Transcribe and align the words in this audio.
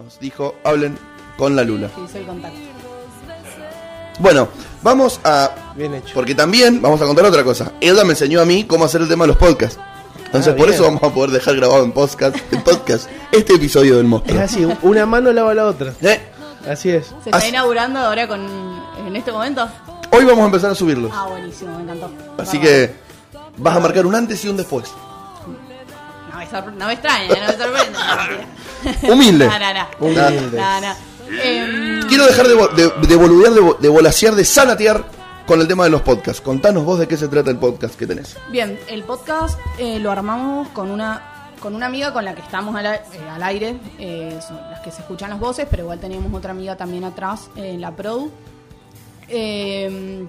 nos 0.00 0.18
dijo, 0.18 0.54
hablen 0.64 0.96
con 1.36 1.54
la 1.54 1.64
Lula. 1.64 1.88
Hizo 2.04 2.18
el 2.18 2.26
contacto. 2.26 2.58
Bueno, 4.18 4.48
vamos 4.82 5.20
a... 5.24 5.50
Bien 5.76 5.94
hecho. 5.94 6.12
Porque 6.14 6.34
también 6.34 6.80
vamos 6.80 7.00
a 7.00 7.06
contar 7.06 7.24
otra 7.24 7.44
cosa. 7.44 7.72
Elda 7.80 8.04
me 8.04 8.10
enseñó 8.10 8.40
a 8.40 8.44
mí 8.44 8.64
cómo 8.64 8.84
hacer 8.84 9.00
el 9.00 9.08
tema 9.08 9.24
de 9.24 9.28
los 9.28 9.36
podcasts. 9.36 9.78
Entonces 10.26 10.54
Ah, 10.54 10.56
por 10.56 10.70
eso 10.70 10.84
vamos 10.84 11.02
a 11.02 11.10
poder 11.10 11.30
dejar 11.30 11.56
grabado 11.56 11.84
en 11.84 11.92
podcast, 11.92 12.36
en 12.52 12.62
podcast 12.62 13.08
este 13.32 13.54
episodio 13.54 13.96
del 13.96 14.04
Es 14.04 14.10
monstruo. 14.10 14.40
así, 14.40 14.66
una 14.82 15.04
mano 15.06 15.32
lava 15.32 15.52
la 15.54 15.66
otra. 15.66 15.92
Eh, 16.00 16.20
Así 16.70 16.90
es. 16.90 17.06
¿Se 17.06 17.30
está 17.30 17.38
Así- 17.38 17.48
inaugurando 17.48 17.98
ahora 17.98 18.28
con 18.28 18.40
en 19.06 19.16
este 19.16 19.32
momento? 19.32 19.68
Hoy 20.10 20.24
vamos 20.24 20.42
a 20.42 20.46
empezar 20.46 20.70
a 20.70 20.74
subirlos. 20.74 21.10
Ah, 21.12 21.26
buenísimo, 21.28 21.76
me 21.76 21.82
encantó. 21.82 22.10
Así 22.38 22.58
que 22.60 22.94
vas 23.58 23.76
a 23.76 23.80
marcar 23.80 24.06
un 24.06 24.14
antes 24.14 24.42
y 24.44 24.48
un 24.48 24.56
después. 24.56 24.84
No 26.44 26.50
me, 26.50 26.62
sorpre- 26.66 26.74
no 26.74 26.86
me 26.86 26.92
extraña, 26.94 27.28
no 27.28 27.46
me 27.46 27.64
sorprende. 27.64 27.98
mentira. 28.84 29.08
Humilde. 29.14 29.46
No, 29.46 29.58
no, 29.58 29.74
no. 29.74 29.86
Humilde. 30.06 30.58
No, 30.60 30.80
no. 30.80 30.94
Em, 31.42 32.02
Quiero 32.08 32.26
dejar 32.26 32.46
de, 32.48 32.54
de, 32.54 33.06
de 33.06 33.16
boludear, 33.16 33.52
de, 33.54 33.60
vo- 33.62 33.78
de 33.78 33.88
volasear, 33.88 34.34
de 34.34 34.44
sanatear 34.44 35.04
con 35.46 35.60
el 35.60 35.68
tema 35.68 35.84
de 35.84 35.90
los 35.90 36.02
podcasts. 36.02 36.40
Contanos 36.42 36.84
vos 36.84 36.98
de 36.98 37.08
qué 37.08 37.16
se 37.16 37.28
trata 37.28 37.50
el 37.50 37.56
podcast 37.58 37.94
que 37.96 38.06
tenés. 38.06 38.36
Bien, 38.50 38.78
el 38.88 39.02
podcast 39.04 39.58
eh, 39.78 39.98
lo 39.98 40.10
armamos 40.10 40.68
con 40.68 40.90
una 40.90 41.28
con 41.60 41.76
una 41.76 41.86
amiga 41.86 42.12
con 42.12 42.24
la 42.24 42.34
que 42.34 42.42
estamos 42.42 42.74
al, 42.74 42.86
a- 42.86 42.94
eh, 42.96 43.02
al 43.32 43.42
aire, 43.44 43.76
eh, 43.98 44.36
son 44.46 44.56
las 44.70 44.80
que 44.80 44.90
se 44.90 45.00
escuchan 45.02 45.30
las 45.30 45.38
voces, 45.38 45.66
pero 45.70 45.84
igual 45.84 46.00
teníamos 46.00 46.34
otra 46.34 46.50
amiga 46.50 46.76
también 46.76 47.04
atrás 47.04 47.48
eh, 47.56 47.70
en 47.74 47.80
la 47.80 47.92
Pro. 47.94 48.28
Eh, 49.28 50.26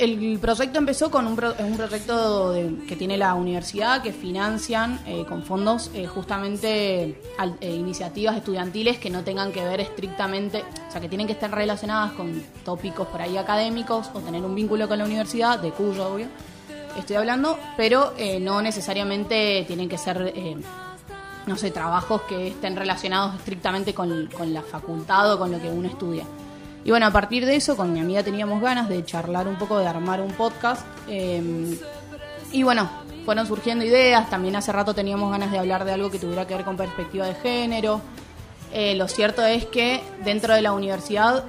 el 0.00 0.38
proyecto 0.40 0.78
empezó 0.78 1.10
con 1.10 1.26
un, 1.26 1.36
pro- 1.36 1.54
un 1.58 1.76
proyecto 1.76 2.52
de- 2.52 2.78
que 2.88 2.96
tiene 2.96 3.16
la 3.16 3.34
universidad 3.34 4.02
que 4.02 4.12
financian 4.12 4.98
eh, 5.06 5.24
con 5.28 5.42
fondos 5.42 5.90
eh, 5.94 6.06
justamente 6.06 7.20
al- 7.38 7.56
eh, 7.60 7.70
iniciativas 7.74 8.36
estudiantiles 8.36 8.98
que 8.98 9.10
no 9.10 9.22
tengan 9.22 9.52
que 9.52 9.64
ver 9.64 9.80
estrictamente, 9.80 10.64
o 10.88 10.90
sea, 10.92 11.00
que 11.00 11.08
tienen 11.08 11.26
que 11.26 11.34
estar 11.34 11.50
relacionadas 11.50 12.12
con 12.12 12.42
tópicos 12.64 13.06
por 13.08 13.20
ahí 13.22 13.36
académicos 13.36 14.10
o 14.14 14.20
tener 14.20 14.42
un 14.42 14.54
vínculo 14.54 14.88
con 14.88 14.98
la 14.98 15.04
universidad, 15.04 15.58
de 15.58 15.70
cuyo 15.70 16.08
obvio 16.14 16.26
estoy 16.98 17.16
hablando, 17.16 17.58
pero 17.76 18.14
eh, 18.16 18.40
no 18.40 18.60
necesariamente 18.62 19.64
tienen 19.66 19.88
que 19.88 19.96
ser, 19.98 20.32
eh, 20.34 20.56
no 21.46 21.56
sé, 21.56 21.70
trabajos 21.70 22.22
que 22.22 22.48
estén 22.48 22.74
relacionados 22.76 23.36
estrictamente 23.36 23.94
con, 23.94 24.26
con 24.36 24.52
la 24.52 24.62
facultad 24.62 25.32
o 25.34 25.38
con 25.38 25.52
lo 25.52 25.60
que 25.60 25.68
uno 25.70 25.88
estudia. 25.88 26.24
Y 26.84 26.90
bueno, 26.90 27.06
a 27.06 27.10
partir 27.10 27.44
de 27.44 27.56
eso, 27.56 27.76
con 27.76 27.92
mi 27.92 28.00
amiga 28.00 28.22
teníamos 28.22 28.62
ganas 28.62 28.88
de 28.88 29.04
charlar 29.04 29.46
un 29.48 29.56
poco, 29.56 29.78
de 29.78 29.86
armar 29.86 30.20
un 30.20 30.32
podcast. 30.32 30.86
eh, 31.08 31.78
y 32.52 32.62
bueno, 32.64 32.90
fueron 33.24 33.46
surgiendo 33.46 33.84
ideas. 33.84 34.28
También 34.28 34.56
hace 34.56 34.72
rato 34.72 34.94
teníamos 34.94 35.30
ganas 35.30 35.52
de 35.52 35.58
hablar 35.58 35.84
de 35.84 35.92
algo 35.92 36.10
que 36.10 36.18
tuviera 36.18 36.46
que 36.46 36.54
ver 36.54 36.64
con 36.64 36.76
perspectiva 36.76 37.26
de 37.26 37.34
género. 37.34 38.00
Eh, 38.72 38.94
lo 38.94 39.08
cierto 39.08 39.44
es 39.44 39.66
que 39.66 40.02
dentro 40.24 40.54
de 40.54 40.62
la 40.62 40.72
universidad, 40.72 41.44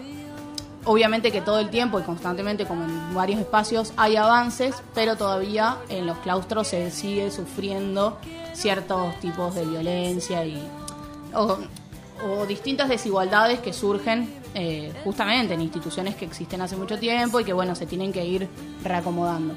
obviamente 0.85 1.31
que 1.31 1.41
todo 1.41 1.59
el 1.59 1.69
tiempo 1.69 1.99
y 1.99 2.03
constantemente, 2.03 2.65
como 2.65 2.83
en 2.83 3.15
varios 3.15 3.39
espacios, 3.39 3.93
hay 3.97 4.15
avances, 4.15 4.75
pero 4.93 5.15
todavía 5.15 5.77
en 5.89 6.07
los 6.07 6.17
claustros 6.19 6.67
se 6.67 6.91
sigue 6.91 7.31
sufriendo 7.31 8.17
ciertos 8.53 9.19
tipos 9.19 9.55
de 9.55 9.65
violencia 9.65 10.45
y 10.45 10.61
o 12.25 12.45
distintas 12.45 12.89
desigualdades 12.89 13.59
que 13.59 13.73
surgen 13.73 14.33
eh, 14.53 14.91
justamente 15.03 15.53
en 15.53 15.61
instituciones 15.61 16.15
que 16.15 16.25
existen 16.25 16.61
hace 16.61 16.75
mucho 16.75 16.99
tiempo 16.99 17.39
y 17.39 17.43
que 17.43 17.53
bueno 17.53 17.75
se 17.75 17.85
tienen 17.85 18.11
que 18.11 18.25
ir 18.25 18.47
reacomodando. 18.83 19.55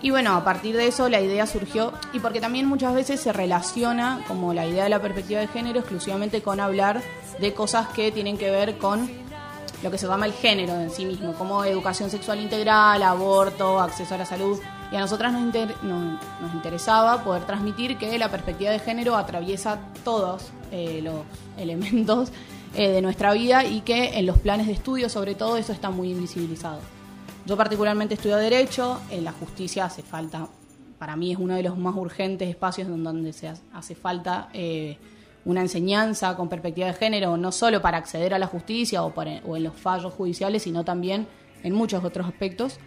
Y 0.00 0.10
bueno, 0.10 0.34
a 0.34 0.44
partir 0.44 0.76
de 0.76 0.86
eso 0.86 1.08
la 1.08 1.20
idea 1.20 1.46
surgió, 1.46 1.92
y 2.12 2.20
porque 2.20 2.40
también 2.40 2.66
muchas 2.66 2.94
veces 2.94 3.20
se 3.20 3.32
relaciona 3.32 4.24
como 4.28 4.54
la 4.54 4.64
idea 4.64 4.84
de 4.84 4.90
la 4.90 5.02
perspectiva 5.02 5.40
de 5.40 5.48
género 5.48 5.80
exclusivamente 5.80 6.40
con 6.40 6.60
hablar 6.60 7.02
de 7.40 7.52
cosas 7.52 7.88
que 7.88 8.12
tienen 8.12 8.38
que 8.38 8.50
ver 8.50 8.78
con 8.78 9.10
lo 9.82 9.90
que 9.90 9.98
se 9.98 10.06
llama 10.06 10.26
el 10.26 10.32
género 10.32 10.74
en 10.74 10.90
sí 10.90 11.04
mismo, 11.04 11.34
como 11.34 11.64
educación 11.64 12.10
sexual 12.10 12.40
integral, 12.40 13.02
aborto, 13.02 13.80
acceso 13.80 14.14
a 14.14 14.18
la 14.18 14.26
salud. 14.26 14.58
Y 14.90 14.96
a 14.96 15.00
nosotras 15.00 15.32
nos, 15.32 15.42
nos 15.82 16.54
interesaba 16.54 17.22
poder 17.22 17.44
transmitir 17.44 17.98
que 17.98 18.16
la 18.18 18.30
perspectiva 18.30 18.70
de 18.70 18.78
género 18.78 19.16
atraviesa 19.16 19.78
todos 20.04 20.50
eh, 20.72 21.00
los 21.02 21.16
elementos 21.58 22.30
eh, 22.74 22.88
de 22.90 23.02
nuestra 23.02 23.32
vida 23.32 23.64
y 23.64 23.80
que 23.82 24.18
en 24.18 24.26
los 24.26 24.38
planes 24.38 24.66
de 24.66 24.72
estudio, 24.72 25.08
sobre 25.08 25.34
todo, 25.34 25.56
eso 25.56 25.72
está 25.72 25.90
muy 25.90 26.10
invisibilizado. 26.12 26.80
Yo 27.46 27.56
particularmente 27.56 28.14
estudio 28.14 28.36
Derecho, 28.36 29.00
en 29.10 29.24
la 29.24 29.32
justicia 29.32 29.84
hace 29.86 30.02
falta, 30.02 30.48
para 30.98 31.16
mí 31.16 31.32
es 31.32 31.38
uno 31.38 31.54
de 31.54 31.62
los 31.62 31.76
más 31.78 31.94
urgentes 31.94 32.48
espacios 32.48 32.88
donde 32.88 33.32
se 33.32 33.48
ha- 33.48 33.54
hace 33.74 33.94
falta 33.94 34.48
eh, 34.52 34.98
una 35.44 35.60
enseñanza 35.62 36.36
con 36.36 36.48
perspectiva 36.48 36.88
de 36.88 36.92
género, 36.94 37.36
no 37.36 37.52
solo 37.52 37.80
para 37.80 37.96
acceder 37.98 38.34
a 38.34 38.38
la 38.38 38.46
justicia 38.48 39.02
o, 39.02 39.14
para- 39.14 39.40
o 39.46 39.56
en 39.56 39.64
los 39.64 39.74
fallos 39.74 40.12
judiciales, 40.14 40.62
sino 40.62 40.84
también 40.84 41.26
en 41.62 41.72
muchos 41.74 42.04
otros 42.04 42.26
aspectos, 42.26 42.78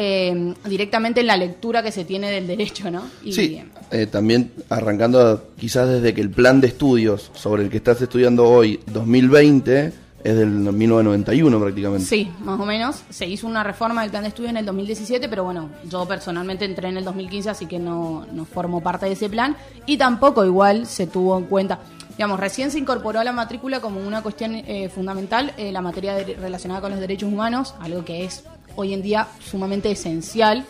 eh, 0.00 0.54
directamente 0.68 1.20
en 1.22 1.26
la 1.26 1.36
lectura 1.36 1.82
que 1.82 1.90
se 1.90 2.04
tiene 2.04 2.30
del 2.30 2.46
derecho, 2.46 2.88
¿no? 2.88 3.02
Y, 3.24 3.32
Sí, 3.32 3.60
eh, 3.90 4.06
también 4.06 4.52
arrancando 4.68 5.48
quizás 5.58 5.88
desde 5.88 6.14
que 6.14 6.20
el 6.20 6.30
plan 6.30 6.60
de 6.60 6.68
estudios 6.68 7.32
sobre 7.34 7.64
el 7.64 7.68
que 7.70 7.78
estás 7.78 8.00
estudiando 8.00 8.44
hoy, 8.48 8.78
2020, 8.86 9.92
es 10.24 10.36
del 10.36 10.48
1991 10.50 11.60
prácticamente. 11.60 12.04
Sí, 12.06 12.30
más 12.40 12.60
o 12.60 12.64
menos. 12.66 13.02
Se 13.10 13.26
hizo 13.26 13.46
una 13.46 13.64
reforma 13.64 14.02
del 14.02 14.10
plan 14.10 14.22
de 14.22 14.28
estudio 14.28 14.50
en 14.50 14.56
el 14.56 14.64
2017, 14.66 15.28
pero 15.28 15.44
bueno, 15.44 15.70
yo 15.90 16.06
personalmente 16.06 16.64
entré 16.64 16.88
en 16.88 16.96
el 16.98 17.04
2015, 17.04 17.50
así 17.50 17.66
que 17.66 17.78
no, 17.78 18.26
no 18.32 18.44
formo 18.44 18.80
parte 18.80 19.06
de 19.06 19.12
ese 19.12 19.28
plan. 19.28 19.56
Y 19.86 19.96
tampoco 19.96 20.44
igual 20.44 20.86
se 20.86 21.06
tuvo 21.08 21.36
en 21.38 21.44
cuenta. 21.46 21.80
Digamos, 22.16 22.38
recién 22.40 22.70
se 22.72 22.78
incorporó 22.80 23.20
a 23.20 23.24
la 23.24 23.32
matrícula 23.32 23.80
como 23.80 24.00
una 24.00 24.22
cuestión 24.22 24.54
eh, 24.56 24.88
fundamental 24.92 25.52
eh, 25.56 25.70
la 25.70 25.80
materia 25.82 26.14
de- 26.14 26.34
relacionada 26.34 26.80
con 26.80 26.90
los 26.90 27.00
derechos 27.00 27.32
humanos, 27.32 27.74
algo 27.80 28.04
que 28.04 28.24
es 28.24 28.42
hoy 28.78 28.94
en 28.94 29.02
día 29.02 29.26
sumamente 29.50 29.90
esencial. 29.90 30.64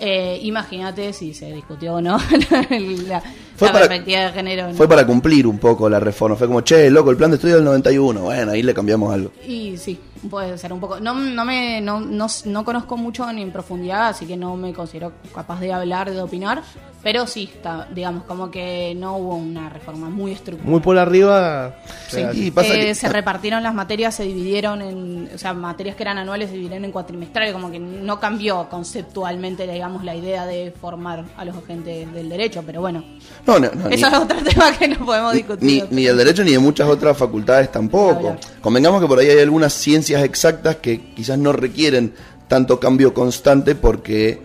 Eh, 0.00 0.40
Imagínate 0.42 1.12
si 1.12 1.34
se 1.34 1.52
discutió 1.52 1.94
o 1.94 2.00
no 2.00 2.16
la, 3.08 3.22
Fue 3.56 3.68
la 3.68 3.72
para- 3.72 3.86
perspectiva 3.86 4.20
de 4.22 4.32
género. 4.32 4.68
¿no? 4.68 4.74
Fue 4.74 4.88
para 4.88 5.06
cumplir 5.06 5.46
un 5.46 5.58
poco 5.58 5.88
la 5.88 6.00
reforma. 6.00 6.34
Fue 6.34 6.46
como, 6.46 6.62
che, 6.62 6.90
loco, 6.90 7.10
el 7.10 7.16
plan 7.18 7.30
de 7.30 7.36
estudio 7.36 7.56
del 7.56 7.64
91. 7.64 8.20
Bueno, 8.22 8.52
ahí 8.52 8.62
le 8.62 8.72
cambiamos 8.74 9.12
algo. 9.12 9.30
Y 9.46 9.76
sí, 9.76 9.98
puede 10.30 10.56
ser 10.58 10.72
un 10.72 10.80
poco. 10.80 11.00
No, 11.00 11.14
no 11.14 11.44
me 11.44 11.80
no, 11.80 12.00
no, 12.00 12.26
no 12.46 12.64
conozco 12.64 12.96
mucho 12.96 13.30
ni 13.32 13.42
en 13.42 13.50
profundidad, 13.52 14.08
así 14.08 14.26
que 14.26 14.36
no 14.36 14.56
me 14.56 14.72
considero 14.72 15.12
capaz 15.34 15.60
de 15.60 15.72
hablar, 15.72 16.10
de 16.10 16.20
opinar. 16.20 16.62
Pero 17.02 17.26
sí, 17.26 17.50
está, 17.52 17.88
digamos, 17.92 18.22
como 18.22 18.48
que 18.48 18.94
no 18.96 19.16
hubo 19.16 19.34
una 19.34 19.68
reforma 19.68 20.08
muy 20.08 20.30
estructural. 20.30 20.70
Muy 20.70 20.78
por 20.78 20.96
arriba. 20.98 21.74
Sí. 22.08 22.52
Pasa 22.52 22.74
Eh, 22.76 22.80
que- 22.80 22.94
se 22.94 23.08
repartieron 23.08 23.60
las 23.64 23.74
materias, 23.74 24.14
se 24.14 24.22
dividieron 24.22 24.80
en, 24.82 25.28
o 25.34 25.36
sea, 25.36 25.52
materias 25.52 25.96
que 25.96 26.04
eran 26.04 26.18
anuales 26.18 26.50
se 26.50 26.54
dividieron 26.54 26.84
en 26.84 26.92
cuatrimestrales, 26.92 27.52
como 27.52 27.72
que 27.72 27.80
no 27.80 28.20
cambió 28.20 28.68
conceptualmente, 28.70 29.66
digamos, 29.66 30.04
la 30.04 30.14
idea 30.14 30.46
de 30.46 30.72
formar 30.80 31.24
a 31.36 31.44
los 31.44 31.56
agentes 31.56 32.12
del 32.12 32.28
derecho, 32.28 32.62
pero 32.64 32.80
bueno, 32.80 33.02
No, 33.46 33.58
no, 33.58 33.68
no, 33.74 33.88
eso 33.88 34.08
ni- 34.08 34.14
es 34.14 34.20
otro 34.22 34.36
tema 34.44 34.72
que 34.78 34.86
no 34.86 35.04
podemos 35.04 35.32
discutir. 35.32 35.86
ni, 35.90 35.96
ni 35.96 36.04
del 36.06 36.16
derecho 36.16 36.44
ni 36.44 36.52
de 36.52 36.60
muchas 36.60 36.88
otras 36.88 37.16
facultades 37.16 37.72
tampoco. 37.72 38.36
Convengamos 38.60 39.00
que 39.00 39.08
por 39.08 39.18
ahí 39.18 39.28
hay 39.28 39.40
algunas 39.40 39.72
ciencias 39.72 40.11
exactas 40.22 40.76
que 40.76 41.00
quizás 41.14 41.38
no 41.38 41.52
requieren 41.52 42.12
tanto 42.48 42.78
cambio 42.78 43.14
constante 43.14 43.74
porque 43.74 44.42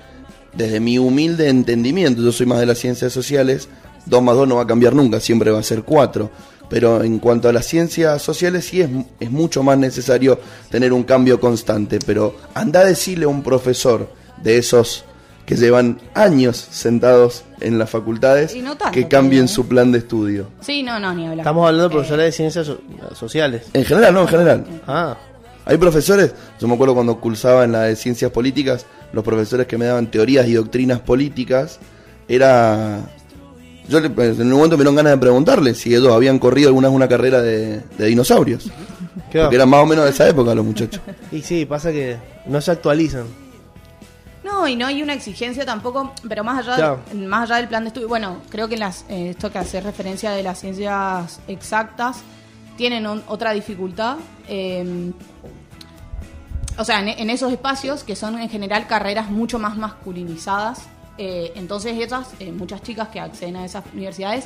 desde 0.53 0.79
mi 0.79 0.97
humilde 0.97 1.50
entendimiento, 1.50 2.22
yo 2.22 2.31
soy 2.31 2.45
más 2.45 2.59
de 2.59 2.66
las 2.66 2.78
ciencias 2.78 3.11
sociales, 3.11 3.67
2 4.05 4.23
más 4.23 4.35
2 4.35 4.47
no 4.47 4.55
va 4.55 4.63
a 4.63 4.67
cambiar 4.67 4.95
nunca, 4.95 5.19
siempre 5.19 5.51
va 5.51 5.59
a 5.59 5.63
ser 5.63 5.83
4. 5.83 6.31
Pero 6.69 7.01
en 7.03 7.19
cuanto 7.19 7.47
a 7.47 7.53
las 7.53 7.66
ciencias 7.66 8.22
sociales 8.22 8.66
sí 8.66 8.81
es, 8.81 8.89
es 9.22 9.31
mucho 9.31 9.63
más 9.63 9.78
necesario 9.78 10.39
tener 10.69 10.91
un 10.94 11.03
cambio 11.03 11.39
constante. 11.39 11.99
Pero 12.05 12.35
anda 12.53 12.81
a 12.81 12.85
decirle 12.85 13.25
a 13.25 13.29
un 13.29 13.41
profesor 13.44 14.09
de 14.41 14.57
esos 14.57 15.05
que 15.45 15.55
llevan 15.55 16.01
años 16.13 16.57
sentados 16.72 17.43
en 17.61 17.79
las 17.79 17.90
facultades 17.90 18.53
Y 18.53 18.61
no 18.61 18.75
tanto, 18.75 18.91
que 18.93 19.08
cambien 19.08 19.46
¿eh? 19.46 19.47
su 19.47 19.66
plan 19.66 19.93
de 19.93 19.99
estudio. 19.99 20.49
Sí, 20.59 20.84
no, 20.84 20.99
no, 20.99 21.13
ni 21.13 21.23
hablar. 21.23 21.40
Estamos 21.40 21.66
hablando 21.67 21.84
de 21.87 21.90
profesores 21.96 22.25
de 22.25 22.31
ciencias 22.34 22.66
so- 22.67 22.81
sociales. 23.16 23.67
En 23.73 23.85
general, 23.85 24.13
no, 24.13 24.22
en 24.23 24.28
general. 24.28 24.66
Ah, 24.85 25.17
Hay 25.67 25.78
profesores, 25.78 26.34
yo 26.59 26.67
me 26.67 26.73
acuerdo 26.75 26.93
cuando 26.96 27.19
cursaba 27.19 27.64
en 27.66 27.73
la 27.73 27.81
de 27.84 27.96
ciencias 27.96 28.31
políticas, 28.31 28.85
los 29.11 29.23
profesores 29.23 29.67
que 29.67 29.78
me 29.78 29.85
daban 29.85 30.08
teorías 30.09 30.47
y 30.47 30.53
doctrinas 30.53 30.99
políticas, 31.02 31.79
era... 32.28 33.02
Yo 33.90 33.99
le- 34.02 34.09
pues, 34.09 34.37
en 34.40 34.47
un 34.47 34.53
momento 34.53 34.75
me 34.78 34.81
dieron 34.84 34.96
ganas 34.96 35.14
de 35.14 35.17
preguntarle 35.17 35.73
si 35.73 35.93
ellos 35.96 36.11
habían 36.14 36.40
corrido 36.40 36.67
alguna 36.69 36.90
una 36.90 37.08
carrera 37.08 37.41
de, 37.41 37.81
de 37.97 38.05
dinosaurios. 38.08 38.69
¿qué 39.31 39.37
va? 39.40 39.43
Porque 39.46 39.55
eran 39.55 39.69
más 39.69 39.81
o 39.84 39.85
menos 39.85 40.03
de 40.05 40.11
esa 40.11 40.28
época 40.28 40.53
los 40.55 40.66
muchachos. 40.66 41.02
Y 41.31 41.41
sí, 41.41 41.66
pasa 41.66 41.91
que 41.91 42.17
no 42.46 42.59
se 42.61 42.72
actualizan. 42.72 43.25
No, 44.43 44.67
y 44.67 44.75
no 44.78 44.85
hay 44.87 45.02
una 45.03 45.13
exigencia 45.13 45.66
tampoco, 45.66 46.13
pero 46.28 46.43
más 46.43 46.66
allá, 46.66 46.75
Claro. 46.75 46.99
más 47.28 47.49
allá 47.49 47.58
del 47.58 47.67
plan 47.67 47.84
de 47.84 47.90
estudio, 47.90 48.08
bueno, 48.08 48.37
creo 48.49 48.67
que 48.70 48.78
las, 48.78 49.03
eh, 49.09 49.29
esto 49.31 49.52
que 49.52 49.58
hace 49.58 49.81
referencia 49.81 50.31
de 50.31 50.43
las 50.43 50.59
ciencias 50.59 51.40
exactas 51.49 52.17
tienen 52.78 53.06
otra 53.06 53.52
dificultad. 53.52 54.18
eh, 54.47 55.12
o 56.79 56.84
sea, 56.84 57.00
en, 57.02 57.29
esos 57.32 57.52
espacios 57.52 58.03
que 58.03 58.16
son 58.16 58.38
en 58.40 58.50
general 58.50 58.85
carreras 58.85 59.32
mucho 59.32 59.58
más 59.58 59.78
masculinizadas, 59.78 60.84
eh, 61.18 61.52
entonces 61.56 61.94
ellas, 61.94 62.29
eh, 62.40 62.52
muchas 62.52 62.84
chicas 62.84 63.08
que 63.08 63.20
acceden 63.20 63.56
a 63.56 63.66
esas 63.66 63.84
universidades, 63.94 64.46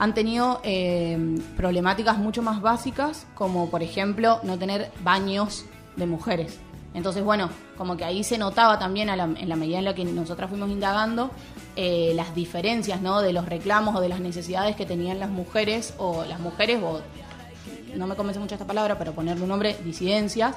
han 0.00 0.12
tenido 0.12 0.60
eh, 0.64 1.16
problemáticas 1.56 2.18
mucho 2.18 2.42
más 2.42 2.60
básicas, 2.60 3.26
como 3.36 3.70
por 3.70 3.82
ejemplo 3.84 4.40
no 4.42 4.58
tener 4.58 4.90
baños 5.04 5.64
de 5.94 6.06
mujeres. 6.06 6.58
Entonces, 6.94 7.22
bueno, 7.22 7.48
como 7.76 7.96
que 7.96 8.04
ahí 8.04 8.24
se 8.24 8.38
notaba 8.38 8.78
también 8.80 9.08
a 9.08 9.14
la- 9.14 9.24
en 9.24 9.48
la 9.48 9.54
medida 9.54 9.78
en 9.78 9.84
la 9.84 9.94
que 9.94 10.04
nosotras 10.04 10.50
fuimos 10.50 10.70
indagando 10.70 11.30
eh, 11.76 12.12
las 12.16 12.34
diferencias, 12.34 13.00
¿no? 13.02 13.20
De 13.22 13.32
los 13.32 13.46
reclamos 13.46 13.94
o 13.94 14.00
de 14.00 14.08
las 14.08 14.18
necesidades 14.18 14.74
que 14.74 14.84
tenían 14.84 15.20
las 15.20 15.30
mujeres 15.30 15.94
o 15.98 16.24
las 16.24 16.40
mujeres 16.40 16.80
o 16.82 17.00
no 17.98 18.06
me 18.06 18.14
convence 18.14 18.40
mucho 18.40 18.54
esta 18.54 18.66
palabra, 18.66 18.96
pero 18.98 19.12
ponerle 19.12 19.42
un 19.42 19.48
nombre, 19.48 19.76
disidencias, 19.84 20.54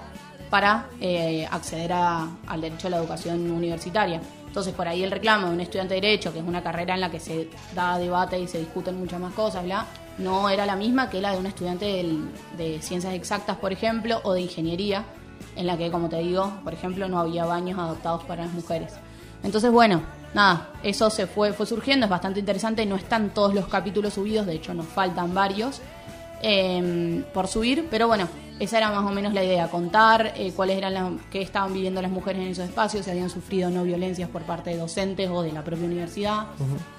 para 0.50 0.88
eh, 1.00 1.48
acceder 1.50 1.94
a- 1.94 2.28
al 2.48 2.62
derecho 2.62 2.88
a 2.88 2.90
la 2.92 2.98
educación 2.98 3.50
universitaria. 3.52 4.22
Entonces, 4.48 4.74
por 4.74 4.86
ahí 4.86 5.02
el 5.02 5.10
reclamo 5.12 5.48
de 5.48 5.54
un 5.54 5.62
estudiante 5.62 5.94
de 5.94 6.02
Derecho, 6.02 6.34
que 6.34 6.40
es 6.40 6.46
una 6.46 6.62
carrera 6.62 6.94
en 6.94 7.00
la 7.00 7.10
que 7.10 7.22
se 7.22 7.50
da 7.74 7.98
debate 7.98 8.38
y 8.38 8.50
se 8.50 8.60
discuten 8.60 9.00
muchas 9.00 9.18
más 9.22 9.32
cosas, 9.34 9.64
no 10.18 10.50
era 10.50 10.66
la 10.66 10.76
misma 10.76 11.10
que 11.10 11.22
la 11.22 11.32
de 11.32 11.38
un 11.40 11.46
estudiante 11.46 12.06
de 12.58 12.82
Ciencias 12.82 13.14
Exactas, 13.14 13.56
por 13.58 13.72
ejemplo, 13.72 14.20
o 14.24 14.34
de 14.34 14.42
Ingeniería, 14.42 15.06
en 15.56 15.68
la 15.68 15.78
que, 15.78 15.90
como 15.90 16.10
te 16.10 16.18
digo, 16.18 16.52
por 16.66 16.74
ejemplo, 16.74 17.08
no 17.08 17.18
había 17.20 17.46
baños 17.46 17.80
adaptados 17.80 18.26
para 18.26 18.44
las 18.44 18.54
mujeres. 18.54 18.92
Entonces, 19.44 19.72
bueno, 19.72 20.02
nada, 20.34 20.68
eso 20.84 21.10
se 21.10 21.28
fue, 21.28 21.54
fue 21.54 21.66
surgiendo, 21.66 22.06
es 22.06 22.10
bastante 22.10 22.42
interesante, 22.42 22.86
no 22.86 22.98
están 22.98 23.30
todos 23.34 23.54
los 23.54 23.68
capítulos 23.68 24.16
subidos, 24.16 24.46
de 24.46 24.56
hecho 24.56 24.74
nos 24.74 24.86
faltan 24.86 25.34
varios 25.34 25.82
eh, 26.42 27.24
por 27.34 27.48
subir, 27.48 27.88
pero 27.90 28.08
bueno, 28.08 28.28
esa 28.60 28.78
era 28.78 28.92
más 28.92 29.04
o 29.10 29.14
menos 29.14 29.34
la 29.34 29.44
idea, 29.44 29.68
contar 29.70 30.34
eh, 30.36 30.54
cuáles 30.56 30.78
eran 30.78 30.94
las 30.94 31.12
qué 31.32 31.42
estaban 31.42 31.74
viviendo 31.74 32.00
las 32.00 32.12
mujeres 32.12 32.44
en 32.44 32.50
esos 32.50 32.66
espacios, 32.66 33.06
si 33.06 33.12
habían 33.12 33.30
sufrido 33.30 33.72
no 33.72 33.84
violencias 33.84 34.30
por 34.30 34.44
parte 34.44 34.70
de 34.70 34.78
docentes 34.78 35.30
o 35.32 35.42
de 35.42 35.52
la 35.52 35.64
propia 35.64 35.86
universidad, 35.86 36.46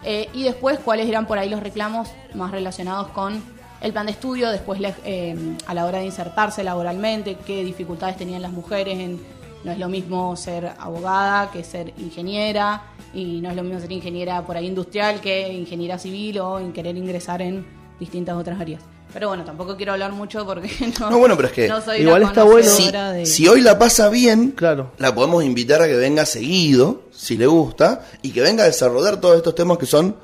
Eh, 0.05 0.29
y 0.35 0.43
después 0.43 0.81
cuáles 0.81 1.09
eran 1.09 1.27
por 1.27 1.39
ahí 1.39 1.49
los 1.49 1.63
reclamos 1.63 2.09
más 2.35 2.51
relacionados 2.51 3.09
con 3.09 3.41
el 3.81 3.93
plan 3.93 4.07
de 4.07 4.13
estudio, 4.13 4.51
después 4.51 4.81
eh, 5.05 5.57
a 5.67 5.75
la 5.75 5.87
hora 5.87 5.99
de 5.99 6.07
insertarse 6.07 6.65
laboralmente, 6.65 7.37
qué 7.47 7.63
dificultades 7.63 8.17
tenían 8.17 8.43
las 8.43 8.53
mujeres 8.53 8.99
en 8.99 9.21
no 9.65 9.71
es 9.71 9.79
lo 9.79 9.89
mismo 9.89 10.35
ser 10.37 10.73
abogada 10.79 11.53
que 11.53 11.63
ser 11.63 11.93
ingeniera 11.97 12.83
y 13.15 13.41
no 13.41 13.51
es 13.51 13.57
lo 13.57 13.63
mismo 13.63 13.79
ser 13.79 13.93
ingeniera 13.93 14.43
por 14.43 14.57
ahí 14.57 14.67
industrial 14.67 15.21
que 15.21 15.53
ingeniera 15.53 15.99
civil 15.99 16.41
o 16.41 16.59
en 16.59 16.73
querer 16.73 16.97
ingresar 16.97 17.41
en 17.43 17.65
distintas 18.01 18.37
otras 18.37 18.61
áreas. 18.61 18.83
Pero 19.13 19.29
bueno, 19.29 19.45
tampoco 19.45 19.77
quiero 19.77 19.93
hablar 19.93 20.13
mucho 20.13 20.45
porque 20.47 20.71
no, 21.01 21.11
No, 21.11 21.19
bueno, 21.19 21.37
pero 21.37 21.49
es 21.49 21.55
que 21.55 21.69
no 21.69 21.81
soy 21.83 22.01
igual 22.03 22.23
está 22.23 22.45
bueno. 22.45 22.69
Si, 22.71 22.91
de... 22.91 23.27
si 23.27 23.47
hoy 23.49 23.61
la 23.61 23.79
pasa 23.79 24.09
bien, 24.09 24.53
Claro. 24.53 24.93
la 24.99 25.15
podemos 25.15 25.45
invitar 25.45 25.83
a 25.83 25.87
que 25.87 25.97
venga 25.97 26.25
seguido, 26.25 27.03
si 27.11 27.37
le 27.37 27.47
gusta, 27.47 28.07
y 28.23 28.31
que 28.31 28.41
venga 28.41 28.65
a 28.65 28.67
desarrollar 28.67 29.21
todos 29.21 29.37
estos 29.37 29.55
temas 29.55 29.79
que 29.79 29.87
son 29.87 30.17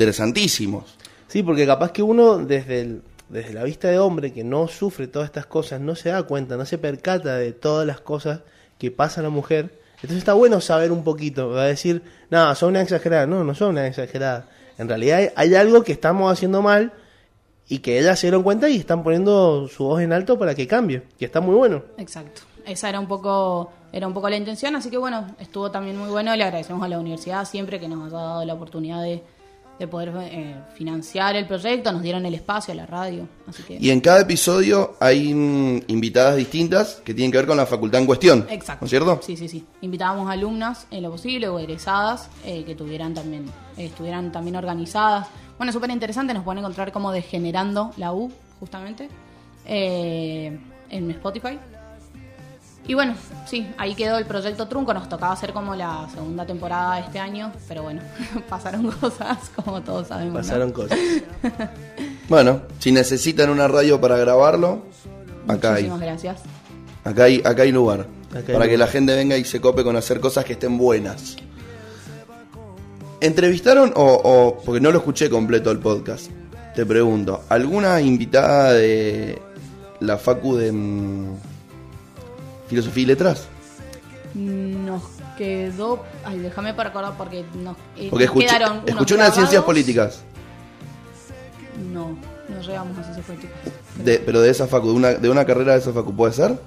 interesantísimos. 0.00 0.84
Sí, 1.28 1.42
porque 1.42 1.66
capaz 1.66 1.92
que 1.92 2.02
uno 2.02 2.38
desde, 2.38 2.80
el- 2.82 3.02
desde 3.28 3.54
la 3.54 3.64
vista 3.64 3.88
de 3.88 3.98
hombre 3.98 4.32
que 4.32 4.44
no 4.44 4.68
sufre 4.68 5.08
todas 5.08 5.26
estas 5.26 5.46
cosas, 5.46 5.80
no 5.80 5.96
se 5.96 6.10
da 6.10 6.22
cuenta, 6.24 6.56
no 6.56 6.64
se 6.66 6.78
percata 6.78 7.36
de 7.36 7.52
todas 7.52 7.86
las 7.86 8.00
cosas 8.00 8.40
que 8.78 8.90
pasa 8.90 9.20
a 9.20 9.24
la 9.24 9.30
mujer. 9.30 9.80
Entonces 9.96 10.18
está 10.18 10.34
bueno 10.34 10.60
saber 10.60 10.92
un 10.92 11.02
poquito, 11.02 11.48
va 11.50 11.62
a 11.62 11.66
decir, 11.66 12.02
no, 12.30 12.54
son 12.54 12.70
una 12.70 12.82
exagerada, 12.82 13.26
no, 13.26 13.42
no 13.42 13.54
son 13.54 13.70
una 13.70 13.86
exagerada. 13.86 14.48
En 14.78 14.88
realidad 14.88 15.18
hay, 15.18 15.28
hay 15.34 15.54
algo 15.54 15.82
que 15.82 15.92
estamos 15.92 16.30
haciendo 16.30 16.60
mal 16.62 16.92
y 17.68 17.78
que 17.78 17.98
ellas 17.98 18.18
se 18.18 18.28
dieron 18.28 18.42
cuenta 18.42 18.68
y 18.68 18.76
están 18.76 19.02
poniendo 19.02 19.68
su 19.68 19.84
voz 19.84 20.00
en 20.00 20.12
alto 20.12 20.38
para 20.38 20.54
que 20.54 20.66
cambie, 20.66 21.02
que 21.18 21.24
está 21.24 21.40
muy 21.40 21.54
bueno. 21.54 21.82
Exacto. 21.98 22.42
Esa 22.64 22.88
era 22.88 22.98
un 22.98 23.06
poco 23.06 23.70
era 23.92 24.06
un 24.06 24.12
poco 24.12 24.28
la 24.28 24.36
intención, 24.36 24.76
así 24.76 24.90
que 24.90 24.98
bueno, 24.98 25.34
estuvo 25.38 25.70
también 25.70 25.96
muy 25.96 26.10
bueno. 26.10 26.34
Le 26.36 26.44
agradecemos 26.44 26.82
a 26.82 26.88
la 26.88 26.98
universidad 26.98 27.44
siempre 27.44 27.80
que 27.80 27.88
nos 27.88 28.06
haya 28.06 28.22
dado 28.22 28.44
la 28.44 28.54
oportunidad 28.54 29.02
de, 29.02 29.22
de 29.78 29.88
poder 29.88 30.12
eh, 30.22 30.56
financiar 30.74 31.36
el 31.36 31.46
proyecto, 31.46 31.92
nos 31.92 32.02
dieron 32.02 32.24
el 32.26 32.34
espacio 32.34 32.72
a 32.72 32.76
la 32.76 32.86
radio, 32.86 33.28
así 33.46 33.62
que 33.62 33.78
Y 33.80 33.90
en 33.90 34.00
cada 34.00 34.20
episodio 34.20 34.96
hay 35.00 35.32
mm, 35.34 35.82
invitadas 35.88 36.36
distintas 36.36 37.00
que 37.04 37.14
tienen 37.14 37.30
que 37.30 37.38
ver 37.38 37.46
con 37.46 37.56
la 37.56 37.66
facultad 37.66 38.00
en 38.00 38.06
cuestión. 38.06 38.46
Exacto. 38.50 38.82
¿No 38.82 38.86
es 38.86 38.90
cierto? 38.90 39.20
Sí, 39.22 39.36
sí, 39.36 39.48
sí. 39.48 39.64
Invitábamos 39.82 40.30
alumnas 40.30 40.86
en 40.90 41.02
lo 41.02 41.10
posible 41.10 41.48
o 41.48 41.58
egresadas 41.58 42.28
eh, 42.44 42.64
que 42.64 42.74
tuvieran 42.74 43.14
también, 43.14 43.44
eh, 43.76 43.86
estuvieran 43.86 44.32
también 44.32 44.56
organizadas. 44.56 45.28
Bueno, 45.58 45.72
súper 45.72 45.90
interesante, 45.90 46.34
nos 46.34 46.44
pueden 46.44 46.58
encontrar 46.58 46.92
como 46.92 47.12
Degenerando 47.12 47.92
la 47.96 48.12
U, 48.12 48.30
justamente, 48.60 49.08
eh, 49.64 50.58
en 50.90 51.10
Spotify. 51.12 51.58
Y 52.88 52.94
bueno, 52.94 53.14
sí, 53.46 53.66
ahí 53.78 53.94
quedó 53.94 54.16
el 54.16 54.26
proyecto 54.26 54.68
Trunco, 54.68 54.94
nos 54.94 55.08
tocaba 55.08 55.32
hacer 55.32 55.52
como 55.52 55.74
la 55.74 56.08
segunda 56.14 56.46
temporada 56.46 56.96
de 56.96 57.00
este 57.02 57.18
año, 57.18 57.52
pero 57.66 57.82
bueno, 57.82 58.00
pasaron 58.48 58.90
cosas, 58.92 59.50
como 59.56 59.82
todos 59.82 60.08
sabemos. 60.08 60.34
¿no? 60.34 60.40
Pasaron 60.40 60.72
cosas. 60.72 60.98
Bueno, 62.28 62.62
si 62.80 62.90
necesitan 62.90 63.50
una 63.50 63.68
radio 63.68 64.00
para 64.00 64.16
grabarlo, 64.16 64.82
acá 65.46 65.74
hay. 65.74 65.84
Muchísimas 65.84 66.00
gracias. 66.00 66.42
Acá 67.04 67.22
hay, 67.22 67.40
acá 67.44 67.62
hay 67.62 67.70
lugar. 67.70 68.00
Acá 68.30 68.38
hay 68.48 68.52
para 68.54 68.68
que 68.68 68.76
la 68.76 68.88
gente 68.88 69.14
venga 69.14 69.36
y 69.36 69.44
se 69.44 69.60
cope 69.60 69.84
con 69.84 69.94
hacer 69.94 70.18
cosas 70.18 70.44
que 70.44 70.54
estén 70.54 70.76
buenas. 70.76 71.36
¿Entrevistaron 73.20 73.92
o, 73.96 74.04
o- 74.04 74.62
porque 74.64 74.80
no 74.80 74.90
lo 74.90 74.98
escuché 74.98 75.30
completo 75.30 75.70
el 75.70 75.78
podcast? 75.78 76.30
Te 76.74 76.84
pregunto, 76.84 77.42
¿alguna 77.48 78.00
invitada 78.00 78.74
de 78.74 79.40
la 80.00 80.18
Facu 80.18 80.56
de 80.56 80.70
mm, 80.72 81.34
Filosofía 82.68 83.02
y 83.04 83.06
Letras? 83.06 83.46
Nos 84.34 85.02
quedó, 85.38 86.02
ay, 86.24 86.38
déjame 86.40 86.74
para 86.74 86.90
acordar 86.90 87.16
porque 87.16 87.44
nos, 87.62 87.76
eh, 87.96 88.08
Porque 88.10 88.24
nos 88.26 88.34
escuché, 88.34 88.46
quedaron 88.48 88.72
unos 88.78 88.88
escuché 88.88 89.14
una 89.14 89.24
de 89.26 89.32
ciencias 89.32 89.62
políticas, 89.64 90.20
No, 91.92 92.10
no 92.48 92.60
llegamos 92.60 92.98
a 92.98 93.02
ciencias 93.02 93.24
políticas. 93.26 93.56
de- 94.04 94.18
pero 94.18 94.40
de 94.42 94.50
esa 94.50 94.66
Facu, 94.66 94.88
de 94.88 94.92
una, 94.94 95.08
de 95.14 95.30
una 95.30 95.46
carrera 95.46 95.72
de 95.72 95.78
esa 95.78 95.92
Facu, 95.94 96.14
¿puede 96.14 96.34
ser? 96.34 96.58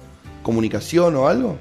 ¿Comunicación 0.42 1.14
o 1.14 1.28
algo? 1.28 1.56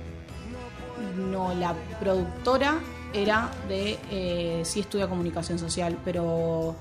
No, 1.31 1.53
la 1.53 1.75
productora 1.99 2.79
era 3.13 3.49
de 3.67 3.97
eh, 4.11 4.61
sí 4.63 4.81
estudia 4.81 5.07
comunicación 5.07 5.59
social, 5.59 5.97
pero 6.05 6.75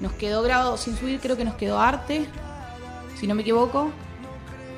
nos 0.00 0.12
quedó 0.12 0.42
grabado 0.42 0.76
sin 0.76 0.96
subir, 0.96 1.20
creo 1.20 1.36
que 1.36 1.44
nos 1.44 1.54
quedó 1.54 1.78
arte, 1.80 2.26
si 3.18 3.26
no 3.26 3.34
me 3.34 3.42
equivoco. 3.42 3.90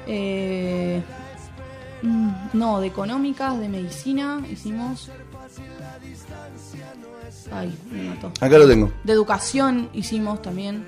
Eh, 0.06 1.02
mm, 2.02 2.30
no, 2.52 2.80
de 2.80 2.88
económicas, 2.88 3.58
de 3.58 3.68
medicina, 3.68 4.42
hicimos. 4.50 5.10
Ay, 7.52 7.76
me 7.90 8.04
mató. 8.04 8.32
Acá 8.40 8.58
lo 8.58 8.66
tengo. 8.66 8.92
De 9.04 9.12
educación 9.12 9.90
hicimos 9.92 10.42
también. 10.42 10.84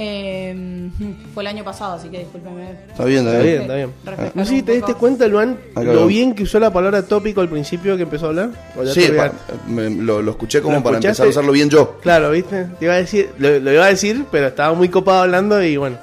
Eh, 0.00 0.90
fue 1.34 1.42
el 1.42 1.46
año 1.48 1.64
pasado, 1.64 1.94
así 1.94 2.08
que 2.08 2.20
discúlpeme. 2.20 2.70
Está 2.88 3.04
bien, 3.04 3.26
está 3.26 3.32
Está 3.32 3.42
bien. 3.42 3.62
está 3.98 4.14
bien. 4.14 4.32
No 4.34 4.44
sé 4.44 4.50
si 4.56 4.62
te 4.62 4.72
diste 4.72 4.94
cuenta, 4.94 5.26
Luan, 5.26 5.58
Acá 5.72 5.82
lo 5.82 5.92
veo. 5.92 6.06
bien 6.06 6.34
que 6.36 6.44
usó 6.44 6.60
la 6.60 6.72
palabra 6.72 7.02
tópico 7.02 7.40
al 7.40 7.48
principio 7.48 7.96
que 7.96 8.04
empezó 8.04 8.26
a 8.26 8.28
hablar. 8.28 8.50
¿O 8.78 8.84
ya 8.84 8.92
Sí, 8.92 9.00
te 9.00 9.08
pa- 9.14 9.24
olvidaste? 9.24 9.52
me- 9.68 9.90
lo, 9.90 10.22
lo 10.22 10.30
escuché 10.30 10.62
como 10.62 10.76
¿Lo 10.76 10.82
para 10.84 10.98
empezar 10.98 11.26
a 11.26 11.30
usarlo 11.30 11.50
bien 11.50 11.68
yo. 11.68 11.98
Claro, 12.00 12.30
¿viste? 12.30 12.66
Te 12.78 12.84
iba 12.84 12.94
a 12.94 12.98
decir, 12.98 13.30
lo, 13.38 13.58
lo 13.58 13.72
iba 13.72 13.84
a 13.84 13.88
decir, 13.88 14.24
pero 14.30 14.46
estaba 14.46 14.72
muy 14.74 14.88
copado 14.88 15.22
hablando 15.22 15.60
y 15.62 15.76
bueno, 15.76 15.96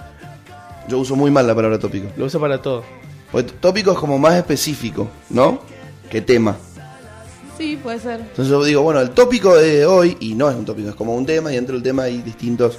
Yo 0.89 0.99
uso 0.99 1.15
muy 1.15 1.31
mal 1.31 1.47
la 1.47 1.55
palabra 1.55 1.79
tópico. 1.79 2.07
lo 2.17 2.25
uso 2.25 2.39
para 2.39 2.61
todo. 2.61 2.83
Porque 3.31 3.53
tópico 3.61 3.93
es 3.93 3.97
como 3.97 4.19
más 4.19 4.35
específico, 4.35 5.07
¿no? 5.29 5.59
Que 6.09 6.21
tema. 6.21 6.57
Sí, 7.57 7.79
puede 7.81 7.99
ser. 7.99 8.19
Entonces 8.19 8.47
yo 8.49 8.61
digo, 8.65 8.81
bueno, 8.81 8.99
el 8.99 9.11
tópico 9.11 9.55
de 9.55 9.85
hoy, 9.85 10.17
y 10.19 10.33
no 10.35 10.49
es 10.49 10.55
un 10.57 10.65
tópico, 10.65 10.89
es 10.89 10.95
como 10.95 11.15
un 11.15 11.25
tema, 11.25 11.51
y 11.53 11.55
dentro 11.55 11.73
del 11.75 11.83
tema 11.83 12.03
hay 12.03 12.21
distintos 12.21 12.77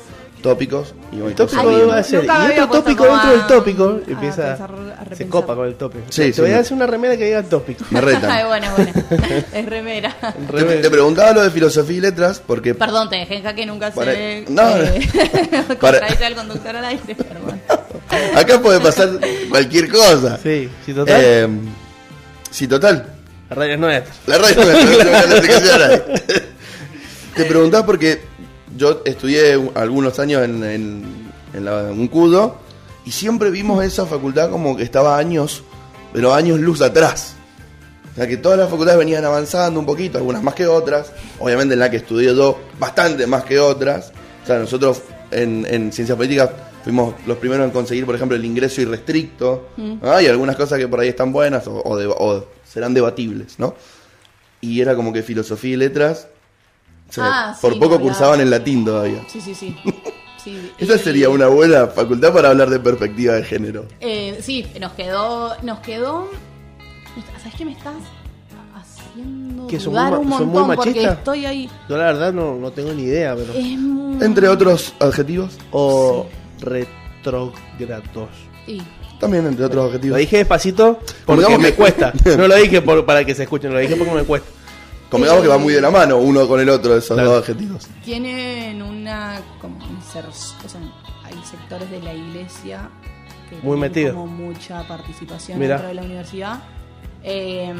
tópicos. 0.51 0.95
Y 1.13 1.17
bueno, 1.17 1.35
tópico 1.37 1.87
va 1.89 1.99
a 1.99 2.03
ser. 2.03 2.21
nunca 2.21 2.47
Y 2.49 2.53
otro 2.61 2.69
tópico 2.81 3.05
dentro 3.05 3.21
a- 3.29 3.33
del 3.33 3.47
tópico 3.47 4.01
a 4.07 4.11
empieza. 4.11 4.55
a 4.55 5.15
se 5.15 5.27
copa 5.29 5.55
con 5.55 5.67
el 5.67 5.75
tópico. 5.75 6.05
Sí, 6.09 6.23
te 6.23 6.33
sí, 6.33 6.41
voy 6.41 6.53
a 6.53 6.59
hacer 6.61 6.73
una 6.75 6.87
remera 6.87 7.17
que 7.17 7.25
diga 7.25 7.43
tópico. 7.43 7.85
Me 7.91 8.01
retan. 8.01 8.31
Ay, 8.31 8.45
bueno, 8.47 8.67
bueno. 8.77 8.93
Es 9.53 9.67
remera. 9.67 10.17
Te, 10.57 10.65
te 10.65 10.91
preguntaba 10.91 11.33
lo 11.33 11.43
de 11.43 11.51
filosofía 11.51 11.97
y 11.97 12.01
letras 12.01 12.41
porque 12.47 12.75
Perdón, 12.75 13.11
te 13.11 13.17
dejé 13.17 13.37
en 13.37 13.43
jaque, 13.43 13.67
nunca 13.67 13.91
Para- 13.91 14.13
se 14.13 14.45
no, 14.49 14.77
eh, 14.77 15.09
para- 15.81 15.99
al 16.07 16.35
conductor 16.35 16.77
al 16.77 16.85
aire, 16.85 17.15
perdón. 17.15 17.61
acá 18.37 18.61
puede 18.61 18.81
pasar 18.81 19.11
cualquier 19.51 19.89
cosa. 19.91 20.39
Sí, 20.43 20.69
sí, 20.85 20.93
total. 20.93 21.21
Eh, 21.23 21.49
sí, 22.51 22.69
total. 22.69 23.13
La 23.51 23.57
radio 23.57 23.75
es 23.75 23.79
nuestra. 23.81 24.15
La 24.27 24.39
radio 24.39 24.57
no 24.65 24.71
es- 24.73 24.85
no 24.85 24.91
es 25.37 25.67
la 25.69 25.75
a 25.75 25.79
nadie. 25.79 26.03
Te 27.35 27.45
preguntaba 27.45 27.85
porque 27.85 28.21
yo 28.77 29.03
estudié 29.05 29.57
un- 29.57 29.71
algunos 29.75 30.19
años 30.19 30.45
en, 30.45 30.63
en, 30.65 31.05
en 31.55 31.65
la- 31.65 31.85
un 31.93 32.09
CUDO 32.09 32.57
y 33.05 33.11
siempre 33.13 33.51
vimos 33.51 33.85
esa 33.85 34.07
facultad 34.07 34.51
como 34.51 34.77
que 34.77 34.83
estaba 34.83 35.17
años, 35.19 35.63
pero 36.13 36.35
años 36.35 36.61
luz 36.61 36.81
atrás. 36.83 37.35
O 38.13 38.15
sea 38.17 38.27
que 38.27 38.37
todas 38.39 38.59
las 38.59 38.71
facultades 38.71 38.99
venían 38.99 39.25
avanzando 39.25 39.79
un 39.79 39.85
poquito, 39.87 40.17
algunas 40.19 40.43
más 40.43 40.55
que 40.55 40.67
otras. 40.67 41.13
Obviamente 41.39 41.75
en 41.75 41.81
la 41.81 41.91
que 41.91 41.99
estudié 41.99 42.35
yo, 42.35 42.59
bastante 42.81 43.27
más 43.27 43.45
que 43.45 43.59
otras. 43.61 44.11
O 44.43 44.47
sea, 44.47 44.59
nosotros 44.59 45.03
en, 45.31 45.67
en 45.69 45.93
ciencias 45.93 46.17
políticas 46.17 46.49
fuimos 46.83 47.15
los 47.27 47.37
primeros 47.37 47.67
en 47.67 47.73
conseguir, 47.73 48.07
por 48.07 48.15
ejemplo, 48.15 48.35
el 48.37 48.45
ingreso 48.45 48.81
irrestricto. 48.81 49.69
¿ah? 50.03 50.23
Y 50.23 50.27
algunas 50.29 50.57
cosas 50.57 50.79
que 50.79 50.89
por 50.89 51.01
ahí 51.01 51.09
están 51.09 51.31
buenas 51.33 51.67
o, 51.67 51.83
o 51.85 51.97
de- 51.97 52.07
o 52.07 52.47
serán 52.67 52.95
debatibles, 52.95 53.59
¿no? 53.59 53.75
Y 54.63 54.81
era 54.81 54.95
como 54.97 55.13
que 55.13 55.23
filosofía 55.23 55.75
y 55.75 55.77
letras. 55.77 56.29
O 57.09 57.13
sea, 57.13 57.25
Ah, 57.51 57.57
por 57.61 57.75
sí, 57.75 57.79
poco 57.81 58.01
cursaban 58.01 58.41
en 58.41 58.51
latín 58.51 58.85
todavía. 58.85 59.23
Sí, 59.29 59.41
sí, 59.41 59.55
sí. 59.55 59.77
sí. 60.45 60.73
Esa 60.79 60.95
Y- 60.95 60.99
sería 60.99 61.29
una 61.29 61.47
buena 61.49 61.87
facultad 61.89 62.33
para 62.33 62.51
hablar 62.51 62.71
de 62.71 62.79
perspectiva 62.81 63.35
de 63.35 63.43
género. 63.45 63.87
Eh, 64.01 64.39
sí, 64.43 64.67
nos 64.81 64.93
quedó, 64.93 65.57
nos 65.63 65.79
quedó. 65.81 66.29
¿Sabes 67.39 67.55
qué 67.57 67.65
me 67.65 67.73
estás 67.73 67.95
haciendo 68.75 69.67
Que 69.67 69.81
son 69.81 69.93
dudar 69.95 70.11
muy 70.13 70.21
un 70.21 70.29
ma- 70.29 70.39
son 70.39 70.47
montón? 70.49 70.67
muy 70.67 70.77
porque 70.77 71.05
estoy 71.05 71.47
ahí. 71.47 71.71
Yo 71.89 71.97
la 71.97 72.05
verdad 72.05 72.33
no, 72.33 72.57
no 72.57 72.71
tengo 72.73 72.93
ni 72.93 73.05
idea, 73.05 73.35
pero... 73.35 73.53
Es 73.55 73.79
muy- 73.79 74.23
Entre 74.25 74.49
otros 74.49 74.93
adjetivos. 75.01 75.57
O 75.73 76.27
retrógrados. 76.61 77.55
Sí. 78.67 78.83
También 79.21 79.47
entre 79.47 79.65
otros 79.65 79.83
Lo 79.85 79.89
adjetivos. 79.89 80.19
dije 80.19 80.37
despacito 80.39 81.01
porque 81.25 81.57
me 81.59 81.73
cuesta. 81.73 82.13
No 82.37 82.47
lo 82.49 82.55
dije 82.57 82.83
por- 82.83 83.05
para 83.07 83.25
que 83.25 83.35
se 83.35 83.45
escuchen, 83.45 83.73
lo 83.73 83.79
dije 83.79 83.97
porque 83.97 84.13
me 84.13 84.23
cuesta. 84.25 84.49
Convengamos 85.11 85.43
que 85.43 85.49
va 85.49 85.59
muy 85.59 85.73
de 85.73 85.81
la 85.81 85.91
mano 85.91 86.17
uno 86.19 86.47
con 86.49 86.61
el 86.61 86.69
otro 86.69 86.97
esos 86.97 87.15
Claro. 87.17 87.31
dos 87.33 87.43
adjetivos. 87.43 87.89
Tienen 88.05 88.83
una 88.83 89.41
como 89.61 89.77
o 89.79 90.03
sea, 90.69 90.81
hay 91.25 91.35
sectores 91.45 91.91
de 91.91 92.03
la 92.03 92.13
iglesia 92.13 92.89
que 93.49 93.57
Muy 93.57 93.63
tienen 93.63 93.81
metido. 93.81 94.15
como 94.15 94.27
mucha 94.27 94.83
participación 94.89 95.59
Mirá. 95.59 95.75
dentro 95.75 95.89
de 95.89 95.95
la 95.95 96.03
universidad. 96.03 96.59
Eh, 97.23 97.73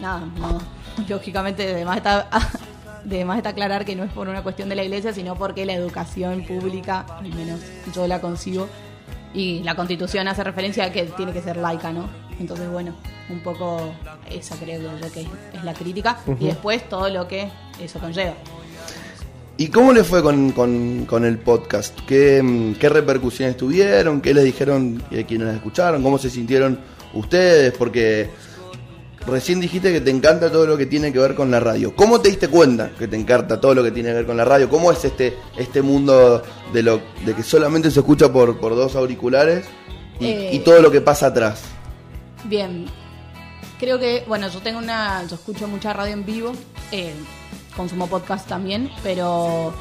nada, 0.00 0.20
no, 0.38 0.60
lógicamente 1.08 1.70
además 1.72 1.98
está 1.98 2.28
además 3.06 3.36
está 3.38 3.50
aclarar 3.50 3.84
que 3.84 3.96
no 3.96 4.04
es 4.04 4.12
por 4.12 4.28
una 4.28 4.42
cuestión 4.42 4.68
de 4.68 4.74
la 4.76 4.82
iglesia, 4.84 5.12
sino 5.12 5.36
porque 5.36 5.64
la 5.66 5.74
educación 5.74 6.44
pública, 6.44 7.04
al 7.18 7.28
menos 7.34 7.60
yo 7.94 8.06
la 8.06 8.20
consigo, 8.20 8.68
y 9.34 9.60
la 9.62 9.74
constitución 9.74 10.28
hace 10.28 10.44
referencia 10.44 10.84
a 10.84 10.92
que 10.92 11.04
tiene 11.04 11.32
que 11.32 11.40
ser 11.42 11.56
laica, 11.56 11.92
¿no? 11.92 12.08
Entonces, 12.42 12.68
bueno, 12.70 12.92
un 13.30 13.38
poco 13.40 13.92
esa 14.30 14.56
creo 14.56 14.80
yo 15.00 15.10
que 15.12 15.20
es, 15.22 15.64
la 15.64 15.72
crítica, 15.74 16.18
y 16.40 16.46
después 16.46 16.88
todo 16.88 17.08
lo 17.08 17.26
que 17.28 17.48
eso 17.80 17.98
conlleva. 18.00 18.34
¿Y 19.56 19.68
cómo 19.68 19.92
le 19.92 20.02
fue 20.02 20.22
con, 20.22 20.50
con- 20.52 21.04
con 21.06 21.24
el 21.24 21.38
podcast? 21.38 21.96
¿Qué, 22.06 22.42
mm, 22.42 22.74
qué 22.74 22.88
repercusiones 22.88 23.56
tuvieron? 23.56 24.20
¿Qué 24.20 24.34
les 24.34 24.44
dijeron 24.44 25.02
eh, 25.10 25.24
quienes 25.26 25.46
las 25.46 25.56
escucharon? 25.56 26.02
¿Cómo 26.02 26.18
se 26.18 26.30
sintieron 26.30 26.80
ustedes? 27.14 27.72
Porque 27.78 28.28
recién 29.26 29.60
dijiste 29.60 29.92
que 29.92 30.00
te 30.00 30.10
encanta 30.10 30.50
todo 30.50 30.66
lo 30.66 30.76
que 30.76 30.86
tiene 30.86 31.12
que 31.12 31.18
ver 31.20 31.34
con 31.36 31.50
la 31.50 31.60
radio. 31.60 31.94
¿Cómo 31.94 32.20
te 32.20 32.30
diste 32.30 32.48
cuenta 32.48 32.90
que 32.98 33.06
te 33.06 33.14
encanta 33.16 33.60
todo 33.60 33.74
lo 33.74 33.84
que 33.84 33.92
tiene 33.92 34.08
que 34.08 34.14
ver 34.16 34.26
con 34.26 34.36
la 34.36 34.44
radio? 34.44 34.68
¿Cómo 34.68 34.90
es 34.90 35.04
este, 35.04 35.36
este 35.56 35.80
mundo 35.82 36.42
de, 36.72 36.82
lo, 36.82 37.00
de 37.24 37.34
que 37.34 37.42
solamente 37.44 37.90
se 37.92 38.00
escucha 38.00 38.32
por, 38.32 38.58
por 38.58 38.74
dos 38.74 38.96
auriculares 38.96 39.64
y, 40.18 40.26
Eh. 40.26 40.50
y 40.54 40.58
todo 40.60 40.80
lo 40.82 40.90
que 40.90 41.02
pasa 41.02 41.26
atrás? 41.26 41.62
Bien, 42.44 42.86
creo 43.78 43.98
que, 43.98 44.24
bueno, 44.26 44.48
yo 44.48 44.60
tengo 44.60 44.78
una, 44.78 45.24
yo 45.26 45.36
escucho 45.36 45.68
mucha 45.68 45.92
radio 45.92 46.12
en 46.12 46.24
vivo, 46.24 46.52
eh, 46.90 47.14
consumo 47.76 48.06
podcast 48.08 48.48
también, 48.48 48.90
pero 49.02 49.72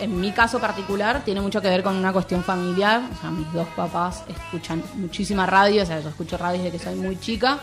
en 0.00 0.20
mi 0.20 0.32
caso 0.32 0.58
particular 0.58 1.24
tiene 1.24 1.40
mucho 1.40 1.62
que 1.62 1.68
ver 1.68 1.82
con 1.82 1.96
una 1.96 2.12
cuestión 2.12 2.42
familiar, 2.42 3.02
o 3.16 3.20
sea, 3.20 3.30
mis 3.30 3.50
dos 3.52 3.68
papás 3.76 4.24
escuchan 4.28 4.82
muchísima 4.96 5.46
radio, 5.46 5.82
o 5.84 5.86
sea, 5.86 6.00
yo 6.00 6.08
escucho 6.08 6.36
radio 6.36 6.62
desde 6.62 6.76
que 6.78 6.84
soy 6.84 6.96
muy 6.96 7.18
chica, 7.20 7.58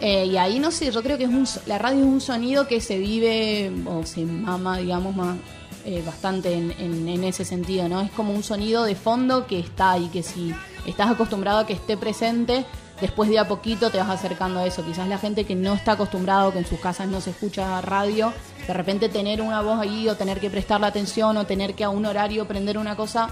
eh, 0.00 0.26
y 0.26 0.36
ahí 0.36 0.58
no 0.58 0.72
sé, 0.72 0.90
yo 0.90 1.00
creo 1.02 1.16
que 1.16 1.24
es 1.24 1.30
un, 1.30 1.46
la 1.66 1.78
radio 1.78 2.00
es 2.00 2.06
un 2.06 2.20
sonido 2.20 2.66
que 2.66 2.80
se 2.80 2.98
vive 2.98 3.72
o 3.86 4.04
se 4.04 4.24
mama, 4.24 4.78
digamos, 4.78 5.14
más 5.14 5.36
eh, 5.84 6.02
bastante 6.04 6.52
en, 6.54 6.72
en- 6.78 7.08
en 7.08 7.24
ese 7.24 7.44
sentido, 7.44 7.88
¿no? 7.88 8.00
Es 8.00 8.10
como 8.10 8.32
un 8.32 8.42
sonido 8.42 8.82
de 8.84 8.94
fondo 8.96 9.46
que 9.46 9.58
está 9.60 9.92
ahí, 9.92 10.08
que 10.12 10.22
si 10.24 10.52
estás 10.86 11.10
acostumbrado 11.10 11.60
a 11.60 11.66
que 11.66 11.72
esté 11.72 11.96
presente, 11.96 12.64
después 13.02 13.28
de 13.28 13.40
a 13.40 13.48
poquito 13.48 13.90
te 13.90 13.98
vas 13.98 14.08
acercando 14.08 14.60
a 14.60 14.64
eso. 14.64 14.84
Quizás 14.84 15.08
la 15.08 15.18
gente 15.18 15.44
que 15.44 15.56
no 15.56 15.74
está 15.74 15.92
acostumbrado, 15.92 16.52
que 16.52 16.60
en 16.60 16.66
sus 16.66 16.78
casas 16.78 17.08
no 17.08 17.20
se 17.20 17.30
escucha 17.30 17.80
radio, 17.80 18.32
de 18.66 18.72
repente 18.72 19.08
tener 19.08 19.42
una 19.42 19.60
voz 19.60 19.80
ahí 19.80 20.08
o 20.08 20.14
tener 20.14 20.38
que 20.38 20.48
prestarle 20.48 20.86
atención 20.86 21.36
o 21.36 21.44
tener 21.44 21.74
que 21.74 21.82
a 21.82 21.90
un 21.90 22.06
horario 22.06 22.46
prender 22.46 22.78
una 22.78 22.94
cosa, 22.94 23.28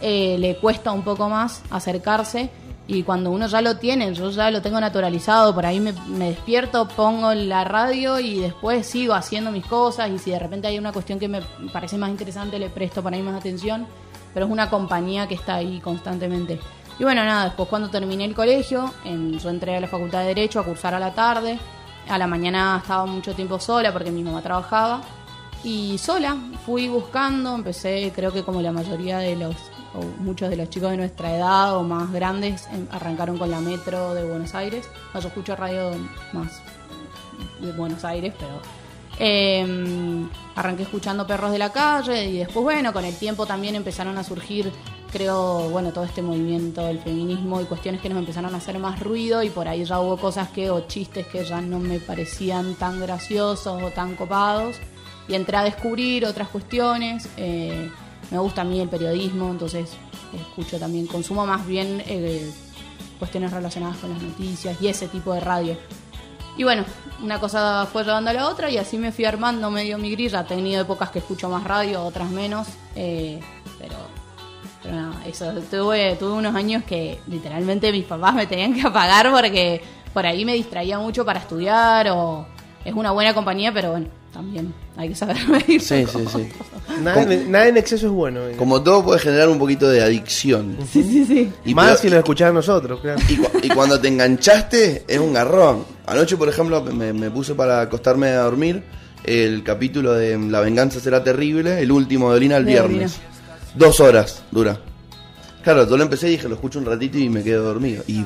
eh, 0.00 0.36
le 0.38 0.56
cuesta 0.58 0.92
un 0.92 1.02
poco 1.02 1.28
más 1.28 1.62
acercarse. 1.68 2.48
Y 2.86 3.02
cuando 3.02 3.30
uno 3.32 3.48
ya 3.48 3.60
lo 3.60 3.76
tiene, 3.76 4.14
yo 4.14 4.30
ya 4.30 4.50
lo 4.50 4.62
tengo 4.62 4.80
naturalizado, 4.80 5.52
por 5.52 5.66
ahí 5.66 5.78
me, 5.80 5.92
despierto, 5.92 6.88
pongo 6.88 7.34
la 7.34 7.64
radio 7.64 8.18
y 8.18 8.38
después 8.38 8.86
sigo 8.86 9.12
haciendo 9.12 9.50
mis 9.50 9.66
cosas 9.66 10.08
y 10.10 10.18
si 10.18 10.30
de 10.30 10.38
repente 10.38 10.68
hay 10.68 10.78
una 10.78 10.92
cuestión 10.92 11.18
que 11.18 11.28
me 11.28 11.42
parece 11.70 11.98
más 11.98 12.08
interesante, 12.08 12.58
le 12.58 12.70
presto 12.70 13.02
por 13.02 13.12
ahí 13.12 13.20
más 13.20 13.36
atención, 13.36 13.86
pero 14.32 14.46
es 14.46 14.52
una 14.52 14.70
compañía 14.70 15.26
que 15.26 15.34
está 15.34 15.56
ahí 15.56 15.80
constantemente. 15.80 16.60
Y 16.98 17.04
bueno, 17.04 17.24
nada, 17.24 17.44
después 17.44 17.68
cuando 17.68 17.88
terminé 17.88 18.24
el 18.24 18.34
colegio, 18.34 18.92
en- 19.04 19.38
yo 19.38 19.50
entré 19.50 19.76
a 19.76 19.80
la 19.80 19.86
Facultad 19.88 20.20
de 20.20 20.26
Derecho 20.28 20.60
a 20.60 20.64
cursar 20.64 20.94
a 20.94 20.98
la 20.98 21.12
tarde, 21.14 21.58
a 22.08 22.18
la 22.18 22.26
mañana 22.26 22.78
estaba 22.82 23.06
mucho 23.06 23.34
tiempo 23.34 23.60
sola 23.60 23.92
porque 23.92 24.10
mi 24.10 24.22
mamá 24.22 24.42
trabajaba 24.42 25.00
y 25.62 25.96
sola 25.98 26.36
fui 26.64 26.88
buscando, 26.88 27.54
empecé 27.54 28.12
creo 28.14 28.32
que 28.32 28.42
como 28.42 28.60
la 28.62 28.72
mayoría 28.72 29.18
de 29.18 29.36
los, 29.36 29.54
o 29.94 30.02
muchos 30.20 30.50
de 30.50 30.56
los 30.56 30.70
chicos 30.70 30.90
de 30.90 30.96
nuestra 30.96 31.34
edad 31.36 31.76
o 31.76 31.82
más 31.82 32.10
grandes, 32.12 32.66
em, 32.72 32.86
arrancaron 32.90 33.38
con 33.38 33.50
la 33.50 33.60
metro 33.60 34.14
de 34.14 34.24
Buenos 34.24 34.54
Aires. 34.54 34.88
No, 35.14 35.20
yo 35.20 35.28
escucho 35.28 35.54
radio 35.54 35.90
más 36.32 36.60
de 37.60 37.72
Buenos 37.72 38.04
Aires, 38.04 38.34
pero 38.38 38.60
eh, 39.18 40.26
arranqué 40.54 40.82
escuchando 40.84 41.26
Perros 41.26 41.52
de 41.52 41.58
la 41.58 41.70
Calle 41.70 42.24
y 42.24 42.38
después, 42.38 42.62
bueno, 42.64 42.92
con 42.92 43.04
el 43.04 43.16
tiempo 43.16 43.46
también 43.46 43.74
empezaron 43.74 44.16
a 44.18 44.24
surgir, 44.24 44.72
creo, 45.12 45.68
bueno, 45.70 45.92
todo 45.92 46.04
este 46.04 46.22
movimiento 46.22 46.84
del 46.84 47.00
feminismo 47.00 47.60
y 47.60 47.64
cuestiones 47.64 48.00
que 48.00 48.08
nos 48.08 48.18
empezaron 48.18 48.54
a 48.54 48.58
hacer 48.58 48.78
más 48.78 49.00
ruido 49.00 49.42
y 49.42 49.50
por 49.50 49.68
ahí 49.68 49.84
ya 49.84 50.00
hubo 50.00 50.16
cosas 50.16 50.48
que, 50.48 50.70
o 50.70 50.86
chistes 50.86 51.26
que 51.26 51.44
ya 51.44 51.60
no 51.60 51.78
me 51.78 52.00
parecían 52.00 52.74
tan 52.74 53.00
graciosos 53.00 53.82
o 53.82 53.90
tan 53.90 54.14
copados 54.16 54.76
y 55.28 55.34
entré 55.34 55.56
a 55.56 55.64
descubrir 55.64 56.24
otras 56.24 56.48
cuestiones. 56.48 57.28
eh, 57.36 57.90
me 58.30 58.38
gusta 58.38 58.60
a 58.60 58.64
mí 58.64 58.80
el 58.80 58.88
periodismo, 58.88 59.50
entonces 59.50 59.90
escucho 60.34 60.78
también, 60.78 61.06
consumo 61.06 61.46
más 61.46 61.66
bien 61.66 62.02
eh, 62.06 62.50
cuestiones 63.18 63.52
relacionadas 63.52 63.96
con 63.98 64.10
las 64.10 64.22
noticias 64.22 64.80
y 64.80 64.88
ese 64.88 65.08
tipo 65.08 65.32
de 65.32 65.40
radio. 65.40 65.76
Y 66.58 66.64
bueno, 66.64 66.84
una 67.22 67.38
cosa 67.38 67.86
fue 67.90 68.02
llevando 68.02 68.30
a 68.30 68.32
la 68.32 68.48
otra 68.48 68.68
y 68.68 68.78
así 68.78 68.98
me 68.98 69.12
fui 69.12 69.24
armando 69.24 69.70
medio 69.70 69.96
mi 69.96 70.10
grilla. 70.10 70.40
He 70.40 70.44
tenido 70.44 70.82
épocas 70.82 71.08
que 71.10 71.20
escucho 71.20 71.48
más 71.48 71.62
radio, 71.62 72.02
otras 72.02 72.28
menos. 72.28 72.66
eh, 72.96 73.40
pero, 73.78 73.94
pero 74.82 74.96
nada, 74.96 75.14
eso. 75.24 75.52
Tuve, 75.70 76.16
tuve 76.16 76.32
unos 76.32 76.56
años 76.56 76.82
que 76.82 77.20
literalmente 77.28 77.92
mis 77.92 78.04
papás 78.04 78.34
me 78.34 78.46
tenían 78.48 78.74
que 78.74 78.82
apagar 78.86 79.30
porque 79.30 79.80
por 80.12 80.26
ahí 80.26 80.44
me 80.44 80.54
distraía 80.54 80.98
mucho 80.98 81.24
para 81.24 81.38
estudiar 81.38 82.08
o 82.10 82.44
es 82.84 82.92
una 82.92 83.12
buena 83.12 83.32
compañía, 83.34 83.72
pero 83.72 83.92
bueno, 83.92 84.08
también 84.38 84.72
hay 84.96 85.08
que 85.08 85.14
saber 85.16 85.36
medir. 85.48 85.80
Sí, 85.80 86.06
sí, 86.06 86.18
sí. 86.32 86.48
Nada, 87.02 87.22
en, 87.24 87.50
nada 87.50 87.66
en 87.66 87.76
exceso 87.76 88.06
es 88.06 88.12
bueno. 88.12 88.46
eh. 88.46 88.54
Como 88.56 88.80
todo 88.84 89.02
puede 89.04 89.18
generar 89.18 89.48
un 89.48 89.58
poquito 89.58 89.88
de 89.88 90.00
adicción. 90.00 90.76
Sí, 90.92 91.02
sí, 91.02 91.24
sí. 91.26 91.52
Y 91.64 91.74
Más 91.74 91.86
pero- 91.88 91.98
si 91.98 92.08
lo 92.10 92.18
escuchás 92.18 92.50
a 92.50 92.52
nosotros, 92.52 93.00
claro. 93.00 93.20
Y, 93.28 93.36
cu- 93.36 93.58
y 93.64 93.68
cuando 93.68 94.00
te 94.00 94.06
enganchaste, 94.06 95.02
es 95.08 95.18
un 95.18 95.32
garrón. 95.32 95.84
Anoche, 96.06 96.36
por 96.36 96.48
ejemplo, 96.48 96.80
me, 96.84 97.12
me 97.12 97.30
puse 97.32 97.56
para 97.56 97.80
acostarme 97.80 98.28
a 98.28 98.42
dormir 98.42 98.84
el 99.24 99.64
capítulo 99.64 100.12
de 100.14 100.38
La 100.38 100.60
venganza 100.60 101.00
será 101.00 101.24
terrible, 101.24 101.80
el 101.80 101.90
último 101.90 102.30
de 102.30 102.36
Olina 102.36 102.58
el 102.58 102.64
De 102.64 102.70
viernes. 102.72 103.16
Dos 103.74 103.98
horas 103.98 104.42
dura. 104.52 104.78
Claro, 105.64 105.88
yo 105.90 105.96
lo 105.96 106.04
empecé 106.04 106.28
y 106.28 106.32
dije, 106.32 106.48
lo 106.48 106.54
escucho 106.54 106.78
un 106.78 106.84
ratito 106.86 107.18
y 107.18 107.28
me 107.28 107.42
quedo 107.42 107.64
dormido. 107.64 108.04
Y 108.06 108.24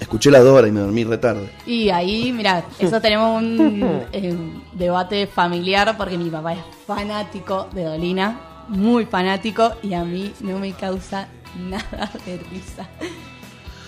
escuché 0.00 0.30
las 0.30 0.42
dos 0.44 0.56
horas 0.58 0.68
y 0.68 0.72
me 0.72 0.80
dormí 0.80 1.04
retarde. 1.04 1.48
Y 1.66 1.90
ahí, 1.90 2.32
mira, 2.32 2.64
eso 2.78 3.00
tenemos 3.00 3.40
un 3.42 4.02
eh, 4.12 4.36
debate 4.72 5.26
familiar 5.26 5.96
porque 5.96 6.16
mi 6.18 6.30
papá 6.30 6.54
es 6.54 6.60
fanático 6.86 7.68
de 7.72 7.84
Dolina, 7.84 8.40
muy 8.68 9.06
fanático, 9.06 9.72
y 9.82 9.94
a 9.94 10.04
mí 10.04 10.32
no 10.40 10.58
me 10.58 10.72
causa 10.72 11.28
nada 11.68 12.10
de 12.26 12.38
risa. 12.50 12.88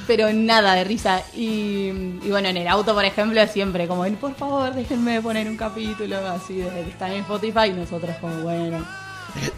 Pero 0.06 0.32
nada 0.32 0.74
de 0.74 0.84
risa. 0.84 1.20
Y, 1.34 1.88
y 2.22 2.28
bueno, 2.30 2.48
en 2.48 2.56
el 2.56 2.68
auto, 2.68 2.94
por 2.94 3.04
ejemplo, 3.04 3.44
siempre 3.48 3.88
como, 3.88 4.04
por 4.20 4.34
favor, 4.36 4.72
déjenme 4.72 5.20
poner 5.20 5.48
un 5.48 5.56
capítulo 5.56 6.16
así 6.28 6.58
desde 6.58 6.84
que 6.84 6.90
está 6.90 7.12
en 7.12 7.22
Spotify. 7.22 7.70
Y 7.70 7.72
nosotros 7.72 8.14
como, 8.20 8.36
bueno. 8.42 8.86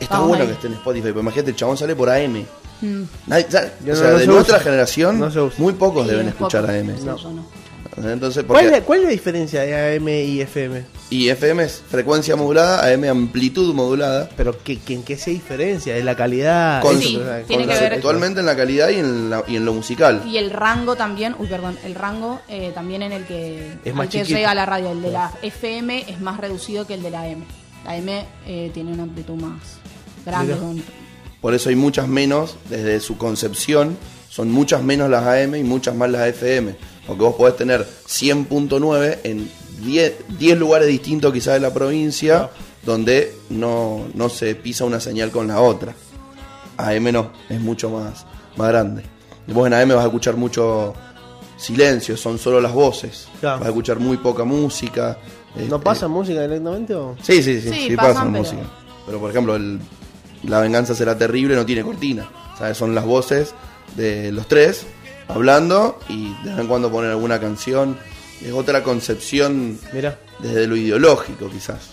Está 0.00 0.14
Vamos 0.14 0.28
bueno 0.28 0.42
ahí. 0.44 0.48
que 0.48 0.54
esté 0.54 0.66
en 0.68 0.72
Spotify, 0.72 1.08
pero 1.08 1.20
imagínate, 1.20 1.50
el 1.50 1.56
chabón 1.56 1.76
sale 1.76 1.94
por 1.94 2.08
AM. 2.08 2.44
Mm, 2.80 3.02
Nadie-. 3.26 3.46
Yo 3.84 3.92
o 3.92 3.96
sea, 3.96 4.10
no 4.12 4.18
de 4.18 4.26
nuestra 4.26 4.56
usa. 4.56 4.64
generación, 4.64 5.30
muy 5.58 5.72
pocos 5.74 6.06
y 6.06 6.10
deben 6.10 6.28
es 6.28 6.32
escuchar 6.34 6.62
poco. 6.62 6.72
AM. 6.72 6.96
Sí, 6.98 7.04
No. 7.04 7.16
yo 7.16 7.30
no. 7.30 7.58
Entonces, 7.96 8.44
¿Cuál, 8.46 8.66
es 8.66 8.70
la, 8.70 8.80
cuál 8.82 9.00
es 9.00 9.04
la 9.06 9.10
diferencia 9.10 9.62
de 9.62 9.96
AM 9.96 10.08
y 10.08 10.40
FM? 10.40 10.84
y 11.10 11.30
FM 11.30 11.64
es 11.64 11.82
frecuencia 11.90 12.36
modulada, 12.36 12.86
AM 12.92 13.02
amplitud 13.08 13.74
modulada. 13.74 14.28
Pero 14.36 14.56
¿qué, 14.62 14.78
qué- 14.78 14.94
¿en 14.94 15.02
qué 15.02 15.16
se 15.16 15.30
diferencia? 15.32 15.96
¿En 15.96 16.04
la 16.04 16.14
calidad? 16.14 16.80
Con- 16.80 17.00
Sí, 17.00 17.16
sea, 17.16 17.42
tiene 17.42 17.64
con- 17.66 17.74
que 17.74 17.80
ver- 17.80 17.92
Actualmente 17.94 18.38
en 18.38 18.46
la 18.46 18.54
calidad 18.56 18.90
y 18.90 18.96
en, 19.00 19.30
la- 19.30 19.42
y 19.48 19.56
en 19.56 19.64
lo 19.64 19.72
musical. 19.74 20.22
Y 20.24 20.36
el 20.36 20.50
rango 20.50 20.94
también, 20.94 21.34
uy, 21.40 21.48
perdón, 21.48 21.76
el 21.84 21.96
rango 21.96 22.40
eh, 22.48 22.70
también 22.72 23.02
en 23.02 23.10
el 23.10 23.24
que, 23.24 23.78
Es 23.84 23.92
más 23.94 24.06
que 24.08 24.22
llega 24.24 24.54
la 24.54 24.64
radio. 24.66 24.90
El 24.92 25.02
de 25.02 25.10
la 25.10 25.32
FM 25.42 26.04
es 26.08 26.20
más 26.20 26.38
reducido 26.38 26.86
que 26.86 26.94
el 26.94 27.02
de 27.02 27.10
la 27.10 27.22
AM. 27.22 27.42
La 27.84 27.92
AM 27.94 28.08
eh, 28.46 28.70
tiene 28.72 28.92
una 28.92 29.04
amplitud 29.04 29.34
más 29.34 29.60
grande. 30.24 30.54
Por 31.40 31.54
eso 31.54 31.68
hay 31.68 31.76
muchas 31.76 32.08
menos, 32.08 32.56
desde 32.68 33.00
su 33.00 33.16
concepción, 33.16 33.96
son 34.28 34.50
muchas 34.50 34.82
menos 34.82 35.08
las 35.08 35.24
AM 35.24 35.54
y 35.56 35.62
muchas 35.64 35.94
más 35.94 36.10
las 36.10 36.26
FM. 36.28 36.74
Porque 37.06 37.22
vos 37.22 37.34
podés 37.36 37.56
tener 37.56 37.86
100.9 38.06 39.18
en 39.24 39.50
10, 39.82 40.14
10 40.38 40.58
lugares 40.58 40.88
distintos 40.88 41.32
quizás 41.32 41.54
de 41.54 41.60
la 41.60 41.72
provincia, 41.72 42.50
donde 42.84 43.34
no, 43.50 44.06
no 44.14 44.28
se 44.28 44.54
pisa 44.54 44.84
una 44.84 45.00
señal 45.00 45.30
con 45.30 45.46
la 45.46 45.60
otra. 45.60 45.94
AM 46.76 47.12
no, 47.12 47.32
es 47.48 47.60
mucho 47.60 47.90
más, 47.90 48.26
más 48.56 48.68
grande. 48.68 49.02
Vos 49.46 49.66
en 49.66 49.74
AM 49.74 49.88
vas 49.90 50.00
a 50.04 50.06
escuchar 50.06 50.36
mucho 50.36 50.92
silencio, 51.56 52.16
son 52.16 52.38
solo 52.38 52.60
las 52.60 52.72
voces. 52.72 53.28
Claro. 53.40 53.58
Vas 53.60 53.66
a 53.66 53.70
escuchar 53.70 53.98
muy 53.98 54.16
poca 54.18 54.44
música. 54.44 55.18
¿No 55.56 55.62
este, 55.62 55.78
pasa 55.78 56.08
música 56.08 56.42
directamente 56.42 56.94
o...? 56.94 57.16
Sí, 57.22 57.42
sí, 57.42 57.60
sí, 57.60 57.70
Sí, 57.70 57.88
sí, 57.90 57.96
pasan, 57.96 58.32
pero- 58.32 58.44
música. 58.44 58.62
Pero 59.06 59.18
por 59.20 59.30
ejemplo, 59.30 59.56
el, 59.56 59.80
La 60.44 60.60
venganza 60.60 60.94
será 60.94 61.16
terrible 61.16 61.54
no 61.54 61.66
tiene 61.66 61.82
cortina. 61.82 62.28
¿sabes? 62.58 62.76
Son 62.76 62.94
las 62.94 63.04
voces 63.04 63.54
de 63.96 64.32
los 64.32 64.46
tres 64.48 64.86
hablando 65.28 65.98
y 66.08 66.34
de 66.42 66.50
vez 66.50 66.58
en 66.58 66.66
cuando 66.66 66.90
poner 66.90 67.10
alguna 67.10 67.40
canción. 67.40 67.98
Es 68.40 68.52
otra 68.52 68.84
concepción 68.84 69.80
Mira, 69.92 70.18
desde 70.38 70.66
lo 70.66 70.76
ideológico, 70.76 71.50
quizás. 71.50 71.90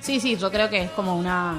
Sí, 0.00 0.20
sí, 0.20 0.36
yo 0.36 0.50
creo 0.50 0.68
que 0.68 0.82
es 0.82 0.90
como 0.90 1.16
una, 1.16 1.58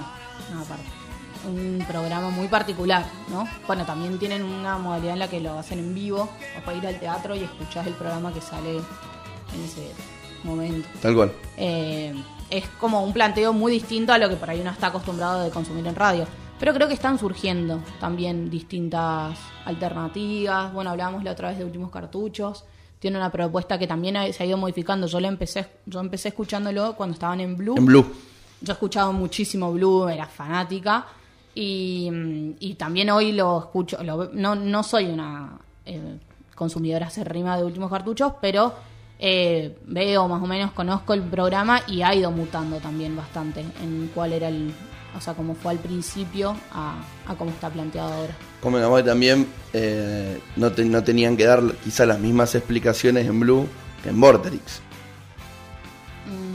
un 1.46 1.84
programa 1.88 2.30
muy 2.30 2.48
particular, 2.48 3.06
¿no? 3.30 3.48
Bueno, 3.66 3.86
también 3.86 4.18
tienen 4.20 4.44
una 4.44 4.78
modalidad 4.78 5.14
en 5.14 5.20
la 5.20 5.30
que 5.30 5.40
lo 5.40 5.58
hacen 5.58 5.80
en 5.80 5.94
vivo, 5.94 6.30
o 6.58 6.66
para 6.66 6.78
ir 6.78 6.88
al 6.88 7.00
teatro 7.00 7.36
y 7.36 7.44
escuchás 7.44 7.88
el 7.88 7.94
programa 7.94 8.34
que 8.34 8.42
sale 8.42 8.78
en 8.78 9.64
ese 9.66 9.92
momento. 10.44 10.88
Tal 11.02 11.16
cual. 11.16 11.32
Eh, 11.58 12.14
es 12.50 12.66
como 12.80 13.04
un 13.04 13.14
planteo 13.14 13.54
muy 13.54 13.72
distinto 13.72 14.14
a 14.14 14.18
lo 14.18 14.30
que 14.30 14.36
por 14.36 14.50
ahí 14.50 14.62
uno 14.62 14.72
está 14.72 14.88
acostumbrado 14.88 15.44
de 15.44 15.50
consumir 15.50 15.86
en 15.88 15.96
radio. 15.96 16.26
Pero 16.60 16.74
creo 16.74 16.88
que 16.88 16.94
están 16.96 17.20
surgiendo 17.20 17.82
también 18.00 18.50
distintas 18.50 19.38
alternativas. 19.66 20.74
Bueno, 20.74 20.90
hablábamos 20.92 21.24
la 21.24 21.32
otra 21.32 21.50
vez 21.50 21.58
de 21.58 21.66
últimos 21.66 21.92
cartuchos. 21.92 22.64
Tiene 23.00 23.18
una 23.18 23.32
propuesta 23.32 23.78
que 23.78 23.86
también 23.88 24.16
se 24.34 24.44
ha 24.44 24.46
ido 24.46 24.58
modificando. 24.58 25.06
Yo 25.08 25.20
lo 25.20 25.28
empecé, 25.28 25.68
yo 25.86 26.00
empecé 26.00 26.30
escuchándolo 26.30 26.96
cuando 26.96 27.14
estaban 27.14 27.40
en 27.42 27.56
Blue. 27.56 27.76
En 27.78 27.86
Blue. 27.86 28.06
Yo 28.62 28.72
he 28.72 28.74
escuchado 28.74 29.14
muchísimo 29.14 29.72
Blue, 29.72 30.08
era 30.08 30.26
fanática. 30.26 31.06
Y, 31.54 32.10
mm, 32.12 32.52
y 32.60 32.74
también 32.74 33.10
hoy 33.12 33.32
lo 33.34 33.60
escucho. 33.60 34.02
lo- 34.04 34.30
no, 34.34 34.56
no 34.56 34.82
soy 34.84 35.06
una 35.06 35.60
eh, 35.86 36.18
consumidora 36.56 37.08
acérrima 37.08 37.56
de 37.56 37.64
últimos 37.64 37.90
cartuchos, 37.92 38.34
pero 38.42 38.74
eh, 39.20 39.76
veo 39.86 40.28
más 40.28 40.42
o 40.42 40.48
menos, 40.48 40.72
conozco 40.72 41.14
el 41.14 41.24
programa 41.24 41.82
y 41.88 42.02
ha 42.04 42.14
ido 42.14 42.32
mutando 42.32 42.78
también 42.78 43.16
bastante 43.16 43.62
en 43.82 44.10
cuál 44.14 44.34
era 44.34 44.48
el. 44.50 44.74
O 45.18 45.22
sea, 45.22 45.34
cómo 45.34 45.56
fue 45.56 45.72
al 45.72 45.80
principio 45.80 46.56
a, 46.72 47.00
a 47.26 47.34
cómo 47.36 47.50
está 47.50 47.70
planteado 47.70 48.14
ahora. 48.14 48.36
Convengamos 48.62 49.00
que 49.02 49.08
también 49.08 49.48
eh, 49.74 50.40
no, 50.58 50.72
te- 50.72 50.86
no 50.86 51.04
tenían 51.04 51.36
que 51.36 51.46
dar 51.46 51.64
quizás 51.84 52.08
las 52.08 52.20
mismas 52.20 52.54
explicaciones 52.54 53.26
en 53.26 53.40
Blue 53.40 53.68
que 54.04 54.10
en 54.10 54.20
Vorterix. 54.22 54.82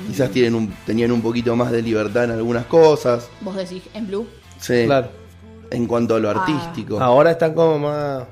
Quizás 0.07 0.31
tienen 0.31 0.55
un, 0.55 0.73
tenían 0.85 1.11
un 1.13 1.23
poquito 1.23 1.57
más 1.57 1.73
de 1.73 1.81
libertad 1.83 2.25
en 2.25 2.33
algunas 2.33 2.67
cosas. 2.67 3.29
Vos 3.41 3.57
decís, 3.57 3.83
en 3.95 4.07
Blue, 4.07 4.27
Sí. 4.61 4.85
claro. 4.85 5.09
En 5.71 5.87
cuanto 5.87 6.17
a 6.17 6.21
lo 6.21 6.29
Ah. 6.29 6.33
artístico. 6.45 7.01
Ahora 7.01 7.31
están 7.31 7.55
como 7.55 7.79
más... 7.79 8.25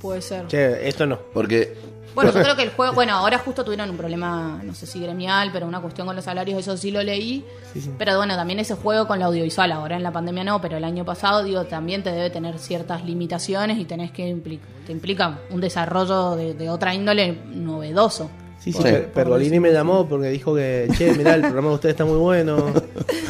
puede 0.00 0.20
ser. 0.20 0.46
Che, 0.48 0.88
esto 0.88 1.06
no. 1.06 1.18
Porque 1.32 1.76
Bueno, 2.18 2.32
yo 2.32 2.42
creo 2.42 2.56
que 2.56 2.62
el 2.64 2.70
juego, 2.70 2.92
bueno, 2.94 3.12
ahora 3.14 3.38
justo 3.38 3.64
tuvieron 3.64 3.88
un 3.90 3.96
problema, 3.96 4.60
no 4.64 4.74
sé 4.74 4.86
si 4.86 5.00
gremial, 5.00 5.50
pero 5.52 5.66
una 5.68 5.80
cuestión 5.80 6.06
con 6.06 6.16
los 6.16 6.24
salarios, 6.24 6.58
eso 6.58 6.76
sí 6.76 6.90
lo 6.90 7.00
leí. 7.02 7.44
Sí, 7.72 7.80
sí. 7.80 7.90
Pero 7.96 8.16
bueno, 8.16 8.34
también 8.34 8.58
ese 8.58 8.74
juego 8.74 9.06
con 9.06 9.18
la 9.20 9.26
audiovisual, 9.26 9.70
ahora 9.70 9.96
en 9.96 10.02
la 10.02 10.10
pandemia 10.10 10.42
no, 10.44 10.60
pero 10.60 10.76
el 10.76 10.84
año 10.84 11.04
pasado, 11.04 11.44
digo, 11.44 11.64
también 11.64 12.02
te 12.02 12.10
debe 12.10 12.30
tener 12.30 12.58
ciertas 12.58 13.04
limitaciones 13.04 13.78
y 13.78 13.84
tenés 13.84 14.10
que 14.10 14.28
impli- 14.34 14.58
te 14.86 14.92
implica 14.92 15.38
un 15.50 15.60
desarrollo 15.60 16.34
de, 16.34 16.54
de 16.54 16.68
otra 16.70 16.94
índole 16.94 17.38
novedoso. 17.54 18.30
Sí, 18.60 18.72
sí, 18.72 18.78
Sí. 18.78 18.82
Per- 18.82 19.12
Pergolini 19.12 19.60
me 19.60 19.70
llamó 19.72 20.08
porque 20.08 20.30
dijo 20.30 20.52
que, 20.54 20.88
che, 20.98 21.14
mirá, 21.14 21.34
el 21.36 21.42
programa 21.42 21.68
de 21.68 21.74
ustedes 21.76 21.92
está 21.92 22.04
muy 22.04 22.16
bueno. 22.18 22.56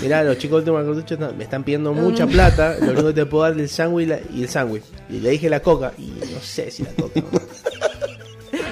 Mirá, 0.00 0.25
los 0.25 0.38
chicos 0.38 0.64
de 0.64 0.71
Último 0.71 0.95
Cartucho 0.95 1.14
están- 1.14 1.37
me 1.37 1.45
están 1.45 1.64
pidiendo 1.64 1.92
mucha 1.92 2.26
plata. 2.26 2.76
Lo 2.80 2.92
único 2.92 3.09
que 3.09 3.12
te 3.12 3.26
puedo 3.26 3.45
dar 3.45 3.52
es 3.52 3.59
el 3.59 3.68
sándwich 3.68 4.11
y 4.35 4.42
el 4.44 4.48
sándwich. 4.48 4.85
Y 5.11 5.20
le 5.20 5.29
dije 5.31 5.51
la 5.51 5.61
coca. 5.61 5.92
Y 5.98 6.07
no 6.33 6.40
sé 6.40 6.70
si 6.70 6.83
la 6.83 6.92
coca. 6.94 7.20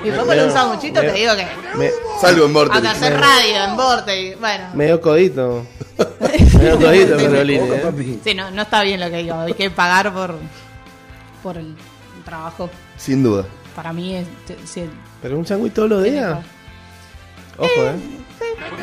Y 0.07 0.11
después 0.11 0.27
con 0.39 0.47
un 0.47 0.53
sanguchito 0.53 1.01
te 1.01 1.13
digo 1.13 1.33
que 1.35 1.47
Me, 1.77 1.91
salgo 2.21 2.45
en 2.47 2.51
a 2.51 2.55
Vorterix. 2.55 2.87
hacer 2.89 3.19
radio 3.21 3.65
en 3.65 3.77
Vorte, 3.77 4.23
y 4.23 4.35
bueno. 4.37 4.65
medio 4.75 5.01
codito. 5.01 5.67
Medio 6.59 6.79
codito, 6.79 7.17
Pergolini. 7.17 7.69
¿eh? 7.71 8.19
Sí, 8.23 8.35
no, 8.35 8.51
no 8.51 8.63
está 8.63 8.83
bien 8.83 9.01
lo 9.01 9.09
que 9.11 9.17
digo, 9.19 9.35
hay 9.39 9.55
que 9.55 9.71
pagar 9.71 10.13
por, 10.13 10.35
por 11.43 11.57
el 11.57 11.75
trabajo. 12.25 12.69
Sin 12.99 13.23
duda. 13.23 13.45
Para 13.75 13.93
mí 13.93 14.15
es... 14.15 14.27
se- 14.65 14.89
Pero 15.23 15.39
un 15.39 15.47
sándwich 15.47 15.73
todos 15.73 15.89
los 15.89 16.03
días. 16.05 16.39
Ojo, 17.59 17.69
eh. 17.69 17.95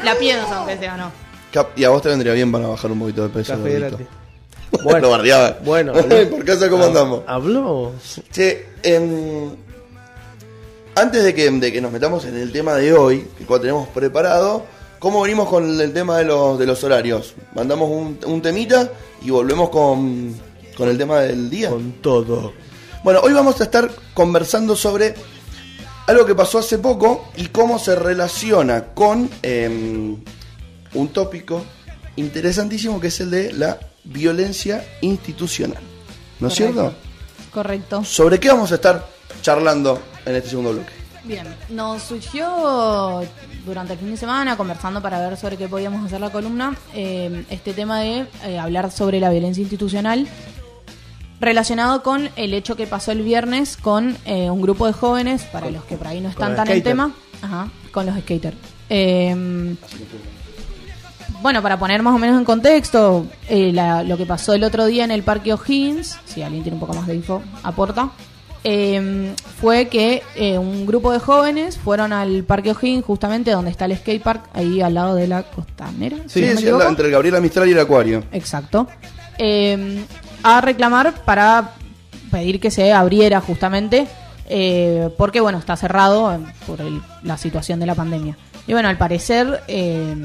la 0.04 0.16
pienso, 0.16 0.52
aunque 0.54 0.78
sea 0.78 0.98
no. 0.98 1.12
Cap- 1.52 1.78
Y 1.78 1.84
a 1.84 1.90
vos 1.90 2.02
te 2.02 2.10
vendría 2.10 2.34
bien 2.34 2.52
para 2.52 2.68
bajar 2.68 2.92
un 2.92 3.00
poquito 3.00 3.24
de 3.24 3.30
peso. 3.30 3.54
Café. 3.54 3.92
Bueno, 4.84 5.12
bardeaba. 5.12 5.58
Bueno, 5.64 5.94
¿por 6.32 6.44
casa 6.44 6.68
cómo 6.68 6.84
andamos? 6.86 7.22
Habló. 7.28 7.92
Che, 8.32 8.70
em, 8.82 9.52
antes 10.95 11.23
de 11.23 11.34
que, 11.34 11.49
de 11.49 11.71
que 11.71 11.82
nos 11.82 11.91
metamos 11.91 12.25
en 12.25 12.38
el 12.38 12.51
tema 12.51 12.75
de 12.75 12.93
hoy, 12.93 13.27
que 13.38 13.45
cual 13.45 13.62
tenemos 13.62 13.88
preparado, 13.89 14.65
¿cómo 14.99 15.21
venimos 15.21 15.49
con 15.49 15.79
el 15.79 15.93
tema 15.93 16.17
de 16.17 16.25
los, 16.25 16.60
de 16.60 16.65
los 16.65 16.84
horarios? 16.84 17.36
Mandamos 17.56 17.89
un, 17.89 18.19
un 18.25 18.41
temita 18.41 18.91
y 19.21 19.29
volvemos 19.29 19.69
con, 19.69 20.36
con 20.77 20.89
el 20.89 20.97
tema 20.97 21.21
del 21.21 21.49
día. 21.49 21.69
Con 21.69 21.93
todo. 21.93 22.53
Bueno, 23.03 23.19
hoy 23.21 23.34
vamos 23.34 23.60
a 23.60 23.65
estar 23.65 23.89
conversando 24.13 24.75
sobre 24.75 25.15
algo 26.08 26.25
que 26.25 26.36
pasó 26.36 26.60
hace 26.60 26.77
poco 26.77 27.29
y 27.36 27.47
cómo 27.47 27.79
se 27.79 27.95
relaciona 27.95 28.93
con 28.93 29.29
em, 29.41 30.17
un 30.93 31.08
tópico 31.10 31.63
interesantísimo 32.15 32.99
que 32.99 33.08
es 33.08 33.19
el 33.19 33.32
de 33.32 33.53
la 33.53 33.79
violencia 34.03 34.86
institucional. 35.01 35.82
¿No 36.39 36.49
es 36.49 36.56
cierto? 36.56 36.93
Correcto. 37.51 38.03
¿Sobre 38.03 38.39
qué 38.39 38.49
vamos 38.49 38.71
a 38.71 38.75
estar 38.75 39.08
charlando 39.43 40.01
en 40.25 40.36
este 40.36 40.49
segundo 40.49 40.71
bloque? 40.71 40.91
Bien, 41.25 41.45
nos 41.69 42.01
surgió 42.01 43.21
durante 43.65 43.93
el 43.93 43.99
fin 43.99 44.10
de 44.12 44.17
semana, 44.17 44.58
conversando 44.58 45.01
para 45.01 45.19
ver 45.19 45.38
sobre 45.38 45.56
qué 45.58 45.67
podíamos 45.67 46.03
hacer 46.06 46.19
la 46.19 46.32
columna, 46.32 46.75
eh, 46.95 47.45
este 47.49 47.73
tema 47.73 47.99
de 48.01 48.25
eh, 48.45 48.60
hablar 48.60 48.91
sobre 48.91 49.19
la 49.19 49.29
violencia 49.29 49.62
institucional 49.62 50.27
relacionado 51.39 52.03
con 52.03 52.29
el 52.36 52.53
hecho 52.53 52.75
que 52.75 52.88
pasó 52.88 53.12
el 53.12 53.21
viernes 53.21 53.77
con 53.77 54.17
eh, 54.25 54.49
un 54.49 54.62
grupo 54.62 54.86
de 54.88 54.93
jóvenes, 54.93 55.43
para 55.43 55.69
los 55.69 55.84
que 55.86 55.95
por 55.97 56.08
ahí 56.08 56.19
no 56.19 56.29
están 56.29 56.56
tan 56.56 56.67
en 56.69 56.84
tema, 56.84 57.12
ajá, 57.41 57.69
con 57.91 58.06
los 58.06 58.17
skaters. 58.19 58.58
Eh, 58.89 59.75
bueno, 61.41 61.62
para 61.62 61.77
poner 61.77 62.01
más 62.01 62.15
o 62.15 62.19
menos 62.19 62.38
en 62.38 62.45
contexto, 62.45 63.25
eh, 63.49 63.71
la- 63.73 64.03
lo 64.03 64.15
que 64.17 64.25
pasó 64.25 64.53
el 64.53 64.63
otro 64.63 64.86
día 64.86 65.03
en 65.03 65.12
el 65.12 65.23
Parque 65.23 65.53
O'Higgins, 65.53 66.17
si 66.25 66.41
alguien 66.41 66.63
tiene 66.63 66.75
un 66.75 66.79
poco 66.79 66.93
más 66.93 67.08
de 67.08 67.15
info, 67.15 67.41
aporta, 67.63 68.10
eh, 68.63 69.34
fue 69.60 69.88
que 69.88 70.23
eh, 70.36 70.58
un 70.58 70.86
grupo 70.86 71.12
de 71.12 71.19
jóvenes 71.19 71.78
fueron 71.78 72.13
al 72.13 72.43
Parque 72.43 72.71
O'Higgins, 72.71 73.04
justamente 73.06 73.52
donde 73.52 73.71
está 73.71 73.86
el 73.86 73.97
skate 73.97 74.21
park, 74.23 74.45
ahí 74.54 74.82
al 74.82 74.93
lado 74.93 75.15
de 75.15 75.28
la 75.28 75.43
costanera. 75.43 76.17
si 76.28 76.39
Sí, 76.39 76.41
no 76.41 76.47
me 76.47 76.54
sí, 76.58 76.63
equivoco. 76.63 76.84
la- 76.84 76.89
entre 76.89 77.06
el 77.08 77.12
Gabriela 77.12 77.41
Mistral 77.41 77.67
y 77.67 77.71
el 77.73 77.80
Acuario. 77.80 78.23
Exacto. 78.32 78.88
Eh, 79.38 80.04
a 80.43 80.62
reclamar 80.62 81.13
para 81.26 81.71
pedir 82.32 82.60
que 82.60 82.71
se 82.71 82.91
abriera 82.93 83.41
justamente, 83.41 84.08
eh, 84.49 85.10
porque 85.17 85.39
bueno, 85.41 85.58
está 85.58 85.76
cerrado 85.76 86.34
eh, 86.34 86.39
por 86.67 86.82
el- 86.82 87.02
la 87.23 87.38
situación 87.38 87.80
de 87.80 87.86
la 87.86 87.95
pandemia. 87.95 88.38
Y 88.67 88.73
bueno, 88.73 88.88
al 88.89 88.97
parecer 88.97 89.62
eh, 89.67 90.15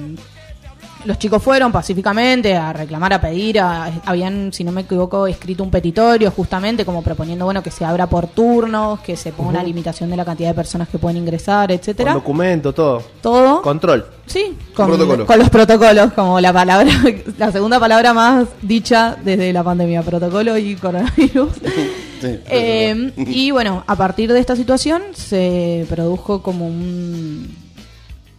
los 1.04 1.18
chicos 1.18 1.42
fueron 1.42 1.70
pacíficamente 1.72 2.56
a 2.56 2.72
reclamar, 2.72 3.12
a 3.12 3.20
pedir, 3.20 3.60
a- 3.60 3.90
habían, 4.04 4.52
si 4.52 4.64
no 4.64 4.72
me 4.72 4.82
equivoco, 4.82 5.26
escrito 5.26 5.62
un 5.62 5.70
petitorio 5.70 6.30
justamente 6.30 6.84
como 6.84 7.02
proponiendo, 7.02 7.44
bueno, 7.44 7.62
que 7.62 7.70
se 7.70 7.84
abra 7.84 8.06
por 8.06 8.26
turnos, 8.28 9.00
que 9.00 9.16
se 9.16 9.32
ponga 9.32 9.50
una 9.50 9.62
limitación 9.62 10.10
de 10.10 10.16
la 10.16 10.24
cantidad 10.24 10.48
de 10.50 10.54
personas 10.54 10.88
que 10.88 10.98
pueden 10.98 11.18
ingresar, 11.18 11.68
Con 11.68 11.76
etcétera. 11.76 12.14
documento, 12.14 12.72
todo. 12.72 13.02
Todo. 13.20 13.62
Control. 13.62 14.06
Sí, 14.26 14.56
con, 14.74 14.88
protocolo. 14.88 15.24
con 15.26 15.38
los 15.38 15.48
protocolos, 15.48 16.12
como 16.12 16.38
la 16.40 16.52
palabra, 16.52 16.90
la 17.38 17.50
segunda 17.52 17.80
palabra 17.80 18.12
más 18.12 18.46
dicha 18.60 19.16
desde 19.24 19.52
la 19.52 19.62
pandemia, 19.64 20.02
protocolo 20.02 20.56
y 20.58 20.74
coronavirus. 20.76 21.50
Sí, 22.20 22.26
Eh, 22.50 23.12
y 23.16 23.52
bueno, 23.52 23.84
a 23.86 23.94
partir 23.94 24.32
de 24.32 24.40
esta 24.40 24.56
situación 24.56 25.02
se 25.14 25.86
produjo 25.88 26.42
como 26.42 26.66
un... 26.66 27.48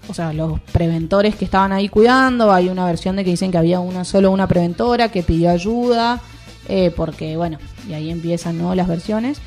O 0.09 0.13
sea, 0.13 0.33
los 0.33 0.59
preventores 0.73 1.35
que 1.35 1.45
estaban 1.45 1.71
ahí 1.71 1.87
cuidando, 1.87 2.51
hay 2.51 2.67
una 2.67 2.85
versión 2.85 3.15
de 3.15 3.23
que 3.23 3.29
dicen 3.31 3.51
que 3.51 3.57
había 3.59 3.79
una 3.79 4.03
solo 4.03 4.31
una 4.31 4.47
preventora 4.47 5.09
que 5.09 5.21
pidió 5.23 5.51
ayuda, 5.51 6.19
eh, 6.67 6.91
porque 6.95 7.37
bueno, 7.37 7.59
y 7.87 7.93
ahí 7.93 8.09
empiezan 8.09 8.57
¿no? 8.57 8.73
las 8.75 8.87
versiones. 8.87 9.37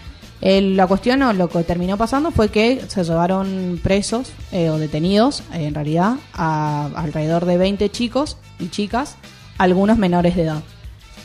El- 0.40 0.76
la 0.76 0.86
cuestión 0.86 1.22
o 1.22 1.32
lo 1.32 1.48
que 1.48 1.62
terminó 1.64 1.96
pasando 1.96 2.30
fue 2.32 2.48
que 2.48 2.80
se 2.88 3.04
llevaron 3.04 3.80
presos 3.82 4.32
eh, 4.52 4.70
o 4.70 4.78
detenidos, 4.78 5.40
eh, 5.52 5.66
en 5.66 5.74
realidad, 5.74 6.14
a 6.32 6.90
alrededor 6.96 7.44
de 7.44 7.58
20 7.58 7.90
chicos 7.90 8.36
y 8.58 8.68
chicas, 8.68 9.16
algunos 9.58 9.98
menores 9.98 10.34
de 10.36 10.42
edad. 10.42 10.62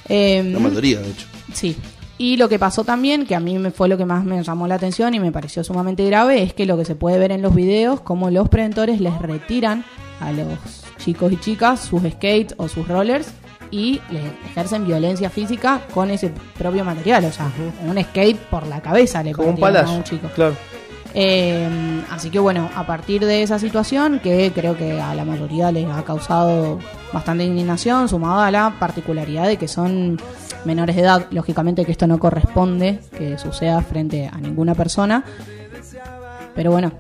Em, 0.09 0.53
La 0.53 0.59
mayoría, 0.59 0.99
de 0.99 1.09
hecho. 1.09 1.25
Sí. 1.53 1.75
Y 2.17 2.37
lo 2.37 2.49
que 2.49 2.57
pasó 2.57 2.83
también, 2.83 3.25
que 3.25 3.35
a 3.35 3.39
mí 3.39 3.59
me 3.59 3.71
fue 3.71 3.87
lo 3.87 3.97
que 3.97 4.05
más 4.05 4.23
me 4.23 4.41
llamó 4.41 4.67
la 4.67 4.75
atención 4.75 5.13
y 5.13 5.19
me 5.19 5.31
pareció 5.31 5.63
sumamente 5.63 6.03
grave, 6.05 6.41
es 6.41 6.53
que 6.53 6.65
lo 6.65 6.77
que 6.77 6.85
se 6.85 6.95
puede 6.95 7.19
ver 7.19 7.31
en 7.31 7.41
los 7.41 7.53
videos, 7.53 8.01
como 8.01 8.31
los 8.31 8.49
preventores 8.49 8.99
les 8.99 9.17
retiran 9.19 9.85
a 10.19 10.31
los 10.31 10.47
chicos 10.97 11.31
y 11.31 11.37
chicas 11.37 11.79
sus 11.79 12.01
skates 12.01 12.55
o 12.57 12.67
sus 12.67 12.87
rollers 12.87 13.29
y 13.69 14.01
les 14.09 14.23
ejercen 14.49 14.87
violencia 14.87 15.29
física 15.29 15.81
con 15.93 16.09
ese 16.09 16.31
propio 16.57 16.83
material, 16.83 17.25
o 17.25 17.31
sea, 17.31 17.51
un 17.85 18.01
skate 18.01 18.37
por 18.49 18.65
la 18.65 18.81
cabeza 18.81 19.21
le 19.21 19.33
Como 19.33 19.49
un 19.49 19.63
a 19.63 19.91
un 19.91 20.03
chico. 20.03 20.27
Claro. 20.33 20.55
Eh, 21.13 21.67
así 22.11 22.29
que 22.29 22.39
bueno, 22.39 22.69
a 22.75 22.85
partir 22.85 23.25
de 23.25 23.43
esa 23.43 23.59
situación, 23.59 24.19
que 24.19 24.51
creo 24.53 24.77
que 24.77 24.99
a 24.99 25.15
la 25.15 25.25
mayoría 25.25 25.71
les 25.71 25.87
ha 25.89 26.03
causado 26.03 26.79
bastante 27.13 27.43
indignación, 27.43 28.09
sumado 28.09 28.41
a 28.41 28.51
la 28.51 28.75
particularidad 28.79 29.47
de 29.47 29.57
que 29.57 29.67
son 29.67 30.19
menores 30.67 30.95
de 30.95 31.01
edad, 31.01 31.25
lógicamente 31.31 31.85
que 31.85 31.91
esto 31.91 32.05
no 32.05 32.19
corresponde 32.19 32.99
que 33.17 33.37
suceda 33.39 33.81
frente 33.81 34.29
a 34.31 34.37
ninguna 34.37 34.75
persona, 34.75 35.23
pero 36.53 36.71
bueno. 36.71 36.91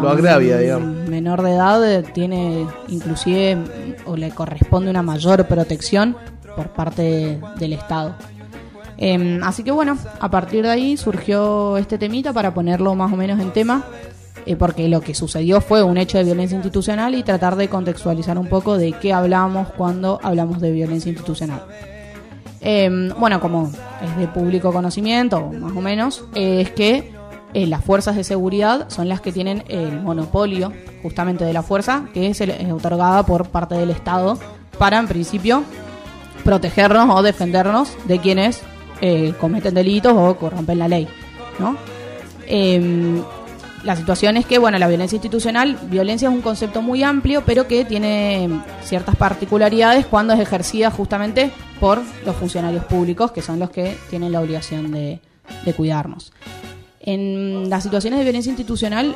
Lo 0.00 0.10
agravia, 0.10 0.58
digamos. 0.58 1.08
menor 1.08 1.42
de 1.42 1.52
edad 1.52 1.90
eh, 1.90 2.02
tiene 2.12 2.66
inclusive 2.88 3.56
o 4.04 4.16
le 4.16 4.30
corresponde 4.30 4.90
una 4.90 5.02
mayor 5.02 5.46
protección 5.46 6.14
por 6.54 6.68
parte 6.74 7.40
del 7.58 7.72
Estado. 7.72 8.14
Em, 8.98 9.42
así 9.42 9.62
que 9.62 9.70
bueno, 9.70 9.96
a 10.20 10.30
partir 10.30 10.64
de 10.64 10.70
ahí 10.70 10.96
surgió 10.98 11.78
este 11.78 11.96
temita 11.96 12.34
para 12.34 12.52
ponerlo 12.52 12.94
más 12.94 13.10
o 13.12 13.16
menos 13.16 13.40
en 13.40 13.52
tema, 13.52 13.84
eh, 14.44 14.56
porque 14.56 14.88
lo 14.88 15.00
que 15.00 15.14
sucedió 15.14 15.62
fue 15.62 15.82
un 15.82 15.96
hecho 15.96 16.18
de 16.18 16.24
violencia 16.24 16.56
institucional 16.56 17.14
y 17.14 17.22
tratar 17.22 17.56
de 17.56 17.68
contextualizar 17.68 18.36
un 18.36 18.48
poco 18.48 18.76
de 18.76 18.92
qué 18.92 19.14
hablamos 19.14 19.68
cuando 19.68 20.20
hablamos 20.22 20.60
de 20.60 20.72
violencia 20.72 21.10
institucional. 21.10 21.62
Em, 22.60 23.10
bueno, 23.18 23.40
como 23.40 23.70
es 24.02 24.16
de 24.16 24.26
público 24.28 24.72
conocimiento, 24.72 25.50
más 25.58 25.76
o 25.76 25.80
menos, 25.80 26.24
eh, 26.34 26.62
es 26.62 26.70
que 26.70 27.12
eh, 27.54 27.66
las 27.66 27.84
fuerzas 27.84 28.16
de 28.16 28.24
seguridad 28.24 28.88
son 28.90 29.08
las 29.08 29.20
que 29.20 29.32
tienen 29.32 29.64
el 29.68 30.00
monopolio 30.00 30.72
justamente 31.02 31.44
de 31.44 31.52
la 31.52 31.62
fuerza 31.62 32.04
que 32.12 32.26
es, 32.26 32.40
es 32.40 32.72
otorgada 32.72 33.24
por 33.24 33.48
parte 33.48 33.74
del 33.74 33.90
Estado 33.90 34.38
para, 34.76 34.98
en 34.98 35.08
principio, 35.08 35.62
protegernos 36.44 37.08
o 37.14 37.22
defendernos 37.22 37.96
de 38.06 38.18
quienes 38.18 38.62
eh, 39.00 39.32
cometen 39.40 39.74
delitos 39.74 40.12
o 40.16 40.36
corrompen 40.36 40.78
la 40.78 40.88
ley, 40.88 41.08
¿no? 41.58 41.76
La 43.84 43.94
situación 43.96 44.36
es 44.36 44.44
que, 44.44 44.58
bueno, 44.58 44.78
la 44.78 44.88
violencia 44.88 45.16
institucional, 45.16 45.78
violencia 45.88 46.28
es 46.28 46.34
un 46.34 46.42
concepto 46.42 46.82
muy 46.82 47.02
amplio, 47.02 47.44
pero 47.46 47.68
que 47.68 47.84
tiene 47.84 48.48
ciertas 48.82 49.16
particularidades 49.16 50.06
cuando 50.06 50.32
es 50.34 50.40
ejercida 50.40 50.90
justamente 50.90 51.50
por 51.78 52.00
los 52.26 52.36
funcionarios 52.36 52.84
públicos, 52.84 53.30
que 53.30 53.40
son 53.40 53.58
los 53.58 53.70
que 53.70 53.96
tienen 54.10 54.32
la 54.32 54.40
obligación 54.40 54.90
de, 54.90 55.20
de 55.64 55.74
cuidarnos. 55.74 56.32
En 57.00 57.70
las 57.70 57.84
situaciones 57.84 58.18
de 58.18 58.24
violencia 58.24 58.50
institucional, 58.50 59.14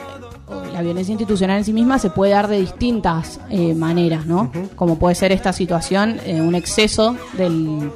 la 0.73 0.81
violencia 0.83 1.13
institucional 1.13 1.59
en 1.59 1.65
sí 1.65 1.73
misma 1.73 1.99
se 1.99 2.11
puede 2.11 2.33
dar 2.33 2.49
de 2.49 2.61
distintas 2.61 3.41
eh, 3.51 3.75
maneras, 3.75 4.27
¿no? 4.27 4.51
Como 4.77 4.99
puede 4.99 5.15
ser 5.15 5.33
esta 5.33 5.53
situación, 5.53 6.19
eh, 6.25 6.41
un 6.41 6.55
exceso 6.55 7.17
del, 7.35 7.91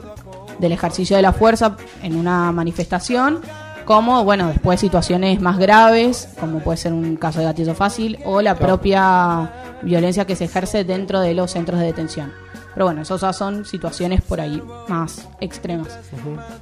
del 0.59 0.73
ejercicio 0.73 1.17
de 1.17 1.23
la 1.23 1.33
fuerza 1.33 1.77
en 2.03 2.17
una 2.17 2.53
manifestación, 2.53 3.41
como, 3.87 4.25
bueno, 4.25 4.49
después 4.49 4.79
situaciones 4.81 5.41
más 5.41 5.59
graves, 5.59 6.29
como 6.39 6.59
puede 6.59 6.77
ser 6.77 6.93
un 6.93 7.17
caso 7.17 7.39
de 7.39 7.47
gatillo 7.47 7.75
fácil, 7.75 8.19
o 8.27 8.43
la 8.43 8.57
propia 8.57 9.51
violencia 9.83 10.27
que 10.27 10.37
se 10.37 10.45
ejerce 10.45 10.85
dentro 10.85 11.21
de 11.21 11.33
los 11.33 11.53
centros 11.53 11.81
de 11.81 11.87
detención. 11.87 12.33
Pero 12.75 12.85
bueno, 12.85 13.01
esas 13.01 13.35
son 13.35 13.65
situaciones 13.65 14.21
por 14.21 14.39
ahí 14.39 14.63
más 14.89 15.27
extremas. 15.41 15.89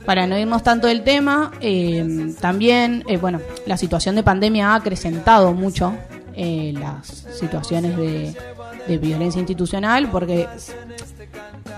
Para 0.05 0.29
no 0.29 0.39
irnos 0.39 0.63
tanto 0.63 0.87
del 0.87 1.03
tema, 1.03 1.51
eh, 1.61 2.33
también, 2.41 3.03
eh, 3.09 3.17
bueno, 3.17 3.41
la 3.67 3.77
situación 3.77 4.15
de 4.15 4.23
pandemia 4.23 4.73
ha 4.73 4.75
acrecentado 4.77 5.53
mucho 5.55 5.93
eh, 6.37 6.73
las 6.79 7.27
situaciones 7.33 7.97
de, 7.97 8.37
de 8.87 8.99
violencia 8.99 9.39
institucional, 9.39 10.11
porque 10.11 10.49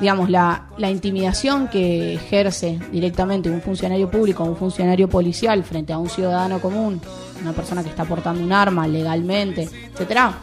digamos, 0.01 0.29
la, 0.29 0.67
la 0.77 0.91
intimidación 0.91 1.69
que 1.69 2.15
ejerce 2.15 2.79
directamente 2.93 3.49
un 3.51 3.63
funcionario 3.63 4.11
público 4.11 4.43
o 4.45 4.47
un 4.47 4.57
funcionario 4.57 5.09
policial 5.09 5.63
frente 5.65 5.93
a 5.93 5.99
un 5.99 6.09
ciudadano 6.09 6.61
común, 6.61 7.01
una 7.41 7.53
persona 7.53 7.83
que 7.83 7.89
está 7.89 8.05
portando 8.05 8.43
un 8.43 8.53
arma 8.53 8.87
legalmente, 8.87 9.69
etcétera, 9.93 10.35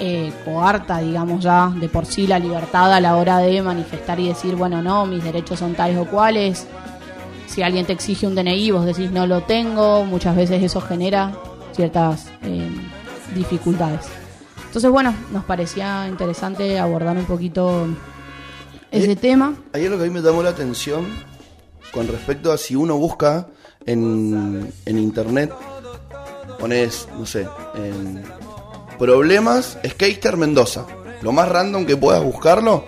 eh, 0.00 0.32
coarta, 0.44 0.98
digamos, 1.00 1.42
ya 1.42 1.72
de 1.76 1.88
por 1.88 2.06
sí 2.06 2.26
la 2.26 2.38
libertad 2.38 2.92
a 2.92 3.00
la 3.00 3.16
hora 3.16 3.38
de 3.38 3.62
manifestar 3.62 4.18
y 4.18 4.28
decir, 4.28 4.56
bueno, 4.56 4.82
no, 4.82 5.06
mis 5.06 5.22
derechos 5.22 5.58
son 5.58 5.74
tales 5.74 5.98
o 5.98 6.06
cuales. 6.06 6.66
Si 7.46 7.62
alguien 7.62 7.86
te 7.86 7.92
exige 7.92 8.26
un 8.26 8.34
DNI, 8.34 8.70
vos 8.72 8.86
decís 8.86 9.10
no 9.10 9.26
lo 9.26 9.42
tengo, 9.42 10.04
muchas 10.04 10.34
veces 10.34 10.62
eso 10.62 10.80
genera 10.80 11.32
ciertas 11.72 12.26
eh, 12.42 12.68
dificultades. 13.34 14.23
Entonces, 14.74 14.90
bueno, 14.90 15.14
nos 15.30 15.44
parecía 15.44 16.08
interesante 16.08 16.80
abordar 16.80 17.16
un 17.16 17.26
poquito 17.26 17.86
ese 18.90 19.12
Eh, 19.12 19.14
tema. 19.14 19.54
Ayer 19.72 19.88
lo 19.88 19.96
que 19.96 20.02
a 20.02 20.06
mí 20.08 20.12
me 20.12 20.20
llamó 20.20 20.42
la 20.42 20.50
atención 20.50 21.06
con 21.92 22.08
respecto 22.08 22.50
a 22.50 22.58
si 22.58 22.74
uno 22.74 22.96
busca 22.96 23.46
en, 23.86 24.72
en 24.84 24.98
internet, 24.98 25.52
pones, 26.58 27.06
no 27.16 27.24
sé, 27.24 27.46
en 27.76 28.24
problemas 28.98 29.78
Skater 29.86 30.36
Mendoza. 30.36 30.86
Lo 31.22 31.30
más 31.30 31.48
random 31.48 31.86
que 31.86 31.96
puedas 31.96 32.24
buscarlo, 32.24 32.84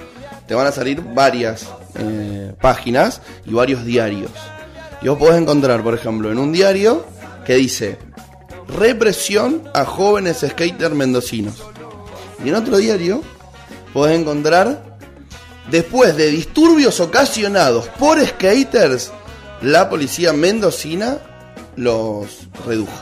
te 0.48 0.56
van 0.56 0.66
a 0.66 0.72
salir 0.72 1.00
varias 1.14 1.68
eh, 1.94 2.52
páginas 2.60 3.22
y 3.44 3.54
varios 3.54 3.84
diarios. 3.84 4.32
Y 5.02 5.06
vos 5.06 5.18
podés 5.18 5.40
encontrar, 5.40 5.84
por 5.84 5.94
ejemplo, 5.94 6.32
en 6.32 6.38
un 6.38 6.50
diario 6.50 7.06
que 7.46 7.54
dice 7.54 7.96
represión 8.76 9.62
a 9.72 9.84
jóvenes 9.84 10.44
skater 10.44 10.92
mendocinos. 10.92 11.62
Y 12.44 12.48
en 12.48 12.54
otro 12.54 12.76
diario 12.78 13.22
podés 13.92 14.18
encontrar 14.20 14.96
Después 15.70 16.16
de 16.16 16.28
disturbios 16.30 17.00
ocasionados 17.00 17.88
por 17.98 18.24
skaters, 18.24 19.10
la 19.62 19.88
policía 19.90 20.32
mendocina 20.32 21.18
los 21.74 22.46
redujo. 22.64 22.92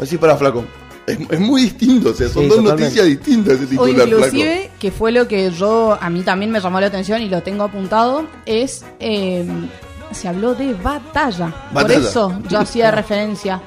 Así 0.00 0.18
para 0.18 0.36
flaco. 0.36 0.64
Es, 1.06 1.18
es 1.30 1.40
muy 1.40 1.62
distinto, 1.62 2.10
o 2.10 2.14
sea, 2.14 2.28
son 2.28 2.42
Sí, 2.44 2.48
dos 2.48 2.58
totalmente. 2.58 2.82
noticias 2.84 3.06
distintas 3.06 3.54
ese 3.54 3.64
O 3.64 3.86
titular, 3.86 4.06
inclusive, 4.08 4.70
que 4.78 4.90
fue 4.92 5.12
lo 5.12 5.26
que 5.26 5.50
yo, 5.50 5.98
a 6.00 6.10
mí 6.10 6.22
también 6.22 6.50
me 6.50 6.60
llamó 6.60 6.78
la 6.78 6.86
atención 6.88 7.22
y 7.22 7.28
lo 7.28 7.42
tengo 7.42 7.64
apuntado, 7.64 8.26
es, 8.46 8.84
eh, 9.00 9.44
se 10.12 10.28
habló 10.28 10.54
de 10.54 10.74
batalla. 10.74 11.52
Por 11.72 11.90
eso 11.90 12.38
yo 12.48 12.58
hacía 12.60 12.90
referencia 12.90 13.60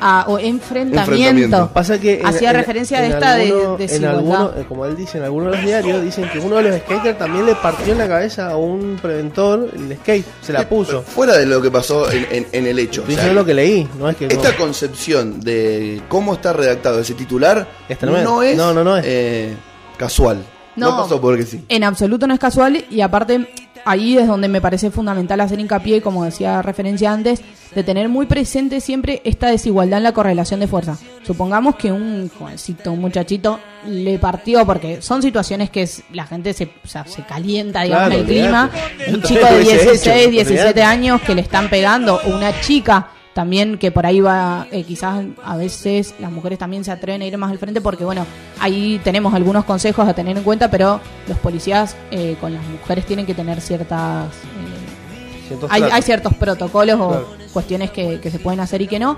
a 0.00 0.24
o 0.28 0.38
enfrentamiento. 0.38 1.00
Enfrentamiento. 1.12 1.70
Pasa 1.72 1.98
que 2.00 2.20
en- 2.20 2.26
Hacía 2.26 2.50
en- 2.50 2.56
referencia 2.56 2.98
a 2.98 3.04
en 3.06 3.12
esta 3.12 3.34
de 3.34 3.42
alguno- 3.50 3.76
en 3.78 4.04
alguno- 4.04 4.50
eh, 4.56 4.64
como 4.68 4.86
él 4.86 4.96
dice, 4.96 5.18
en 5.18 5.24
algunos 5.24 5.50
de 5.50 5.56
los 5.56 5.66
diarios 5.66 6.02
dicen 6.02 6.28
que 6.32 6.38
uno 6.38 6.56
de 6.56 6.62
los 6.64 6.76
skaters 6.80 7.18
también 7.18 7.46
le 7.46 7.54
partió 7.56 7.92
en 7.92 7.98
la 7.98 8.08
cabeza 8.08 8.50
a 8.50 8.56
un 8.56 8.98
preventor 9.00 9.70
el 9.74 9.96
skate, 9.96 10.24
se 10.42 10.52
la 10.52 10.68
puso. 10.68 11.02
Fuera 11.02 11.36
de 11.36 11.46
lo 11.46 11.60
que 11.62 11.70
pasó 11.70 12.10
en, 12.10 12.26
en- 12.30 12.46
en 12.52 12.66
el 12.66 12.78
hecho. 12.78 13.04
O 13.08 13.10
sea, 13.10 13.32
lo 13.32 13.44
que 13.44 13.54
leí, 13.54 13.88
no 13.98 14.08
es 14.08 14.16
que 14.16 14.26
no- 14.26 14.32
esta 14.32 14.56
concepción 14.56 15.40
de 15.40 16.02
cómo 16.08 16.34
está 16.34 16.52
redactado 16.52 17.00
ese 17.00 17.14
titular 17.14 17.66
Es 17.88 17.98
tremendo. 17.98 18.30
no 18.30 18.42
es, 18.42 18.56
No, 18.56 18.72
no, 18.74 18.84
no 18.84 18.96
es. 18.96 19.04
eh, 19.06 19.54
casual. 19.96 20.38
No, 20.76 20.90
No. 20.92 21.02
pasó 21.02 21.20
porque 21.20 21.44
sí. 21.44 21.64
En 21.68 21.82
absoluto 21.82 22.26
no 22.28 22.34
es 22.34 22.38
casual 22.40 22.84
y 22.88 23.00
aparte 23.00 23.48
ahí 23.88 24.16
es 24.18 24.26
donde 24.26 24.48
me 24.48 24.60
parece 24.60 24.90
fundamental 24.90 25.40
hacer 25.40 25.58
hincapié, 25.60 26.00
como 26.02 26.24
decía 26.24 26.62
referencia 26.62 27.12
antes, 27.12 27.40
de 27.74 27.82
tener 27.84 28.08
muy 28.08 28.26
presente 28.26 28.80
siempre 28.80 29.20
esta 29.24 29.48
desigualdad 29.48 29.98
en 29.98 30.04
la 30.04 30.12
correlación 30.12 30.60
de 30.60 30.66
fuerza. 30.66 30.96
Supongamos 31.26 31.76
que 31.76 31.92
un 31.92 32.30
jovencito, 32.38 32.92
un 32.92 33.00
muchachito 33.00 33.60
le 33.86 34.18
partió, 34.18 34.64
porque 34.64 35.02
son 35.02 35.22
situaciones 35.22 35.70
que 35.70 35.82
es- 35.82 36.02
la 36.12 36.26
gente 36.26 36.52
se, 36.54 36.64
o 36.64 36.88
sea, 36.88 37.04
se 37.06 37.22
calienta, 37.22 37.82
digamos, 37.82 38.08
Claro, 38.08 38.22
en 38.22 38.28
el 38.28 38.34
clima. 38.42 38.70
Un 39.08 39.22
chico 39.22 39.34
de 39.40 39.40
también 39.46 39.64
lo 39.64 39.70
hubiese 39.70 39.84
16, 39.90 40.16
hecho, 40.20 40.30
17 40.30 40.60
olvidate. 40.62 40.82
años 40.82 41.20
que 41.22 41.34
le 41.34 41.40
están 41.42 41.68
pegando, 41.68 42.20
o 42.24 42.34
una 42.34 42.58
chica 42.60 43.08
también 43.34 43.78
que 43.78 43.90
por 43.92 44.04
ahí 44.06 44.20
va, 44.20 44.66
eh, 44.72 44.82
quizás 44.84 45.24
a 45.44 45.56
veces 45.56 46.14
las 46.18 46.32
mujeres 46.32 46.58
también 46.58 46.84
se 46.84 46.90
atreven 46.90 47.22
a 47.22 47.26
ir 47.26 47.38
más 47.38 47.50
al 47.50 47.58
frente 47.58 47.80
porque 47.80 48.04
bueno, 48.04 48.26
ahí 48.58 49.00
tenemos 49.04 49.32
algunos 49.34 49.64
consejos 49.64 50.08
a 50.08 50.14
tener 50.14 50.36
en 50.36 50.42
cuenta, 50.42 50.70
pero 50.70 51.00
los 51.28 51.38
policías 51.38 51.96
eh, 52.10 52.36
con 52.40 52.52
las 52.52 52.62
mujeres 52.66 53.06
tienen 53.06 53.26
que 53.26 53.34
tener 53.34 53.60
ciertas... 53.60 54.26
eh, 54.26 55.46
Ciertos 55.46 55.70
hay, 55.70 55.80
tratos. 55.80 55.96
hay 55.96 56.02
ciertos 56.02 56.34
protocolos 56.34 57.00
o 57.00 57.24
cuestiones 57.52 57.90
que, 57.90 58.20
que 58.20 58.30
se 58.30 58.38
pueden 58.38 58.60
hacer 58.60 58.82
y 58.82 58.86
que 58.86 58.98
no. 58.98 59.16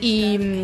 Y, 0.00 0.38
mm, 0.38 0.62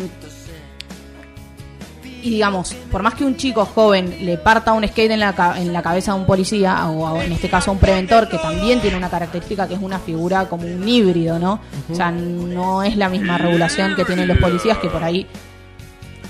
y 2.21 2.29
digamos, 2.31 2.73
por 2.91 3.03
más 3.03 3.15
que 3.15 3.23
un 3.23 3.35
chico 3.35 3.65
joven 3.65 4.25
le 4.25 4.37
parta 4.37 4.73
un 4.73 4.87
skate 4.87 5.11
en 5.11 5.19
la, 5.19 5.55
en 5.57 5.71
la 5.73 5.81
cabeza 5.81 6.11
a 6.11 6.15
un 6.15 6.25
policía, 6.25 6.87
o 6.87 7.21
en 7.21 7.31
este 7.31 7.49
caso 7.49 7.71
a 7.71 7.73
un 7.73 7.79
preventor, 7.79 8.27
que 8.27 8.37
también 8.37 8.81
tiene 8.81 8.97
una 8.97 9.09
característica 9.09 9.67
que 9.67 9.75
es 9.75 9.81
una 9.81 9.99
figura 9.99 10.47
como 10.47 10.63
un 10.63 10.87
híbrido, 10.87 11.39
¿no? 11.39 11.59
O 11.91 11.95
sea, 11.95 12.11
no 12.11 12.83
es 12.83 12.97
la 12.97 13.09
misma 13.09 13.37
regulación 13.37 13.95
que 13.95 14.05
tienen 14.05 14.27
los 14.27 14.37
policías, 14.37 14.77
que 14.77 14.89
por 14.89 15.03
ahí 15.03 15.27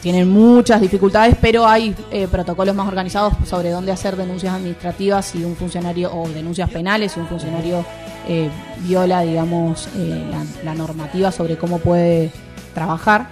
tienen 0.02 0.30
muchas 0.30 0.80
dificultades, 0.80 1.36
pero 1.42 1.68
hay 1.68 1.94
eh, 2.12 2.28
protocolos 2.28 2.74
más 2.74 2.88
organizados 2.88 3.34
sobre 3.46 3.70
dónde 3.70 3.92
hacer 3.92 4.16
denuncias 4.16 4.54
administrativas 4.54 5.26
si 5.26 5.44
un 5.44 5.56
funcionario, 5.56 6.14
o 6.14 6.28
denuncias 6.30 6.70
penales, 6.70 7.12
si 7.12 7.20
un 7.20 7.28
funcionario 7.28 7.86
eh, 8.28 8.50
viola, 8.80 9.22
digamos, 9.22 9.90
eh, 9.98 10.26
la, 10.32 10.46
la 10.64 10.76
normativa 10.76 11.32
sobre 11.32 11.58
cómo 11.58 11.80
puede 11.80 12.32
trabajar. 12.74 13.28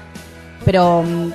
Pero 0.65 1.04
mm, 1.04 1.32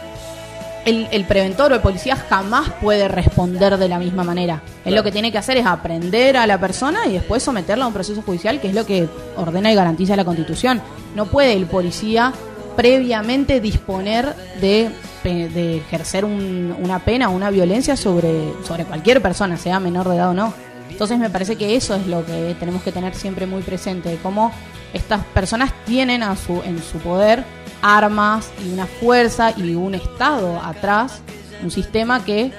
el, 0.84 1.06
el 1.12 1.24
preventor 1.24 1.72
o 1.72 1.74
el 1.76 1.80
policía 1.80 2.16
jamás 2.16 2.70
puede 2.80 3.08
responder 3.08 3.76
de 3.78 3.88
la 3.88 3.98
misma 3.98 4.24
manera. 4.24 4.62
Él 4.84 4.94
lo 4.94 5.02
que 5.02 5.12
tiene 5.12 5.30
que 5.30 5.38
hacer 5.38 5.56
es 5.56 5.66
aprender 5.66 6.36
a 6.36 6.46
la 6.46 6.58
persona 6.58 7.06
y 7.06 7.12
después 7.12 7.42
someterla 7.42 7.84
a 7.84 7.88
un 7.88 7.94
proceso 7.94 8.22
judicial, 8.22 8.60
que 8.60 8.68
es 8.68 8.74
lo 8.74 8.84
que 8.84 9.08
ordena 9.36 9.70
y 9.70 9.74
garantiza 9.74 10.16
la 10.16 10.24
Constitución. 10.24 10.80
No 11.14 11.26
puede 11.26 11.52
el 11.52 11.66
policía 11.66 12.32
previamente 12.76 13.60
disponer 13.60 14.34
de, 14.60 14.90
ejercer 15.24 16.24
un- 16.24 16.74
una 16.82 16.98
pena 16.98 17.28
o 17.28 17.32
una 17.32 17.50
violencia 17.50 17.96
sobre, 17.96 18.52
sobre 18.66 18.84
cualquier 18.84 19.22
persona, 19.22 19.56
sea 19.56 19.78
menor 19.78 20.08
de 20.08 20.16
edad 20.16 20.30
o 20.30 20.34
no. 20.34 20.52
Entonces 20.90 21.18
me 21.18 21.30
parece 21.30 21.56
que 21.56 21.76
eso 21.76 21.94
es 21.94 22.06
lo 22.06 22.24
que 22.26 22.56
tenemos 22.58 22.82
que 22.82 22.90
tener 22.92 23.14
siempre 23.14 23.46
muy 23.46 23.62
presente, 23.62 24.18
cómo 24.22 24.52
estas 24.92 25.24
personas 25.26 25.72
tienen 25.86 26.22
a 26.22 26.34
su, 26.36 26.60
en 26.64 26.82
su 26.82 26.98
poder 26.98 27.44
armas 27.82 28.50
y 28.64 28.72
una 28.72 28.86
fuerza 28.86 29.52
y 29.56 29.74
un 29.74 29.94
Estado 29.94 30.60
atrás, 30.62 31.20
un 31.62 31.70
sistema 31.70 32.24
que 32.24 32.52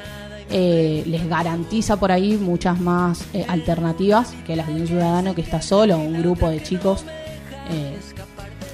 eh, 0.52 1.04
les 1.08 1.28
garantiza 1.28 1.96
por 1.98 2.12
ahí 2.12 2.36
muchas 2.38 2.80
más 2.80 3.22
eh, 3.34 3.46
alternativas 3.48 4.34
que 4.46 4.56
las 4.56 4.68
de 4.68 4.74
un 4.74 4.88
ciudadano 4.88 5.34
que 5.34 5.42
está 5.42 5.62
solo 5.62 5.96
o 5.96 6.00
un 6.00 6.22
grupo 6.22 6.50
de 6.50 6.62
chicos. 6.62 7.04
eh, 7.72 7.98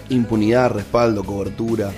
Impunidad, 0.09 0.71
respaldo, 0.71 1.23
cobertura. 1.23 1.91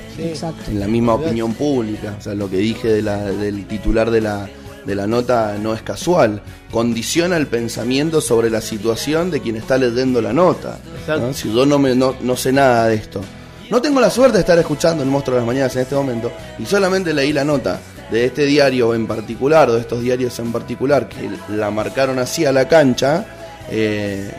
En 0.67 0.79
la 0.81 0.87
misma 0.87 1.13
opinión 1.13 1.53
pública. 1.53 2.15
O 2.19 2.21
sea, 2.21 2.33
lo 2.33 2.49
que 2.49 2.57
dije 2.57 2.89
de 2.89 3.01
la- 3.01 3.23
del 3.31 3.65
titular 3.67 4.11
de 4.11 4.19
la, 4.19 4.49
de 4.85 4.95
la 4.95 5.07
nota 5.07 5.55
no 5.61 5.73
es 5.73 5.81
casual. 5.81 6.41
Condiciona 6.71 7.37
el 7.37 7.47
pensamiento 7.47 8.19
sobre 8.19 8.49
la 8.49 8.59
situación 8.59 9.31
de 9.31 9.39
quien 9.39 9.55
está 9.55 9.77
leyendo 9.77 10.21
la 10.21 10.33
nota. 10.33 10.77
Exacto. 10.99 11.27
¿no? 11.27 11.33
Si 11.33 11.53
yo 11.53 11.65
no, 11.65 11.79
me, 11.79 11.95
no, 11.95 12.13
no 12.21 12.35
sé 12.35 12.51
nada 12.51 12.87
de 12.87 12.95
esto. 12.95 13.21
No 13.71 13.81
tengo 13.81 14.01
la 14.01 14.09
suerte 14.09 14.33
de 14.33 14.41
estar 14.41 14.59
escuchando 14.59 15.01
el 15.01 15.09
monstruo 15.09 15.35
de 15.35 15.41
las 15.41 15.47
mañanas 15.47 15.73
en 15.77 15.83
este 15.83 15.95
momento 15.95 16.29
y 16.59 16.65
solamente 16.65 17.13
leí 17.13 17.31
la 17.31 17.45
nota 17.45 17.79
de 18.11 18.25
este 18.25 18.45
diario 18.45 18.93
en 18.93 19.07
particular 19.07 19.69
o 19.69 19.75
de 19.75 19.79
estos 19.79 20.01
diarios 20.01 20.37
en 20.39 20.51
particular 20.51 21.07
que 21.07 21.29
la 21.55 21.71
marcaron 21.71 22.19
así 22.19 22.45
a 22.45 22.51
la 22.51 22.67
cancha. 22.67 23.25
eh, 23.69 24.29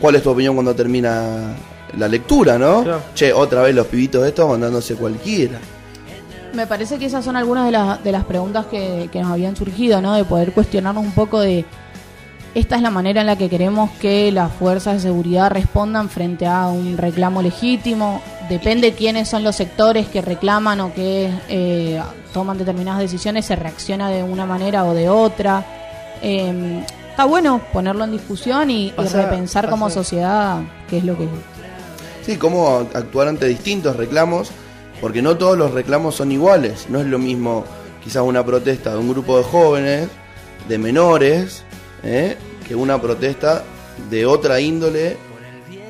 ¿Cuál 0.00 0.14
es 0.14 0.22
tu 0.22 0.30
opinión 0.30 0.54
cuando 0.54 0.72
termina 0.72 1.54
la 1.98 2.06
lectura, 2.06 2.56
no? 2.58 2.84
Claro. 2.84 3.02
Che, 3.12 3.32
otra 3.32 3.62
vez 3.62 3.74
los 3.74 3.88
pibitos 3.88 4.24
estos 4.24 4.48
mandándose 4.48 4.94
cualquiera. 4.94 5.58
Me 6.54 6.66
parece 6.66 6.98
que 6.98 7.06
esas 7.06 7.24
son 7.24 7.34
algunas 7.34 7.64
de, 7.66 7.72
las 7.72 8.04
de 8.04 8.12
las 8.12 8.24
preguntas 8.24 8.66
que, 8.66 9.08
que 9.10 9.20
nos 9.20 9.32
habían 9.32 9.56
surgido, 9.56 10.00
¿no? 10.00 10.14
De 10.14 10.24
poder 10.24 10.52
cuestionarnos 10.52 11.02
un 11.02 11.12
poco 11.12 11.40
de 11.40 11.64
esta 12.58 12.76
es 12.76 12.82
la 12.82 12.90
manera 12.90 13.20
en 13.20 13.26
la 13.26 13.36
que 13.36 13.48
queremos 13.50 13.90
que 14.00 14.32
las 14.32 14.50
fuerzas 14.52 14.94
de 14.94 15.00
seguridad 15.00 15.50
respondan 15.50 16.08
frente 16.08 16.46
a 16.46 16.68
un 16.68 16.96
reclamo 16.96 17.42
legítimo. 17.42 18.22
Depende 18.48 18.92
quiénes 18.94 19.28
son 19.28 19.44
los 19.44 19.56
sectores 19.56 20.06
que 20.06 20.22
reclaman 20.22 20.80
o 20.80 20.94
que 20.94 21.30
eh, 21.48 22.00
toman 22.32 22.56
determinadas 22.58 23.00
decisiones, 23.00 23.44
se 23.44 23.56
reacciona 23.56 24.08
de 24.08 24.22
una 24.22 24.46
manera 24.46 24.84
o 24.84 24.94
de 24.94 25.08
otra. 25.08 25.64
Eh, 26.22 26.82
está 27.10 27.26
bueno 27.26 27.60
ponerlo 27.72 28.04
en 28.04 28.12
discusión 28.12 28.70
y, 28.70 28.86
y 28.86 28.90
Pasa- 28.92 29.22
repensar 29.22 29.68
como 29.68 29.90
sociedad 29.90 30.60
qué 30.88 30.98
es 30.98 31.04
lo 31.04 31.16
que 31.18 31.28
Sí, 32.24 32.36
cómo 32.38 32.86
actuar 32.94 33.28
ante 33.28 33.46
distintos 33.46 33.96
reclamos, 33.96 34.50
porque 35.00 35.20
no 35.22 35.36
todos 35.36 35.58
los 35.58 35.72
reclamos 35.72 36.14
son 36.14 36.32
iguales. 36.32 36.86
No 36.88 37.00
es 37.00 37.06
lo 37.06 37.18
mismo 37.18 37.64
quizás 38.02 38.22
una 38.22 38.44
protesta 38.44 38.92
de 38.92 38.98
un 38.98 39.10
grupo 39.10 39.36
de 39.36 39.44
jóvenes, 39.44 40.08
de 40.68 40.78
menores, 40.78 41.62
¿eh? 42.06 42.36
que 42.66 42.74
una 42.74 43.00
protesta 43.00 43.64
de 44.10 44.26
otra 44.26 44.60
índole 44.60 45.16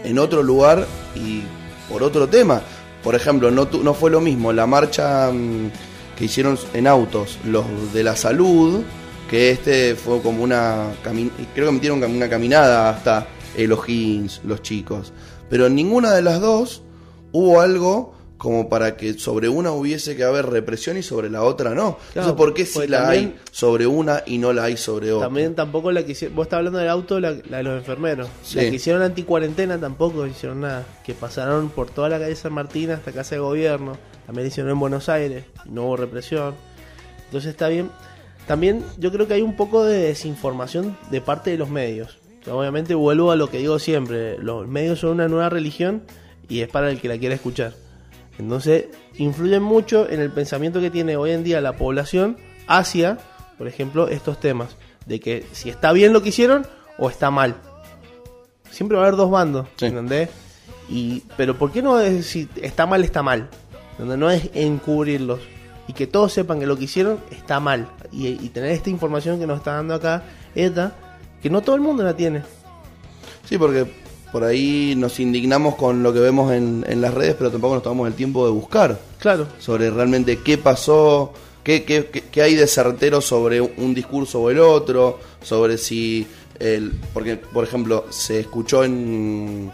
en 0.05 0.19
otro 0.19 0.43
lugar 0.43 0.87
y 1.15 1.43
por 1.89 2.03
otro 2.03 2.29
tema. 2.29 2.63
Por 3.03 3.15
ejemplo, 3.15 3.51
no, 3.51 3.95
fue 3.95 4.11
lo 4.11 4.21
mismo 4.21 4.53
la 4.53 4.67
marcha 4.67 5.31
mm, 5.33 5.71
que 6.17 6.25
hicieron 6.25 6.59
en 6.75 6.87
autos 6.87 7.39
los 7.45 7.65
de 7.93 8.03
la 8.03 8.17
salud, 8.17 8.83
que 9.31 9.51
este 9.51 9.95
fue 9.95 10.21
como 10.23 10.43
una... 10.43 10.89
Creo 11.55 11.67
que 11.67 11.73
metieron 11.73 12.03
una 12.03 12.29
caminada 12.29 12.91
hasta 12.91 13.27
el 13.57 13.71
los 13.71 14.63
chicos. 14.63 15.13
Pero 15.49 15.67
en 15.67 15.75
ninguna 15.75 16.13
de 16.13 16.23
las 16.23 16.41
dos 16.41 16.83
hubo 17.33 17.61
algo 17.61 18.16
como 18.39 18.69
para 18.69 18.97
que 18.97 19.15
sobre 19.15 19.49
una 19.49 19.73
hubiese 19.73 20.15
que 20.17 20.23
haber 20.25 20.47
represión 20.47 20.97
y 20.99 21.03
sobre 21.03 21.31
la 21.31 21.43
otra 21.43 21.71
no. 21.71 21.97
Claro, 22.13 22.29
Entonces, 22.29 22.33
¿por 22.35 22.53
qué 22.55 22.67
si 22.67 22.87
la 22.87 23.03
también- 23.05 23.25
hay 23.25 23.41
sobre 23.51 23.87
una 23.87 24.23
y 24.27 24.39
no 24.39 24.53
la 24.53 24.65
hay 24.65 24.77
sobre 24.77 25.13
otra? 25.13 25.27
También 25.29 25.55
tampoco 25.55 25.91
la 25.93 26.05
que 26.05 26.13
hicieron. 26.13 26.37
Vos 26.37 26.45
estás 26.47 26.59
hablando 26.59 26.79
del 26.79 26.89
auto, 26.89 27.19
la, 27.19 27.35
la 27.49 27.57
de 27.59 27.63
los 27.63 27.79
enfermeros. 27.79 28.29
Sí. 28.43 28.57
La 28.57 28.63
que 28.63 28.77
hicieron 28.77 29.03
anticuarentena 29.03 29.79
tampoco 29.81 30.27
hicieron 30.27 30.61
nada. 30.61 30.85
Que 31.05 31.15
pasaron 31.15 31.71
por 31.71 31.89
toda 31.91 32.09
la 32.11 32.19
calle 32.19 32.37
San 32.37 32.53
Martín 32.53 32.91
hasta 32.91 33.11
Casa 33.13 33.37
de 33.37 33.41
Gobierno. 33.41 33.97
También 34.27 34.47
hicieron 34.49 34.71
en 34.71 34.79
Buenos 34.81 35.09
Aires. 35.09 35.45
No 35.65 35.85
hubo 35.85 35.97
represión. 35.97 36.55
Entonces 37.27 37.51
está 37.51 37.69
bien. 37.69 37.91
También 38.47 38.85
yo 38.99 39.11
creo 39.11 39.27
que 39.27 39.35
hay 39.35 39.43
un 39.43 39.57
poco 39.57 39.85
de 39.85 39.99
desinformación 39.99 40.97
de 41.11 41.21
parte 41.21 41.51
de 41.51 41.59
los 41.59 41.69
medios. 41.71 42.19
O 42.43 42.45
sea, 42.45 42.55
obviamente 42.55 42.95
vuelvo 42.95 43.31
a 43.33 43.37
lo 43.37 43.51
que 43.51 43.59
digo 43.59 43.79
siempre. 43.79 44.39
Los 44.39 44.69
medios 44.69 45.01
son 45.01 45.11
una 45.13 45.27
nueva 45.27 45.49
religión 45.49 46.03
y 46.49 46.61
es 46.61 46.69
para 46.69 46.91
el 46.91 47.01
que 47.01 47.09
la 47.09 47.19
quiera 47.19 47.35
escuchar. 47.35 47.73
Entonces, 48.39 48.87
influyen 49.17 49.63
mucho 49.63 50.09
en 50.09 50.21
el 50.21 50.31
pensamiento 50.31 50.81
que 50.81 50.91
tiene 50.91 51.17
hoy 51.17 51.31
en 51.31 51.43
día 51.45 51.61
la 51.61 51.77
población 51.77 52.37
hacia, 52.67 53.19
por 53.57 53.67
ejemplo, 53.69 54.09
estos 54.09 54.39
temas. 54.41 54.77
De 55.07 55.21
que 55.21 55.47
si 55.53 55.71
está 55.71 55.93
bien 55.93 56.13
lo 56.13 56.23
que 56.23 56.31
hicieron 56.31 56.67
o 56.99 57.09
está 57.09 57.31
mal. 57.31 57.57
Siempre 58.71 58.97
va 58.99 59.05
a 59.05 59.07
haber 59.07 59.17
dos 59.17 59.31
bandos, 59.31 59.69
Sí. 59.77 59.87
¿entendés? 59.87 60.29
Y, 60.89 61.23
pero 61.37 61.57
¿por 61.57 61.73
qué 61.73 61.83
no 61.83 61.99
es 62.01 62.27
si 62.27 62.49
está 62.61 62.87
mal, 62.87 63.03
está 63.05 63.23
mal? 63.23 63.49
Donde 63.99 64.17
no 64.17 64.31
es 64.31 64.51
encubrirlos. 64.55 65.41
Y 65.89 65.93
que 65.93 66.07
todos 66.07 66.33
sepan 66.33 66.59
que 66.61 66.67
lo 66.67 66.77
que 66.77 66.85
hicieron 66.85 67.21
está 67.31 67.61
mal. 67.61 67.89
Y, 68.13 68.27
y 68.29 68.49
tener 68.51 68.73
esta 68.73 68.91
información 68.91 69.39
que 69.39 69.47
nos 69.47 69.59
está 69.59 69.75
dando 69.75 69.95
acá, 69.95 70.25
ETA, 70.55 70.93
que 71.41 71.49
no 71.49 71.63
todo 71.63 71.77
el 71.77 71.83
mundo 71.83 72.03
la 72.03 72.15
tiene. 72.17 72.43
Sí, 73.49 73.57
porque 73.57 73.87
por 74.33 74.45
ahí 74.45 74.95
nos 74.97 75.19
indignamos 75.21 75.77
con 75.77 76.03
lo 76.03 76.13
que 76.13 76.21
vemos 76.21 76.53
en, 76.53 76.85
en 76.89 77.01
las 77.01 77.15
redes, 77.15 77.35
pero 77.39 77.51
tampoco 77.51 77.75
nos 77.75 77.83
tomamos 77.83 78.09
el 78.09 78.15
tiempo 78.15 78.45
de 78.45 78.53
buscar 78.53 78.99
Claro, 79.19 79.47
sobre 79.59 79.91
realmente 79.91 80.39
qué 80.41 80.59
pasó, 80.59 81.33
qué, 81.63 81.85
qué, 81.85 82.07
qué- 82.13 82.23
qué 82.31 82.43
hay 82.43 82.55
de 82.55 82.67
certero 82.67 83.21
sobre 83.21 83.61
un 83.61 83.95
discurso 83.95 84.41
o 84.43 84.51
el 84.51 84.61
otro, 84.61 85.19
sobre 85.43 85.79
si... 85.79 86.27
El, 86.59 86.93
porque, 87.13 87.37
por 87.37 87.65
ejemplo, 87.65 88.07
se 88.11 88.41
escuchó 88.41 88.83
en... 88.83 89.71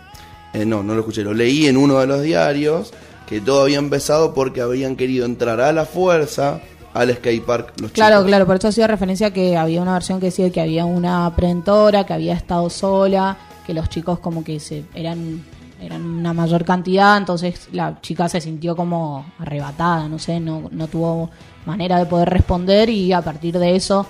eh, 0.53 0.65
no, 0.65 0.83
no 0.83 0.95
lo 0.95 1.01
escuché, 1.01 1.23
lo 1.23 1.33
leí 1.33 1.67
en 1.67 1.77
uno 1.77 1.99
de 2.01 2.07
los 2.09 2.23
diarios, 2.23 2.93
que 3.27 3.41
todo 3.41 3.63
había 3.63 3.79
empezado 3.79 4.35
porque 4.35 4.61
habían 4.63 4.97
querido 4.97 5.25
entrar 5.25 5.61
a 5.61 5.73
la 5.73 5.85
fuerza 5.87 6.61
al 6.93 7.15
skate 7.15 7.43
park 7.45 7.73
los 7.81 7.93
Claro, 7.93 8.17
chicos. 8.17 8.27
claro, 8.27 8.47
por 8.47 8.57
eso 8.57 8.69
hacía 8.69 8.87
referencia 8.89 9.29
a 9.29 9.31
que 9.33 9.57
había 9.57 9.81
una 9.81 9.95
versión 9.95 10.19
que 10.21 10.27
decía 10.27 10.51
que 10.51 10.61
había 10.61 10.85
una 10.85 11.35
preventora, 11.37 12.05
que 12.05 12.13
había 12.15 12.35
estado 12.35 12.69
sola, 12.69 13.39
que 13.67 13.75
los 13.75 13.89
chicos 13.89 14.19
como 14.19 14.45
que 14.45 14.61
se 14.61 14.85
eran 14.95 15.43
eran 15.83 16.05
una 16.05 16.33
mayor 16.33 16.65
cantidad, 16.65 17.17
entonces 17.17 17.69
la 17.73 18.01
chica 18.01 18.29
se 18.29 18.41
sintió 18.41 18.77
como 18.77 19.27
arrebatada, 19.39 20.09
no 20.09 20.19
sé, 20.19 20.39
no, 20.39 20.69
no 20.71 20.87
tuvo 20.87 21.31
manera 21.67 21.99
de 21.99 22.07
poder 22.07 22.31
responder 22.31 22.89
y 22.89 23.13
a 23.13 23.21
partir 23.21 23.59
de 23.59 23.75
eso 23.75 24.07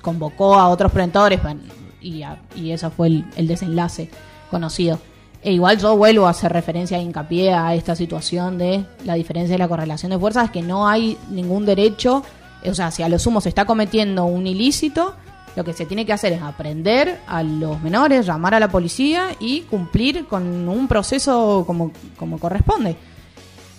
convocó 0.00 0.54
a 0.54 0.68
otros 0.68 0.90
preventores 0.92 1.40
y, 2.00 2.22
y 2.56 2.70
eso 2.70 2.90
fue 2.90 3.08
el, 3.08 3.24
el 3.36 3.46
desenlace 3.46 4.08
conocido. 4.50 4.98
E 5.42 5.52
igual 5.52 5.78
yo 5.78 5.94
vuelvo 5.94 6.26
a 6.26 6.30
hacer 6.30 6.50
referencia 6.50 6.96
e 6.96 7.02
hincapié 7.02 7.52
a 7.52 7.74
esta 7.74 7.94
situación 7.94 8.56
de 8.56 8.86
la 9.04 9.14
diferencia 9.14 9.54
de 9.54 9.58
la 9.58 9.68
correlación 9.68 10.10
de 10.10 10.18
fuerzas, 10.18 10.50
que 10.50 10.62
no 10.62 10.88
hay 10.88 11.18
ningún 11.28 11.66
derecho, 11.66 12.22
o 12.64 12.74
sea, 12.74 12.90
si 12.90 13.02
a 13.02 13.10
lo 13.10 13.18
sumo 13.18 13.42
se 13.42 13.50
está 13.50 13.66
cometiendo 13.66 14.24
un 14.24 14.46
ilícito, 14.46 15.14
lo 15.56 15.64
que 15.64 15.72
se 15.72 15.86
tiene 15.86 16.04
que 16.04 16.12
hacer 16.12 16.32
es 16.32 16.42
aprender 16.42 17.20
a 17.26 17.42
los 17.42 17.80
menores, 17.82 18.26
llamar 18.26 18.54
a 18.54 18.60
la 18.60 18.68
policía 18.68 19.28
y 19.38 19.60
cumplir 19.62 20.26
con 20.26 20.68
un 20.68 20.88
proceso 20.88 21.64
como, 21.66 21.92
como 22.16 22.38
corresponde. 22.38 22.96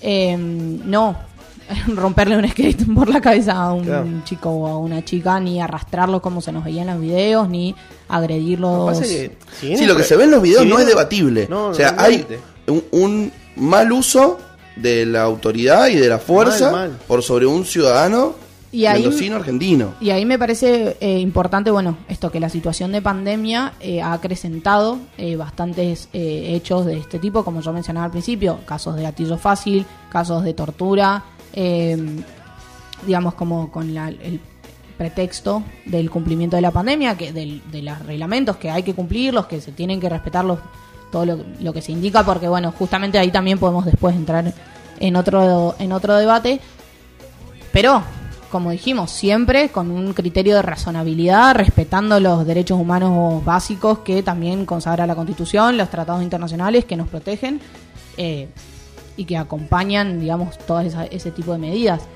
Eh, 0.02 0.36
no 0.38 1.16
romperle 1.88 2.38
un 2.38 2.48
skate 2.48 2.86
por 2.96 3.10
la 3.10 3.20
cabeza 3.22 3.54
a 3.54 3.74
un 3.74 3.84
Claro. 3.86 4.08
chico 4.24 4.50
o 4.52 4.68
a 4.68 4.78
una 4.78 5.04
chica, 5.04 5.40
ni 5.40 5.60
arrastrarlos 5.60 6.22
como 6.22 6.40
se 6.42 6.52
nos 6.52 6.64
veía 6.64 6.82
en 6.84 6.88
los 6.90 7.00
videos, 7.02 7.50
ni 7.50 7.72
Lo 7.72 8.16
agredirlos. 8.16 8.80
que 8.82 8.86
pasa 9.00 9.04
es 9.06 9.10
que, 9.30 9.38
si 9.60 9.68
bien 9.68 9.80
Sí, 9.80 9.86
lo 9.86 9.96
que 9.96 10.04
se 10.04 10.16
ve 10.16 10.26
en 10.26 10.32
los 10.32 10.42
videos 10.42 10.64
si 10.64 10.70
no 10.70 10.80
es 10.80 10.86
debatible. 10.86 11.48
No, 11.50 11.68
o 11.68 11.74
sea, 11.74 11.96
hay 11.98 12.26
un, 12.68 12.84
un 12.92 13.32
mal 13.56 13.92
uso 13.92 14.38
de 14.76 15.06
la 15.06 15.24
autoridad 15.24 15.88
y 15.88 15.96
de 15.96 16.08
la 16.10 16.20
fuerza 16.20 16.72
Mal, 16.72 16.90
mal. 16.90 17.00
por 17.08 17.24
sobre 17.24 17.46
un 17.46 17.66
ciudadano 17.66 18.36
Y 18.76 18.86
ahí- 18.86 19.02
mendocino 19.04 19.36
argentino. 19.38 19.94
Y 20.02 20.10
ahí 20.10 20.26
me 20.26 20.38
parece 20.38 20.98
eh, 21.00 21.20
importante, 21.20 21.72
bueno, 21.72 21.98
esto 22.10 22.32
que 22.32 22.40
la 22.40 22.50
situación 22.50 22.92
de 22.92 23.02
pandemia 23.02 23.74
eh, 23.80 24.02
ha 24.02 24.14
acrecentado 24.14 25.00
eh, 25.18 25.36
bastantes 25.36 26.10
hechos 26.14 26.86
de 26.86 26.98
este 26.98 27.20
tipo, 27.20 27.44
como 27.46 27.62
yo 27.62 27.72
mencionaba 27.74 28.06
al 28.06 28.12
principio, 28.12 28.60
casos 28.66 28.96
de 28.96 29.04
gatillo 29.04 29.38
fácil, 29.38 29.86
casos 30.12 30.44
de 30.44 30.54
tortura, 30.54 31.24
eh, 31.54 31.98
digamos 33.06 33.34
como 33.36 33.72
con 33.72 33.94
la- 33.94 34.10
el 34.10 34.40
pretexto 34.98 35.64
del 35.86 36.10
cumplimiento 36.10 36.56
de 36.56 36.62
la 36.62 36.72
pandemia, 36.72 37.16
que 37.18 37.32
del, 37.34 37.62
de 37.72 37.82
los 37.82 38.00
reglamentos 38.06 38.56
que 38.58 38.70
hay 38.72 38.84
que 38.84 38.94
cumplirlos, 38.94 39.46
que 39.46 39.60
se 39.62 39.72
tienen 39.74 40.00
que 40.00 40.08
respetarlos, 40.10 40.60
todo 41.12 41.26
lo, 41.26 41.40
lo 41.62 41.72
que 41.74 41.82
se 41.82 41.92
indica, 41.92 42.24
porque 42.26 42.48
bueno, 42.48 42.74
justamente 42.78 43.18
ahí 43.20 43.32
también 43.32 43.58
podemos 43.60 43.86
después 43.86 44.16
entrar 44.16 44.54
en 45.00 45.16
otro 45.18 45.76
en 45.80 45.92
otro 45.92 46.16
debate 46.16 46.60
pero, 47.74 48.02
como 48.50 48.72
dijimos, 48.72 49.12
siempre 49.12 49.70
con 49.70 49.92
un 49.92 50.14
criterio 50.14 50.56
de 50.56 50.62
razonabilidad, 50.62 51.56
respetando 51.56 52.20
los 52.20 52.46
derechos 52.46 52.80
humanos 52.80 53.44
básicos 53.44 54.00
que 54.00 54.24
también 54.24 54.66
consagra 54.66 55.08
la 55.08 55.16
Constitución, 55.16 55.78
los 55.78 55.90
tratados 55.90 56.24
internacionales 56.24 56.86
que 56.86 56.96
nos 56.96 57.08
protegen 57.08 57.60
eh, 58.18 58.48
y 59.18 59.26
que 59.26 59.38
acompañan, 59.38 60.20
digamos, 60.20 60.58
todo 60.60 60.80
ese 60.82 61.32
tipo 61.32 61.54
de 61.54 61.58
medidas. 61.58 62.08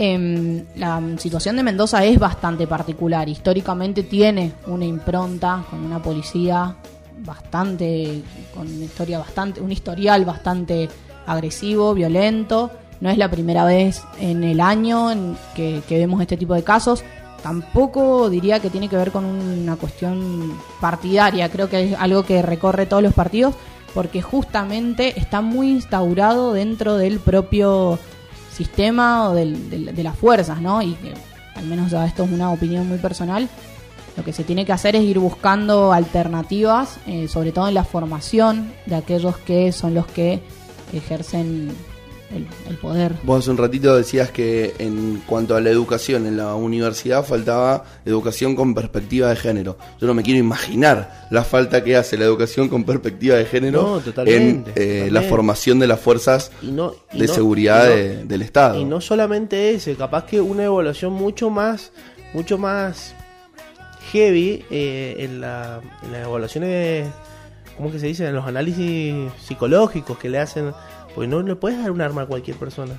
Em, 0.00 0.64
la 0.76 1.02
situación 1.18 1.56
de 1.56 1.64
Mendoza 1.64 2.04
es 2.04 2.18
bastante 2.18 2.66
particular. 2.66 3.28
Históricamente 3.28 4.04
tiene 4.04 4.52
una 4.66 4.84
impronta 4.84 5.64
con 5.68 5.84
una 5.84 6.00
policía 6.00 6.76
bastante, 7.24 8.22
con 8.54 8.66
una 8.66 8.84
historia 8.84 9.18
bastante, 9.18 9.60
un 9.60 9.72
historial 9.72 10.24
bastante 10.24 10.88
agresivo, 11.26 11.94
violento. 11.94 12.70
No 13.00 13.10
es 13.10 13.18
la 13.18 13.30
primera 13.30 13.64
vez 13.64 14.02
en 14.18 14.42
el 14.44 14.60
año 14.60 15.10
en 15.10 15.36
que, 15.54 15.82
vemos 15.88 16.20
este 16.20 16.36
tipo 16.36 16.54
de 16.54 16.64
casos. 16.64 17.04
Tampoco 17.42 18.28
diría 18.28 18.60
que 18.60 18.70
tiene 18.70 18.88
que 18.88 18.96
ver 18.96 19.12
con 19.12 19.24
una 19.24 19.76
cuestión 19.76 20.58
partidaria. 20.80 21.48
Creo 21.48 21.68
que 21.68 21.92
es 21.92 21.98
algo 21.98 22.24
que 22.24 22.42
recorre 22.42 22.86
todos 22.86 23.02
los 23.02 23.14
partidos 23.14 23.54
porque 23.94 24.20
justamente 24.20 25.18
está 25.18 25.40
muy 25.40 25.70
instaurado 25.70 26.52
dentro 26.52 26.96
del 26.96 27.20
propio 27.20 27.98
sistema 28.52 29.30
o 29.30 29.34
de 29.34 30.02
las 30.02 30.16
fuerzas, 30.16 30.60
¿no? 30.60 30.82
Y 30.82 30.94
que, 30.94 31.14
al 31.54 31.66
menos 31.66 31.90
ya 31.90 32.04
esto 32.04 32.24
es 32.24 32.32
una 32.32 32.50
opinión 32.50 32.88
muy 32.88 32.98
personal, 32.98 33.48
lo 34.18 34.24
que 34.24 34.32
se 34.32 34.42
tiene 34.42 34.66
que 34.66 34.72
hacer 34.72 34.96
es 34.96 35.04
ir 35.04 35.20
buscando 35.20 35.92
alternativas, 35.92 36.98
eh, 37.06 37.28
sobre 37.28 37.52
todo 37.52 37.68
en 37.68 37.74
la 37.74 37.84
formación 37.84 38.72
de 38.86 38.96
aquellos 38.96 39.38
que 39.38 39.70
son 39.70 39.94
los 39.94 40.06
que 40.06 40.40
ejercen 40.92 41.70
el, 42.34 42.76
poder. 42.76 43.14
Vos 43.22 43.40
hace 43.40 43.50
un 43.50 43.56
ratito 43.56 43.96
decías 43.96 44.30
que 44.30 44.74
en 44.78 45.22
cuanto 45.26 45.56
a 45.56 45.60
la 45.60 45.70
educación 45.70 46.26
en 46.26 46.36
la 46.36 46.54
universidad 46.54 47.24
faltaba 47.24 47.84
educación 48.04 48.54
con 48.54 48.74
perspectiva 48.74 49.30
de 49.30 49.36
género. 49.36 49.78
Yo 50.00 50.06
no 50.06 50.14
me 50.14 50.22
quiero 50.22 50.38
imaginar 50.38 51.26
la 51.30 51.44
falta 51.44 51.82
que 51.82 51.96
hace 51.96 52.16
la 52.16 52.24
educación 52.24 52.68
con 52.68 52.84
perspectiva 52.84 53.36
de 53.36 53.46
género 53.46 54.02
en 54.26 54.64
eh, 54.76 55.08
la 55.10 55.22
formación 55.22 55.78
de 55.78 55.86
las 55.86 56.00
fuerzas 56.00 56.52
de 57.12 57.28
seguridad 57.28 57.88
del 57.88 58.42
Estado. 58.42 58.80
Y 58.80 58.84
no 58.84 59.00
solamente 59.00 59.70
ese, 59.70 59.94
capaz 59.96 60.26
que 60.26 60.40
una 60.40 60.64
evaluación 60.64 61.12
mucho 61.12 61.50
más, 61.50 61.92
mucho 62.34 62.58
más 62.58 63.14
heavy 64.12 64.64
eh, 64.70 65.16
en, 65.18 65.40
la, 65.40 65.80
en 66.02 66.12
las 66.12 66.26
evaluaciones, 66.26 67.08
¿cómo 67.76 67.90
que 67.90 67.98
se 67.98 68.06
dice? 68.06 68.26
En 68.26 68.34
los 68.34 68.46
análisis 68.46 69.14
psicológicos 69.40 70.18
que 70.18 70.28
le 70.28 70.38
hacen 70.38 70.72
porque 71.18 71.26
no 71.26 71.42
le 71.42 71.56
puedes 71.56 71.76
dar 71.80 71.90
un 71.90 72.00
arma 72.00 72.22
a 72.22 72.26
cualquier 72.26 72.56
persona. 72.56 72.96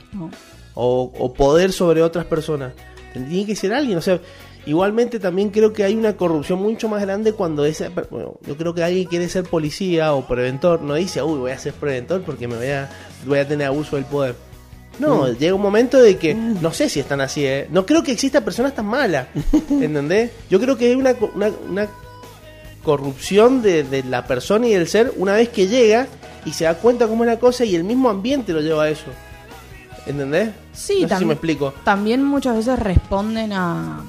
O, 0.73 1.33
poder 1.37 1.71
sobre 1.71 2.01
otras 2.01 2.25
personas. 2.25 2.73
Tiene 3.13 3.45
que 3.45 3.55
ser 3.55 3.73
alguien. 3.73 3.97
O 3.97 4.01
sea, 4.01 4.19
igualmente 4.65 5.21
también 5.21 5.51
creo 5.51 5.71
que 5.71 5.85
hay 5.85 5.95
una 5.95 6.17
corrupción 6.17 6.61
mucho 6.61 6.89
más 6.89 7.01
grande 7.01 7.31
cuando 7.31 7.63
ese. 7.63 7.87
Bueno, 7.87 8.37
yo 8.45 8.57
creo 8.57 8.73
que 8.73 8.83
alguien 8.83 9.05
quiere 9.05 9.29
ser 9.29 9.45
policía 9.45 10.13
o 10.13 10.27
preventor. 10.27 10.81
No 10.81 10.95
dice, 10.95 11.23
uy, 11.23 11.39
voy 11.39 11.51
a 11.51 11.57
ser 11.57 11.71
preventor 11.71 12.21
porque 12.23 12.45
me 12.45 12.57
voy 12.57 12.67
a, 12.67 12.89
voy 13.25 13.39
a 13.39 13.47
tener 13.47 13.67
abuso 13.67 13.95
del 13.95 14.03
poder. 14.03 14.35
No, 14.99 15.23
mm. 15.23 15.37
llega 15.37 15.53
un 15.53 15.61
momento 15.61 16.01
de 16.01 16.17
que 16.17 16.35
mm. 16.35 16.61
no 16.61 16.73
sé 16.73 16.89
si 16.89 16.99
están 16.99 17.21
así, 17.21 17.45
¿eh? 17.45 17.69
No 17.71 17.85
creo 17.85 18.03
que 18.03 18.11
exista 18.11 18.43
personas 18.43 18.75
tan 18.75 18.85
malas, 18.85 19.27
¿entendés? 19.69 20.31
Yo 20.49 20.59
creo 20.59 20.77
que 20.77 20.87
hay 20.87 20.95
una, 20.95 21.15
una, 21.69 21.87
corrupción 22.83 23.61
de, 23.61 23.83
de, 23.83 24.03
la 24.03 24.25
persona 24.25 24.67
y 24.67 24.73
del 24.73 24.87
ser 24.87 25.13
una 25.17 25.33
vez 25.33 25.49
que 25.49 25.67
llega 25.67 26.07
y 26.45 26.53
se 26.53 26.65
da 26.65 26.75
cuenta 26.75 27.07
cómo 27.07 27.23
es 27.23 27.29
la 27.29 27.39
cosa 27.39 27.65
y 27.65 27.75
el 27.75 27.83
mismo 27.83 28.09
ambiente 28.09 28.53
lo 28.53 28.61
lleva 28.61 28.83
a 28.83 28.89
eso. 28.89 29.07
¿Entendés? 30.05 30.49
Sí, 30.73 31.01
no 31.01 31.09
sé 31.09 31.17
si 31.17 31.25
me 31.25 31.33
explico. 31.33 31.73
También 31.83 32.23
muchas 32.23 32.55
veces 32.55 32.79
responden 32.79 33.53
a. 33.53 34.03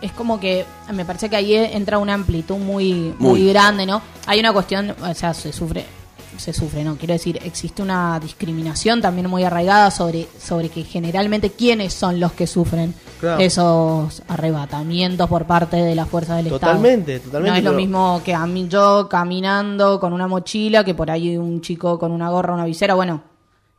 es 0.00 0.12
como 0.12 0.40
que 0.40 0.64
me 0.92 1.04
parece 1.04 1.28
que 1.28 1.36
ahí 1.36 1.54
entra 1.54 1.98
una 1.98 2.14
amplitud 2.14 2.56
muy, 2.56 3.14
muy, 3.18 3.30
muy 3.30 3.48
grande, 3.48 3.86
¿no? 3.86 4.02
Hay 4.26 4.40
una 4.40 4.52
cuestión, 4.52 4.94
o 5.00 5.14
sea, 5.14 5.34
se 5.34 5.52
sufre 5.52 5.97
se 6.38 6.52
sufre, 6.52 6.84
no, 6.84 6.96
quiero 6.96 7.14
decir, 7.14 7.38
existe 7.44 7.82
una 7.82 8.18
discriminación 8.20 9.00
también 9.00 9.28
muy 9.28 9.44
arraigada 9.44 9.90
sobre, 9.90 10.26
sobre 10.40 10.68
que 10.68 10.84
generalmente 10.84 11.50
quiénes 11.50 11.92
son 11.92 12.20
los 12.20 12.32
que 12.32 12.46
sufren 12.46 12.94
esos 13.38 14.22
arrebatamientos 14.28 15.28
por 15.28 15.44
parte 15.44 15.76
de 15.76 15.94
las 15.94 16.08
fuerzas 16.08 16.36
del 16.36 16.48
totalmente, 16.48 17.16
Estado. 17.16 17.32
Totalmente, 17.32 17.50
No 17.50 17.56
es 17.56 17.64
lo 17.64 17.72
mismo 17.72 18.22
que 18.24 18.34
a 18.34 18.46
mí 18.46 18.68
yo 18.68 19.08
caminando 19.08 19.98
con 19.98 20.12
una 20.12 20.28
mochila 20.28 20.84
que 20.84 20.94
por 20.94 21.10
ahí 21.10 21.36
un 21.36 21.60
chico 21.60 21.98
con 21.98 22.12
una 22.12 22.30
gorra, 22.30 22.54
una 22.54 22.64
visera, 22.64 22.94
bueno, 22.94 23.22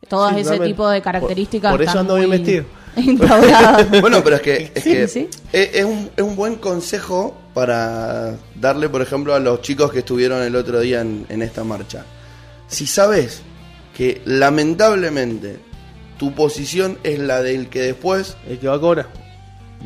todas 0.07 0.35
ese 0.35 0.59
tipo 0.59 0.89
de 0.89 1.01
características. 1.01 1.71
Por, 1.71 1.81
eso 1.81 1.99
ando 1.99 2.15
bien 2.15 2.29
vestido. 2.29 2.65
bueno, 4.01 4.21
pero 4.23 4.35
es 4.35 4.41
que, 4.41 4.71
es, 4.75 5.15
Es, 5.53 5.85
un, 5.85 6.09
es 6.17 6.23
un 6.23 6.35
buen 6.35 6.55
consejo 6.55 7.37
para 7.53 8.35
darle, 8.55 8.89
por 8.89 9.01
ejemplo, 9.01 9.33
a 9.33 9.39
los 9.39 9.61
chicos 9.61 9.91
que 9.91 9.99
estuvieron 9.99 10.41
el 10.43 10.55
otro 10.55 10.81
día 10.81 10.99
en, 10.99 11.25
en 11.29 11.41
esta 11.41 11.63
marcha 11.63 12.03
si 12.69 12.87
sabes 12.87 13.41
que 13.95 14.21
lamentablemente 14.23 15.59
tu 16.17 16.33
posición 16.33 16.97
es 17.03 17.19
la 17.19 17.41
del 17.41 17.69
que 17.69 17.81
después... 17.81 18.37
El 18.47 18.59
que 18.59 18.67
va 18.67 18.75
a 18.75 18.79
cobrar. 18.79 19.07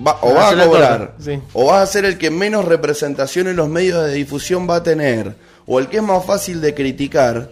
Va, 0.06 0.18
o 0.22 0.34
va 0.34 0.50
a 0.50 0.66
cobrar, 0.66 1.16
o 1.54 1.66
vas 1.68 1.84
a 1.84 1.86
ser 1.86 2.06
el 2.06 2.18
que 2.18 2.32
menos 2.32 2.66
representación 2.66 3.48
en 3.48 3.56
los 3.56 3.70
medios 3.70 4.04
de 4.06 4.14
difusión 4.14 4.68
va 4.68 4.78
a 4.78 4.84
tener, 4.84 5.36
o 5.68 5.78
el 5.78 5.88
que 5.88 5.98
es 5.98 6.04
más 6.04 6.26
fácil 6.26 6.62
de 6.62 6.74
criticar, 6.74 7.52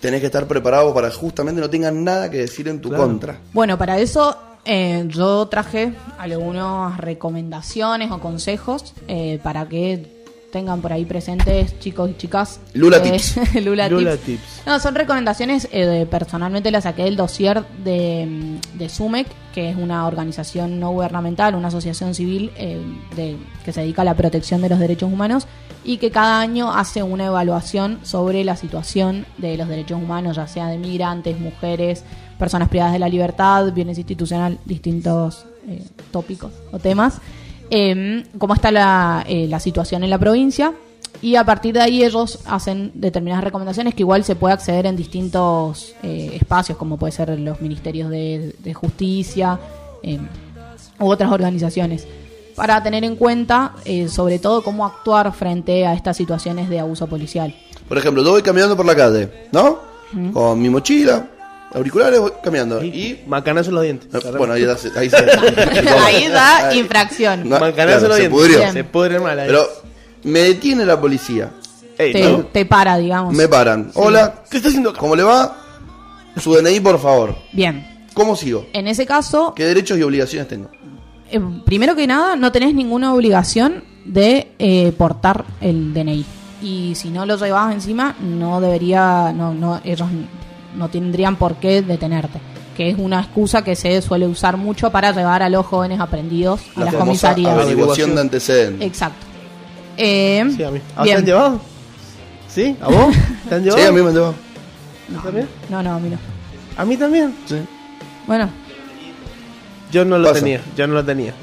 tenés 0.00 0.18
que 0.18 0.26
estar 0.26 0.48
preparado 0.48 0.92
para 0.92 1.08
justamente 1.12 1.60
no 1.60 1.70
tengan 1.70 2.02
nada 2.02 2.28
que 2.28 2.38
decir 2.38 2.66
en 2.66 2.80
tu 2.80 2.92
contra. 2.92 3.38
Bueno, 3.52 3.78
para 3.78 4.00
eso 4.00 4.36
eh, 4.64 5.04
yo 5.06 5.46
traje 5.46 5.94
algunas 6.18 6.98
recomendaciones 6.98 8.10
o 8.10 8.18
consejos 8.18 8.94
eh, 9.06 9.38
para 9.44 9.68
que 9.68 10.11
tengan 10.52 10.82
por 10.82 10.92
ahí 10.92 11.04
presentes, 11.04 11.80
chicos 11.80 12.10
y 12.10 12.16
chicas. 12.16 12.60
Lula 12.74 12.98
eh, 12.98 13.00
Tips. 13.00 13.54
Lula, 13.64 13.88
tips. 13.88 14.62
No, 14.66 14.78
son 14.78 14.94
recomendaciones, 14.94 15.66
eh, 15.72 16.06
personalmente 16.08 16.70
las 16.70 16.84
saqué 16.84 17.04
del 17.04 17.16
dossier 17.16 17.64
de, 17.82 18.58
de 18.74 18.88
SUMEC, 18.88 19.26
que 19.52 19.70
es 19.70 19.76
una 19.76 20.06
organización 20.06 20.78
no 20.78 20.90
gubernamental, 20.90 21.54
una 21.56 21.68
asociación 21.68 22.14
civil 22.14 22.52
eh, 22.56 22.80
de, 23.16 23.36
que 23.64 23.72
se 23.72 23.80
dedica 23.80 24.02
a 24.02 24.04
la 24.04 24.14
protección 24.14 24.60
de 24.60 24.68
los 24.68 24.78
derechos 24.78 25.10
humanos 25.10 25.48
y 25.84 25.96
que 25.96 26.12
cada 26.12 26.40
año 26.40 26.70
hace 26.72 27.02
una 27.02 27.26
evaluación 27.26 27.98
sobre 28.02 28.44
la 28.44 28.56
situación 28.56 29.26
de 29.38 29.56
los 29.56 29.66
derechos 29.66 30.00
humanos, 30.00 30.36
ya 30.36 30.46
sea 30.46 30.68
de 30.68 30.78
migrantes, 30.78 31.40
mujeres, 31.40 32.04
personas 32.38 32.68
privadas 32.68 32.92
de 32.92 32.98
la 32.98 33.08
libertad, 33.08 33.72
bienes 33.72 33.98
institucional, 33.98 34.58
distintos 34.66 35.46
tópicos 36.10 36.52
o 36.72 36.78
temas 36.80 37.20
eh, 37.72 38.24
cómo 38.38 38.54
está 38.54 38.70
la, 38.70 39.24
eh, 39.26 39.46
la 39.48 39.58
situación 39.58 40.04
en 40.04 40.10
la 40.10 40.18
provincia 40.18 40.74
y 41.22 41.36
a 41.36 41.44
partir 41.44 41.74
de 41.74 41.80
ahí 41.80 42.02
ellos 42.02 42.40
hacen 42.46 42.90
determinadas 42.94 43.44
recomendaciones 43.44 43.94
que 43.94 44.02
igual 44.02 44.24
se 44.24 44.34
puede 44.34 44.54
acceder 44.54 44.86
en 44.86 44.96
distintos 44.96 45.94
eh, 46.02 46.32
espacios, 46.34 46.76
como 46.76 46.96
puede 46.96 47.12
ser 47.12 47.38
los 47.38 47.60
ministerios 47.60 48.10
de, 48.10 48.74
justicia 48.74 49.58
eh, 50.02 50.18
u 50.98 51.06
otras 51.06 51.30
organizaciones, 51.30 52.08
para 52.56 52.82
tener 52.82 53.04
en 53.04 53.14
cuenta 53.14 53.72
eh, 53.84 54.08
sobre 54.08 54.40
todo 54.40 54.62
cómo 54.64 54.84
actuar 54.84 55.32
frente 55.32 55.86
a 55.86 55.94
estas 55.94 56.16
situaciones 56.16 56.68
de 56.68 56.80
abuso 56.80 57.06
policial. 57.06 57.54
Por 57.88 57.98
ejemplo, 57.98 58.24
yo 58.24 58.30
voy 58.30 58.42
caminando 58.42 58.76
por 58.76 58.86
la 58.86 58.96
calle, 58.96 59.28
¿no? 59.52 59.92
Con 60.32 60.60
mi 60.60 60.68
mochila, 60.68 61.30
auriculares 61.74 62.20
voy 62.20 62.32
caminando. 62.42 62.82
Y, 62.82 63.20
macanazo 63.26 63.70
en 63.70 63.74
los 63.74 63.84
dientes. 63.84 64.08
bueno, 64.36 64.52
ahí 64.54 64.64
da, 64.64 64.76
ahí, 64.96 65.10
ahí 66.04 66.28
da 66.28 66.74
infracción. 66.74 67.48
macanazo 67.48 68.06
en 68.06 68.08
los 68.08 68.18
dientes. 68.18 68.72
Se 68.72 68.84
pudre 68.84 69.18
mal 69.18 69.38
ahí. 69.38 69.46
Pero 69.46 69.66
me 70.24 70.40
detiene 70.40 70.84
la 70.84 71.00
policía. 71.00 71.50
te, 71.96 72.44
te, 72.52 72.66
para, 72.66 72.96
digamos. 72.98 73.34
Me 73.34 73.48
paran. 73.48 73.90
Hola, 73.94 74.42
¿qué 74.50 74.58
está 74.58 74.68
haciendo 74.68 74.90
acá? 74.90 75.00
¿Cómo 75.00 75.16
le 75.16 75.22
va? 75.22 75.56
Su 76.40 76.54
DNI, 76.54 76.80
por 76.80 76.98
favor. 76.98 77.36
Bien. 77.52 77.86
¿Cómo 78.14 78.36
sigo? 78.36 78.66
En 78.72 78.88
ese 78.88 79.06
caso. 79.06 79.52
¿Qué 79.54 79.64
derechos 79.64 79.98
y 79.98 80.02
obligaciones 80.02 80.48
tengo? 80.48 80.70
Eh, 81.30 81.40
primero 81.64 81.94
que 81.94 82.06
nada, 82.06 82.36
no 82.36 82.52
tenés 82.52 82.74
ninguna 82.74 83.14
obligación 83.14 83.84
de 84.04 84.52
eh, 84.58 84.92
portar 84.96 85.44
el 85.60 85.94
DNI. 85.94 86.24
Y 86.62 86.94
si 86.94 87.10
no 87.10 87.26
lo 87.26 87.36
llevabas 87.36 87.74
encima, 87.74 88.14
no 88.20 88.60
debería. 88.60 89.32
No, 89.34 89.52
no, 89.52 89.80
ellos 89.84 90.08
no 90.74 90.88
tendrían 90.88 91.36
por 91.36 91.56
qué 91.56 91.82
detenerte. 91.82 92.40
Que 92.76 92.90
es 92.90 92.98
una 92.98 93.20
excusa 93.20 93.62
que 93.62 93.76
se 93.76 94.00
suele 94.00 94.26
usar 94.26 94.56
mucho 94.56 94.90
para 94.90 95.12
llevar 95.12 95.42
a 95.42 95.48
los 95.48 95.66
jóvenes 95.66 96.00
aprendidos 96.00 96.62
a 96.74 96.80
la 96.80 96.86
las 96.86 96.94
comisarías. 96.94 97.52
Averiguación 97.52 98.14
de 98.14 98.20
antecedentes. 98.22 98.86
Exacto. 98.86 99.26
Eh, 99.98 100.42
sí, 100.56 100.62
a 100.62 100.70
mí. 100.70 100.80
¿A 100.96 101.04
te 101.04 101.12
han 101.12 101.24
llevado? 101.26 101.60
¿Sí? 102.48 102.76
¿A 102.80 102.88
vos? 102.88 103.14
¿Te 103.48 103.54
han 103.56 103.62
llevado? 103.64 103.82
Sí, 103.82 103.88
a 103.88 103.92
mí 103.92 104.00
me 104.00 104.08
han 104.08 104.14
llevado. 104.14 104.34
No, 105.08 105.20
¿También? 105.22 105.48
No, 105.68 105.82
no, 105.82 105.92
a 105.94 105.98
mí 105.98 106.08
no. 106.08 106.18
¿A 106.76 106.84
mí 106.86 106.96
también? 106.96 107.34
Sí. 107.46 107.56
Bueno. 108.26 108.48
Yo 109.90 110.06
no 110.06 110.16
lo 110.18 110.32
tenía, 110.32 110.62
yo 110.74 110.86
no 110.86 110.94
lo 110.94 111.04
tenía. 111.04 111.34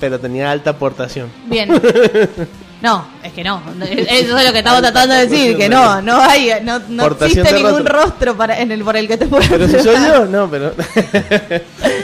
Pero 0.00 0.20
tenía 0.20 0.50
alta 0.50 0.70
aportación. 0.70 1.28
Bien. 1.46 1.70
No, 2.80 3.04
es 3.24 3.32
que 3.32 3.42
no. 3.42 3.60
Eso 3.80 4.38
es 4.38 4.46
lo 4.46 4.52
que 4.52 4.58
estamos 4.58 4.80
tratando 4.82 5.14
de 5.14 5.26
decir, 5.26 5.56
que 5.56 5.68
no, 5.68 6.00
no 6.00 6.20
hay, 6.20 6.50
no, 6.62 6.78
no 6.88 7.06
existe 7.06 7.52
ningún 7.52 7.84
rostro 7.84 8.36
para, 8.36 8.60
en 8.60 8.70
el, 8.70 8.84
por 8.84 8.96
el 8.96 9.08
que 9.08 9.16
te 9.16 9.26
puedas 9.26 9.48
Pero 9.48 9.66
si 9.66 9.80
soy 9.80 9.96
yo, 9.96 10.26
no, 10.26 10.48
pero. 10.48 10.72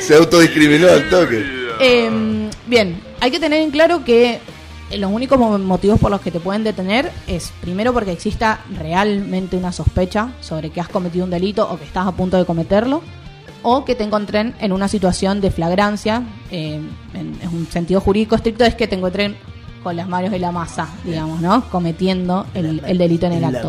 Se 0.01 0.16
autodiscriminó 0.16 0.89
al 0.89 1.09
toque. 1.09 1.45
Eh, 1.81 2.49
bien, 2.66 3.01
hay 3.20 3.31
que 3.31 3.39
tener 3.41 3.61
en 3.62 3.70
claro 3.70 4.05
que 4.05 4.41
los 4.97 5.11
únicos 5.11 5.39
mo- 5.39 5.59
motivos 5.59 5.99
por 5.99 6.11
los 6.11 6.20
que 6.20 6.31
te 6.31 6.41
pueden 6.41 6.62
detener 6.64 7.11
es 7.27 7.53
primero 7.61 7.93
porque 7.93 8.12
exista 8.12 8.61
realmente 8.79 9.57
una 9.57 9.72
sospecha 9.72 10.29
sobre 10.41 10.70
que 10.70 10.81
has 10.81 10.89
cometido 10.89 11.25
un 11.25 11.31
delito 11.31 11.68
o 11.68 11.79
que 11.79 11.85
estás 11.85 12.07
a 12.07 12.12
punto 12.12 12.37
de 12.37 12.45
cometerlo 12.45 13.03
o 13.62 13.85
que 13.85 13.95
te 13.95 14.05
encuentren 14.05 14.55
en 14.61 14.72
una 14.72 14.89
situación 14.89 15.41
de 15.41 15.51
flagrancia 15.51 16.22
eh, 16.51 16.81
en, 17.14 17.39
en 17.43 17.49
un 17.49 17.66
sentido 17.70 18.01
jurídico 18.01 18.37
estricto 18.37 18.64
es 18.64 18.75
que 18.75 18.87
te 18.87 18.95
encuentren 18.95 19.37
con 19.85 19.95
las 19.95 20.09
manos 20.09 20.32
en 20.32 20.41
la 20.41 20.51
masa 20.51 20.89
digamos 21.05 21.41
no 21.41 21.68
cometiendo 21.70 22.47
el, 22.55 22.82
el 22.85 22.99
delito 22.99 23.26
en 23.26 23.32
el 23.35 23.45
acto 23.45 23.68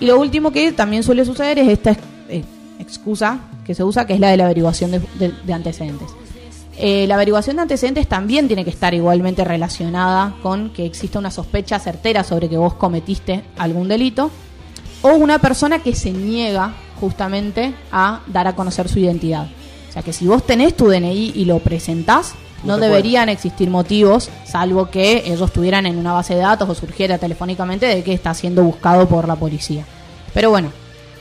y 0.00 0.06
lo 0.06 0.18
último 0.18 0.50
que 0.50 0.72
también 0.72 1.02
suele 1.02 1.26
suceder 1.26 1.58
es 1.58 1.68
esta 1.68 1.94
eh, 2.30 2.42
excusa 2.78 3.40
que 3.66 3.74
se 3.74 3.84
usa, 3.84 4.06
que 4.06 4.14
es 4.14 4.20
la 4.20 4.30
de 4.30 4.38
la 4.38 4.44
averiguación 4.44 4.90
de, 4.92 5.00
de- 5.18 5.32
de 5.44 5.52
antecedentes. 5.52 6.08
Eh, 6.78 7.04
la 7.06 7.16
averiguación 7.16 7.56
de 7.56 7.62
antecedentes 7.62 8.08
también 8.08 8.46
tiene 8.46 8.64
que 8.64 8.70
estar 8.70 8.94
igualmente 8.94 9.44
relacionada 9.44 10.34
con 10.42 10.70
que 10.70 10.86
exista 10.86 11.18
una 11.18 11.30
sospecha 11.30 11.78
certera 11.78 12.24
sobre 12.24 12.48
que 12.48 12.56
vos 12.56 12.72
cometiste 12.74 13.44
algún 13.58 13.86
delito 13.88 14.30
o 15.02 15.10
una 15.10 15.38
persona 15.38 15.80
que 15.80 15.94
se 15.94 16.10
niega 16.10 16.72
justamente 16.98 17.74
a 17.92 18.20
dar 18.26 18.46
a 18.48 18.54
conocer 18.56 18.88
su 18.88 18.98
identidad. 18.98 19.46
O 19.90 19.92
sea 19.92 20.02
que 20.02 20.12
si 20.14 20.26
vos 20.26 20.46
tenés 20.46 20.74
tu 20.76 20.86
DNI 20.88 21.32
y 21.34 21.44
lo 21.44 21.58
presentás, 21.58 22.32
No 22.64 22.76
deberían 22.78 23.28
existir 23.28 23.70
motivos, 23.70 24.28
salvo 24.44 24.90
que 24.90 25.22
ellos 25.26 25.40
estuvieran 25.42 25.86
en 25.86 25.96
una 25.98 26.12
base 26.12 26.34
de 26.34 26.40
datos 26.40 26.68
o 26.68 26.74
surgiera 26.74 27.16
telefónicamente 27.18 27.86
de 27.86 28.02
que 28.02 28.12
está 28.12 28.34
siendo 28.34 28.62
buscado 28.62 29.08
por 29.08 29.26
la 29.26 29.36
policía. 29.36 29.84
Pero 30.34 30.50
bueno, 30.50 30.70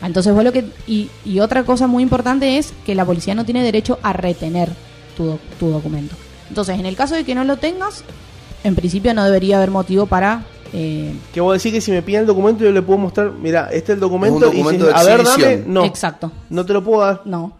entonces 0.01 0.33
vos 0.33 0.43
lo 0.43 0.51
que... 0.51 0.65
Y, 0.87 1.09
y 1.25 1.39
otra 1.39 1.63
cosa 1.63 1.87
muy 1.87 2.03
importante 2.03 2.57
es 2.57 2.73
que 2.85 2.93
la 2.95 3.05
policía 3.05 3.35
no 3.35 3.45
tiene 3.45 3.63
derecho 3.63 3.99
a 4.03 4.11
retener 4.13 4.69
tu, 5.15 5.39
tu 5.59 5.69
documento. 5.69 6.15
Entonces, 6.49 6.77
en 6.79 6.85
el 6.85 6.95
caso 6.95 7.15
de 7.15 7.23
que 7.23 7.35
no 7.35 7.43
lo 7.43 7.57
tengas, 7.57 8.03
en 8.63 8.75
principio 8.75 9.13
no 9.13 9.23
debería 9.23 9.57
haber 9.57 9.71
motivo 9.71 10.05
para... 10.07 10.43
eh, 10.73 11.13
Que 11.33 11.39
vos 11.41 11.53
decís 11.55 11.71
que 11.71 11.81
si 11.81 11.91
me 11.91 12.01
piden 12.01 12.21
el 12.21 12.27
documento 12.27 12.63
yo 12.65 12.71
le 12.71 12.81
puedo 12.81 12.99
mostrar, 12.99 13.31
mira, 13.31 13.69
este 13.71 13.93
es 13.93 13.95
el 13.97 13.99
documento, 14.01 14.37
Es 14.39 14.43
un 14.51 14.57
documento 14.57 14.83
y 14.85 14.87
si- 14.87 14.93
de 14.93 14.99
a 14.99 15.03
ver, 15.03 15.23
dame, 15.23 15.63
no. 15.67 15.85
Exacto. 15.85 16.31
No 16.49 16.65
te 16.65 16.73
lo 16.73 16.83
puedo 16.83 17.01
dar. 17.01 17.21
No. 17.25 17.53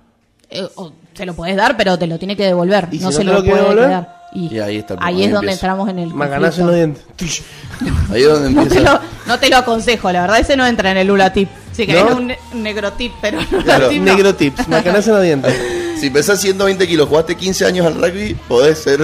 Eh, 0.52 0.68
o 0.76 0.91
te 1.14 1.26
lo 1.26 1.34
puedes 1.36 1.56
dar, 1.56 1.78
pero 1.78 1.97
te 2.00 2.08
lo 2.08 2.18
tiene 2.18 2.36
que 2.36 2.45
devolver. 2.45 2.88
¿Y 2.91 2.97
si 2.97 3.04
no 3.04 3.12
no 3.12 3.18
se 3.18 3.24
lo, 3.24 3.34
lo 3.34 3.43
puede 3.43 3.62
devolver? 3.62 3.86
quedar. 3.88 4.20
Y, 4.34 4.56
Y 4.56 4.60
ahí 4.60 4.78
está 4.78 4.95
ahí 5.00 5.24
es 5.24 5.32
donde 5.32 5.52
entramos 5.52 5.89
en 5.89 6.00
el 6.00 6.14
Macanazo 6.14 6.62
en 6.62 6.68
los 6.93 7.00
conflicto. 7.00 7.26
dientes. 7.26 8.12
Ahí 8.12 8.22
es 8.24 8.28
donde 8.30 8.50
No 8.52 8.62
te, 8.68 8.68
empieza. 8.76 8.93
lo, 8.93 9.00
no 9.28 9.39
te 9.39 9.50
lo 9.50 9.58
aconsejo, 9.58 10.12
la 10.12 10.22
verdad 10.22 10.39
ese 10.39 10.56
no 10.56 10.66
entra 10.68 10.91
en 10.91 10.97
el 10.97 11.08
Lula 11.08 11.32
Tip. 11.34 11.50
Si 11.72 11.86
querés 11.88 12.06
¿No? 12.06 12.16
un 12.18 12.28
ne- 12.28 12.39
negrotip, 12.54 13.12
pero 13.22 13.39
un 13.52 13.62
Claro, 13.64 13.89
Tip 13.89 14.00
no. 14.04 14.14
Negro 14.14 14.36
tips, 14.36 14.68
macanazo 14.68 15.10
en 15.12 15.16
los 15.16 15.24
dientes. 15.24 15.56
Si 16.00 16.10
pesás 16.10 16.39
120 16.41 16.88
kilos, 16.88 17.08
jugaste 17.10 17.36
15 17.36 17.66
años 17.66 17.86
al 17.86 17.95
rugby, 17.95 18.36
podés 18.47 18.78
ser. 18.80 19.00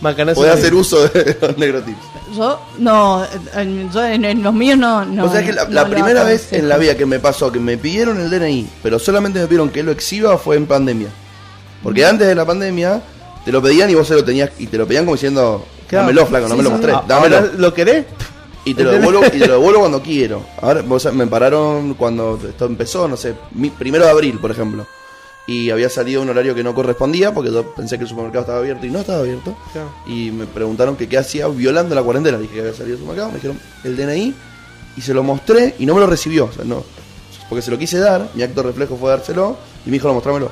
Macanazo 0.00 0.40
Podés 0.40 0.54
hacer 0.54 0.74
uso 0.74 1.08
de 1.08 1.36
los 1.42 1.58
negrotips. 1.58 1.98
Yo 2.36 2.60
no, 2.78 3.24
en, 3.54 3.90
yo 3.92 4.04
en, 4.04 4.24
en 4.24 4.42
los 4.42 4.52
míos 4.52 4.78
no. 4.78 5.04
no 5.04 5.24
o 5.24 5.30
sea 5.32 5.44
que 5.44 5.52
la, 5.52 5.64
no 5.64 5.70
la 5.70 5.84
lo 5.84 5.90
primera 5.90 6.24
vez 6.24 6.52
en 6.52 6.68
la 6.68 6.76
vida 6.76 6.96
que 6.96 7.06
me 7.06 7.18
pasó 7.18 7.50
que 7.50 7.58
me 7.60 7.76
pidieron 7.78 8.20
el 8.20 8.28
DNI, 8.30 8.68
pero 8.82 8.98
solamente 8.98 9.38
me 9.38 9.46
pidieron 9.46 9.70
que 9.70 9.82
lo 9.82 9.92
exhiba 9.92 10.36
fue 10.38 10.56
en 10.56 10.66
pandemia. 10.66 11.08
Porque 11.82 12.02
Mm. 12.04 12.08
antes 12.08 12.26
de 12.28 12.34
la 12.34 12.44
pandemia 12.44 13.00
te 13.44 13.52
lo 13.52 13.62
pedían 13.62 13.88
y 13.90 13.94
vos 13.94 14.06
se 14.08 14.14
lo 14.14 14.24
tenías 14.24 14.50
y 14.58 14.66
te 14.66 14.76
lo 14.76 14.86
pedían 14.86 15.04
como 15.04 15.14
diciendo, 15.14 15.64
Claro. 15.88 16.06
dámelo 16.06 16.26
flaco, 16.26 16.48
no 16.48 16.54
Sí, 16.54 16.56
me 16.58 16.62
lo 16.64 16.68
sí, 16.70 16.72
mostré, 16.74 16.92
Ah, 16.92 17.04
dámelo. 17.06 17.36
ahora, 17.36 17.50
¿Lo 17.56 17.72
querés? 17.74 18.06
Y 18.64 18.74
te 18.74 18.82
lo 18.82 18.90
devuelvo 18.90 19.24
y 19.24 19.30
te 19.30 19.46
lo 19.46 19.52
devuelvo 19.60 19.80
cuando 19.80 20.02
quiero. 20.02 20.44
Ahora 20.60 20.82
vos 20.82 21.02
sabés, 21.04 21.16
me 21.16 21.26
pararon 21.28 21.94
cuando 21.94 22.38
esto 22.46 22.66
empezó, 22.66 23.06
no 23.06 23.16
sé, 23.16 23.34
mi- 23.52 23.70
primero 23.70 24.04
de 24.04 24.10
abril, 24.10 24.38
por 24.40 24.50
ejemplo. 24.50 24.84
Y 25.46 25.70
había 25.70 25.88
salido 25.88 26.22
un 26.22 26.28
horario 26.28 26.54
que 26.54 26.64
no 26.64 26.74
correspondía 26.74 27.32
porque 27.32 27.52
yo 27.52 27.74
pensé 27.74 27.98
que 27.98 28.02
el 28.04 28.08
supermercado 28.08 28.42
estaba 28.42 28.58
abierto 28.58 28.86
y 28.86 28.90
no 28.90 28.98
estaba 28.98 29.20
abierto. 29.20 29.56
Claro. 29.72 29.90
Y 30.06 30.30
me 30.32 30.46
preguntaron 30.46 30.96
que 30.96 31.08
qué 31.08 31.18
hacía 31.18 31.46
violando 31.48 31.94
la 31.94 32.02
cuarentena. 32.02 32.38
Dije 32.38 32.54
que 32.54 32.60
había 32.60 32.72
salido 32.72 32.96
del 32.96 33.06
supermercado, 33.06 33.28
me 33.28 33.34
dijeron 33.36 33.60
el 33.84 33.96
DNI 33.96 34.34
y 34.96 35.00
se 35.00 35.14
lo 35.14 35.22
mostré 35.22 35.76
y 35.78 35.86
no 35.86 35.94
me 35.94 36.00
lo 36.00 36.06
recibió. 36.06 36.46
O 36.46 36.52
sea, 36.52 36.64
no, 36.64 36.82
porque 37.48 37.62
se 37.62 37.70
lo 37.70 37.78
quise 37.78 37.98
dar, 37.98 38.28
mi 38.34 38.42
acto 38.42 38.62
reflejo 38.62 38.96
fue 38.96 39.10
dárselo 39.10 39.56
y 39.84 39.90
me 39.90 39.94
dijo, 39.94 40.08
no, 40.08 40.14
mostrámelo. 40.14 40.50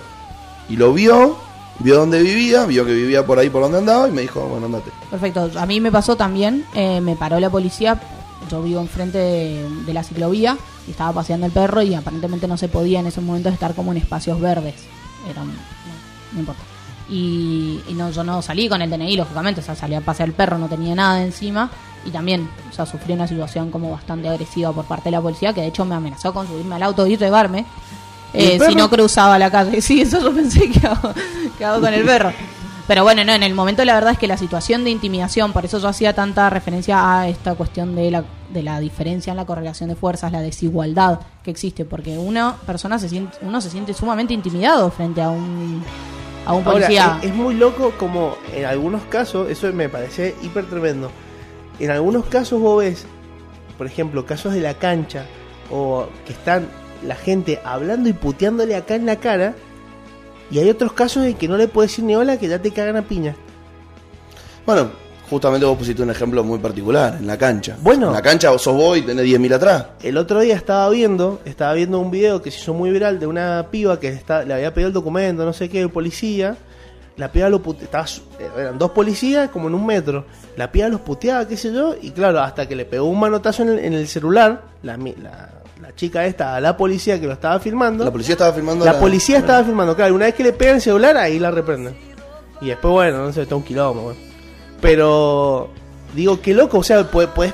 Y 0.68 0.76
lo 0.76 0.92
vio, 0.92 1.36
vio 1.80 1.97
dónde 1.97 2.22
vivía, 2.22 2.64
vio 2.66 2.86
que 2.86 2.92
vivía 2.92 3.26
por 3.26 3.38
ahí 3.38 3.51
por 3.51 3.62
donde 3.62 3.78
andaba 3.78 4.09
y 4.09 4.12
me 4.12 4.22
dijo, 4.22 4.40
bueno, 4.47 4.66
andate. 4.66 4.90
Perfecto. 5.11 5.51
A 5.57 5.66
mí 5.66 5.80
me 5.80 5.90
pasó 5.90 6.16
también, 6.16 6.64
eh, 6.74 7.01
me 7.01 7.16
paró 7.16 7.40
la 7.40 7.51
policía. 7.51 8.01
Yo 8.51 8.62
vivo 8.62 8.80
enfrente 8.80 9.18
de, 9.18 9.68
de 9.87 9.95
la 9.95 10.03
ciclovía 10.03 10.57
y 10.87 10.91
estaba 10.91 11.12
paseando 11.12 11.47
el 11.47 11.53
perro 11.53 11.82
y 11.82 11.95
aparentemente 11.95 12.47
no 12.47 12.57
se 12.57 12.68
podía 12.68 13.01
en 13.01 13.07
esos 13.07 13.24
momentos 13.24 13.53
estar 13.53 13.74
como 13.74 13.93
en 13.93 13.99
espacios 13.99 14.41
verdes. 14.41 14.74
Era, 15.28 15.43
no, 15.45 15.53
no 16.32 16.41
importa. 16.41 16.62
Y, 17.09 17.80
y 17.89 17.95
no, 17.95 18.11
yo 18.11 18.24
no 18.24 18.41
salí 18.43 18.68
con 18.68 18.80
el 18.80 18.91
DNI, 18.91 19.16
lógicamente, 19.16 19.61
o 19.61 19.64
sea, 19.64 19.74
salí 19.74 19.95
a 19.95 20.01
pasear 20.01 20.28
el 20.28 20.35
perro, 20.35 20.59
no 20.59 20.68
tenía 20.68 20.95
nada 20.95 21.22
encima. 21.22 21.70
Y 22.05 22.11
también, 22.11 22.49
o 22.70 22.74
sea, 22.74 22.85
sufrí 22.85 23.14
una 23.14 23.26
situación 23.26 23.70
como 23.70 23.91
bastante 23.91 24.28
agresiva 24.28 24.72
por 24.72 24.85
parte 24.85 25.05
de 25.05 25.12
la 25.12 25.20
policía, 25.22 25.53
que 25.53 25.62
de 25.62 25.68
hecho 25.68 25.85
me 25.85 25.95
amenazó 25.95 26.35
con 26.35 26.47
subirme 26.47 26.74
al 26.74 26.82
auto 26.82 27.07
y 27.07 27.16
llevarme. 27.16 27.64
¿Y 28.35 28.45
el 28.45 28.62
eh, 28.62 28.66
si 28.68 28.74
no 28.74 28.91
cruzaba 28.91 29.39
la 29.39 29.51
calle. 29.51 29.80
Sí, 29.82 30.01
eso 30.01 30.20
yo 30.20 30.35
pensé 30.35 30.70
que 30.70 30.87
hago, 30.87 31.12
que 31.57 31.64
hago 31.64 31.80
con 31.80 31.95
el 31.95 32.05
perro. 32.05 32.32
Pero 32.87 33.03
bueno, 33.03 33.24
no, 33.24 33.32
en 33.32 33.43
el 33.43 33.55
momento 33.55 33.82
la 33.85 33.95
verdad 33.95 34.12
es 34.12 34.18
que 34.18 34.26
la 34.26 34.37
situación 34.37 34.85
de 34.85 34.91
intimidación, 34.91 35.53
por 35.53 35.64
eso 35.64 35.78
yo 35.78 35.89
hacía 35.89 36.12
tanta 36.12 36.51
referencia 36.51 37.18
a 37.20 37.28
esta 37.28 37.55
cuestión 37.55 37.97
de 37.97 38.11
la, 38.11 38.24
de 38.53 38.62
la 38.62 38.78
diferencia 38.78 39.30
en 39.30 39.39
la 39.39 39.47
correlación 39.47 39.89
de 39.89 39.97
fuerzas, 39.97 40.30
la 40.32 40.43
desigualdad 40.43 41.20
que 41.43 41.51
existe, 41.51 41.87
porque 41.87 42.18
una 42.18 42.57
persona 42.66 42.99
se 42.99 43.09
siente, 43.09 43.39
uno 43.41 43.61
se 43.62 43.70
siente 43.70 43.95
sumamente 43.95 44.35
intimidado 44.35 44.91
frente 44.91 45.22
a 45.22 45.30
un, 45.30 45.82
a 46.45 46.53
un 46.53 46.64
Ahora, 46.66 46.72
policía. 46.72 47.18
es, 47.22 47.30
es 47.30 47.35
muy 47.35 47.55
loco 47.55 47.93
como 47.99 48.37
en 48.55 48.66
algunos 48.66 49.03
casos, 49.05 49.49
eso 49.51 49.72
me 49.72 49.89
parece 49.89 50.35
hiper 50.43 50.66
tremendo. 50.66 51.11
En 51.80 51.91
algunos 51.91 52.26
casos 52.26 52.61
vos 52.61 52.80
ves, 52.80 53.07
por 53.78 53.87
ejemplo, 53.87 54.26
casos 54.26 54.53
de 54.53 54.61
la 54.61 54.74
cancha, 54.74 55.24
o 55.70 56.07
que 56.26 56.35
están 56.35 56.68
la 57.03 57.14
gente 57.14 57.61
hablando 57.64 58.11
y 58.11 58.12
puteándole 58.12 58.76
acá 58.76 58.95
en 58.95 59.07
la 59.07 59.16
cara, 59.16 59.55
y 60.51 60.59
hay 60.59 60.70
otros 60.70 60.92
casos 60.92 61.24
en 61.24 61.34
que 61.34 61.49
no 61.49 61.57
le 61.57 61.68
puedes 61.68 61.90
decir 61.90 62.05
ni 62.05 62.14
hola 62.14 62.36
que 62.38 62.49
ya 62.49 62.61
te 62.61 62.70
cagan 62.70 62.97
a 62.97 63.03
piña. 63.03 63.34
Bueno, 64.66 64.90
justamente 65.28 65.66
vos 65.66 65.76
pusiste 65.76 66.03
un 66.03 66.11
ejemplo 66.11 66.45
muy 66.45 66.59
particular, 66.59 67.16
en 67.18 67.26
la 67.26 67.36
cancha. 67.36 67.76
Bueno. 67.80 68.09
En 68.09 68.12
la 68.14 68.22
cancha 68.22 68.51
vos 68.51 68.62
sos 68.62 68.76
vos 68.76 68.99
y 68.99 69.03
tenés 69.03 69.24
10.000 69.24 69.55
atrás. 69.55 69.86
El 70.03 70.16
otro 70.16 70.40
día 70.40 70.55
estaba 70.55 70.88
viendo, 70.90 71.40
estaba 71.45 71.74
viendo 71.74 71.99
un 71.99 72.11
video 72.11 72.42
que 72.42 72.51
se 72.51 72.61
hizo 72.61 72.74
muy 72.74 72.90
viral 72.90 73.18
de 73.18 73.26
una 73.26 73.68
piba 73.70 73.99
que 73.99 74.09
está, 74.09 74.45
le 74.45 74.55
había 74.55 74.72
pedido 74.72 74.88
el 74.88 74.95
documento, 74.95 75.45
no 75.45 75.53
sé 75.53 75.68
qué, 75.68 75.80
el 75.80 75.90
policía. 75.90 76.57
La 77.16 77.30
piba 77.30 77.49
lo 77.49 77.62
puteaba, 77.62 78.07
eran 78.59 78.76
dos 78.76 78.90
policías 78.90 79.49
como 79.51 79.68
en 79.68 79.74
un 79.74 79.86
metro. 79.86 80.26
La 80.57 80.72
piba 80.72 80.88
los 80.88 81.01
puteaba, 81.01 81.47
qué 81.47 81.57
sé 81.57 81.72
yo, 81.72 81.95
y 82.01 82.11
claro, 82.11 82.40
hasta 82.40 82.66
que 82.66 82.74
le 82.74 82.84
pegó 82.84 83.07
un 83.07 83.20
manotazo 83.20 83.62
en 83.62 83.68
el, 83.70 83.78
en 83.78 83.92
el 83.92 84.09
celular, 84.09 84.62
la, 84.82 84.97
la 85.81 85.95
chica 85.95 86.25
esta, 86.25 86.57
a 86.57 86.61
la 86.61 86.77
policía 86.77 87.20
que 87.20 87.27
lo 87.27 87.33
estaba 87.33 87.59
filmando. 87.59 88.05
La 88.05 88.11
policía 88.11 88.35
estaba 88.35 88.53
filmando. 88.53 88.85
La 88.85 88.99
policía 88.99 89.39
estaba 89.39 89.64
filmando, 89.64 89.95
claro, 89.97 90.14
una 90.14 90.27
vez 90.27 90.35
que 90.35 90.43
le 90.43 90.53
pegan 90.53 90.77
el 90.77 90.81
celular, 90.81 91.16
ahí 91.16 91.39
la 91.39 91.51
reprenden. 91.51 91.97
Y 92.61 92.68
después, 92.68 92.93
bueno, 92.93 93.18
no 93.18 93.33
sé, 93.33 93.43
está 93.43 93.57
un 93.57 93.62
quilombo, 93.62 94.03
bueno. 94.03 94.20
Pero, 94.81 95.70
digo, 96.14 96.41
qué 96.41 96.55
loco, 96.55 96.79
o 96.79 96.83
sea, 96.83 97.11
puedes, 97.11 97.31
puedes, 97.31 97.53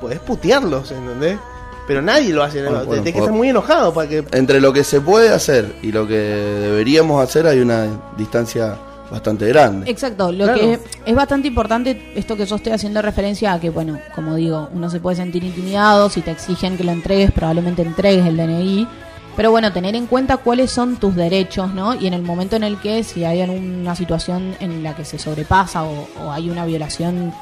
puedes 0.00 0.18
putearlos, 0.20 0.90
¿entendés? 0.90 1.38
Pero 1.86 2.02
nadie 2.02 2.32
lo 2.32 2.42
hace, 2.42 2.62
Bueno, 2.62 2.80
¿no? 2.80 2.86
bueno, 2.86 3.02
Tenés 3.02 3.14
que 3.14 3.20
estar 3.20 3.34
muy 3.34 3.48
enojado 3.48 3.94
para 3.94 4.08
que... 4.08 4.24
Entre 4.32 4.60
lo 4.60 4.72
que 4.72 4.82
se 4.82 5.00
puede 5.00 5.32
hacer 5.32 5.76
y 5.82 5.92
lo 5.92 6.06
que 6.06 6.16
deberíamos 6.16 7.22
hacer 7.22 7.46
hay 7.46 7.60
una 7.60 7.86
distancia 8.16 8.76
bastante 9.10 9.46
grande. 9.48 9.90
Exacto, 9.90 10.32
lo 10.32 10.44
Claro. 10.44 10.60
que 10.60 10.78
es 11.04 11.14
bastante 11.14 11.48
importante 11.48 12.12
esto 12.14 12.36
que 12.36 12.46
yo 12.46 12.56
estoy 12.56 12.72
haciendo 12.72 13.00
referencia 13.02 13.52
a 13.52 13.60
que, 13.60 13.70
bueno, 13.70 13.98
como 14.14 14.34
digo, 14.34 14.68
uno 14.72 14.90
se 14.90 15.00
puede 15.00 15.16
sentir 15.16 15.44
intimidado, 15.44 16.10
si 16.10 16.20
te 16.22 16.30
exigen 16.30 16.76
que 16.76 16.84
lo 16.84 16.92
entregues, 16.92 17.30
probablemente 17.32 17.82
entregues 17.82 18.26
el 18.26 18.36
DNI, 18.36 18.88
pero 19.36 19.50
bueno, 19.50 19.72
tener 19.72 19.94
en 19.94 20.06
cuenta 20.06 20.38
cuáles 20.38 20.70
son 20.70 20.96
tus 20.96 21.14
derechos, 21.14 21.72
¿no? 21.74 21.94
Y 21.94 22.06
en 22.06 22.14
el 22.14 22.22
momento 22.22 22.56
en 22.56 22.64
el 22.64 22.78
que 22.80 23.04
si 23.04 23.24
hay 23.24 23.42
una 23.42 23.94
situación 23.94 24.54
en 24.60 24.82
la 24.82 24.96
que 24.96 25.04
se 25.04 25.18
sobrepasa 25.18 25.84
o, 25.84 26.08
o 26.24 26.32
hay 26.32 26.48
una 26.48 26.64
violación 26.64 27.32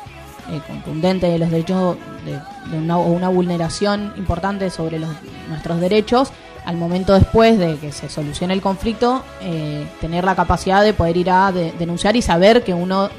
eh, 0.50 0.60
contundente 0.66 1.28
de 1.28 1.38
los 1.38 1.50
derechos, 1.50 1.96
de, 2.26 2.32
de 2.70 2.78
una, 2.82 2.98
o 2.98 3.06
una 3.12 3.28
vulneración 3.28 4.12
importante 4.16 4.68
sobre 4.70 4.98
los, 4.98 5.08
nuestros 5.48 5.80
derechos, 5.80 6.32
al 6.64 6.76
momento 6.76 7.12
después 7.14 7.58
de 7.58 7.76
que 7.76 7.92
se 7.92 8.08
solucione 8.08 8.54
el 8.54 8.60
conflicto, 8.62 9.22
eh, 9.42 9.86
tener 10.00 10.24
la 10.24 10.34
capacidad 10.34 10.82
de 10.82 10.92
poder 10.94 11.16
ir 11.16 11.30
a 11.30 11.52
de- 11.52 11.72
denunciar 11.78 12.16
y 12.16 12.22
saber 12.22 12.62
que 12.64 12.72
uno, 12.74 13.10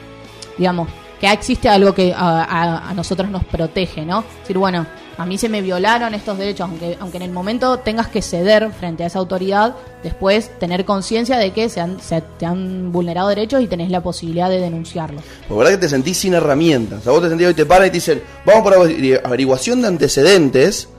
digamos, 0.57 0.87
que 1.19 1.31
existe 1.31 1.69
algo 1.69 1.93
que 1.93 2.13
a, 2.15 2.91
nosotros 2.95 3.29
nos 3.29 3.43
protege, 3.45 4.05
¿no? 4.05 4.19
Es 4.19 4.39
decir, 4.41 4.57
bueno, 4.57 4.85
a 5.17 5.25
mí 5.25 5.37
se 5.37 5.47
me 5.47 5.61
violaron 5.61 6.13
estos 6.13 6.37
derechos, 6.37 6.67
aunque, 6.69 6.97
aunque 6.99 7.15
en 7.17 7.23
el 7.23 7.31
momento 7.31 7.79
tengas 7.79 8.07
que 8.09 8.21
ceder 8.21 8.69
frente 8.73 9.03
a 9.03 9.07
esa 9.07 9.19
autoridad, 9.19 9.75
después 10.03 10.51
tener 10.59 10.83
conciencia 10.83 11.37
de 11.37 11.51
que 11.51 11.69
se, 11.69 11.79
han- 11.79 12.01
se 12.01 12.21
te 12.21 12.45
han 12.45 12.91
vulnerado 12.91 13.29
derechos 13.29 13.61
y 13.61 13.67
tenés 13.67 13.89
la 13.91 14.01
posibilidad 14.03 14.49
de 14.49 14.59
denunciarlo. 14.59 15.21
Porque 15.47 15.57
verdad 15.59 15.71
que 15.79 15.85
te 15.85 15.89
sentís 15.89 16.17
sin 16.17 16.33
herramientas. 16.33 17.05
Vos 17.05 17.21
te 17.21 17.29
sentís 17.29 17.47
hoy 17.47 17.53
te 17.53 17.65
paran 17.65 17.87
y 17.87 17.91
te 17.91 17.95
dicen, 17.95 18.21
vamos 18.45 18.63
por 18.63 18.73
averi- 18.73 19.21
averiguación 19.23 19.81
de 19.83 19.87
antecedentes. 19.87 20.89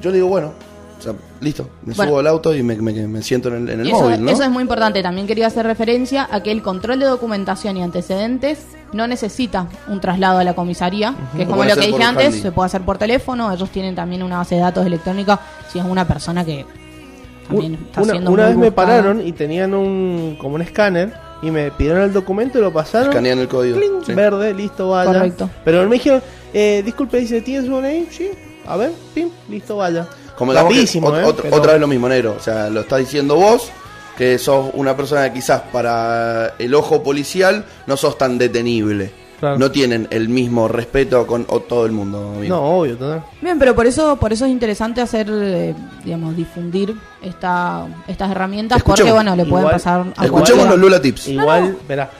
Yo 0.00 0.10
le 0.10 0.16
digo, 0.18 0.28
bueno, 0.28 0.52
sea, 1.04 1.12
listo, 1.40 1.68
me 1.84 1.94
Bueno. 1.94 2.10
subo 2.10 2.18
al 2.20 2.26
auto 2.26 2.54
y 2.54 2.62
me, 2.62 2.76
me- 2.76 3.06
me 3.06 3.22
siento 3.22 3.48
en 3.48 3.54
el, 3.64 3.68
en 3.70 3.80
el 3.80 3.86
eso, 3.88 4.00
móvil, 4.00 4.24
¿no? 4.24 4.30
eso 4.30 4.42
es 4.42 4.50
muy 4.50 4.62
importante. 4.62 5.02
También 5.02 5.26
quería 5.26 5.46
hacer 5.46 5.64
referencia 5.66 6.28
a 6.30 6.42
que 6.42 6.50
el 6.50 6.62
control 6.62 6.98
de 7.00 7.06
documentación 7.06 7.76
y 7.76 7.82
antecedentes 7.82 8.66
no 8.92 9.06
necesita 9.06 9.68
un 9.88 10.00
traslado 10.00 10.38
a 10.38 10.44
la 10.44 10.54
comisaría, 10.54 11.14
que 11.36 11.42
es 11.42 11.48
como 11.48 11.64
lo 11.64 11.74
que 11.74 11.86
dije 11.86 12.02
antes, 12.02 12.26
handy. 12.26 12.40
se 12.40 12.52
puede 12.52 12.66
hacer 12.66 12.82
por 12.82 12.98
teléfono. 12.98 13.52
Ellos 13.52 13.70
tienen 13.70 13.94
también 13.94 14.22
una 14.22 14.38
base 14.38 14.54
de 14.56 14.60
datos 14.62 14.84
electrónica 14.86 15.40
si 15.72 15.78
es 15.78 15.84
una 15.84 16.06
persona 16.06 16.44
que 16.44 16.64
también 17.48 17.74
está 17.74 18.02
una 18.02 18.12
siendo 18.12 18.30
una 18.30 18.46
vez 18.46 18.56
me 18.56 18.72
pararon 18.72 19.26
y 19.26 19.32
tenían 19.32 19.74
un 19.74 20.36
como 20.40 20.54
un 20.54 20.62
escáner 20.62 21.12
y 21.42 21.50
me 21.50 21.70
pidieron 21.72 22.02
el 22.02 22.12
documento 22.12 22.58
y 22.58 22.62
lo 22.62 22.72
pasaron. 22.72 23.08
Escanean 23.10 23.38
el 23.38 23.48
código. 23.48 23.76
Cling, 23.78 24.04
sí. 24.06 24.14
Verde, 24.14 24.54
listo, 24.54 24.88
vaya. 24.90 25.12
Correcto. 25.12 25.50
Pero 25.62 25.86
me 25.86 25.94
dijeron, 25.96 26.22
eh, 26.54 26.82
disculpe, 26.84 27.18
dice, 27.18 27.42
¿tienes 27.42 27.68
un 27.68 27.84
ahí? 27.84 28.08
Sí. 28.10 28.30
A 28.66 28.76
ver, 28.78 28.92
pim, 29.12 29.28
listo, 29.50 29.76
vaya. 29.76 30.06
Como 30.36 30.52
que 30.52 30.58
¿eh? 31.20 31.24
ot- 31.24 31.38
Pero- 31.42 31.56
Otra 31.56 31.72
vez 31.72 31.80
lo 31.80 31.86
mismo, 31.86 32.08
negro. 32.08 32.34
O 32.38 32.40
sea, 32.42 32.68
lo 32.70 32.80
está 32.80 32.96
diciendo 32.96 33.36
vos, 33.36 33.70
que 34.16 34.38
sos 34.38 34.70
una 34.74 34.96
persona 34.96 35.28
que 35.28 35.34
quizás 35.34 35.62
para 35.72 36.54
el 36.58 36.74
ojo 36.74 37.02
policial 37.02 37.64
no 37.86 37.96
sos 37.96 38.16
tan 38.18 38.38
detenible. 38.38 39.12
Claro. 39.40 39.58
No 39.58 39.70
tienen 39.70 40.06
el 40.10 40.28
mismo 40.28 40.68
respeto 40.68 41.26
con 41.26 41.44
o- 41.48 41.60
todo 41.60 41.84
el 41.84 41.92
mundo. 41.92 42.34
amigo. 42.36 42.54
No, 42.56 42.78
obvio, 42.78 42.96
total. 42.96 43.24
Bien, 43.42 43.58
pero 43.58 43.74
por 43.74 43.86
eso, 43.86 44.16
por 44.16 44.32
eso 44.32 44.44
es 44.46 44.50
interesante 44.52 45.00
hacer, 45.00 45.26
eh, 45.30 45.74
digamos, 46.04 46.36
difundir 46.36 46.94
esta, 47.20 47.86
estas 48.06 48.30
herramientas, 48.30 48.78
porque 48.82 49.02
Escuchemos. 49.02 49.14
bueno, 49.24 49.36
le 49.36 49.44
pueden 49.44 49.64
Igual- 49.66 49.72
pasar 49.74 50.00
a 50.00 50.04
Escuchemos 50.24 50.30
cualquiera. 50.40 50.70
los 50.70 50.78
Lula 50.78 51.02
Tips. 51.02 51.28
Igual, 51.28 51.76
verá, 51.86 52.10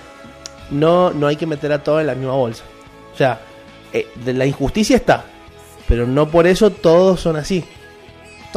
no, 0.70 1.10
no 1.12 1.26
hay 1.28 1.36
que 1.36 1.46
meter 1.46 1.72
a 1.72 1.82
todo 1.82 2.00
en 2.00 2.08
la 2.08 2.14
misma 2.14 2.34
bolsa. 2.34 2.64
O 3.14 3.16
sea, 3.16 3.40
eh, 3.92 4.08
de 4.24 4.32
la 4.34 4.44
injusticia 4.44 4.96
está, 4.96 5.24
pero 5.88 6.06
no 6.06 6.28
por 6.28 6.46
eso 6.46 6.70
todos 6.70 7.20
son 7.20 7.36
así. 7.36 7.64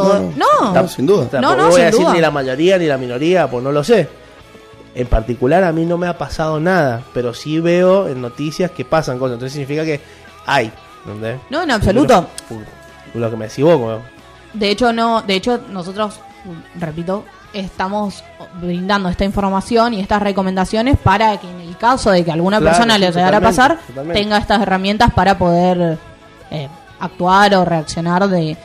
Todo- 0.03 0.31
No, 0.35 0.45
no, 0.61 0.73
no, 0.73 0.87
sin 0.87 1.05
duda. 1.05 1.27
No, 1.41 1.55
no, 1.55 1.67
voy 1.69 1.73
a 1.73 1.75
sin 1.75 1.85
decir 1.85 2.01
duda. 2.01 2.13
ni 2.13 2.21
la 2.21 2.31
mayoría 2.31 2.77
ni 2.77 2.85
la 2.85 2.97
minoría, 2.97 3.49
pues 3.49 3.63
no 3.63 3.71
lo 3.71 3.83
sé. 3.83 4.07
En 4.95 5.07
particular 5.07 5.63
a 5.63 5.71
mí 5.71 5.85
no 5.85 5.97
me 5.97 6.07
ha 6.07 6.17
pasado 6.17 6.59
nada, 6.59 7.03
pero 7.13 7.33
sí 7.33 7.59
veo 7.59 8.07
en 8.07 8.21
noticias 8.21 8.71
que 8.71 8.83
pasan 8.85 9.19
cosas. 9.19 9.33
Entonces 9.35 9.53
significa 9.53 9.83
que 9.85 9.99
hay, 10.45 10.71
¿entendés? 11.05 11.39
no, 11.49 11.61
en 11.63 11.71
absoluto. 11.71 12.27
Lo 13.13 13.29
que 13.29 13.35
me 13.37 13.47
decís 13.47 13.63
vos, 13.63 13.73
como- 13.77 13.99
De 14.53 14.69
hecho, 14.69 14.91
no, 14.93 15.21
de 15.21 15.35
hecho, 15.35 15.59
nosotros, 15.69 16.19
repito, 16.79 17.25
estamos 17.53 18.23
brindando 18.61 19.09
esta 19.09 19.23
información 19.25 19.93
y 19.93 19.99
estas 20.01 20.21
recomendaciones 20.21 20.97
para 20.97 21.37
que 21.37 21.49
en 21.49 21.61
el 21.61 21.77
caso 21.77 22.11
de 22.11 22.23
que 22.25 22.31
alguna 22.31 22.59
Claro, 22.59 22.75
persona 22.75 22.95
sí, 22.95 22.99
le 23.01 23.11
llegara 23.11 23.37
a 23.37 23.41
pasar, 23.41 23.77
totalmente. 23.87 24.21
tenga 24.21 24.37
estas 24.37 24.61
herramientas 24.61 25.13
para 25.13 25.37
poder 25.37 25.97
eh, 26.51 26.67
actuar 26.99 27.53
o 27.55 27.65
reaccionar 27.65 28.27
de, 28.27 28.57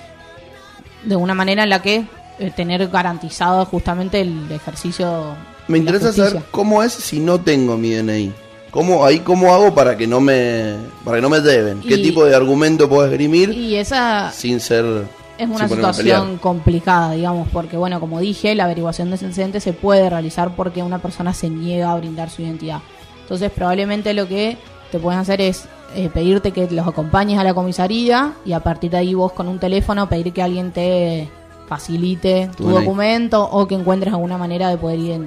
de 1.05 1.17
una 1.17 1.35
manera 1.35 1.63
en 1.65 1.71
la 1.71 1.83
que 1.83 2.05
eh, 2.39 2.51
tener 2.55 2.89
garantizado 2.89 3.65
justamente 3.67 4.21
el 4.21 4.51
ejercicio. 4.51 5.35
Me 5.69 5.79
interesa 5.79 6.13
saber 6.13 6.43
cómo 6.51 6.83
es 6.83 6.93
si 6.93 7.21
no 7.21 7.41
tengo 7.41 7.77
mi 7.77 7.91
DNI. 7.93 8.33
¿Cómo, 8.71 9.05
ahí 9.05 9.19
cómo 9.19 9.53
hago 9.53 9.75
para 9.75 9.97
que 9.99 10.07
no 10.07 10.21
me 10.21 10.77
para 11.05 11.19
que 11.19 11.23
no 11.23 11.29
me 11.29 11.41
deben? 11.41 11.81
¿Qué 11.81 11.97
Y- 11.97 12.03
tipo 12.03 12.25
de 12.25 12.35
argumento 12.35 12.89
puedo 12.89 13.05
esgrimir 13.05 13.51
Y 13.53 13.77
esa 13.77 14.31
sin 14.33 14.61
ser 14.61 15.05
es 15.39 15.49
una 15.49 15.69
situación 15.69 16.39
complicada, 16.39 17.13
digamos, 17.13 17.49
porque, 17.53 17.77
bueno, 17.77 17.99
como 18.01 18.21
dije, 18.21 18.55
la 18.55 18.65
averiguación 18.65 19.09
de 19.11 19.15
antecedentes 19.15 19.63
se 19.65 19.73
puede 19.73 20.09
realizar 20.09 20.55
porque 20.55 20.83
una 20.83 21.01
persona 21.01 21.35
se 21.35 21.51
niega 21.51 21.91
a 21.91 21.97
brindar 21.97 22.31
su 22.31 22.43
identidad. 22.43 22.79
Entonces, 23.23 23.51
probablemente 23.51 24.15
lo 24.15 24.29
que 24.29 24.57
te 24.91 24.99
pueden 24.99 25.19
hacer 25.19 25.41
es 25.41 25.65
eh, 25.95 26.09
pedirte 26.13 26.53
que 26.53 26.69
los 26.71 26.87
acompañes 26.87 27.39
a 27.39 27.45
la 27.45 27.55
comisaría 27.55 28.35
y 28.45 28.53
a 28.53 28.61
partir 28.61 28.91
de 28.91 28.99
ahí 28.99 29.15
vos 29.15 29.33
con 29.33 29.49
un 29.49 29.59
teléfono 29.59 30.09
pedir 30.09 30.33
que 30.33 30.43
alguien 30.43 30.71
te 30.73 31.29
facilite 31.69 32.51
tu 32.57 32.69
documento 32.69 33.43
o 33.51 33.67
que 33.67 33.75
encuentres 33.75 34.13
alguna 34.13 34.37
manera 34.39 34.69
de 34.69 34.77
poder 34.77 34.99
eh, 35.01 35.21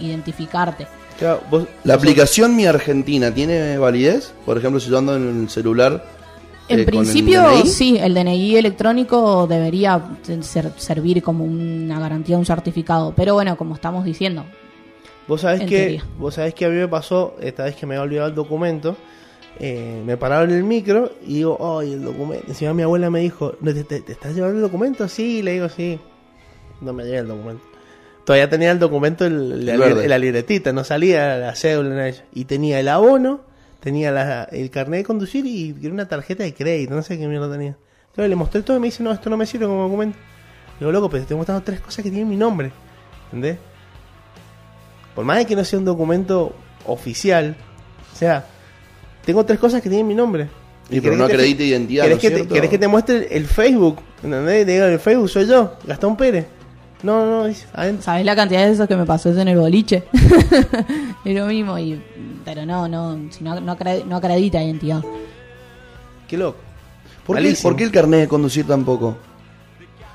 identificarte. 0.00 0.86
Claro, 1.18 1.40
vos- 1.50 1.64
¿La 1.84 1.94
vos- 1.94 2.02
aplicación 2.02 2.54
Mi 2.54 2.66
Argentina 2.66 3.32
tiene 3.34 3.76
validez? 3.78 4.32
Por 4.46 4.56
ejemplo, 4.58 4.78
si 4.80 4.90
yo 4.90 4.98
ando 4.98 5.16
en 5.16 5.42
el 5.42 5.48
celular. 5.50 6.04
En 6.68 6.78
eh, 6.78 6.80
el 6.82 6.86
principio, 6.86 7.42
sí, 7.64 7.96
el 7.98 8.14
DNI 8.14 8.56
electrónico 8.56 9.46
debería 9.48 10.00
ser- 10.42 10.72
servir 10.76 11.22
como 11.22 11.44
una 11.44 11.98
garantía, 11.98 12.36
un 12.38 12.44
certificado. 12.46 13.12
Pero 13.16 13.34
bueno, 13.34 13.56
como 13.56 13.74
estamos 13.74 14.04
diciendo, 14.04 14.44
Vos 15.26 15.40
sabés 15.42 15.60
que 15.62 15.76
teoría. 15.78 16.04
vos 16.18 16.34
sabés 16.34 16.54
que 16.54 16.64
a 16.64 16.68
mí 16.68 16.76
me 16.76 16.88
pasó 16.88 17.34
esta 17.40 17.64
vez 17.64 17.74
que 17.74 17.84
me 17.86 17.94
había 17.96 18.02
olvidado 18.04 18.28
el 18.28 18.34
documento. 18.34 18.96
Eh, 19.60 20.02
me 20.04 20.16
pararon 20.16 20.50
el 20.50 20.62
micro 20.64 21.12
y 21.26 21.34
digo, 21.34 21.78
ay, 21.80 21.92
el 21.94 22.02
documento. 22.04 22.44
Encima 22.48 22.74
mi 22.74 22.82
abuela 22.82 23.10
me 23.10 23.20
dijo, 23.20 23.54
¿No 23.60 23.72
te, 23.74 23.84
te- 23.84 24.00
te 24.00 24.12
estás 24.12 24.34
llevando 24.34 24.56
el 24.56 24.62
documento? 24.62 25.08
Sí, 25.08 25.42
le 25.42 25.52
digo, 25.54 25.68
sí. 25.68 25.98
No 26.80 26.92
me 26.92 27.04
llega 27.04 27.20
el 27.20 27.28
documento. 27.28 27.62
Todavía 28.24 28.48
tenía 28.50 28.70
el 28.70 28.78
documento 28.78 29.24
en 29.26 29.64
la, 29.66 29.74
El 29.74 30.08
la 30.08 30.18
libretita, 30.18 30.72
no 30.72 30.84
salía 30.84 31.36
la 31.38 31.54
cédula. 31.56 31.90
nada. 31.94 32.12
Y 32.34 32.44
tenía 32.44 32.78
el 32.78 32.88
abono, 32.88 33.40
tenía 33.80 34.12
la- 34.12 34.44
el 34.44 34.70
carnet 34.70 35.00
de 35.00 35.04
conducir 35.04 35.46
y 35.46 35.72
una 35.86 36.06
tarjeta 36.08 36.44
de 36.44 36.52
crédito, 36.54 36.94
no 36.94 37.02
sé 37.02 37.18
qué 37.18 37.26
mierda 37.26 37.50
tenía. 37.50 37.76
Entonces 38.10 38.28
le 38.30 38.36
mostré 38.36 38.62
todo 38.62 38.76
y 38.76 38.80
me 38.80 38.86
dice, 38.88 39.02
no, 39.02 39.12
esto 39.12 39.30
no 39.30 39.36
me 39.36 39.46
sirve 39.46 39.66
como 39.66 39.82
documento. 39.84 40.18
Digo, 40.78 40.92
loco, 40.92 41.08
pero 41.08 41.20
te 41.20 41.22
estoy 41.22 41.36
mostrando 41.36 41.64
tres 41.64 41.80
cosas 41.80 42.04
que 42.04 42.10
tienen 42.10 42.28
mi 42.28 42.36
nombre. 42.36 42.70
¿Entendés? 43.26 43.58
Por 45.14 45.24
más 45.24 45.38
de 45.38 45.46
que 45.46 45.56
no 45.56 45.64
sea 45.64 45.78
un 45.78 45.84
documento 45.84 46.54
oficial, 46.86 47.56
o 48.12 48.16
sea, 48.16 48.46
tengo 49.28 49.44
tres 49.44 49.58
cosas 49.58 49.82
que 49.82 49.90
tienen 49.90 50.06
mi 50.06 50.14
nombre. 50.14 50.48
Y 50.88 51.02
pero 51.02 51.14
no 51.14 51.26
que 51.26 51.32
te- 51.32 51.34
acredite 51.34 51.64
identidad, 51.64 52.04
¿Querés, 52.04 52.16
¿no 52.16 52.16
es 52.16 52.22
que 52.22 52.30
te, 52.30 52.36
cierto? 52.36 52.54
querés 52.54 52.70
que 52.70 52.78
te 52.78 52.88
muestre 52.88 53.28
el 53.36 53.44
Facebook? 53.44 53.98
¿Entendés? 54.22 54.64
Te 54.64 54.72
digo, 54.72 54.86
el 54.86 54.98
Facebook 54.98 55.28
soy 55.28 55.46
yo, 55.46 55.74
Gastón 55.86 56.16
Pérez. 56.16 56.46
No, 57.02 57.26
no, 57.26 57.52
adentro. 57.74 58.02
¿sabes 58.02 58.24
la 58.24 58.34
cantidad 58.34 58.64
de 58.64 58.72
esos 58.72 58.88
que 58.88 58.96
me 58.96 59.04
pasó 59.04 59.28
eso 59.28 59.38
en 59.42 59.48
el 59.48 59.58
boliche? 59.58 60.04
es 61.26 61.36
lo 61.36 61.44
mismo, 61.44 61.78
y, 61.78 62.02
pero 62.42 62.64
no, 62.64 62.88
no, 62.88 63.18
si 63.28 63.44
no, 63.44 63.60
no, 63.60 63.76
no 64.06 64.16
acredita 64.16 64.62
identidad. 64.62 65.02
Qué 66.26 66.38
loco. 66.38 66.56
¿Por 67.26 67.36
qué, 67.36 67.42
Malísimo. 67.42 67.68
por 67.68 67.76
qué 67.76 67.84
el 67.84 67.90
carnet 67.90 68.20
de 68.20 68.28
conducir 68.28 68.66
tampoco? 68.66 69.18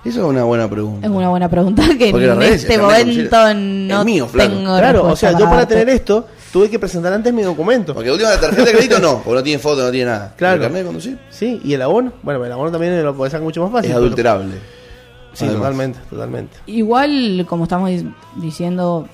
Esa 0.03 0.21
es 0.21 0.25
una 0.25 0.43
buena 0.43 0.67
pregunta. 0.67 1.05
Es 1.05 1.13
una 1.13 1.29
buena 1.29 1.49
pregunta 1.49 1.83
que 1.99 2.09
Porque 2.09 2.25
en 2.31 2.41
este 2.41 2.79
momento 2.79 3.53
no 3.53 3.99
es 3.99 4.05
mío, 4.05 4.27
tengo 4.35 4.75
Claro, 4.79 5.05
o 5.05 5.15
sea, 5.15 5.37
yo 5.37 5.45
para 5.45 5.67
tener 5.67 5.87
esto 5.89 6.27
tuve 6.53 6.69
que 6.69 6.79
presentar 6.79 7.11
antes 7.11 7.33
mi 7.33 7.41
documento. 7.41 7.93
Porque 7.93 8.09
última 8.11 8.29
la 8.29 8.39
tarjeta 8.39 8.63
de 8.63 8.71
crédito 8.73 8.99
no, 8.99 9.17
porque 9.23 9.35
no 9.35 9.43
tiene 9.43 9.59
foto, 9.59 9.83
no 9.83 9.91
tiene 9.91 10.05
nada. 10.11 10.33
Claro. 10.37 10.55
¿El 10.55 10.61
carnet 10.61 10.79
de 10.81 10.85
conducir? 10.85 11.19
Sí, 11.29 11.59
y 11.65 11.73
el 11.73 11.81
abono. 11.81 12.13
Bueno, 12.21 12.45
el 12.45 12.51
abono 12.51 12.71
también 12.71 13.03
lo 13.03 13.13
podés 13.15 13.31
sacar 13.31 13.43
mucho 13.43 13.61
más 13.63 13.71
fácil. 13.71 13.89
Es 13.89 13.95
pero- 13.95 14.05
adulterable. 14.05 14.53
Sí, 15.33 15.45
Además. 15.45 15.61
totalmente, 15.63 15.99
totalmente. 16.11 16.57
Igual, 16.67 17.45
como 17.49 17.63
estamos 17.63 17.89
di- 17.89 18.07
diciendo, 18.35 19.07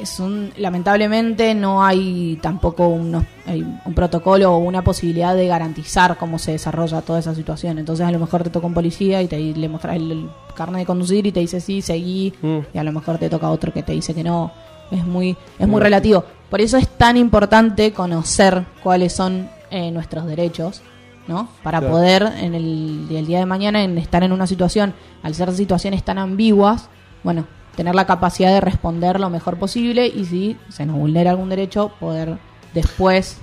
es 0.00 0.20
un, 0.20 0.52
lamentablemente 0.56 1.52
no 1.56 1.84
hay 1.84 2.38
tampoco 2.40 2.86
unos- 2.86 3.24
hay 3.46 3.62
un 3.84 3.92
protocolo 3.94 4.52
o 4.54 4.58
una 4.58 4.82
posibilidad 4.84 5.34
de 5.34 5.48
garantizar 5.48 6.16
cómo 6.16 6.38
se 6.38 6.52
desarrolla 6.52 7.00
toda 7.02 7.18
esa 7.18 7.34
situación. 7.34 7.78
Entonces, 7.78 8.06
a 8.06 8.12
lo 8.12 8.20
mejor 8.20 8.44
te 8.44 8.50
toca 8.50 8.68
un 8.68 8.74
policía 8.74 9.20
y 9.20 9.26
te 9.26 9.36
le 9.38 9.68
mostras 9.68 9.96
el, 9.96 10.12
el 10.12 10.30
carnet 10.54 10.82
de 10.82 10.86
conducir 10.86 11.26
y 11.26 11.32
te 11.32 11.40
dice 11.40 11.60
sí, 11.60 11.82
seguí, 11.82 12.32
Mm. 12.40 12.58
y 12.72 12.78
a 12.78 12.84
lo 12.84 12.92
mejor 12.92 13.18
te 13.18 13.28
toca 13.28 13.50
otro 13.50 13.72
que 13.72 13.82
te 13.82 13.90
dice 13.92 14.14
que 14.14 14.22
no. 14.22 14.52
Es 14.92 15.04
muy, 15.04 15.36
es 15.58 15.66
muy 15.66 15.80
Mm. 15.80 15.84
relativo. 15.84 16.24
Por 16.52 16.60
eso 16.60 16.76
es 16.76 16.86
tan 16.86 17.16
importante 17.16 17.92
conocer 17.92 18.64
cuáles 18.82 19.14
son 19.14 19.48
eh, 19.70 19.90
nuestros 19.90 20.26
derechos, 20.26 20.82
¿no? 21.26 21.48
Para 21.62 21.78
Claro. 21.78 21.94
poder 21.94 22.22
en 22.40 22.54
el, 22.54 23.06
el 23.10 23.26
día 23.26 23.38
de 23.38 23.46
mañana 23.46 23.82
en 23.82 23.96
estar 23.96 24.22
en 24.22 24.32
una 24.32 24.46
situación, 24.46 24.92
al 25.22 25.34
ser 25.34 25.50
situaciones 25.54 26.02
tan 26.04 26.18
ambiguas, 26.18 26.90
bueno, 27.24 27.46
tener 27.74 27.94
la 27.94 28.04
capacidad 28.04 28.50
de 28.52 28.60
responder 28.60 29.18
lo 29.18 29.30
mejor 29.30 29.56
posible 29.56 30.06
y 30.06 30.26
si 30.26 30.56
se 30.68 30.84
nos 30.84 30.96
vulnera 30.96 31.30
algún 31.30 31.48
derecho, 31.48 31.90
poder 31.98 32.36
después 32.74 33.38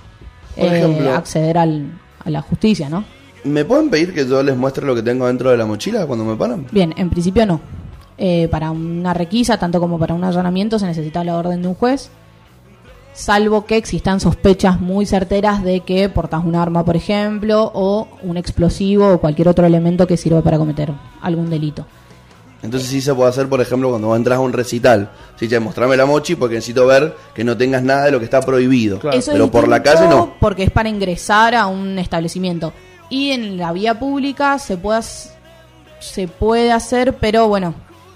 eh, 0.56 0.68
ejemplo- 0.80 1.12
acceder 1.12 1.58
al, 1.58 1.90
a 2.24 2.30
la 2.30 2.42
justicia, 2.42 2.88
¿no? 2.88 3.02
¿Me 3.42 3.64
pueden 3.64 3.90
pedir 3.90 4.14
que 4.14 4.24
yo 4.24 4.40
les 4.44 4.56
muestre 4.56 4.86
lo 4.86 4.94
que 4.94 5.02
tengo 5.02 5.26
dentro 5.26 5.50
de 5.50 5.56
la 5.56 5.66
mochila 5.66 6.06
cuando 6.06 6.24
me 6.24 6.36
paran? 6.36 6.66
Bien, 6.70 6.94
en 6.96 7.10
principio 7.10 7.44
no. 7.44 7.60
Eh, 8.18 8.46
para 8.52 8.70
una 8.70 9.14
requisa, 9.14 9.58
tanto 9.58 9.80
como 9.80 9.98
para 9.98 10.14
un 10.14 10.22
allanamiento, 10.22 10.78
se 10.78 10.86
necesita 10.86 11.24
la 11.24 11.36
orden 11.36 11.62
de 11.62 11.66
un 11.68 11.74
juez, 11.74 12.10
salvo 13.20 13.66
que 13.66 13.76
existan 13.76 14.18
sospechas 14.18 14.80
muy 14.80 15.04
certeras 15.04 15.62
de 15.62 15.80
que 15.80 16.08
portas 16.08 16.42
un 16.42 16.56
arma, 16.56 16.84
por 16.86 16.96
ejemplo, 16.96 17.70
o 17.74 18.08
un 18.22 18.38
explosivo 18.38 19.12
o 19.12 19.20
cualquier 19.20 19.48
otro 19.48 19.66
elemento 19.66 20.06
que 20.06 20.16
sirva 20.16 20.40
para 20.40 20.56
cometer 20.56 20.90
algún 21.20 21.50
delito. 21.50 21.84
Entonces 22.62 22.88
sí 22.88 23.00
se 23.02 23.14
puede 23.14 23.28
hacer, 23.28 23.46
por 23.48 23.60
ejemplo, 23.60 23.90
cuando 23.90 24.16
entras 24.16 24.38
a 24.38 24.40
un 24.40 24.52
recital. 24.52 25.10
Sí, 25.36 25.48
che, 25.48 25.60
mostrame 25.60 25.96
la 25.98 26.06
mochi 26.06 26.34
porque 26.34 26.56
necesito 26.56 26.86
ver 26.86 27.14
que 27.34 27.44
no 27.44 27.56
tengas 27.56 27.82
nada 27.82 28.06
de 28.06 28.10
lo 28.10 28.18
que 28.18 28.24
está 28.24 28.40
prohibido. 28.40 28.98
Claro. 28.98 29.18
Eso 29.18 29.32
es 29.32 29.34
Pero 29.34 29.50
por 29.50 29.68
la 29.68 29.82
calle 29.82 30.08
no. 30.08 30.34
Porque 30.40 30.64
es 30.64 30.70
para 30.70 30.88
ingresar 30.88 31.54
a 31.54 31.66
un 31.66 31.98
establecimiento. 31.98 32.72
Y 33.10 33.32
en 33.32 33.58
la 33.58 33.72
vía 33.72 33.98
pública 33.98 34.58
se 34.58 34.78
puede, 34.78 35.02
se 36.00 36.26
puede 36.26 36.72
hacer, 36.72 37.16
pero 37.16 37.48
bueno, 37.48 37.74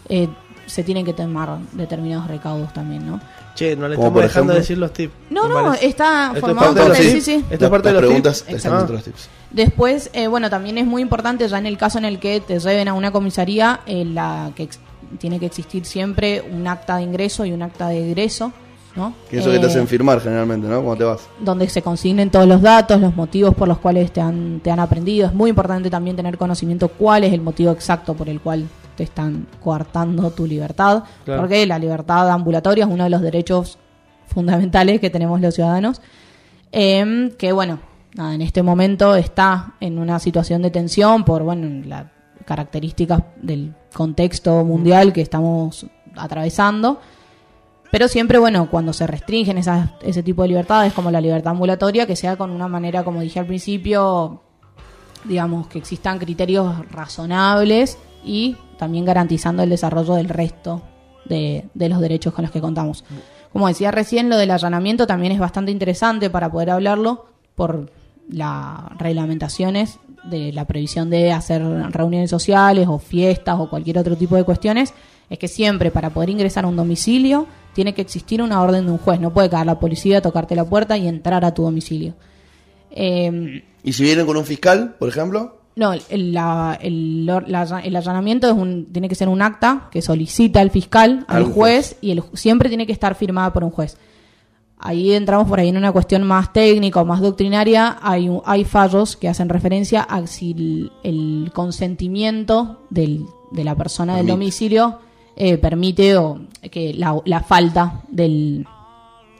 eh, 0.08 0.28
se 0.66 0.82
tienen 0.82 1.04
que 1.04 1.12
tomar 1.12 1.58
determinados 1.72 2.26
recaudos 2.26 2.72
también, 2.72 3.06
¿no? 3.06 3.20
Che, 3.54 3.76
no 3.76 3.86
le 3.88 3.94
estamos 3.94 4.12
por 4.12 4.22
dejando 4.22 4.52
ejemplo- 4.52 4.54
de 4.54 4.60
decir 4.60 4.78
los 4.78 4.92
tips. 4.92 5.14
No, 5.30 5.48
no, 5.48 5.62
parece. 5.66 5.86
está 5.86 6.28
Esto 6.34 6.40
formado 6.40 6.74
parte, 6.74 7.02
sí, 7.02 7.20
sí. 7.20 7.44
Esto 7.50 7.64
es 7.66 7.70
parte 7.70 7.88
de 7.88 7.94
las 7.94 8.02
los 8.02 8.08
preguntas 8.08 8.42
tips. 8.42 8.56
están 8.56 8.72
dentro 8.72 8.88
de 8.88 8.92
los 8.94 9.04
tips. 9.04 9.28
Después, 9.52 10.10
eh, 10.12 10.26
bueno, 10.26 10.50
también 10.50 10.78
es 10.78 10.86
muy 10.86 11.02
importante 11.02 11.46
ya 11.46 11.58
en 11.58 11.66
el 11.66 11.78
caso 11.78 11.98
en 11.98 12.04
el 12.04 12.18
que 12.18 12.40
te 12.40 12.58
lleven 12.58 12.88
a 12.88 12.94
una 12.94 13.12
comisaría, 13.12 13.80
en 13.86 14.14
la 14.16 14.50
que 14.56 14.68
tiene 15.18 15.38
que 15.38 15.46
existir 15.46 15.84
siempre 15.84 16.42
un 16.42 16.66
acta 16.66 16.96
de 16.96 17.02
ingreso 17.04 17.44
y 17.44 17.52
un 17.52 17.62
acta 17.62 17.86
de 17.88 18.10
egreso, 18.10 18.52
¿no? 18.96 19.14
Que 19.30 19.38
eso 19.38 19.52
que 19.52 19.58
te 19.60 19.66
Eh, 19.66 19.68
hacen 19.68 19.86
firmar 19.86 20.20
generalmente, 20.20 20.66
¿no? 20.66 20.82
Cuando 20.82 20.96
te 20.96 21.04
vas. 21.04 21.20
donde 21.38 21.68
se 21.68 21.82
consignen 21.82 22.30
todos 22.30 22.48
los 22.48 22.60
datos, 22.60 23.00
los 23.00 23.14
motivos 23.14 23.54
por 23.54 23.68
los 23.68 23.78
cuales 23.78 24.10
te 24.12 24.20
han, 24.20 24.58
te 24.60 24.72
han 24.72 24.80
aprendido. 24.80 25.28
Es 25.28 25.34
muy 25.34 25.50
importante 25.50 25.88
también 25.90 26.16
tener 26.16 26.36
conocimiento 26.36 26.88
cuál 26.88 27.22
es 27.22 27.32
el 27.32 27.40
motivo 27.40 27.70
exacto 27.70 28.14
por 28.14 28.28
el 28.28 28.40
cual 28.40 28.66
te 28.96 29.02
están 29.04 29.46
coartando 29.62 30.30
tu 30.30 30.46
libertad, 30.46 31.04
Claro. 31.24 31.40
porque 31.42 31.66
la 31.66 31.78
libertad 31.78 32.30
ambulatoria 32.30 32.84
es 32.84 32.90
uno 32.90 33.04
de 33.04 33.10
los 33.10 33.20
derechos 33.22 33.78
fundamentales 34.26 35.00
que 35.00 35.10
tenemos 35.10 35.40
los 35.40 35.54
ciudadanos, 35.54 36.00
Em, 36.76 37.30
que 37.30 37.52
bueno, 37.52 37.78
nada, 38.16 38.34
en 38.34 38.42
este 38.42 38.62
momento 38.64 39.14
está 39.14 39.74
en 39.80 39.96
una 40.00 40.18
situación 40.18 40.60
de 40.60 40.70
tensión 40.72 41.24
por 41.24 41.44
bueno 41.44 41.82
las 41.86 42.06
características 42.44 43.22
del 43.40 43.74
contexto 43.94 44.64
mundial 44.64 45.12
que 45.12 45.20
estamos 45.20 45.86
atravesando. 46.16 47.00
Pero 47.92 48.08
siempre, 48.08 48.40
bueno, 48.40 48.68
cuando 48.70 48.92
se 48.92 49.06
restringen 49.06 49.56
esas, 49.56 49.90
ese 50.02 50.24
tipo 50.24 50.42
de 50.42 50.48
libertades, 50.48 50.92
como 50.92 51.12
la 51.12 51.20
libertad 51.20 51.52
ambulatoria, 51.52 52.08
que 52.08 52.16
sea 52.16 52.36
con 52.36 52.50
una 52.50 52.66
manera, 52.66 53.04
como 53.04 53.20
dije 53.20 53.38
al 53.38 53.46
principio, 53.46 54.42
digamos, 55.22 55.68
que 55.68 55.78
existan 55.78 56.18
criterios 56.18 56.74
razonables 56.90 57.98
y 58.24 58.56
también 58.78 59.04
garantizando 59.04 59.62
el 59.62 59.70
desarrollo 59.70 60.14
del 60.14 60.28
resto 60.28 60.82
de, 61.24 61.64
de 61.74 61.88
los 61.88 62.00
derechos 62.00 62.34
con 62.34 62.42
los 62.42 62.50
que 62.50 62.60
contamos. 62.60 63.04
Como 63.52 63.68
decía 63.68 63.90
recién, 63.90 64.28
lo 64.28 64.36
del 64.36 64.50
allanamiento 64.50 65.06
también 65.06 65.32
es 65.32 65.38
bastante 65.38 65.70
interesante 65.70 66.30
para 66.30 66.50
poder 66.50 66.70
hablarlo 66.70 67.26
por 67.54 67.90
las 68.28 68.98
reglamentaciones 68.98 69.98
de 70.24 70.52
la 70.52 70.64
previsión 70.64 71.10
de 71.10 71.32
hacer 71.32 71.62
reuniones 71.90 72.30
sociales 72.30 72.88
o 72.88 72.98
fiestas 72.98 73.56
o 73.58 73.68
cualquier 73.68 73.98
otro 73.98 74.16
tipo 74.16 74.36
de 74.36 74.44
cuestiones, 74.44 74.94
es 75.30 75.38
que 75.38 75.48
siempre 75.48 75.90
para 75.90 76.10
poder 76.10 76.30
ingresar 76.30 76.64
a 76.64 76.68
un 76.68 76.76
domicilio 76.76 77.46
tiene 77.74 77.94
que 77.94 78.02
existir 78.02 78.40
una 78.40 78.62
orden 78.62 78.86
de 78.86 78.92
un 78.92 78.98
juez. 78.98 79.20
No 79.20 79.32
puede 79.32 79.50
caer 79.50 79.66
la 79.66 79.78
policía, 79.78 80.22
tocarte 80.22 80.54
la 80.54 80.64
puerta 80.64 80.96
y 80.96 81.06
entrar 81.06 81.44
a 81.44 81.52
tu 81.54 81.62
domicilio. 81.62 82.14
Y 82.90 83.92
si 83.92 84.02
vienen 84.02 84.26
con 84.26 84.36
un 84.36 84.44
fiscal, 84.44 84.94
por 84.98 85.08
ejemplo, 85.08 85.58
no, 85.76 85.92
el, 85.92 86.32
la- 86.32 86.78
el, 86.80 87.26
la- 87.26 87.80
el 87.84 87.96
allanamiento 87.96 88.46
es 88.46 88.52
un, 88.54 88.86
tiene 88.92 89.08
que 89.08 89.14
ser 89.14 89.28
un 89.28 89.42
acta 89.42 89.88
que 89.90 90.00
solicita 90.02 90.62
el 90.62 90.70
fiscal 90.70 91.24
al 91.28 91.36
Al 91.36 91.44
juez. 91.44 91.54
juez 91.54 91.96
y 92.00 92.10
el, 92.12 92.22
siempre 92.34 92.68
tiene 92.68 92.86
que 92.86 92.92
estar 92.92 93.14
firmada 93.14 93.52
por 93.52 93.64
un 93.64 93.70
juez. 93.70 93.96
Ahí 94.78 95.12
entramos 95.12 95.48
por 95.48 95.58
ahí 95.60 95.68
en 95.70 95.76
una 95.78 95.92
cuestión 95.92 96.24
más 96.24 96.52
técnica 96.52 97.00
o 97.00 97.04
más 97.06 97.20
doctrinaria. 97.20 97.96
Hay, 98.02 98.28
hay 98.44 98.64
fallos 98.64 99.16
que 99.16 99.28
hacen 99.28 99.48
referencia 99.48 100.02
a 100.02 100.26
si 100.26 100.90
el, 101.02 101.50
consentimiento 101.54 102.82
del- 102.90 103.24
de 103.50 103.64
la 103.64 103.74
persona 103.74 104.16
del 104.16 104.26
domicilio 104.26 104.98
eh, 105.36 105.58
permite 105.58 106.16
o 106.16 106.40
que 106.70 106.92
la, 106.94 107.16
la 107.24 107.40
falta 107.40 108.02
del, 108.08 108.66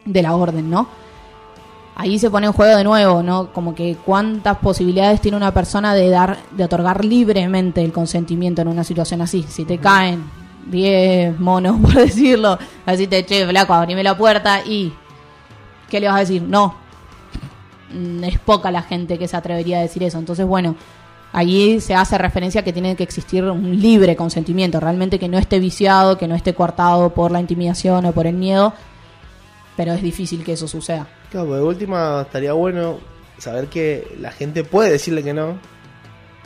de 0.05 0.22
la 0.22 0.35
orden, 0.35 0.70
¿no? 0.70 0.89
Ahí 1.97 2.18
se 2.18 2.30
pone 2.30 2.47
en 2.47 2.53
juego 2.53 2.76
de 2.76 2.84
nuevo, 2.84 3.22
¿no? 3.22 3.53
Como 3.53 3.74
que 3.74 3.97
cuántas 4.05 4.59
posibilidades 4.59 5.20
tiene 5.20 5.36
una 5.36 5.53
persona 5.55 5.95
de 5.95 6.09
dar, 6.11 6.38
de 6.51 6.64
otorgar 6.64 7.05
libremente 7.05 7.82
el 7.84 7.92
consentimiento 7.92 8.62
en 8.62 8.68
una 8.68 8.84
situación 8.84 9.20
así. 9.20 9.45
Si 9.49 9.64
te 9.64 9.78
caen 9.78 10.24
10 10.66 11.38
monos, 11.38 11.80
por 11.82 11.95
decirlo, 11.95 12.59
así 12.86 13.07
te 13.07 13.24
che, 13.24 13.47
flaco, 13.47 13.74
abrime 13.74 14.03
la 14.03 14.16
puerta 14.16 14.61
y 14.64 14.92
¿qué 15.88 16.01
le 16.01 16.09
vas 16.09 16.16
a 16.16 16.20
decir? 16.20 16.42
No. 16.42 16.74
Mm, 17.92 18.24
Es 18.24 18.38
poca 18.40 18.70
la 18.70 18.82
gente 18.82 19.18
que 19.18 19.28
se 19.28 19.36
atrevería 19.36 19.78
a 19.78 19.82
decir 19.82 20.03
eso. 20.03 20.18
Entonces, 20.18 20.47
bueno, 20.47 20.74
allí 21.32 21.80
se 21.80 21.95
hace 21.95 22.18
referencia 22.18 22.62
a 22.62 22.64
que 22.64 22.72
tiene 22.72 22.97
que 22.97 23.05
existir 23.05 23.45
un 23.45 23.80
libre 23.80 24.16
consentimiento, 24.16 24.80
realmente 24.80 25.18
que 25.18 25.28
no 25.28 25.38
esté 25.38 25.61
viciado, 25.61 26.18
que 26.18 26.26
no 26.26 26.34
esté 26.34 26.55
coartado 26.55 27.11
por 27.11 27.30
la 27.30 27.40
intimidación 27.40 28.05
o 28.07 28.12
por 28.12 28.26
el 28.26 28.34
miedo, 28.34 28.72
pero 29.76 29.92
es 29.92 30.03
difícil 30.03 30.42
que 30.45 30.55
eso 30.55 30.66
suceda. 30.66 31.07
Claro, 31.35 31.49
pues 31.49 31.59
de 31.61 31.66
última 31.66 32.22
estaría 32.22 32.53
bueno 32.53 32.99
saber 33.39 33.66
que 33.66 34.07
la 34.20 34.30
gente 34.30 34.62
puede 34.62 34.93
decirle 34.93 35.24
que 35.24 35.35
no. 35.35 35.59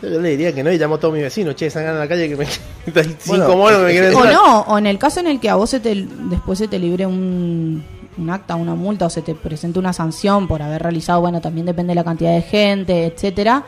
Yo, 0.00 0.08
le 0.08 0.30
diría 0.30 0.54
que 0.54 0.62
no 0.64 0.72
y 0.72 0.78
llamo 0.78 0.94
a 0.94 0.98
todos 0.98 1.12
mis 1.12 1.24
vecinos, 1.24 1.54
che, 1.56 1.68
salgan 1.68 1.96
a 1.96 1.98
la 1.98 2.08
calle 2.08 2.26
que 2.26 2.36
me 2.36 2.46
cinco 3.18 3.18
Bueno, 3.26 3.56
monos 3.56 3.78
que 3.80 3.84
me 3.84 3.90
quieren 3.92 4.14
O 4.14 4.24
entrar. 4.24 4.32
no, 4.32 4.60
o 4.62 4.78
en 4.78 4.86
el 4.86 4.98
caso 4.98 5.20
en 5.20 5.26
el 5.26 5.40
que 5.40 5.50
a 5.50 5.56
vos 5.56 5.68
se 5.68 5.80
te, 5.80 5.94
después 6.30 6.58
se 6.58 6.68
te 6.68 6.78
libre 6.78 7.04
un, 7.04 7.84
un 8.16 8.30
acta, 8.30 8.54
una 8.56 8.74
multa 8.74 9.04
o 9.04 9.10
se 9.10 9.20
te 9.20 9.34
presente 9.34 9.78
una 9.78 9.92
sanción 9.92 10.48
por 10.48 10.62
haber 10.62 10.82
realizado, 10.84 11.20
bueno, 11.20 11.42
también 11.42 11.66
depende 11.66 11.90
de 11.90 11.96
la 11.96 12.04
cantidad 12.04 12.32
de 12.34 12.40
gente, 12.40 13.04
etcétera. 13.04 13.64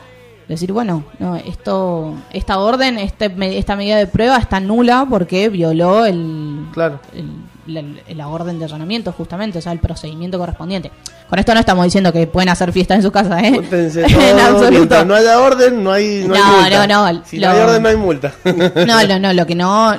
Decir, 0.47 0.71
bueno, 0.73 1.03
no, 1.19 1.35
esto, 1.35 2.15
esta 2.33 2.57
orden, 2.57 2.97
este, 2.97 3.31
esta 3.57 3.75
medida 3.75 3.97
de 3.97 4.07
prueba 4.07 4.37
está 4.37 4.59
nula 4.59 5.05
porque 5.07 5.49
violó 5.49 6.03
el, 6.05 6.65
Claro. 6.73 6.99
el- 7.13 7.29
la, 7.67 7.83
la 8.15 8.27
orden 8.27 8.57
de 8.59 8.65
allanamiento, 8.65 9.11
justamente, 9.11 9.59
o 9.59 9.61
sea, 9.61 9.71
el 9.71 9.79
procedimiento 9.79 10.37
correspondiente. 10.39 10.91
Con 11.29 11.39
esto 11.39 11.53
no 11.53 11.59
estamos 11.59 11.85
diciendo 11.85 12.11
que 12.11 12.27
pueden 12.27 12.49
hacer 12.49 12.71
fiestas 12.71 12.97
en 12.97 13.03
su 13.03 13.11
casa, 13.11 13.39
¿eh? 13.41 13.61
En 13.71 14.39
absoluto. 14.39 15.05
no 15.05 15.15
haya 15.15 15.39
orden, 15.39 15.83
no 15.83 15.91
hay, 15.91 16.25
no 16.27 16.33
hay 16.35 16.41
No, 16.41 16.47
multa. 16.61 16.87
no, 16.87 17.11
no, 17.13 17.21
Si 17.25 17.39
lo- 17.39 17.47
no 17.47 17.53
hay 17.53 17.59
orden, 17.61 17.83
no 17.83 17.89
hay 17.89 17.95
multa. 17.95 18.33
No, 18.87 19.07
no, 19.07 19.19
no, 19.19 19.33
lo 19.33 19.45
que 19.45 19.55
no, 19.55 19.91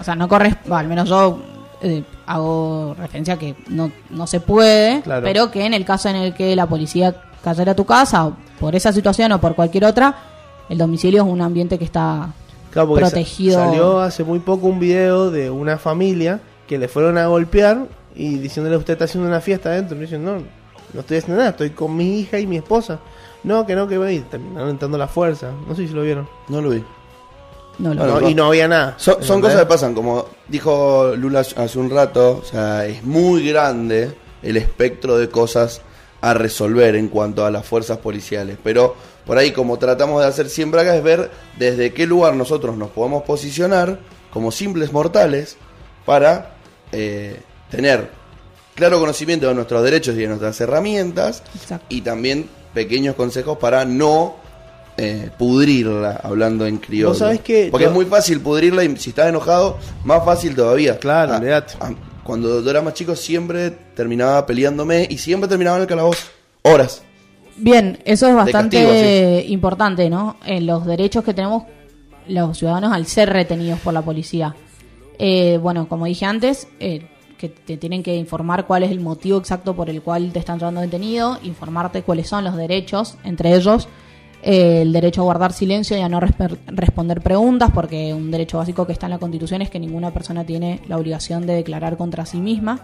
o 0.00 0.04
sea, 0.04 0.14
no 0.14 0.28
corresponde, 0.28 0.76
al 0.76 0.88
menos 0.88 1.08
yo 1.08 1.38
eh, 1.82 2.02
hago 2.26 2.94
referencia 2.98 3.34
a 3.34 3.38
que 3.38 3.54
no, 3.68 3.90
no 4.10 4.26
se 4.26 4.40
puede, 4.40 5.02
Claro. 5.02 5.22
pero 5.24 5.50
que 5.50 5.64
en 5.66 5.74
el 5.74 5.84
caso 5.84 6.08
en 6.08 6.16
el 6.16 6.34
que 6.34 6.54
la 6.56 6.66
policía 6.66 7.14
cayera 7.44 7.72
a 7.72 7.74
tu 7.76 7.84
casa, 7.84 8.26
o 8.26 8.36
por 8.60 8.74
esa 8.76 8.92
situación 8.92 9.32
o 9.32 9.40
por 9.40 9.54
cualquier 9.54 9.84
otra, 9.84 10.14
el 10.68 10.78
domicilio 10.78 11.22
es 11.24 11.28
un 11.28 11.40
ambiente 11.42 11.78
que 11.78 11.84
está 11.84 12.28
Claro, 12.70 12.94
protegido. 12.94 13.58
salió 13.58 14.00
hace 14.00 14.24
muy 14.24 14.38
poco 14.38 14.66
un 14.68 14.78
video 14.80 15.30
de 15.30 15.50
una 15.50 15.76
familia 15.76 16.40
que 16.66 16.78
le 16.78 16.88
fueron 16.88 17.18
a 17.18 17.26
golpear 17.26 17.86
y 18.14 18.38
diciéndole 18.38 18.76
usted 18.76 18.94
está 18.94 19.04
haciendo 19.04 19.28
una 19.28 19.40
fiesta 19.40 19.70
adentro. 19.70 19.96
Y 19.96 20.00
dicen, 20.00 20.24
no, 20.24 20.42
no 20.92 21.00
estoy 21.00 21.18
haciendo 21.18 21.38
nada, 21.38 21.50
estoy 21.50 21.70
con 21.70 21.96
mi 21.96 22.20
hija 22.20 22.38
y 22.38 22.46
mi 22.46 22.56
esposa. 22.56 23.00
No, 23.44 23.66
que 23.66 23.74
no, 23.74 23.88
que 23.88 23.98
voy. 23.98 24.20
Terminaron 24.20 24.70
entrando 24.70 24.98
la 24.98 25.08
fuerza. 25.08 25.50
No 25.66 25.74
sé 25.74 25.86
si 25.86 25.94
lo 25.94 26.02
vieron. 26.02 26.28
no 26.48 26.60
lo 26.60 26.70
vi. 26.70 26.84
no 27.78 27.94
lo 27.94 28.20
No, 28.20 28.28
y 28.28 28.34
no 28.34 28.46
había 28.46 28.68
nada. 28.68 28.94
Son, 28.98 29.40
cosas 29.40 29.60
que 29.60 29.66
pasan, 29.66 29.94
como 29.94 30.26
dijo 30.48 31.14
Lula 31.16 31.40
hace 31.40 31.78
un 31.78 31.90
rato, 31.90 32.40
o 32.42 32.44
sea, 32.44 32.86
es 32.86 33.02
muy 33.02 33.48
grande 33.48 34.14
el 34.42 34.56
espectro 34.56 35.18
de 35.18 35.28
cosas 35.28 35.80
a 36.20 36.34
resolver 36.34 36.94
en 36.94 37.08
cuanto 37.08 37.44
a 37.44 37.50
las 37.50 37.66
fuerzas 37.66 37.98
policiales, 37.98 38.56
pero 38.62 38.94
por 39.26 39.38
ahí 39.38 39.50
como 39.50 39.78
tratamos 39.78 40.22
de 40.22 40.28
hacer 40.28 40.48
siempre 40.48 40.80
acá 40.80 40.96
es 40.96 41.02
ver 41.02 41.30
desde 41.58 41.92
qué 41.92 42.06
lugar 42.06 42.34
nosotros 42.34 42.76
nos 42.76 42.90
podemos 42.90 43.24
posicionar 43.24 43.98
como 44.32 44.52
simples 44.52 44.92
mortales 44.92 45.56
para 46.04 46.50
eh, 46.92 47.40
tener 47.70 48.10
claro 48.74 48.98
conocimiento 49.00 49.48
de 49.48 49.54
nuestros 49.54 49.82
derechos 49.82 50.14
y 50.16 50.18
de 50.20 50.28
nuestras 50.28 50.60
herramientas 50.60 51.42
Exacto. 51.54 51.86
y 51.88 52.00
también 52.00 52.48
pequeños 52.74 53.14
consejos 53.14 53.58
para 53.58 53.84
no 53.84 54.36
eh, 54.96 55.30
pudrirla, 55.38 56.20
hablando 56.22 56.66
en 56.66 56.76
criollo. 56.78 57.08
Vos 57.10 57.18
sabés 57.18 57.40
que 57.40 57.68
Porque 57.70 57.84
yo- 57.84 57.90
es 57.90 57.94
muy 57.94 58.04
fácil 58.04 58.40
pudrirla 58.40 58.84
y 58.84 58.96
si 58.96 59.10
estás 59.10 59.28
enojado, 59.28 59.78
más 60.04 60.24
fácil 60.24 60.54
todavía. 60.54 60.98
Claro, 60.98 61.34
Ah, 61.34 61.64
ah, 61.80 61.90
cuando 62.22 62.62
yo 62.62 62.70
era 62.70 62.82
más 62.82 62.94
chico 62.94 63.16
siempre 63.16 63.70
terminaba 63.70 64.44
peleándome 64.46 65.06
y 65.10 65.18
siempre 65.18 65.48
terminaba 65.48 65.76
en 65.76 65.82
el 65.82 65.88
calabozo. 65.88 66.26
Horas. 66.62 67.02
Bien, 67.56 67.98
eso 68.04 68.28
es 68.28 68.34
bastante 68.34 68.82
castigo, 68.82 69.40
importante, 69.52 70.08
¿no? 70.08 70.36
En 70.46 70.66
los 70.66 70.86
derechos 70.86 71.24
que 71.24 71.34
tenemos 71.34 71.64
los 72.28 72.56
ciudadanos 72.58 72.92
al 72.92 73.06
ser 73.06 73.30
retenidos 73.30 73.80
por 73.80 73.92
la 73.92 74.02
policía. 74.02 74.54
Eh, 75.18 75.58
bueno, 75.62 75.88
como 75.88 76.06
dije 76.06 76.24
antes, 76.24 76.68
eh, 76.80 77.06
que 77.38 77.48
te 77.48 77.76
tienen 77.76 78.02
que 78.02 78.16
informar 78.16 78.66
cuál 78.66 78.84
es 78.84 78.90
el 78.90 79.00
motivo 79.00 79.38
exacto 79.38 79.74
por 79.74 79.90
el 79.90 80.00
cual 80.02 80.32
te 80.32 80.38
están 80.38 80.58
llevando 80.58 80.80
detenido, 80.80 81.38
informarte 81.42 82.02
cuáles 82.02 82.28
son 82.28 82.44
los 82.44 82.56
derechos, 82.56 83.18
entre 83.24 83.54
ellos 83.54 83.88
eh, 84.42 84.82
el 84.82 84.92
derecho 84.92 85.20
a 85.22 85.24
guardar 85.24 85.52
silencio 85.52 85.96
y 85.96 86.00
a 86.00 86.08
no 86.08 86.20
responder 86.20 87.20
preguntas, 87.20 87.70
porque 87.72 88.12
un 88.12 88.30
derecho 88.30 88.58
básico 88.58 88.86
que 88.86 88.92
está 88.92 89.06
en 89.06 89.10
la 89.10 89.18
Constitución 89.18 89.62
es 89.62 89.70
que 89.70 89.78
ninguna 89.78 90.12
persona 90.12 90.44
tiene 90.44 90.80
la 90.88 90.96
obligación 90.96 91.46
de 91.46 91.54
declarar 91.54 91.96
contra 91.96 92.26
sí 92.26 92.38
misma. 92.38 92.80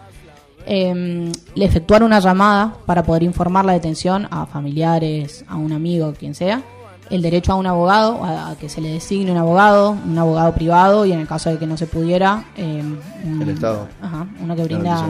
Eh, 0.67 1.33
efectuar 1.57 2.03
una 2.03 2.21
llamada 2.21 2.75
para 2.85 3.03
poder 3.03 3.23
informar 3.23 3.65
la 3.65 3.73
detención 3.73 4.29
a 4.31 4.47
familiares, 4.47 5.45
a 5.49 5.57
un 5.57 5.73
amigo, 5.73 6.13
quien 6.19 6.35
sea, 6.35 6.63
el 7.11 7.23
derecho 7.23 7.53
a 7.53 7.57
un 7.57 7.67
abogado, 7.67 8.23
a, 8.25 8.55
que 8.61 8.69
se 8.69 8.81
le 8.81 8.91
designe 8.93 9.31
un 9.33 9.39
abogado, 9.39 9.91
un 10.07 10.19
abogado 10.19 10.55
privado 10.55 11.07
y 11.07 11.13
en 11.13 11.21
el 11.21 11.27
caso 11.29 11.51
de 11.51 11.59
que 11.59 11.67
no 11.67 11.77
se 11.77 11.87
pudiera, 11.87 12.45
eh, 12.57 12.83
un- 13.25 13.43
El 13.43 13.51
Estado. 13.51 13.89
Ajá, 14.03 14.27
uno 14.43 14.55
que 14.57 14.65
brinda 14.65 15.07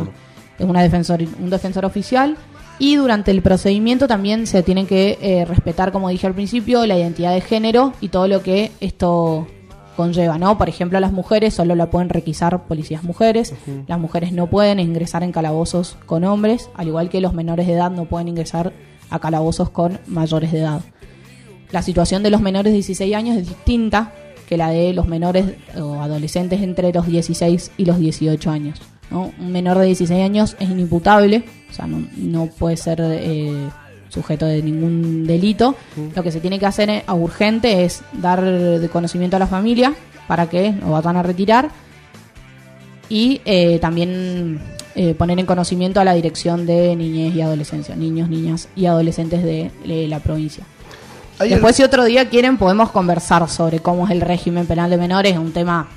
es 0.59 0.67
una 0.67 0.83
defensor, 0.83 1.21
un 1.41 1.51
defensor 1.51 1.85
oficial. 1.85 2.37
Y 2.81 2.95
durante 2.95 3.33
el 3.33 3.43
procedimiento 3.43 4.07
también 4.07 4.47
se 4.47 4.63
tiene 4.63 4.87
que 4.87 5.19
eh, 5.21 5.45
respetar, 5.45 5.91
como 5.91 6.09
dije 6.11 6.27
al 6.29 6.35
principio, 6.35 6.87
la 6.87 6.97
identidad 6.97 7.33
de 7.35 7.41
género 7.41 7.93
y 8.01 8.09
todo 8.09 8.29
lo 8.29 8.41
que 8.43 8.71
esto 8.81 9.49
conlleva, 9.97 10.39
¿no? 10.39 10.57
Por 10.57 10.69
ejemplo, 10.69 11.01
las 11.01 11.11
mujeres 11.13 11.55
solo 11.55 11.75
la 11.75 11.91
pueden 11.91 12.09
requisar 12.09 12.63
policías 12.69 13.03
mujeres, 13.03 13.53
las 13.89 13.99
mujeres 13.99 14.31
no 14.33 14.47
pueden 14.47 14.79
ingresar 14.79 15.25
en 15.25 15.33
calabozos 15.33 15.97
con 16.07 16.23
hombres, 16.23 16.71
al 16.77 16.87
igual 16.87 17.09
que 17.09 17.21
los 17.21 17.35
menores 17.35 17.67
de 17.67 17.73
edad 17.73 17.91
no 17.91 18.05
pueden 18.05 18.29
ingresar 18.29 18.73
a 19.11 19.19
calabozos 19.19 19.71
con 19.71 19.99
mayores 20.07 20.53
de 20.53 20.61
edad. 20.61 20.81
La 21.71 21.83
situación 21.83 22.23
de 22.23 22.31
los 22.31 22.41
menores 22.41 22.73
de 22.73 22.77
16 22.77 23.15
años 23.15 23.37
es 23.37 23.49
distinta 23.49 24.13
que 24.49 24.57
la 24.57 24.71
de 24.71 24.95
los 24.95 25.07
menores 25.07 25.45
o 25.77 26.01
adolescentes 26.01 26.63
entre 26.63 26.93
los 26.93 27.07
16 27.07 27.73
y 27.77 27.85
los 27.85 27.99
18 27.99 28.51
años. 28.51 28.81
¿no? 29.11 29.33
Un 29.39 29.53
menor 29.53 29.79
de 29.79 29.87
16 29.87 30.23
años 30.23 30.57
es 30.59 30.71
inimputable, 30.71 31.45
o 31.71 31.73
sea, 31.73 31.87
no, 31.87 32.07
no 32.17 32.47
puede 32.47 32.77
ser 32.77 33.01
eh, 33.03 33.69
sujeto 34.09 34.47
de 34.47 34.63
ningún 34.63 35.27
delito. 35.27 35.75
Lo 36.15 36.23
que 36.23 36.33
se 36.33 36.41
tiene 36.41 36.59
que 36.59 36.67
hacer 36.67 36.91
eh, 36.91 37.05
a 37.07 37.15
urgente 37.15 37.85
es 37.85 38.03
dar 38.13 38.43
de 38.43 38.89
conocimiento 38.89 39.37
a 39.37 39.39
la 39.39 39.47
familia 39.47 39.95
para 40.27 40.49
que 40.49 40.73
lo 40.73 40.91
vayan 40.91 41.17
a 41.17 41.23
retirar 41.23 41.71
y 43.09 43.41
eh, 43.45 43.79
también 43.79 44.61
eh, 44.95 45.15
poner 45.15 45.39
en 45.39 45.47
conocimiento 45.47 46.01
a 46.01 46.05
la 46.05 46.15
dirección 46.15 46.67
de 46.67 46.95
niñez 46.97 47.35
y 47.35 47.41
adolescencia, 47.41 47.97
niños, 47.97 48.29
niñas 48.29 48.69
y 48.77 48.87
adolescentes 48.87 49.43
de, 49.43 49.71
de 49.87 50.09
la 50.09 50.21
provincia. 50.21 50.65
Hay 51.39 51.51
Después, 51.51 51.77
si 51.77 51.83
otro 51.83 52.05
día 52.05 52.29
quieren, 52.29 52.57
podemos 52.59 52.91
conversar 52.91 53.49
sobre 53.49 53.79
cómo 53.81 54.07
es 54.07 54.11
el 54.11 54.21
régimen 54.21 54.67
penal 54.67 54.91
de 54.91 54.97
menores. 54.97 55.33
Es 55.33 55.39
un 55.39 55.53
tema 55.53 55.89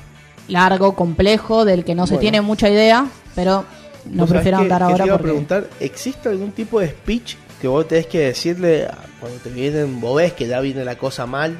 largo, 0.47 0.95
complejo, 0.95 1.65
del 1.65 1.83
que 1.83 1.95
no 1.95 2.05
se 2.05 2.13
Bueno. 2.13 2.21
tiene 2.21 2.41
mucha 2.41 2.69
idea, 2.69 3.07
pero 3.35 3.65
no 4.05 4.21
¿Vos 4.23 4.29
sabés 4.29 4.41
prefiero 4.41 4.57
andar 4.59 4.83
ahora 4.83 4.97
te 4.97 5.05
iba 5.05 5.15
a 5.15 5.17
porque... 5.17 5.31
preguntar, 5.31 5.67
¿existe 5.79 6.29
algún 6.29 6.51
tipo 6.51 6.79
de 6.79 6.89
speech 6.89 7.35
que 7.59 7.67
vos 7.67 7.87
tenés 7.87 8.07
que 8.07 8.19
decirle 8.19 8.87
cuando 9.19 9.37
te 9.39 9.49
vienen, 9.49 9.99
vos 10.01 10.17
ves 10.17 10.33
que 10.33 10.47
ya 10.47 10.59
viene 10.59 10.83
la 10.85 10.95
cosa 10.97 11.25
mal? 11.25 11.57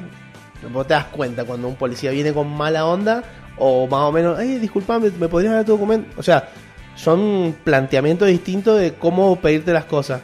Vos 0.72 0.86
te 0.86 0.94
das 0.94 1.06
cuenta 1.06 1.44
cuando 1.44 1.66
un 1.66 1.74
policía 1.74 2.10
viene 2.12 2.32
con 2.32 2.48
mala 2.48 2.86
onda 2.86 3.22
o 3.58 3.86
más 3.88 4.00
o 4.00 4.12
menos, 4.12 4.38
ay, 4.38 4.58
disculpame, 4.58 5.10
¿me 5.18 5.28
podrías 5.28 5.54
dar 5.54 5.64
tu 5.64 5.72
documento? 5.72 6.08
O 6.18 6.22
sea, 6.22 6.48
son 6.94 7.56
planteamientos 7.64 8.28
distintos 8.28 8.78
de 8.78 8.94
cómo 8.94 9.34
pedirte 9.36 9.72
las 9.72 9.86
cosas. 9.86 10.20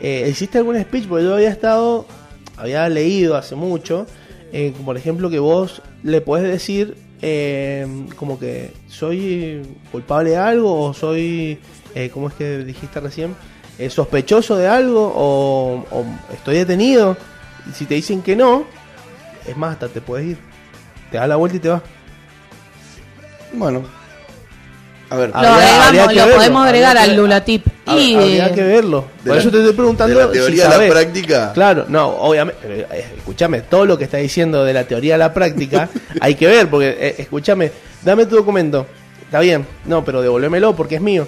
Eh, 0.00 0.24
¿Existe 0.28 0.58
algún 0.58 0.80
speech? 0.80 1.06
Porque 1.08 1.24
yo 1.24 1.34
había 1.34 1.50
estado, 1.50 2.06
había 2.56 2.88
leído 2.88 3.36
hace 3.36 3.54
mucho, 3.54 4.06
eh, 4.52 4.72
por 4.84 4.96
ejemplo, 4.96 5.30
que 5.30 5.38
vos 5.38 5.82
le 6.02 6.20
podés 6.20 6.44
decir 6.50 6.96
eh, 7.22 7.86
como 8.16 8.38
que 8.38 8.72
soy 8.88 9.62
culpable 9.90 10.30
de 10.30 10.36
algo 10.36 10.80
o 10.82 10.92
soy, 10.94 11.58
eh, 11.94 12.10
¿cómo 12.12 12.28
es 12.28 12.34
que 12.34 12.58
dijiste 12.58 13.00
recién? 13.00 13.34
Eh, 13.78 13.88
sospechoso 13.90 14.56
de 14.56 14.68
algo 14.68 15.12
o, 15.14 15.86
o 15.90 16.04
estoy 16.32 16.56
detenido. 16.56 17.16
Y 17.70 17.72
si 17.74 17.86
te 17.86 17.94
dicen 17.94 18.22
que 18.22 18.34
no, 18.36 18.64
es 19.46 19.56
más, 19.56 19.74
hasta 19.74 19.88
te 19.88 20.00
puedes 20.00 20.26
ir. 20.26 20.38
Te 21.10 21.16
das 21.18 21.28
la 21.28 21.36
vuelta 21.36 21.56
y 21.56 21.60
te 21.60 21.68
vas. 21.68 21.82
Bueno. 23.52 23.82
A 25.10 25.16
ver, 25.16 25.28
Lo 25.30 25.36
Habría- 25.36 25.52
agregamos, 25.54 25.86
habría 25.86 26.06
que 26.08 26.14
lo 26.14 26.20
verlo, 26.22 26.36
podemos 26.36 26.64
agregar 26.66 26.96
habría 26.96 27.02
al 27.04 27.10
que- 27.10 27.16
Lula 27.16 27.44
Tip. 27.44 27.66
Y, 27.98 28.14
habría 28.16 28.52
que 28.52 28.62
verlo. 28.62 29.06
de 29.22 29.28
Por 29.28 29.34
la- 29.36 29.40
eso 29.42 29.50
te 29.50 29.58
estoy 29.58 29.72
preguntando. 29.74 30.18
de 30.18 30.24
la 30.26 30.30
teoría 30.32 30.66
si 30.66 30.72
a 30.72 30.78
la 30.78 30.88
práctica. 30.88 31.52
Claro, 31.52 31.84
no, 31.88 32.08
obviamente. 32.08 32.60
pero, 32.62 32.74
eh, 32.92 33.04
escúchame, 33.16 33.60
todo 33.62 33.86
lo 33.86 33.96
que 33.98 34.04
está 34.04 34.18
diciendo 34.18 34.64
de 34.64 34.72
la 34.72 34.84
teoría 34.84 35.14
a 35.16 35.18
la 35.18 35.32
práctica 35.34 35.88
hay 36.20 36.34
que 36.34 36.46
ver, 36.46 36.68
porque, 36.68 36.96
eh, 36.98 37.14
escúchame, 37.18 37.70
dame 38.02 38.26
tu 38.26 38.36
documento. 38.36 38.86
Está 39.24 39.40
bien, 39.40 39.66
no, 39.86 40.04
pero 40.04 40.20
devuélvemelo 40.22 40.74
porque 40.76 40.96
es 40.96 41.00
mío. 41.00 41.26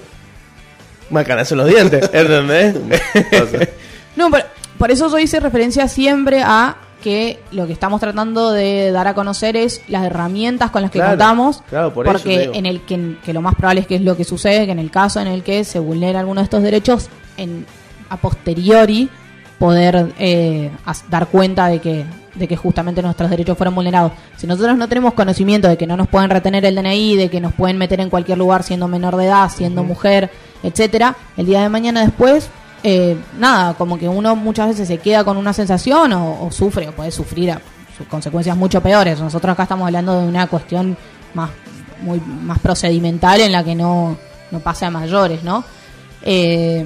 Macanazo 1.11 1.55
en 1.55 1.59
los 1.59 1.69
dientes, 1.69 2.11
¿entendés? 2.13 2.75
No, 4.17 4.31
por, 4.31 4.45
por 4.79 4.91
eso 4.91 5.09
yo 5.11 5.19
hice 5.19 5.41
referencia 5.41 5.89
siempre 5.89 6.41
a 6.43 6.77
que 7.05 7.39
lo 7.53 7.67
que 7.67 7.75
estamos 7.75 8.01
tratando 8.01 8.51
de 8.51 8.91
dar 8.91 9.07
a 9.07 9.15
conocer 9.15 9.57
es 9.59 9.83
las 9.89 10.05
herramientas 10.05 10.71
con 10.71 10.81
las 10.81 10.91
que 10.91 10.99
Claro, 10.99 11.13
contamos. 11.13 11.63
claro, 11.69 11.93
por 11.93 12.07
porque 12.07 12.51
en 12.55 12.65
el 12.65 12.81
que, 12.81 13.17
que 13.23 13.35
lo 13.35 13.43
más 13.43 13.55
probable 13.55 13.83
es 13.83 13.87
que 13.87 13.97
es 13.97 14.01
lo 14.01 14.17
que 14.17 14.25
sucede, 14.25 14.65
que 14.65 14.73
en 14.73 14.79
el 14.79 14.91
caso 14.91 15.21
en 15.21 15.27
el 15.27 15.43
que 15.43 15.65
se 15.65 15.79
vulnera 15.79 16.21
alguno 16.21 16.41
de 16.41 16.45
estos 16.47 16.63
derechos, 16.63 17.09
en, 17.37 17.67
a 18.09 18.17
posteriori 18.17 19.11
poder 19.59 20.15
eh, 20.19 20.71
dar 21.11 21.27
cuenta 21.29 21.67
de 21.69 21.79
que 21.81 22.05
de 22.35 22.49
que 22.49 22.57
justamente 22.57 23.01
nuestros 23.01 23.31
derechos 23.31 23.57
fueron 23.57 23.77
vulnerados. 23.77 24.11
Si 24.37 24.49
nosotros 24.49 24.77
no 24.77 24.89
tenemos 24.89 25.15
conocimiento 25.15 25.69
de 25.69 25.77
que 25.77 25.87
no 25.87 25.97
nos 25.97 26.09
pueden 26.09 26.31
retener 26.31 26.65
el 26.65 26.75
DNI, 26.75 27.15
de 27.17 27.29
que 27.31 27.41
nos 27.41 27.53
pueden 27.53 27.79
meter 27.79 28.01
en 28.01 28.11
cualquier 28.11 28.39
lugar 28.39 28.65
siendo 28.65 28.89
menor 28.89 29.15
de 29.17 29.27
edad, 29.27 29.49
siendo 29.55 29.85
mujer, 29.85 30.31
etcétera, 30.65 31.15
el 31.37 31.47
día 31.47 31.61
de 31.63 31.69
mañana 31.69 32.01
después, 32.01 32.49
eh, 32.87 33.17
nada, 33.39 33.75
como 33.75 33.99
que 33.99 34.07
uno 34.07 34.37
muchas 34.37 34.69
veces 34.69 34.87
se 34.87 34.99
queda 34.99 35.25
con 35.25 35.39
una 35.39 35.55
sensación 35.55 36.13
o, 36.13 36.47
o 36.47 36.53
sufre, 36.53 36.87
o 36.89 36.93
puede 36.93 37.11
sufrir 37.11 37.51
a 37.51 37.61
sus 37.97 38.07
consecuencias 38.07 38.55
mucho 38.57 38.83
peores. 38.83 39.19
Nosotros 39.19 39.53
acá 39.53 39.63
estamos 39.63 39.87
hablando 39.87 40.21
de 40.21 40.29
una 40.29 40.47
cuestión 40.49 40.95
más, 41.33 41.51
muy, 42.03 42.21
más 42.21 42.59
procedimental 42.59 43.41
en 43.41 43.53
la 43.53 43.65
que 43.65 43.75
no, 43.75 44.19
no 44.51 44.61
pasa 44.61 44.89
a 44.89 44.91
mayores, 44.91 45.43
¿no? 45.43 45.65
Eh, 46.23 46.85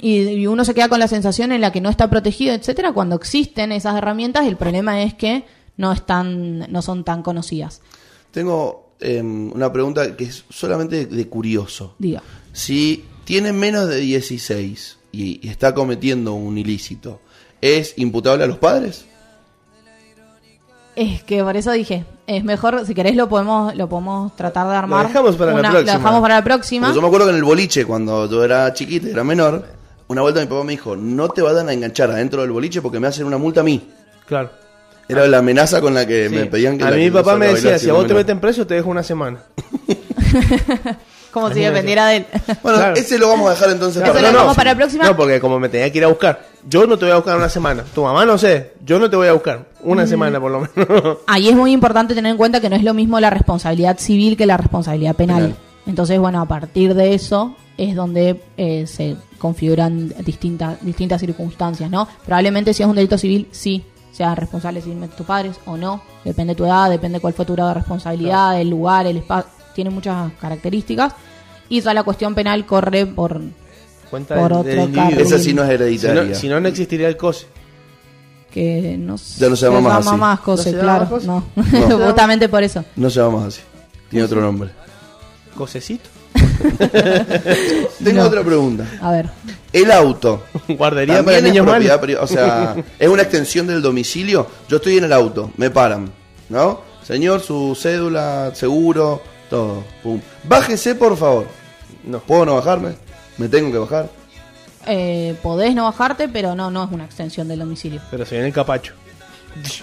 y, 0.00 0.20
y 0.22 0.46
uno 0.46 0.64
se 0.64 0.72
queda 0.72 0.88
con 0.88 0.98
la 0.98 1.06
sensación 1.06 1.52
en 1.52 1.60
la 1.60 1.70
que 1.70 1.82
no 1.82 1.90
está 1.90 2.08
protegido, 2.08 2.54
etcétera, 2.54 2.92
cuando 2.92 3.14
existen 3.14 3.72
esas 3.72 3.96
herramientas, 3.96 4.46
el 4.46 4.56
problema 4.56 5.02
es 5.02 5.12
que 5.12 5.44
no 5.76 5.92
están, 5.92 6.60
no 6.72 6.80
son 6.80 7.04
tan 7.04 7.22
conocidas. 7.22 7.82
tengo 8.30 8.94
em, 9.00 9.52
una 9.52 9.70
pregunta 9.70 10.16
que 10.16 10.24
es 10.24 10.44
solamente 10.48 11.06
de 11.06 11.28
curioso. 11.28 11.94
Diga. 11.98 12.22
Si 12.52 13.04
tiene 13.24 13.52
menos 13.52 13.88
de 13.88 13.96
16 13.98 14.98
y, 15.12 15.46
y 15.46 15.48
está 15.50 15.74
cometiendo 15.74 16.34
un 16.34 16.56
ilícito, 16.58 17.20
¿es 17.60 17.94
imputable 17.96 18.44
a 18.44 18.46
los 18.46 18.58
padres? 18.58 19.04
Es 20.96 21.24
que 21.24 21.42
por 21.42 21.56
eso 21.56 21.72
dije, 21.72 22.04
es 22.28 22.44
mejor, 22.44 22.86
si 22.86 22.94
querés 22.94 23.16
lo 23.16 23.28
podemos, 23.28 23.74
lo 23.74 23.88
podemos 23.88 24.34
tratar 24.36 24.68
de 24.68 24.76
armar. 24.76 25.08
dejamos 25.08 25.34
para 25.36 25.52
la 25.52 25.58
una- 25.58 25.70
próxima. 25.70 25.92
Lo 25.92 25.98
dejamos 25.98 26.20
para 26.22 26.34
la 26.36 26.44
próxima. 26.44 26.86
Porque 26.86 26.96
yo 26.96 27.02
me 27.02 27.08
acuerdo 27.08 27.26
que 27.26 27.30
en 27.32 27.36
el 27.38 27.44
boliche, 27.44 27.84
cuando 27.84 28.30
yo 28.30 28.44
era 28.44 28.72
chiquita 28.72 29.08
era 29.08 29.24
menor, 29.24 29.66
una 30.06 30.22
vuelta 30.22 30.40
mi 30.40 30.46
papá 30.46 30.62
me 30.62 30.72
dijo, 30.72 30.94
no 30.94 31.28
te 31.30 31.42
vayan 31.42 31.68
a 31.68 31.72
enganchar 31.72 32.10
adentro 32.12 32.42
del 32.42 32.52
boliche 32.52 32.80
porque 32.80 33.00
me 33.00 33.08
hacen 33.08 33.26
una 33.26 33.38
multa 33.38 33.60
a 33.62 33.64
mí. 33.64 33.88
claro. 34.26 34.50
Era 35.06 35.26
la 35.26 35.38
amenaza 35.38 35.82
con 35.82 35.92
la 35.92 36.06
que 36.06 36.30
Sí. 36.30 36.34
me 36.34 36.46
pedían 36.46 36.78
que 36.78 36.84
a 36.84 36.90
mí 36.92 36.96
mi 37.04 37.10
papá 37.10 37.36
me 37.36 37.48
decía, 37.48 37.78
si 37.78 37.90
a 37.90 37.92
vos 37.92 38.04
te 38.04 38.14
menor". 38.14 38.22
meten 38.22 38.40
preso, 38.40 38.66
te 38.66 38.72
dejo 38.74 38.88
una 38.88 39.02
semana. 39.02 39.42
Como 41.34 41.52
si 41.52 41.60
dependiera 41.60 42.06
de 42.06 42.16
él. 42.18 42.26
Bueno, 42.62 42.78
Claro. 42.78 42.94
ese 42.96 43.18
lo 43.18 43.28
vamos 43.28 43.48
a 43.48 43.50
dejar 43.50 43.70
entonces 43.70 44.02
Eso 44.02 44.12
para 44.12 44.14
lo 44.14 44.22
la 44.22 44.28
dejamos 44.32 44.54
próxima. 44.54 44.56
para 44.56 44.70
la 44.70 44.76
próxima. 44.76 45.04
No, 45.04 45.16
porque 45.16 45.40
como 45.40 45.58
me 45.60 45.68
tenía 45.68 45.90
que 45.92 45.98
ir 45.98 46.04
a 46.04 46.08
buscar. 46.08 46.40
Yo 46.68 46.86
no 46.86 46.96
te 46.96 47.04
voy 47.04 47.12
a 47.12 47.16
buscar 47.16 47.36
una 47.36 47.48
semana. 47.48 47.84
Tu 47.94 48.02
mamá 48.02 48.24
no 48.24 48.38
sé. 48.38 48.72
Yo 48.84 48.98
no 48.98 49.10
te 49.10 49.16
voy 49.16 49.28
a 49.28 49.32
buscar. 49.34 49.66
Una 49.82 50.06
semana 50.06 50.40
por 50.40 50.50
lo 50.52 50.60
menos. 50.60 51.18
Ahí 51.26 51.48
es 51.48 51.54
muy 51.56 51.72
importante 51.72 52.14
tener 52.14 52.30
en 52.30 52.36
cuenta 52.38 52.60
que 52.60 52.70
no 52.70 52.76
es 52.76 52.82
lo 52.84 52.94
mismo 52.94 53.20
la 53.20 53.28
responsabilidad 53.30 53.98
civil 53.98 54.36
que 54.36 54.46
la 54.46 54.56
responsabilidad 54.56 55.14
penal. 55.16 55.42
Penal. 55.42 55.56
Entonces, 55.86 56.18
bueno, 56.18 56.40
a 56.40 56.46
partir 56.46 56.94
de 56.94 57.12
eso 57.14 57.54
es 57.76 57.94
donde 57.94 58.40
eh, 58.56 58.86
se 58.86 59.16
configuran 59.38 60.14
distintas 60.24 60.80
distintas 60.82 61.20
circunstancias, 61.20 61.90
¿no? 61.90 62.08
Probablemente 62.24 62.72
si 62.72 62.82
es 62.84 62.88
un 62.88 62.94
delito 62.96 63.18
civil, 63.18 63.48
sí, 63.50 63.84
sean 64.12 64.36
responsables 64.36 64.84
civilmente 64.84 65.16
tus 65.16 65.26
padres 65.26 65.56
o 65.66 65.76
no. 65.76 66.00
Depende 66.24 66.52
de 66.52 66.56
tu 66.56 66.64
edad, 66.64 66.88
depende 66.88 67.18
cuál 67.20 67.34
fue 67.34 67.44
tu 67.44 67.52
grado 67.54 67.70
de 67.70 67.74
responsabilidad, 67.74 68.58
el 68.60 68.70
lugar, 68.70 69.06
el 69.06 69.16
espacio. 69.18 69.50
Tiene 69.74 69.90
muchas 69.90 70.32
características. 70.40 71.14
Y 71.68 71.80
ya 71.80 71.92
la 71.94 72.02
cuestión 72.02 72.34
penal 72.34 72.64
corre 72.66 73.06
por... 73.06 73.40
Cuenta 74.10 74.34
Por 74.36 74.50
del- 74.50 74.58
otro 74.58 74.72
individuo. 74.72 75.02
carril. 75.10 75.20
Esa 75.20 75.38
sí 75.38 75.54
no 75.54 75.62
es 75.62 75.68
Si 75.68 75.74
hereditaria. 75.74 76.22
no, 76.24 76.34
si 76.34 76.48
no, 76.48 76.60
no 76.60 76.68
existiría 76.68 77.08
el 77.08 77.16
COSE. 77.16 77.46
que 78.52 78.96
no 78.98 79.16
Ya 79.38 79.48
no 79.48 79.56
se 79.56 79.66
llama 79.66 79.80
más 79.80 80.06
así. 80.06 80.16
más 80.16 80.40
cosas, 80.40 80.66
¿No 80.66 80.72
se 80.72 80.76
llama 80.76 80.82
claro. 80.82 81.00
más 81.00 81.10
José? 81.10 81.26
No. 81.26 81.44
No. 81.98 81.98
Justamente 82.06 82.48
por 82.48 82.62
eso. 82.62 82.84
No 82.96 83.10
se 83.10 83.20
llama 83.20 83.46
así. 83.46 83.60
Tiene 84.10 84.24
otro 84.26 84.40
nombre. 84.40 84.70
¿Cosecito? 85.56 86.08
Tengo 88.04 88.20
No. 88.22 88.26
otra 88.28 88.42
pregunta. 88.44 88.86
A 89.00 89.10
ver. 89.10 89.28
El 89.72 89.90
auto. 89.90 90.44
Guardería 90.68 91.16
¿También 91.16 91.24
para 91.24 91.36
es 91.38 91.42
niños 91.52 91.66
propiedad 91.66 92.00
malos. 92.00 92.04
pri- 92.04 92.14
O 92.14 92.26
sea, 92.26 92.76
es 92.98 93.08
una 93.08 93.22
extensión 93.22 93.66
del 93.66 93.82
domicilio. 93.82 94.46
Yo 94.68 94.76
estoy 94.76 94.98
en 94.98 95.04
el 95.04 95.12
auto, 95.12 95.50
me 95.56 95.70
paran, 95.70 96.10
¿no? 96.48 96.80
Señor, 97.02 97.40
su 97.40 97.76
cédula, 97.80 98.52
seguro, 98.54 99.22
todo. 99.54 99.84
Pum. 100.02 100.20
Bájese, 100.44 100.94
por 100.94 101.16
favor. 101.16 101.46
No. 102.04 102.20
¿Puedo 102.20 102.44
no 102.44 102.54
bajarme? 102.56 102.94
¿Me 103.38 103.48
tengo 103.48 103.70
que 103.70 103.78
bajar? 103.78 104.08
Eh, 104.86 105.36
podés 105.42 105.74
no 105.74 105.84
bajarte, 105.84 106.28
pero 106.28 106.54
no, 106.54 106.70
no 106.70 106.84
es 106.84 106.90
una 106.90 107.04
extensión 107.04 107.48
del 107.48 107.60
domicilio. 107.60 108.00
Pero 108.10 108.26
se 108.26 108.34
viene 108.34 108.48
el 108.48 108.54
capacho. 108.54 108.94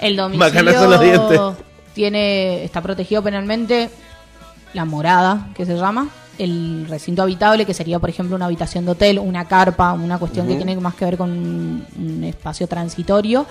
El 0.01 0.15
los 0.17 0.31
dientes. 0.31 0.79
domicilio 0.79 1.55
tiene, 1.93 2.63
está 2.63 2.81
protegido 2.81 3.21
penalmente, 3.21 3.89
la 4.73 4.85
morada, 4.85 5.49
que 5.55 5.65
se 5.65 5.75
llama, 5.75 6.07
el 6.37 6.85
recinto 6.87 7.21
habitable, 7.21 7.65
que 7.65 7.73
sería, 7.73 7.99
por 7.99 8.09
ejemplo, 8.09 8.35
una 8.35 8.45
habitación 8.45 8.85
de 8.85 8.91
hotel, 8.91 9.19
una 9.19 9.45
carpa, 9.45 9.91
una 9.93 10.17
cuestión 10.17 10.47
que 10.47 10.55
tiene 10.55 10.75
más 10.77 10.95
que 10.95 11.05
ver 11.05 11.17
con 11.17 11.31
un, 11.31 11.85
un 11.97 12.23
espacio 12.23 12.67
transitorio, 12.67 13.45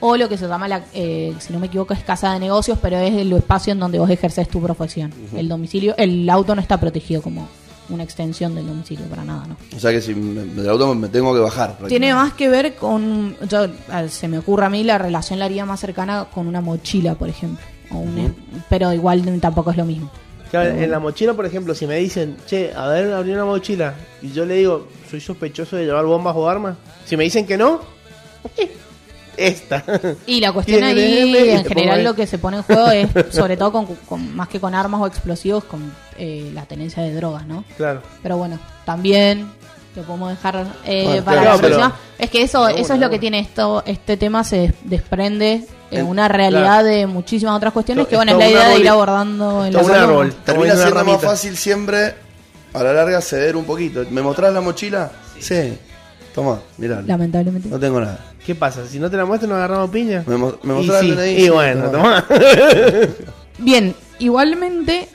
o 0.00 0.16
lo 0.16 0.28
que 0.28 0.36
se 0.38 0.46
llama, 0.46 0.68
la, 0.68 0.82
eh, 0.94 1.34
si 1.38 1.52
no 1.52 1.58
me 1.58 1.66
equivoco, 1.66 1.94
es 1.94 2.02
casa 2.04 2.32
de 2.32 2.40
negocios, 2.40 2.78
pero 2.80 2.98
es 2.98 3.14
el 3.14 3.32
espacio 3.32 3.72
en 3.72 3.78
donde 3.80 3.98
vos 3.98 4.10
ejerces 4.10 4.48
tu 4.48 4.60
profesión. 4.60 5.12
El 5.36 5.48
domicilio, 5.48 5.94
el 5.96 6.28
auto 6.30 6.54
no 6.54 6.60
está 6.60 6.78
protegido 6.78 7.22
como 7.22 7.48
una 7.88 8.02
extensión 8.02 8.54
del 8.54 8.66
domicilio, 8.66 9.06
para 9.06 9.22
nada, 9.24 9.46
¿no? 9.46 9.56
O 9.76 9.78
sea 9.78 9.92
que 9.92 10.00
si 10.00 10.12
me, 10.14 10.42
del 10.42 10.68
auto 10.68 10.92
me 10.94 11.08
tengo 11.08 11.32
que 11.32 11.40
bajar. 11.40 11.78
Tiene 11.86 12.12
más 12.14 12.32
que 12.34 12.48
ver 12.48 12.74
con, 12.74 13.36
yo, 13.48 13.66
se 14.08 14.26
me 14.28 14.38
ocurre 14.38 14.66
a 14.66 14.68
mí, 14.70 14.82
la 14.82 14.98
relación 14.98 15.38
la 15.38 15.44
haría 15.44 15.64
más 15.64 15.78
cercana 15.80 16.26
con 16.34 16.48
una 16.48 16.60
mochila, 16.60 17.14
por 17.14 17.28
ejemplo. 17.28 17.64
O 17.92 17.98
un- 17.98 18.34
Pero 18.68 18.92
igual 18.92 19.22
tampoco 19.40 19.70
es 19.70 19.76
lo 19.76 19.84
mismo. 19.84 20.10
Claro, 20.50 20.70
en 20.70 20.90
la 20.90 20.98
mochila, 21.00 21.34
por 21.34 21.46
ejemplo, 21.46 21.74
si 21.74 21.86
me 21.86 21.96
dicen, 21.98 22.36
che, 22.46 22.72
a 22.74 22.86
ver, 22.88 23.12
abrí 23.12 23.32
una 23.32 23.44
mochila, 23.44 23.94
y 24.22 24.32
yo 24.32 24.44
le 24.44 24.54
digo, 24.56 24.88
soy 25.10 25.20
sospechoso 25.20 25.76
de 25.76 25.84
llevar 25.84 26.04
bombas 26.06 26.34
o 26.36 26.48
armas, 26.48 26.76
si 27.04 27.16
me 27.16 27.24
dicen 27.24 27.46
que 27.46 27.56
no, 27.56 27.80
esta. 29.36 29.82
Y 30.26 30.40
la 30.40 30.52
cuestión 30.52 30.82
ahí, 30.84 31.36
en 31.50 31.64
general, 31.64 32.02
lo 32.04 32.14
que 32.14 32.26
se 32.26 32.38
pone 32.38 32.58
en 32.58 32.62
juego 32.62 32.88
es, 32.90 33.08
sobre 33.34 33.56
todo, 33.56 33.72
con, 33.72 33.86
con- 33.86 34.34
más 34.36 34.48
que 34.48 34.60
con 34.60 34.74
armas 34.74 35.00
o 35.00 35.06
explosivos, 35.06 35.64
con 35.64 35.92
eh, 36.18 36.50
la 36.54 36.64
tenencia 36.66 37.02
de 37.02 37.14
drogas, 37.14 37.46
¿no? 37.46 37.64
Claro. 37.76 38.02
Pero 38.22 38.36
bueno, 38.36 38.58
también 38.84 39.46
lo 39.94 40.02
podemos 40.02 40.30
dejar 40.30 40.66
eh, 40.84 41.04
Bueno, 41.04 41.24
para 41.24 41.40
claro, 41.42 41.56
la 41.56 41.62
pero- 41.62 41.76
próxima. 41.76 41.96
Es 42.18 42.30
que 42.30 42.42
eso, 42.42 42.68
eso 42.68 42.94
es 42.94 43.00
lo 43.00 43.10
que 43.10 43.18
tiene 43.18 43.38
esto, 43.40 43.82
este 43.86 44.16
tema 44.16 44.42
se 44.44 44.72
desprende 44.84 45.66
en 45.90 46.00
En- 46.00 46.06
una 46.06 46.28
realidad 46.28 46.80
claro. 46.80 46.86
de 46.86 47.06
muchísimas 47.06 47.54
otras 47.56 47.72
cuestiones 47.72 48.02
Esto- 48.02 48.10
que 48.10 48.16
bueno, 48.16 48.32
es 48.32 48.38
la 48.38 48.48
idea 48.48 48.68
de 48.70 48.78
ir 48.80 48.88
abordando 48.88 49.64
en 49.66 49.72
la 49.74 49.80
un 49.80 49.90
árbol. 49.90 50.34
Termina 50.44 50.74
siendo 50.74 50.94
más 50.94 51.04
ramita. 51.04 51.18
fácil 51.28 51.56
siempre, 51.56 52.14
a 52.72 52.82
la 52.82 52.92
larga, 52.94 53.20
ceder 53.20 53.54
un 53.56 53.64
poquito. 53.64 54.04
¿Me 54.10 54.22
mostrás 54.22 54.52
la 54.52 54.60
mochila? 54.62 55.10
Sí. 55.38 55.78
Toma, 56.36 56.60
mirá. 56.78 57.02
Lamentablemente. 57.02 57.68
No 57.68 57.78
tengo 57.80 57.98
nada. 57.98 58.20
¿Qué 58.44 58.54
pasa? 58.54 58.86
Si 58.86 59.00
no 59.00 59.10
te 59.10 59.16
la 59.16 59.24
muestro, 59.24 59.48
nos 59.48 59.56
agarramos 59.56 59.90
piña. 59.90 60.22
¿Me, 60.26 60.36
mo- 60.36 60.54
me 60.62 60.80
y 60.82 60.84
sí, 60.86 60.92
el 61.10 61.16
DNI? 61.16 61.30
y 61.44 61.48
bueno, 61.48 61.90
toma. 61.90 62.24
toma. 62.28 62.38
Bien, 63.58 63.94
igualmente 64.20 65.08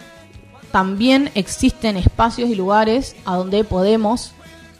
también 0.72 1.30
existen 1.36 1.95
espacios 1.97 2.49
y 2.49 2.55
lugares 2.55 3.15
a 3.26 3.36
donde 3.36 3.63
podemos 3.63 4.34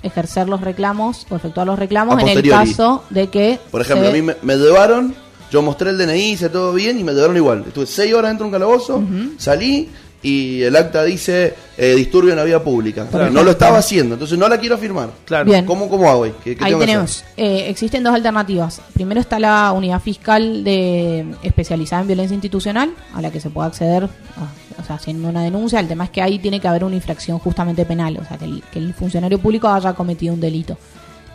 ejercer 0.04 0.50
los 0.50 0.62
reclamos 0.62 1.28
o 1.30 1.36
efectuar 1.36 1.68
los 1.68 1.78
reclamos 1.78 2.18
A 2.18 2.22
en 2.24 2.30
el 2.38 2.50
caso 2.50 3.04
de 3.12 3.28
que 3.28 3.60
Por 3.70 3.82
ejemplo, 3.82 4.06
se- 4.06 4.10
a 4.12 4.14
mí 4.14 4.22
me, 4.24 4.36
me 4.42 4.56
llevaron, 4.56 5.14
yo 5.52 5.62
mostré 5.62 5.92
el 5.92 5.98
DNI, 6.00 6.32
hice 6.32 6.50
todo 6.50 6.74
bien 6.74 7.00
y 7.00 7.04
me 7.04 7.14
llevaron 7.14 7.38
igual. 7.38 7.66
Estuve 7.68 7.86
seis 7.86 8.12
horas 8.14 8.32
dentro 8.32 8.46
de 8.46 8.48
un 8.48 8.52
calabozo, 8.54 9.04
salí 9.38 9.90
y 10.24 10.62
el 10.62 10.76
acta 10.76 11.04
dice 11.04 11.56
eh, 11.78 11.96
disturbio 11.96 12.32
en 12.32 12.38
la 12.38 12.44
vía 12.44 12.64
pública. 12.64 13.08
No 13.32 13.44
lo 13.44 13.52
estaba 13.52 13.80
haciendo, 13.80 14.14
entonces 14.16 14.38
no 14.38 14.48
la 14.48 14.60
quiero 14.60 14.78
firmar. 14.78 15.10
Claro. 15.26 15.46
Bien. 15.46 15.66
¿Cómo, 15.66 15.90
¿Cómo 15.90 16.10
hago 16.10 16.26
ahí? 16.26 16.34
¿Qué, 16.44 16.56
qué 16.56 16.64
Ahí 16.64 16.76
tenemos, 16.76 17.24
eh, 17.38 17.66
existen 17.70 18.04
dos 18.04 18.14
alternativas. 18.14 18.82
Primero 18.94 19.20
está 19.20 19.40
la 19.40 19.72
unidad 19.72 20.00
fiscal 20.00 20.64
de 20.64 21.26
especializada 21.42 22.02
en 22.04 22.08
violencia 22.10 22.36
institucional, 22.36 22.92
a 23.14 23.22
la 23.22 23.32
que 23.32 23.40
se 23.40 23.50
puede 23.50 23.68
acceder, 23.68 24.04
a- 24.04 24.80
o 24.82 24.84
sea, 24.86 24.96
haciendo 24.96 25.28
una 25.30 25.44
denuncia. 25.44 25.80
El 25.80 25.88
tema 25.88 26.04
es 26.06 26.10
que 26.12 26.22
ahí 26.22 26.40
tiene 26.40 26.60
que 26.60 26.68
haber 26.68 26.84
una 26.84 26.96
infracción 26.96 27.40
justamente 27.40 27.86
penal, 27.86 28.18
o 28.22 28.26
sea, 28.26 28.38
que 28.38 28.46
el, 28.46 28.64
que 28.72 28.80
el 28.80 28.94
funcionario 28.94 29.40
público 29.40 29.68
haya 29.70 29.94
cometido 29.94 30.34
un 30.34 30.40
delito. 30.40 30.78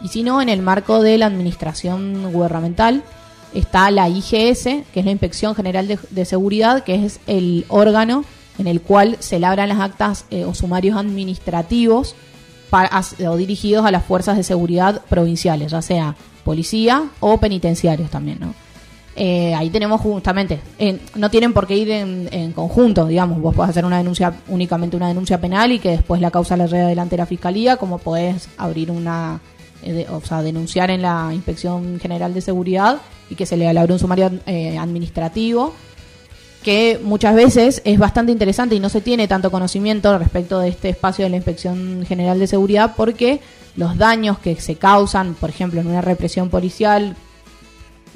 Y 0.02 0.08
si 0.08 0.22
no, 0.22 0.40
en 0.42 0.48
el 0.48 0.62
marco 0.62 1.02
de 1.02 1.16
la 1.18 1.26
administración 1.26 2.30
gubernamental 2.32 3.02
está 3.54 3.90
la 3.90 4.08
IGS, 4.08 4.64
que 4.92 5.00
es 5.00 5.04
la 5.04 5.10
Inspección 5.10 5.54
General 5.54 5.88
de, 5.88 5.98
de 6.10 6.24
Seguridad, 6.24 6.84
que 6.84 7.04
es 7.06 7.20
el 7.26 7.64
órgano 7.68 8.24
en 8.58 8.66
el 8.66 8.80
cual 8.80 9.16
se 9.20 9.38
labran 9.38 9.68
las 9.68 9.80
actas 9.80 10.24
eh, 10.30 10.44
o 10.44 10.54
sumarios 10.54 10.96
administrativos 10.96 12.14
o 13.26 13.36
dirigidos 13.36 13.86
a 13.86 13.90
las 13.90 14.04
fuerzas 14.04 14.36
de 14.36 14.42
seguridad 14.42 15.02
provinciales, 15.08 15.70
ya 15.72 15.80
sea 15.82 16.14
policía 16.44 17.04
o 17.20 17.38
penitenciarios 17.38 18.10
también, 18.10 18.38
¿no? 18.40 18.54
Eh, 19.18 19.54
ahí 19.54 19.70
tenemos 19.70 20.00
justamente, 20.02 20.60
eh, 20.78 20.98
no 21.14 21.30
tienen 21.30 21.54
por 21.54 21.66
qué 21.66 21.74
ir 21.76 21.90
en, 21.90 22.52
conjunto, 22.52 23.06
digamos, 23.06 23.40
vos 23.40 23.54
podés 23.54 23.70
hacer 23.70 23.86
una 23.86 23.96
denuncia, 23.96 24.34
únicamente 24.48 24.94
una 24.94 25.08
denuncia 25.08 25.40
penal 25.40 25.72
y 25.72 25.78
que 25.78 25.90
después 25.92 26.20
la 26.20 26.30
causa 26.30 26.54
la 26.56 26.66
lleve 26.66 26.82
adelante 26.82 27.16
la 27.16 27.24
fiscalía, 27.24 27.78
como 27.78 27.96
podés 27.96 28.48
abrir 28.58 28.90
una, 28.90 29.40
eh, 29.82 29.92
de- 29.94 30.08
o 30.10 30.20
sea, 30.20 30.42
denunciar 30.42 30.90
en 30.90 31.00
la 31.00 31.30
Inspección 31.32 31.98
General 31.98 32.34
de 32.34 32.42
Seguridad 32.42 32.98
y 33.30 33.36
que 33.36 33.46
se 33.46 33.56
le 33.56 33.66
alabre 33.66 33.94
un 33.94 33.98
sumario 33.98 34.30
eh, 34.44 34.76
administrativo 34.76 35.72
que 36.66 36.98
muchas 37.00 37.36
veces 37.36 37.80
es 37.84 37.96
bastante 37.96 38.32
interesante 38.32 38.74
y 38.74 38.80
no 38.80 38.88
se 38.88 39.00
tiene 39.00 39.28
tanto 39.28 39.52
conocimiento 39.52 40.18
respecto 40.18 40.58
de 40.58 40.70
este 40.70 40.88
espacio 40.88 41.24
de 41.24 41.30
la 41.30 41.36
Inspección 41.36 42.04
General 42.04 42.40
de 42.40 42.48
Seguridad 42.48 42.94
porque 42.96 43.38
los 43.76 43.96
daños 43.96 44.40
que 44.40 44.60
se 44.60 44.74
causan, 44.74 45.34
por 45.34 45.48
ejemplo, 45.48 45.80
en 45.80 45.86
una 45.86 46.00
represión 46.00 46.50
policial, 46.50 47.14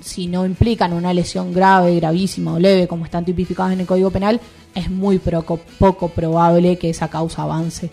si 0.03 0.27
no 0.27 0.45
implican 0.45 0.93
una 0.95 1.15
lesión 1.15 1.55
grave, 1.55 1.95
gravísima 1.95 2.55
o 2.55 2.59
leve, 2.59 2.89
como 2.89 3.05
están 3.05 3.25
tipificados 3.25 3.73
en 3.73 3.79
el 3.79 3.87
Código 3.87 4.11
Penal, 4.11 4.41
es 4.75 4.91
muy 4.91 5.21
poco, 5.21 6.09
probable 6.09 6.77
que 6.77 6.91
esa 6.91 7.07
causa 7.07 7.43
avance. 7.43 7.89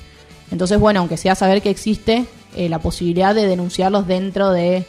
Entonces, 0.50 0.80
bueno, 0.80 1.02
aunque 1.02 1.18
sea 1.18 1.36
saber 1.36 1.62
que 1.62 1.70
existe 1.70 2.26
eh, 2.56 2.68
la 2.68 2.80
posibilidad 2.80 3.36
de 3.36 3.46
denunciarlos 3.46 4.08
dentro 4.08 4.50
de 4.50 4.88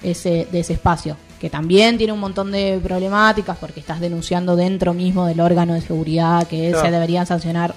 ese, 0.00 0.46
de 0.52 0.60
ese 0.60 0.74
espacio, 0.74 1.16
que 1.40 1.50
también 1.50 1.98
tiene 1.98 2.12
un 2.12 2.20
montón 2.20 2.50
de 2.50 2.80
problemáticas 2.82 3.56
porque 3.58 3.80
estás 3.80 4.00
denunciando 4.00 4.56
dentro 4.56 4.92
mismo 4.94 5.26
del 5.26 5.40
órgano 5.40 5.74
de 5.74 5.80
seguridad 5.80 6.46
que 6.46 6.70
Claro. 6.70 6.84
se 6.84 6.90
deberían 6.90 7.26
sancionar. 7.26 7.74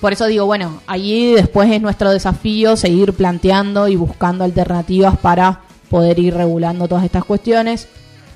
Por 0.00 0.12
eso 0.12 0.26
digo, 0.26 0.46
bueno, 0.46 0.80
allí 0.86 1.34
después 1.34 1.70
es 1.72 1.82
nuestro 1.82 2.10
desafío 2.12 2.76
seguir 2.76 3.12
planteando 3.14 3.88
y 3.88 3.96
buscando 3.96 4.44
alternativas 4.44 5.18
para 5.18 5.62
poder 5.90 6.18
ir 6.20 6.34
regulando 6.34 6.86
todas 6.86 7.04
estas 7.04 7.24
cuestiones. 7.24 7.88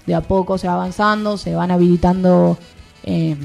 De 0.07 0.15
a 0.17 0.21
poco 0.21 0.59
se 0.59 0.67
va 0.67 0.75
avanzando, 0.75 1.39
se 1.39 1.55
van 1.55 1.71
habilitando 1.71 2.59
eh, 3.05 3.37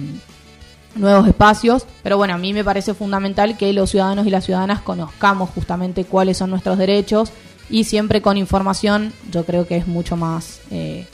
nuevos 0.95 1.27
espacios, 1.27 1.85
pero 2.01 2.17
bueno, 2.17 2.33
a 2.33 2.37
mí 2.39 2.53
me 2.53 2.63
parece 2.63 2.95
fundamental 2.95 3.55
que 3.55 3.71
los 3.73 3.91
ciudadanos 3.91 4.25
y 4.25 4.31
las 4.31 4.45
ciudadanas 4.45 4.81
conozcamos 4.81 5.51
justamente 5.51 6.05
cuáles 6.05 6.37
son 6.37 6.49
nuestros 6.49 6.79
derechos 6.79 7.31
y 7.69 7.83
siempre 7.83 8.21
con 8.21 8.37
información 8.37 9.13
yo 9.31 9.45
creo 9.45 9.67
que 9.67 9.77
es 9.77 9.87
mucho 9.87 10.15
más 10.15 10.59
eh, 10.71 11.05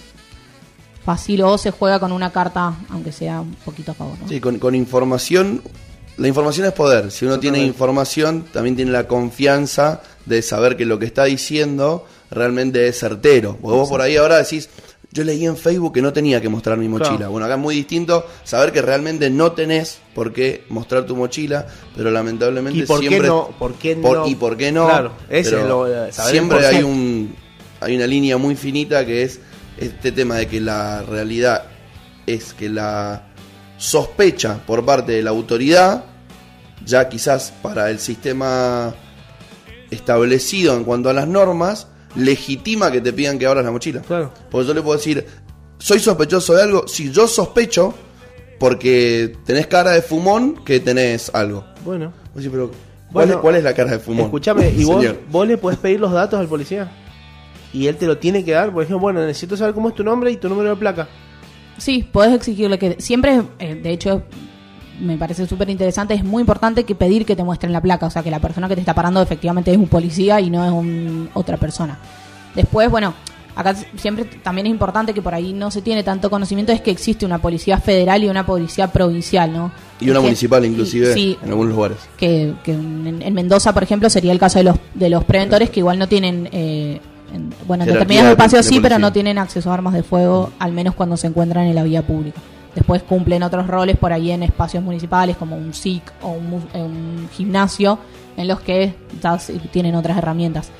fácil 1.04 1.42
o 1.44 1.58
se 1.58 1.72
juega 1.72 2.00
con 2.00 2.12
una 2.12 2.32
carta, 2.32 2.76
aunque 2.90 3.12
sea 3.12 3.42
un 3.42 3.56
poquito 3.66 3.92
a 3.92 3.96
favor. 3.96 4.18
¿no? 4.22 4.28
Sí, 4.28 4.40
con, 4.40 4.60
con 4.60 4.76
información. 4.76 5.62
La 6.18 6.28
información 6.28 6.68
es 6.68 6.74
poder. 6.74 7.12
Si 7.12 7.26
uno 7.26 7.40
tiene 7.40 7.64
información, 7.64 8.46
también 8.54 8.76
tiene 8.76 8.92
la 8.92 9.08
confianza 9.08 10.02
de 10.26 10.42
saber 10.42 10.78
que 10.78 10.86
lo 10.86 11.00
que 11.00 11.06
está 11.06 11.24
diciendo 11.24 12.06
realmente 12.30 12.88
es 12.88 13.00
certero. 13.00 13.58
Porque 13.60 13.78
vos 13.78 13.90
por 13.90 14.02
ahí 14.02 14.16
ahora 14.16 14.38
decís, 14.38 14.70
yo 15.14 15.24
leí 15.24 15.46
en 15.46 15.56
Facebook 15.56 15.94
que 15.94 16.02
no 16.02 16.12
tenía 16.12 16.42
que 16.42 16.50
mostrar 16.50 16.78
mi 16.78 16.88
mochila. 16.90 17.18
Claro. 17.18 17.32
Bueno, 17.32 17.46
acá 17.46 17.54
es 17.56 17.62
muy 17.62 17.76
distinto 17.76 18.26
saber 18.44 18.72
que 18.72 18.82
realmente 18.82 19.30
no 19.30 19.52
tenés 19.52 20.00
por 20.16 20.34
qué 20.34 20.66
mostrar 20.70 21.06
tu 21.06 21.16
mochila, 21.16 21.68
pero 21.96 22.10
lamentablemente 22.10 22.80
¿Y 22.80 22.84
por 22.84 23.00
qué 23.00 23.08
siempre... 23.10 23.28
no? 23.30 23.50
¿Por 23.60 23.76
qué 23.76 23.96
por- 23.96 24.18
no? 24.18 24.28
¿Y 24.28 24.34
por 24.36 24.58
qué 24.58 24.72
no? 24.72 24.86
Claro, 24.88 25.12
ese 25.30 25.52
lo- 25.68 25.88
eh, 25.88 26.12
siempre 26.12 26.66
hay 26.66 26.82
un 26.84 27.36
hay 27.80 27.96
una 27.96 28.08
línea 28.08 28.38
muy 28.38 28.56
finita 28.56 29.06
que 29.06 29.22
es 29.24 29.40
este 29.78 30.12
tema 30.12 30.38
de 30.38 30.48
que 30.48 30.60
la 30.60 31.04
realidad 31.04 31.66
es 32.26 32.54
que 32.54 32.70
la 32.70 33.28
sospecha 33.78 34.60
por 34.66 34.84
parte 34.86 35.12
de 35.12 35.22
la 35.22 35.30
autoridad, 35.32 36.06
ya 36.86 37.08
quizás 37.10 37.54
para 37.62 37.90
el 37.92 38.00
sistema 38.00 38.96
establecido 39.92 40.76
en 40.76 40.84
cuanto 40.86 41.10
a 41.10 41.14
las 41.14 41.28
normas, 41.28 41.88
legitima 42.16 42.92
que 42.92 43.02
te 43.02 43.14
pidan 43.14 43.38
que 43.38 43.46
abras 43.46 43.66
la 43.66 43.72
mochila. 43.72 44.02
Claro. 44.02 44.32
Porque 44.50 44.68
yo 44.68 44.74
le 44.74 44.82
puedo 44.82 44.98
decir, 44.98 45.26
soy 45.78 46.00
sospechoso 46.00 46.54
de 46.56 46.64
algo, 46.64 46.88
si 46.88 47.12
yo 47.12 47.28
sospecho, 47.28 47.94
porque 48.60 49.36
tenés 49.46 49.68
cara 49.68 49.92
de 49.92 50.02
fumón, 50.02 50.64
que 50.64 50.80
tenés 50.80 51.30
algo. 51.34 51.66
Bueno. 51.84 52.14
Pero 52.34 52.52
¿cuál, 52.52 52.72
Bueno, 53.12 53.34
es, 53.34 53.40
cuál 53.40 53.56
es 53.56 53.64
la 53.64 53.74
cara 53.74 53.92
de 53.92 54.00
fumón? 54.00 54.26
Escúchame, 54.26 54.70
¿y 54.78 54.84
vos, 54.86 55.06
vos 55.30 55.48
le 55.48 55.58
podés 55.58 55.78
pedir 55.78 56.00
los 56.00 56.12
datos 56.12 56.40
al 56.40 56.48
policía? 56.48 56.92
Y 57.74 57.88
él 57.88 57.98
te 57.98 58.06
lo 58.06 58.18
tiene 58.18 58.46
que 58.46 58.52
dar. 58.52 58.72
Por 58.72 58.84
ejemplo, 58.84 59.00
bueno, 59.00 59.26
necesito 59.26 59.58
saber 59.58 59.74
cómo 59.74 59.90
es 59.90 59.96
tu 59.96 60.04
nombre 60.04 60.32
y 60.32 60.38
tu 60.38 60.48
número 60.48 60.70
de 60.70 60.76
placa. 60.76 61.08
Sí, 61.78 62.08
podés 62.10 62.34
exigirle 62.34 62.78
que 62.78 62.98
siempre, 63.00 63.42
eh, 63.60 63.76
de 63.76 63.92
hecho, 63.92 64.24
me 65.00 65.18
parece 65.18 65.48
súper 65.48 65.70
interesante, 65.70 66.14
es 66.14 66.24
muy 66.24 66.42
importante 66.42 66.84
que 66.84 66.96
pedir 66.96 67.26
que 67.26 67.36
te 67.36 67.44
muestren 67.44 67.74
la 67.74 67.82
placa, 67.82 68.06
o 68.06 68.10
sea, 68.10 68.22
que 68.24 68.32
la 68.32 68.40
persona 68.40 68.68
que 68.68 68.76
te 68.76 68.82
está 68.82 68.94
parando 68.94 69.22
efectivamente 69.22 69.72
es 69.72 69.78
un 69.78 69.88
policía 69.88 70.40
y 70.42 70.50
no 70.50 70.64
es 70.66 70.72
un, 70.72 71.30
otra 71.34 71.58
persona. 71.58 71.98
Después, 72.56 72.90
bueno, 72.92 73.14
acá 73.56 73.76
siempre 73.98 74.26
también 74.26 74.68
es 74.68 74.72
importante 74.72 75.14
que 75.14 75.22
por 75.22 75.34
ahí 75.34 75.54
no 75.54 75.72
se 75.72 75.82
tiene 75.82 76.04
tanto 76.04 76.30
conocimiento, 76.30 76.72
es 76.72 76.82
que 76.82 76.92
existe 76.92 77.26
una 77.26 77.40
policía 77.40 77.78
federal 77.80 78.24
y 78.24 78.30
una 78.30 78.46
policía 78.46 78.88
provincial, 78.92 79.52
¿no? 79.52 79.72
Y 80.00 80.10
una 80.10 80.20
municipal 80.22 80.64
inclusive 80.66 81.14
sí, 81.14 81.38
en 81.42 81.50
algunos 81.50 81.74
lugares. 81.74 81.98
que, 82.18 82.54
que 82.64 82.74
en, 82.74 83.22
en 83.22 83.34
Mendoza, 83.34 83.74
por 83.74 83.84
ejemplo, 83.84 84.10
sería 84.10 84.32
el 84.32 84.40
caso 84.40 84.60
de 84.60 84.64
los, 84.66 84.76
de 84.94 85.10
los 85.10 85.24
preventores 85.24 85.70
que 85.70 85.80
igual 85.80 85.98
no 85.98 86.08
tienen, 86.08 86.50
eh, 86.52 87.00
en- 87.34 87.54
bueno, 87.68 87.84
en 87.84 87.90
determinados 87.94 88.28
de- 88.28 88.32
espacios 88.34 88.66
de 88.66 88.70
sí, 88.70 88.80
pero 88.82 89.00
no 89.00 89.12
tienen 89.14 89.38
acceso 89.38 89.72
a 89.72 89.74
armas 89.74 89.94
de 89.94 90.04
fuego, 90.04 90.52
al 90.60 90.72
menos 90.74 90.94
cuando 90.94 91.16
se 91.18 91.28
encuentran 91.28 91.66
en 91.66 91.76
la 91.76 91.84
vía 91.84 92.02
pública. 92.02 92.40
Después 92.76 93.04
cumplen 93.04 93.44
otros 93.44 93.68
roles 93.68 93.98
por 93.98 94.14
ahí 94.14 94.32
en 94.32 94.44
espacios 94.44 94.84
municipales 94.84 95.38
como 95.38 95.56
un 95.56 95.74
SIC 95.74 96.04
o 96.22 96.32
un, 96.32 96.68
eh, 96.74 96.82
un 96.82 97.30
gimnasio 97.32 98.00
en 98.38 98.48
los 98.48 98.62
que 98.62 98.96
tienen 99.72 99.96
otras 99.96 100.18
herramientas. 100.18 100.72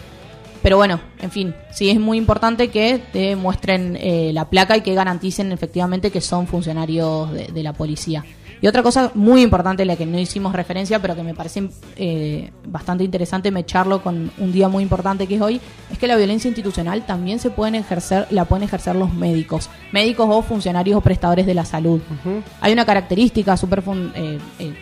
Pero 0.62 0.78
bueno, 0.78 1.02
en 1.20 1.30
fin, 1.30 1.54
sí 1.72 1.90
es 1.90 2.00
muy 2.00 2.18
importante 2.18 2.70
que 2.70 3.02
te 3.12 3.36
muestren 3.36 3.98
eh, 4.00 4.32
la 4.34 4.50
placa 4.50 4.78
y 4.78 4.82
que 4.82 4.94
garanticen 4.94 5.52
efectivamente 5.52 6.10
que 6.10 6.22
son 6.22 6.48
funcionarios 6.48 7.32
de 7.34 7.64
la 7.64 7.74
policía. 7.74 8.24
Y 8.64 8.68
otra 8.68 8.82
cosa 8.82 9.12
muy 9.14 9.42
importante, 9.42 9.84
la 9.84 9.98
que 9.98 10.06
no 10.06 10.18
hicimos 10.18 10.54
referencia, 10.54 11.00
pero 11.02 11.18
que 11.18 11.22
me 11.24 11.34
parece 11.34 11.68
eh, 11.98 12.50
bastante 12.66 13.04
interesante 13.04 13.52
mecharlo 13.52 14.02
con 14.02 14.32
un 14.38 14.54
día 14.54 14.70
muy 14.70 14.84
importante 14.84 15.28
que 15.28 15.36
es 15.36 15.42
hoy, 15.42 15.60
es 15.92 15.98
que 15.98 16.08
la 16.08 16.16
violencia 16.16 16.48
institucional 16.48 17.06
también 17.06 17.40
se 17.40 17.50
pueden 17.50 17.76
ejercer, 17.76 18.26
la 18.30 18.46
pueden 18.46 18.64
ejercer 18.64 18.96
los 18.96 19.14
médicos, 19.14 19.70
médicos 19.92 20.28
o 20.32 20.42
funcionarios 20.44 20.98
o 20.98 21.02
prestadores 21.02 21.46
de 21.46 21.54
la 21.54 21.66
salud. 21.66 22.00
Hay 22.62 22.72
una 22.72 22.86
característica 22.86 23.58
súper 23.58 23.84
eh, 24.16 24.40
eh, 24.60 24.74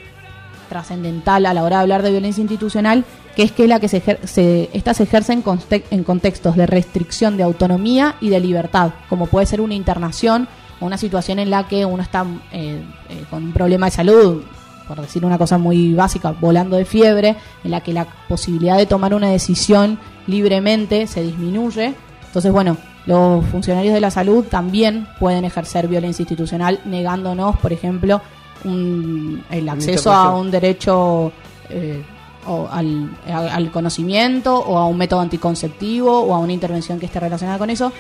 trascendental 0.70 1.48
a 1.48 1.54
la 1.56 1.64
hora 1.64 1.78
de 1.78 1.82
hablar 1.82 2.04
de 2.04 2.12
violencia 2.12 2.42
institucional, 2.42 3.04
que 3.36 3.42
es 3.42 3.52
que 3.52 3.68
la 3.68 3.80
que 3.80 3.88
se, 3.88 4.04
ejer- 4.06 4.24
se 4.26 4.70
esta 4.74 4.94
se 4.94 5.04
ejerce 5.04 5.34
en, 5.34 5.42
conte- 5.42 5.86
en 5.90 6.04
contextos 6.04 6.56
de 6.56 6.68
restricción 6.68 7.36
de 7.36 7.42
autonomía 7.42 8.14
y 8.22 8.30
de 8.30 8.42
libertad, 8.42 8.92
como 9.10 9.26
puede 9.26 9.48
ser 9.48 9.60
una 9.60 9.74
internación 9.74 10.48
una 10.82 10.98
situación 10.98 11.40
en 11.40 11.50
la 11.50 11.68
que 11.68 11.86
uno 11.86 12.04
está 12.04 12.26
eh, 12.52 12.82
eh, 13.10 13.24
con 13.30 13.44
un 13.44 13.52
problema 13.54 13.86
de 13.88 13.92
salud, 13.92 14.44
por 14.88 15.00
decir 15.00 15.24
una 15.26 15.38
cosa 15.38 15.58
muy 15.58 15.94
básica, 15.94 16.32
volando 16.40 16.76
de 16.76 16.86
fiebre, 16.86 17.38
en 17.64 17.72
la 17.72 17.82
que 17.82 17.94
la 17.94 18.06
posibilidad 18.28 18.78
de 18.78 18.86
tomar 18.86 19.14
una 19.14 19.30
decisión 19.30 19.98
libremente 20.28 21.08
se 21.08 21.24
disminuye. 21.24 21.94
Entonces, 22.28 22.52
bueno, 22.52 22.78
los 23.06 23.46
funcionarios 23.48 23.94
de 23.94 24.02
la 24.02 24.12
salud 24.12 24.44
también 24.46 25.08
pueden 25.20 25.46
ejercer 25.46 25.88
violencia 25.88 26.24
institucional 26.24 26.80
negándonos, 26.86 27.58
por 27.58 27.72
ejemplo, 27.74 28.22
un- 28.64 29.44
el 29.50 29.68
acceso 29.70 30.12
a 30.12 30.36
un 30.38 30.52
derecho 30.52 31.32
eh, 31.70 32.04
o 32.48 32.68
al, 32.72 33.10
a- 33.32 33.56
al 33.56 33.72
conocimiento 33.72 34.56
o 34.58 34.78
a 34.78 34.86
un 34.88 34.98
método 34.98 35.20
anticonceptivo 35.22 36.20
o 36.22 36.34
a 36.36 36.40
una 36.40 36.54
intervención 36.54 37.00
que 37.00 37.06
esté 37.06 37.20
relacionada 37.20 37.58
con 37.58 37.70
eso. 37.70 37.92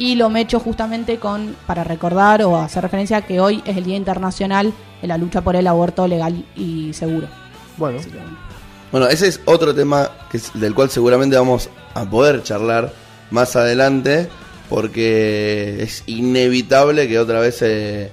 Y 0.00 0.14
lo 0.14 0.30
me 0.30 0.40
echo 0.40 0.58
justamente 0.60 1.18
con 1.18 1.54
para 1.66 1.84
recordar 1.84 2.42
o 2.42 2.56
hacer 2.56 2.82
referencia 2.82 3.18
a 3.18 3.22
que 3.22 3.38
hoy 3.38 3.62
es 3.66 3.76
el 3.76 3.84
Día 3.84 3.96
Internacional 3.96 4.72
de 5.02 5.06
la 5.06 5.18
lucha 5.18 5.42
por 5.42 5.56
el 5.56 5.66
aborto 5.66 6.08
legal 6.08 6.42
y 6.56 6.92
seguro. 6.94 7.28
Bueno, 7.76 7.98
Así 7.98 8.08
que, 8.08 8.16
bueno. 8.16 8.38
Bueno, 8.92 9.06
ese 9.08 9.28
es 9.28 9.40
otro 9.44 9.74
tema 9.74 10.08
que 10.30 10.38
es- 10.38 10.52
del 10.54 10.74
cual 10.74 10.88
seguramente 10.88 11.36
vamos 11.36 11.68
a 11.94 12.04
poder 12.08 12.42
charlar 12.42 12.92
más 13.30 13.54
adelante, 13.56 14.28
porque 14.70 15.82
es 15.82 16.02
inevitable 16.06 17.06
que 17.06 17.18
otra 17.18 17.38
vez 17.40 17.58
se, 17.58 18.10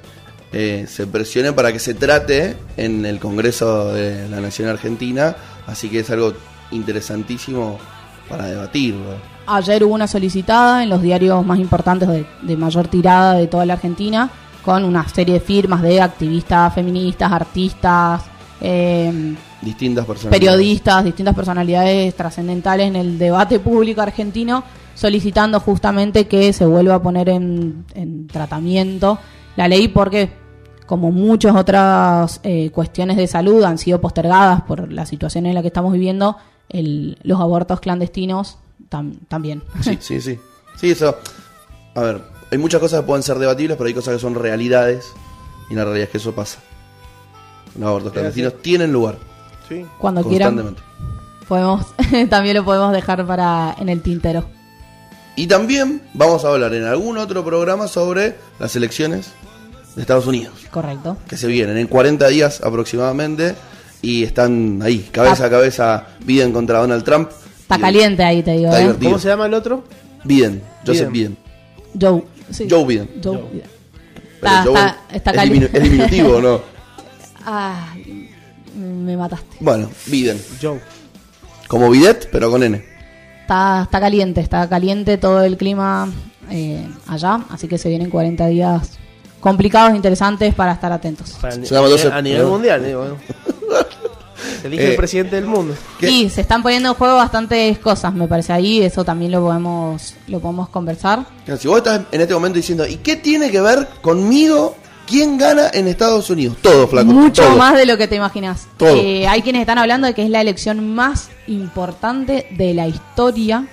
eh, 0.52 0.86
se 0.90 1.08
presione 1.08 1.54
para 1.54 1.72
que 1.72 1.80
se 1.80 1.94
trate 1.94 2.58
en 2.76 3.06
el 3.06 3.18
Congreso 3.20 3.94
de 3.94 4.28
la 4.28 4.42
Nación 4.42 4.68
Argentina, 4.68 5.36
así 5.66 5.88
que 5.90 6.00
es 6.00 6.10
algo 6.10 6.34
interesantísimo 6.72 7.80
para 8.28 8.46
debatirlo. 8.48 9.37
Ayer 9.48 9.84
hubo 9.84 9.94
una 9.94 10.08
solicitada 10.08 10.84
en 10.84 10.90
los 10.90 11.02
diarios 11.02 11.46
más 11.46 11.58
importantes 11.60 12.08
de, 12.10 12.26
de 12.42 12.58
mayor 12.58 12.88
tirada 12.88 13.34
de 13.34 13.48
toda 13.48 13.66
la 13.66 13.74
Argentina, 13.74 14.30
con 14.64 14.84
una 14.84 15.08
serie 15.08 15.36
de 15.36 15.40
firmas 15.40 15.82
de 15.82 16.02
activistas 16.02 16.74
feministas, 16.74 17.32
artistas, 17.32 18.24
eh, 18.60 19.36
Distintas 19.62 20.06
periodistas, 20.30 21.04
distintas 21.04 21.34
personalidades 21.34 22.14
trascendentales 22.16 22.88
en 22.88 22.96
el 22.96 23.18
debate 23.18 23.60
público 23.60 24.02
argentino, 24.02 24.64
solicitando 24.94 25.60
justamente 25.60 26.28
que 26.28 26.54
se 26.54 26.66
vuelva 26.66 26.96
a 26.96 27.02
poner 27.02 27.30
en, 27.30 27.86
en 27.96 28.28
tratamiento 28.28 29.18
la 29.56 29.68
ley 29.68 29.88
porque, 29.88 30.30
como 30.86 31.12
muchas 31.12 31.56
otras 31.56 32.40
eh, 32.44 32.70
cuestiones 32.72 33.18
de 33.18 33.26
salud 33.28 33.64
han 33.64 33.78
sido 33.80 34.00
postergadas 34.02 34.62
por 34.64 34.92
la 34.92 35.06
situación 35.08 35.46
en 35.48 35.56
la 35.56 35.62
que 35.62 35.68
estamos 35.70 35.92
viviendo, 35.94 36.38
el- 36.70 37.18
los 37.24 37.40
abortos 37.42 37.80
clandestinos 37.80 38.58
tam- 38.90 39.18
también. 39.28 39.64
Sí, 39.82 39.98
sí, 40.02 40.22
sí. 40.22 40.40
Sí, 40.80 40.92
eso. 40.92 41.18
A 41.96 42.02
ver, 42.02 42.22
hay 42.52 42.58
muchas 42.58 42.80
cosas 42.80 43.02
que 43.02 43.08
pueden 43.08 43.24
ser 43.24 43.40
debatibles, 43.40 43.78
pero 43.78 43.88
hay 43.88 43.94
cosas 43.94 44.14
que 44.16 44.20
son 44.20 44.36
realidades. 44.36 45.12
Y 45.70 45.76
la 45.76 45.84
realidad 45.84 46.06
es 46.06 46.10
que 46.12 46.18
eso 46.18 46.34
pasa. 46.34 46.60
Los 47.78 47.88
abortos 47.88 48.14
clandestinos 48.14 48.62
tienen 48.62 48.92
lugar. 48.92 49.18
sí. 49.68 49.86
Cuando 49.98 50.24
quieran, 50.24 50.76
podemos, 51.48 51.86
también 52.30 52.56
lo 52.58 52.66
podemos 52.66 52.92
dejar 52.94 53.26
para 53.26 53.76
en 53.80 53.90
el 53.90 54.02
tintero. 54.02 54.46
Y 55.36 55.46
también 55.48 56.02
vamos 56.14 56.44
a 56.46 56.50
hablar 56.50 56.74
en 56.74 56.84
algún 56.86 57.18
otro 57.18 57.44
programa 57.46 57.88
sobre 57.88 58.36
las 58.60 58.76
elecciones 58.76 59.32
de 59.96 60.02
Estados 60.02 60.26
Unidos, 60.26 60.54
Correcto. 60.72 61.18
que 61.28 61.38
se 61.38 61.46
vienen 61.48 61.78
en 61.78 61.88
40 61.88 62.28
días 62.30 62.62
aproximadamente 62.64 63.56
y 64.02 64.24
están 64.24 64.80
ahí, 64.84 65.08
cabeza 65.12 65.46
a 65.46 65.50
cabeza, 65.50 66.08
Biden 66.22 66.52
contra 66.54 66.80
Donald 66.80 67.04
Trump. 67.04 67.30
Está 67.68 67.80
caliente 67.80 68.24
ahí, 68.24 68.42
te 68.44 68.52
digo. 68.52 68.66
Está 68.68 68.78
¿eh? 68.80 68.82
divertido. 68.84 69.10
¿Cómo 69.12 69.20
se 69.20 69.28
llama 69.28 69.46
el 69.46 69.54
otro? 69.54 69.84
Biden, 70.24 70.62
Joseph 70.86 71.12
Biden. 71.12 71.38
Joe. 72.00 72.24
sí. 72.50 72.68
Joe 72.70 72.86
Biden. 72.86 73.10
Joe 73.24 73.36
Joe. 73.38 73.50
Biden. 73.52 73.68
Pero 74.40 74.54
Está, 74.56 74.64
Joe 74.64 74.74
está, 74.74 74.98
está 75.14 75.32
es, 75.32 75.36
caliente. 75.38 75.70
es 75.74 75.84
diminutivo, 75.84 76.30
¿o 76.38 76.42
¿no? 76.42 76.62
Ay, 77.46 78.30
me 78.76 79.18
mataste. 79.18 79.58
Bueno, 79.60 79.90
Biden. 80.06 80.42
Joe. 80.62 80.80
Como 81.68 81.90
Bidet, 81.90 82.30
pero 82.32 82.50
con 82.50 82.64
N. 82.64 82.82
Está, 83.42 83.82
está 83.84 84.00
caliente, 84.00 84.40
está 84.42 84.68
caliente 84.70 85.18
todo 85.18 85.44
el 85.44 85.58
clima 85.58 86.10
eh, 86.50 86.88
allá, 87.08 87.42
así 87.50 87.68
que 87.68 87.78
se 87.78 87.90
vienen 87.90 88.10
40 88.10 88.48
días 88.48 88.98
complicados, 89.42 89.94
interesantes 89.96 90.54
para 90.56 90.72
estar 90.74 90.92
atentos. 90.94 91.32
Para 91.42 91.56
el- 91.56 91.66
Se 91.66 91.76
llama 91.76 91.88
12 91.90 92.08
a 92.12 92.22
nivel 92.22 92.44
¿no? 92.44 92.50
mundial, 92.50 92.86
digo. 92.86 93.06
¿no? 93.06 93.18
Elige 94.64 94.84
Eh, 94.88 94.90
el 94.92 94.96
presidente 94.96 95.36
del 95.36 95.46
mundo. 95.46 95.76
¿Qué? 96.00 96.10
Y 96.10 96.30
se 96.30 96.42
están 96.42 96.62
poniendo 96.64 96.90
en 96.90 96.96
juego 96.96 97.16
bastantes 97.16 97.78
cosas, 97.80 98.14
me 98.14 98.28
parece 98.28 98.54
ahí, 98.54 98.82
eso 98.82 99.04
también 99.06 99.32
lo 99.32 99.42
podemos, 99.42 100.14
lo 100.28 100.40
podemos 100.40 100.70
conversar. 100.70 101.26
Si 101.60 101.68
vos 101.68 101.78
estás 101.78 102.02
en 102.12 102.22
este 102.22 102.34
momento 102.34 102.58
diciendo, 102.58 102.86
¿y 102.88 102.96
qué 102.98 103.16
tiene 103.16 103.50
que 103.52 103.62
ver 103.62 103.88
conmigo? 104.02 104.76
¿Quién 105.08 105.38
gana 105.38 105.70
en 105.74 105.88
Estados 105.88 106.30
Unidos? 106.30 106.58
Todo, 106.62 106.86
flaco. 106.86 107.08
Mucho 107.08 107.42
todo. 107.44 107.56
más 107.56 107.78
de 107.78 107.86
lo 107.86 107.98
que 107.98 108.10
te 108.10 108.16
imaginas. 108.18 108.68
Todo. 108.76 108.94
Eh, 108.98 109.26
hay 109.26 109.42
quienes 109.42 109.62
están 109.62 109.78
hablando 109.78 110.06
de 110.06 110.14
que 110.14 110.24
es 110.24 110.30
la 110.30 110.42
elección 110.42 110.94
más 110.96 111.30
importante 111.48 112.46
de 112.58 112.74
la 112.74 112.88
historia 112.90 113.66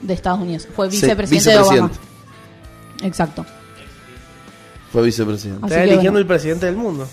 de 0.00 0.14
Estados 0.14 0.38
Unidos. 0.40 0.68
Fue 0.76 0.88
Sí, 0.92 1.00
vicepresidente, 1.00 1.50
de 1.50 1.58
Obama. 1.58 1.72
vicepresidente. 1.88 3.06
Exacto. 3.08 3.46
Fue 4.92 5.02
vicepresidente. 5.02 5.64
Así 5.66 5.72
Está 5.74 5.82
eligiendo 5.82 6.10
bueno. 6.12 6.18
el 6.18 6.26
presidente 6.26 6.66
del 6.66 6.76
mundo. 6.76 7.08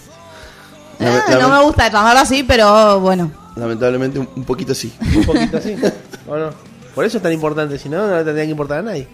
Lame- 1.00 1.22
Ah, 1.28 1.38
no 1.39 1.50
me 1.50 1.64
gusta 1.64 1.88
llamarlo 1.89 2.20
así, 2.22 2.43
pero 2.43 3.00
bueno. 3.00 3.32
Lamentablemente, 3.56 4.20
un, 4.20 4.30
un 4.36 4.43
poquito 4.43 4.74
sí. 4.76 4.93
Un 5.16 5.26
poquito 5.26 5.58
así. 5.58 5.76
¿O 6.28 6.38
no? 6.38 6.50
Por 6.95 7.06
eso 7.06 7.18
es 7.18 7.24
tan 7.24 7.34
importante, 7.34 7.78
si 7.78 7.88
no, 7.89 8.08
no 8.08 8.18
le 8.18 8.24
tendría 8.24 8.45
que 8.45 8.52
importar 8.52 8.80
a 8.80 8.82
nadie. 8.82 9.08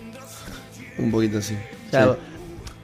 Un 0.97 1.11
poquito 1.11 1.41
sí. 1.41 1.55
O 1.87 1.91
sea, 1.91 2.05
Sí. 2.05 2.11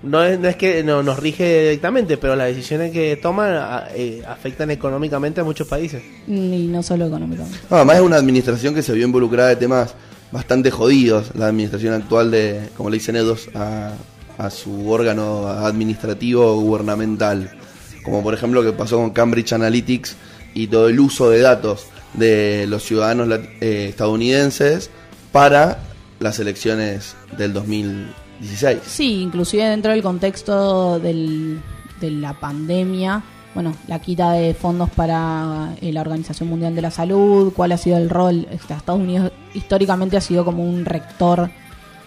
no, 0.03 0.23
es, 0.23 0.39
no 0.39 0.47
es 0.47 0.55
que 0.55 0.83
no, 0.83 1.01
nos 1.03 1.17
rige 1.19 1.61
directamente, 1.63 2.17
pero 2.17 2.35
las 2.35 2.47
decisiones 2.47 2.91
que 2.91 3.15
toman 3.17 3.53
a- 3.55 3.87
eh, 3.95 4.21
afectan 4.27 4.69
económicamente 4.71 5.41
a 5.41 5.43
muchos 5.43 5.67
países. 5.67 6.03
Y 6.27 6.67
no 6.67 6.83
solo 6.83 7.05
económicamente. 7.07 7.57
No, 7.69 7.77
además 7.77 7.95
es 7.97 8.01
una 8.03 8.17
administración 8.17 8.73
que 8.75 8.81
se 8.83 8.93
vio 8.93 9.05
involucrada 9.05 9.49
de 9.49 9.55
temas 9.55 9.93
bastante 10.31 10.71
jodidos. 10.71 11.31
La 11.35 11.47
administración 11.47 11.93
actual 11.93 12.31
de, 12.31 12.69
como 12.77 12.89
le 12.89 12.97
dicen 12.97 13.15
Edos, 13.15 13.49
a, 13.55 13.91
a 14.37 14.49
su 14.49 14.89
órgano 14.91 15.47
administrativo 15.47 16.55
gubernamental. 16.59 17.49
Como 18.03 18.23
por 18.23 18.33
ejemplo 18.33 18.61
lo 18.61 18.71
que 18.71 18.77
pasó 18.77 18.97
con 18.97 19.11
Cambridge 19.11 19.53
Analytics 19.53 20.15
y 20.53 20.67
todo 20.67 20.89
el 20.89 20.99
uso 20.99 21.29
de 21.29 21.41
datos 21.41 21.87
de 22.13 22.65
los 22.67 22.83
ciudadanos 22.83 23.29
eh, 23.61 23.87
estadounidenses 23.89 24.89
para 25.31 25.79
las 26.19 26.39
elecciones 26.39 27.15
del 27.37 27.53
2016. 27.53 28.79
Sí, 28.85 29.21
inclusive 29.21 29.63
dentro 29.65 29.91
del 29.91 30.01
contexto 30.01 30.99
de 30.99 31.59
la 32.01 32.33
pandemia, 32.39 33.23
bueno, 33.53 33.75
la 33.87 33.99
quita 33.99 34.31
de 34.33 34.53
fondos 34.53 34.89
para 34.91 35.75
eh, 35.81 35.91
la 35.91 36.01
Organización 36.01 36.49
Mundial 36.49 36.73
de 36.73 36.81
la 36.81 36.91
Salud, 36.91 37.51
cuál 37.53 37.73
ha 37.73 37.77
sido 37.77 37.97
el 37.97 38.09
rol. 38.09 38.47
Estados 38.51 38.99
Unidos 38.99 39.31
históricamente 39.53 40.17
ha 40.17 40.21
sido 40.21 40.45
como 40.45 40.63
un 40.63 40.85
rector 40.85 41.49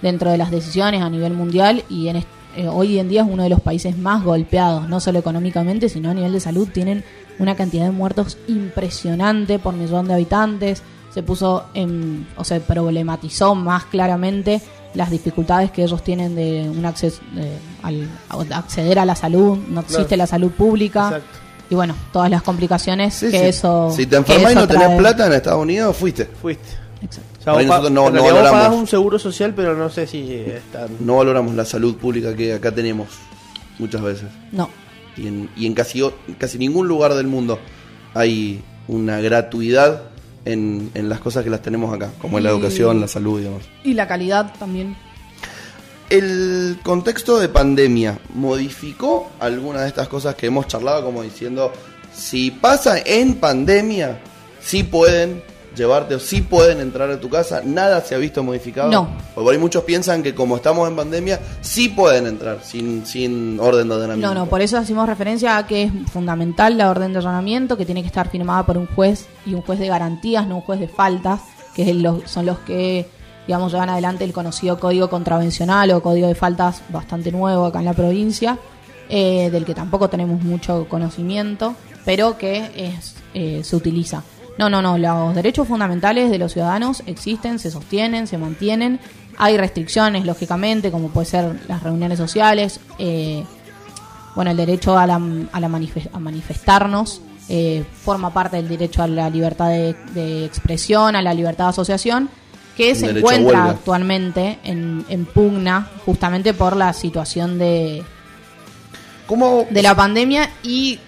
dentro 0.01 0.31
de 0.31 0.39
las 0.39 0.51
decisiones 0.51 1.03
a 1.03 1.11
nivel 1.11 1.35
mundial 1.35 1.85
y 1.89 2.09
en 2.09 2.17
eh, 2.57 2.69
hoy 2.69 2.99
en 2.99 3.09
día 3.09 3.23
es 3.23 3.29
uno 3.31 3.43
de 3.43 3.49
los 3.49 3.61
países 3.61 3.97
más 3.99 4.23
golpeados, 4.25 4.89
no 4.89 5.01
solo 5.01 5.19
económicamente, 5.19 5.89
sino 5.89 6.11
a 6.11 6.15
nivel 6.15 6.33
de 6.33 6.41
salud. 6.41 6.69
Tienen 6.73 7.05
una 7.39 7.55
cantidad 7.57 7.85
de 7.85 7.91
muertos 7.91 8.39
impresionante 8.49 9.59
por 9.59 9.75
millón 9.75 10.07
de 10.09 10.15
habitantes. 10.15 10.83
Se 11.13 11.23
puso 11.23 11.65
en, 11.75 12.27
o 12.37 12.45
se 12.45 12.61
problematizó 12.61 13.55
más 13.55 13.85
claramente 13.85 14.61
las 14.95 15.11
dificultades 15.11 15.71
que 15.71 15.83
ellos 15.85 16.03
tienen 16.05 16.35
de 16.37 16.69
un 16.69 16.85
acceso 16.87 17.21
de- 17.33 17.59
al 17.83 18.09
a 18.53 18.59
acceder 18.59 18.99
a 18.99 19.05
la 19.05 19.15
salud, 19.17 19.59
no 19.69 19.81
existe 19.81 20.05
Claro. 20.07 20.19
la 20.19 20.27
salud 20.27 20.51
pública 20.53 21.07
Exacto. 21.07 21.39
y 21.71 21.75
bueno, 21.75 21.95
todas 22.13 22.31
las 22.31 22.43
complicaciones 22.43 23.15
Sí, 23.15 23.31
que 23.31 23.39
sí. 23.41 23.45
eso 23.47 23.91
si 23.95 24.07
te 24.07 24.17
enfermas 24.17 24.53
y 24.53 24.55
no 24.55 24.67
tenés 24.69 24.87
trae. 24.87 24.99
plata 24.99 25.27
en 25.27 25.33
Estados 25.33 25.63
Unidos, 25.63 25.97
fuiste. 25.97 26.27
Fuiste. 26.27 26.84
Exacto. 27.05 27.39
O 27.41 27.43
sea, 27.45 27.53
Por 27.53 27.61
ahí 27.61 27.67
vos 27.67 27.77
pa- 27.81 27.91
nosotros 27.91 28.15
no- 28.23 28.35
valoramos. 28.35 28.79
un 28.79 28.87
seguro 28.87 29.19
social, 29.19 29.53
pero 29.55 29.77
no 29.77 29.91
sé 29.91 30.07
si 30.07 30.33
están... 30.33 30.89
No 31.01 31.17
valoramos 31.19 31.55
la 31.55 31.65
salud 31.65 31.97
pública 31.97 32.35
que 32.35 32.55
acá 32.55 32.73
tenemos. 32.73 33.09
muchas 33.79 34.03
veces. 34.03 34.29
No. 34.53 34.69
Y 35.17 35.27
en, 35.29 35.51
y 35.57 35.67
en 35.67 35.75
casi, 35.75 36.03
casi 36.39 36.59
ningún 36.59 36.89
lugar 36.89 37.15
del 37.15 37.27
mundo 37.27 37.59
hay 38.15 38.63
una 38.89 39.21
gratuidad 39.21 40.03
en, 40.45 40.91
en 40.95 41.09
las 41.09 41.21
cosas 41.21 41.43
que 41.45 41.51
las 41.51 41.63
tenemos 41.63 41.93
acá, 41.95 42.11
como 42.21 42.39
en 42.39 42.45
la 42.45 42.51
educación, 42.51 43.01
la 43.01 43.09
salud 43.09 43.41
y 43.41 43.45
demás. 43.45 43.63
Y 43.85 43.95
la 43.95 44.07
calidad 44.09 44.53
también. 44.59 44.97
¿El 46.11 46.79
contexto 46.83 47.39
de 47.39 47.49
pandemia 47.49 48.19
modificó 48.35 49.31
alguna 49.41 49.83
de 49.83 49.89
estas 49.89 50.07
cosas 50.09 50.35
que 50.35 50.47
hemos 50.47 50.67
charlado 50.69 51.03
como 51.05 51.23
diciendo, 51.23 51.73
si 52.15 52.51
pasa 52.51 52.99
en 53.05 53.37
pandemia, 53.37 54.19
sí 54.61 54.83
pueden 54.85 55.43
llevarte 55.75 56.15
o 56.15 56.21
sí 56.21 56.41
pueden 56.41 56.81
entrar 56.81 57.11
a 57.11 57.21
tu 57.21 57.29
casa? 57.29 57.63
¿Nada 57.65 58.01
se 58.01 58.15
ha 58.15 58.19
visto 58.19 58.43
modificado? 58.43 58.91
No. 58.91 59.09
Porque 59.35 59.45
por 59.45 59.53
ahí 59.53 59.59
muchos 59.59 59.85
piensan 59.85 60.23
que 60.23 60.35
como 60.35 60.57
estamos 60.57 60.89
en 60.89 60.97
pandemia, 60.97 61.41
sí 61.61 61.89
pueden 61.89 62.27
entrar 62.27 62.61
sin, 62.63 63.05
sin 63.07 63.59
orden 63.61 63.89
de 63.89 63.95
ordenamiento. 63.95 64.35
No, 64.35 64.41
no, 64.41 64.47
por 64.47 64.61
eso 64.61 64.79
hacemos 64.79 65.09
referencia 65.09 65.57
a 65.57 65.67
que 65.67 65.85
es 65.85 65.93
fundamental 66.13 66.79
la 66.79 66.91
orden 66.91 67.13
de 67.13 67.19
allanamiento, 67.19 67.77
que 67.77 67.85
tiene 67.85 68.03
que 68.03 68.09
estar 68.09 68.29
firmada 68.29 68.65
por 68.65 68.79
un 68.79 68.87
juez 68.87 69.27
y 69.47 69.55
un 69.55 69.63
juez 69.63 69.79
de 69.79 69.89
garantías, 69.89 70.47
no 70.47 70.57
un 70.57 70.63
juez 70.63 70.81
de 70.81 70.89
faltas, 70.89 71.41
que 71.75 71.85
son 72.27 72.47
los 72.47 72.59
que, 72.61 73.09
digamos, 73.47 73.73
llevan 73.73 73.91
adelante 73.91 74.25
el 74.25 74.33
conocido 74.33 74.79
código 74.79 75.11
contravencional 75.11 75.91
o 75.91 76.03
código 76.03 76.29
de 76.29 76.35
faltas 76.35 76.83
bastante 76.89 77.33
nuevo 77.33 77.67
acá 77.67 77.81
en 77.81 77.85
la 77.85 77.95
provincia, 77.95 78.59
eh, 79.09 79.51
del 79.51 79.65
que 79.65 79.75
tampoco 79.75 80.09
tenemos 80.09 80.43
mucho 80.43 80.87
conocimiento, 80.89 81.75
pero 82.05 82.39
que 82.39 82.71
es, 82.77 83.17
eh, 83.35 83.61
se 83.63 83.77
utiliza. 83.77 84.23
No, 84.59 84.71
no, 84.71 84.81
no, 84.83 84.99
los 84.99 85.35
derechos 85.35 85.67
fundamentales 85.67 86.31
de 86.31 86.39
los 86.39 86.53
ciudadanos 86.53 87.03
existen, 87.07 87.59
se 87.59 87.71
sostienen, 87.71 88.27
se 88.27 88.39
mantienen. 88.39 89.01
Hay 89.37 89.57
restricciones, 89.57 90.25
lógicamente, 90.25 90.93
como 90.93 91.09
puede 91.09 91.27
ser 91.27 91.61
las 91.69 91.83
reuniones 91.83 92.19
sociales, 92.19 92.79
eh, 92.99 93.45
bueno, 94.37 94.53
el 94.53 94.57
derecho 94.57 94.97
a, 94.97 95.07
la, 95.07 95.17
a, 95.53 95.61
la 95.61 95.69
manife- 95.69 96.09
a 96.13 96.19
manifestarnos 96.21 97.21
eh, 97.49 97.85
forma 98.03 98.31
parte 98.33 98.57
del 98.57 98.69
derecho 98.69 99.03
a 99.03 99.09
la 99.09 99.29
libertad 99.29 99.69
de, 99.71 99.97
de 100.15 100.45
expresión, 100.45 101.17
a 101.17 101.23
la 101.23 101.35
libertad 101.35 101.65
de 101.65 101.71
asociación, 101.71 102.31
que 102.77 102.95
se 102.95 103.11
encuentra 103.11 103.71
actualmente 103.71 104.59
en, 104.65 105.05
en 105.09 105.25
pugna 105.27 105.89
justamente 106.05 106.55
por 106.55 106.77
la 106.77 106.93
situación 106.93 107.59
de, 107.59 108.03
¿Cómo, 109.27 109.67
de 109.71 109.83
la 109.83 109.95
pandemia 109.95 110.51
y 110.63 110.99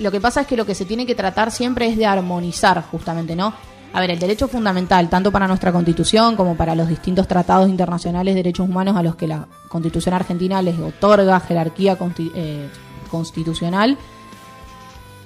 lo 0.00 0.10
que 0.10 0.20
pasa 0.20 0.42
es 0.42 0.46
que 0.46 0.56
lo 0.56 0.66
que 0.66 0.74
se 0.74 0.84
tiene 0.84 1.06
que 1.06 1.14
tratar 1.14 1.50
siempre 1.50 1.86
es 1.86 1.96
de 1.96 2.06
armonizar 2.06 2.82
justamente, 2.90 3.36
¿no? 3.36 3.52
A 3.92 4.00
ver, 4.00 4.10
el 4.12 4.18
derecho 4.20 4.46
fundamental, 4.48 5.08
tanto 5.08 5.32
para 5.32 5.48
nuestra 5.48 5.72
constitución 5.72 6.36
como 6.36 6.56
para 6.56 6.74
los 6.76 6.88
distintos 6.88 7.26
tratados 7.26 7.68
internacionales 7.68 8.34
de 8.34 8.42
derechos 8.42 8.68
humanos 8.68 8.96
a 8.96 9.02
los 9.02 9.16
que 9.16 9.26
la 9.26 9.46
constitución 9.68 10.14
argentina 10.14 10.62
les 10.62 10.78
otorga 10.78 11.40
jerarquía 11.40 11.98
eh, 12.34 12.68
constitucional, 13.10 13.98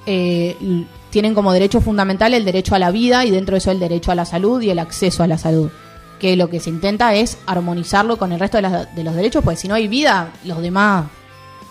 eh, 0.07 0.57
tienen 1.11 1.35
como 1.35 1.53
derecho 1.53 1.81
fundamental 1.81 2.35
el 2.35 2.45
derecho 2.45 2.75
a 2.75 2.79
la 2.79 2.91
vida 2.91 3.25
y 3.25 3.31
dentro 3.31 3.55
de 3.55 3.59
eso 3.59 3.71
el 3.71 3.79
derecho 3.79 4.11
a 4.13 4.15
la 4.15 4.25
salud 4.25 4.61
y 4.61 4.71
el 4.71 4.79
acceso 4.79 5.23
a 5.23 5.27
la 5.27 5.39
salud. 5.39 5.71
Que 6.19 6.37
lo 6.37 6.49
que 6.49 6.61
se 6.61 6.71
intenta 6.71 7.15
es 7.15 7.39
armonizarlo 7.47 8.17
con 8.17 8.33
el 8.33 8.41
resto 8.41 8.57
de, 8.59 8.63
las- 8.63 8.89
los 8.97 9.15
derechos, 9.15 9.45
pues 9.45 9.61
si 9.61 9.69
no 9.69 9.75
hay 9.75 9.89
vida, 9.89 10.31
los 10.45 10.61
demás 10.63 11.05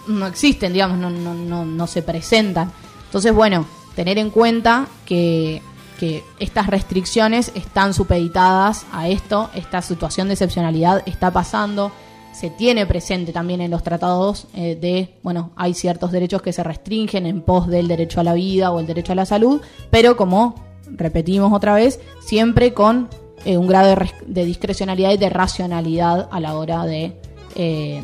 no 0.07 0.27
existen, 0.27 0.73
digamos, 0.73 0.97
no, 0.97 1.09
no, 1.09 1.33
no, 1.33 1.65
no 1.65 1.87
se 1.87 2.01
presentan. 2.03 2.71
Entonces, 3.13 3.31
bueno, 3.31 3.67
tener 3.95 4.17
en 4.17 4.31
cuenta 4.31 4.87
que, 5.05 5.61
que 5.99 6.23
estas 6.39 6.65
restricciones 6.65 7.51
están 7.53 7.93
supeditadas 7.93 8.87
a 8.91 9.07
esto, 9.07 9.51
esta 9.53 9.83
situación 9.83 10.29
de 10.29 10.33
excepcionalidad 10.33 11.03
está 11.05 11.29
pasando, 11.29 11.91
se 12.33 12.49
tiene 12.49 12.87
presente 12.87 13.31
también 13.31 13.61
en 13.61 13.69
los 13.69 13.83
tratados 13.83 14.47
eh, 14.55 14.75
de, 14.81 15.13
bueno, 15.21 15.51
hay 15.55 15.75
ciertos 15.75 16.11
derechos 16.11 16.41
que 16.41 16.53
se 16.53 16.63
restringen 16.63 17.27
en 17.27 17.41
pos 17.43 17.67
del 17.67 17.87
derecho 17.87 18.19
a 18.19 18.23
la 18.23 18.33
vida 18.33 18.71
o 18.71 18.79
el 18.79 18.87
derecho 18.87 19.11
a 19.11 19.15
la 19.15 19.27
salud, 19.27 19.61
pero 19.91 20.17
como 20.17 20.55
repetimos 20.87 21.53
otra 21.53 21.75
vez, 21.75 21.99
siempre 22.19 22.73
con 22.73 23.09
eh, 23.45 23.57
un 23.59 23.67
grado 23.67 23.95
de, 24.25 24.43
discrecionalidad 24.45 25.11
y 25.11 25.17
de 25.17 25.29
racionalidad 25.29 26.29
a 26.31 26.39
la 26.39 26.55
hora 26.57 26.83
de... 26.87 27.13
eh, 27.53 28.01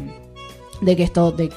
de 0.82 0.96
que 0.96 1.04
esto 1.04 1.34
de- 1.34 1.52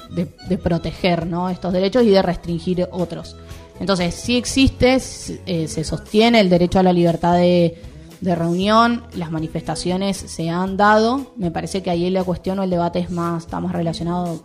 de 0.48 0.59
proteger 0.59 1.28
¿no? 1.28 1.48
estos 1.48 1.72
derechos 1.72 2.03
y 2.03 2.09
de 2.09 2.22
restringir 2.22 2.88
otros 2.90 3.36
entonces 3.82 4.14
sí 4.14 4.36
existe 4.36 4.98
eh, 5.46 5.68
se 5.68 5.84
sostiene 5.84 6.40
el 6.40 6.48
derecho 6.48 6.78
a 6.78 6.82
la 6.82 6.92
libertad 6.92 7.34
de, 7.34 7.76
de 8.20 8.34
reunión 8.34 9.02
las 9.14 9.30
manifestaciones 9.30 10.16
se 10.16 10.48
han 10.48 10.76
dado. 10.76 11.32
Me 11.36 11.50
parece 11.50 11.82
que 11.82 11.90
ahí 11.90 12.08
la 12.08 12.24
cuestión 12.24 12.58
o 12.60 12.62
el 12.62 12.70
debate 12.70 13.00
es 13.00 13.10
más 13.10 13.44
está 13.44 13.60
más 13.60 13.72
relacionado 13.72 14.40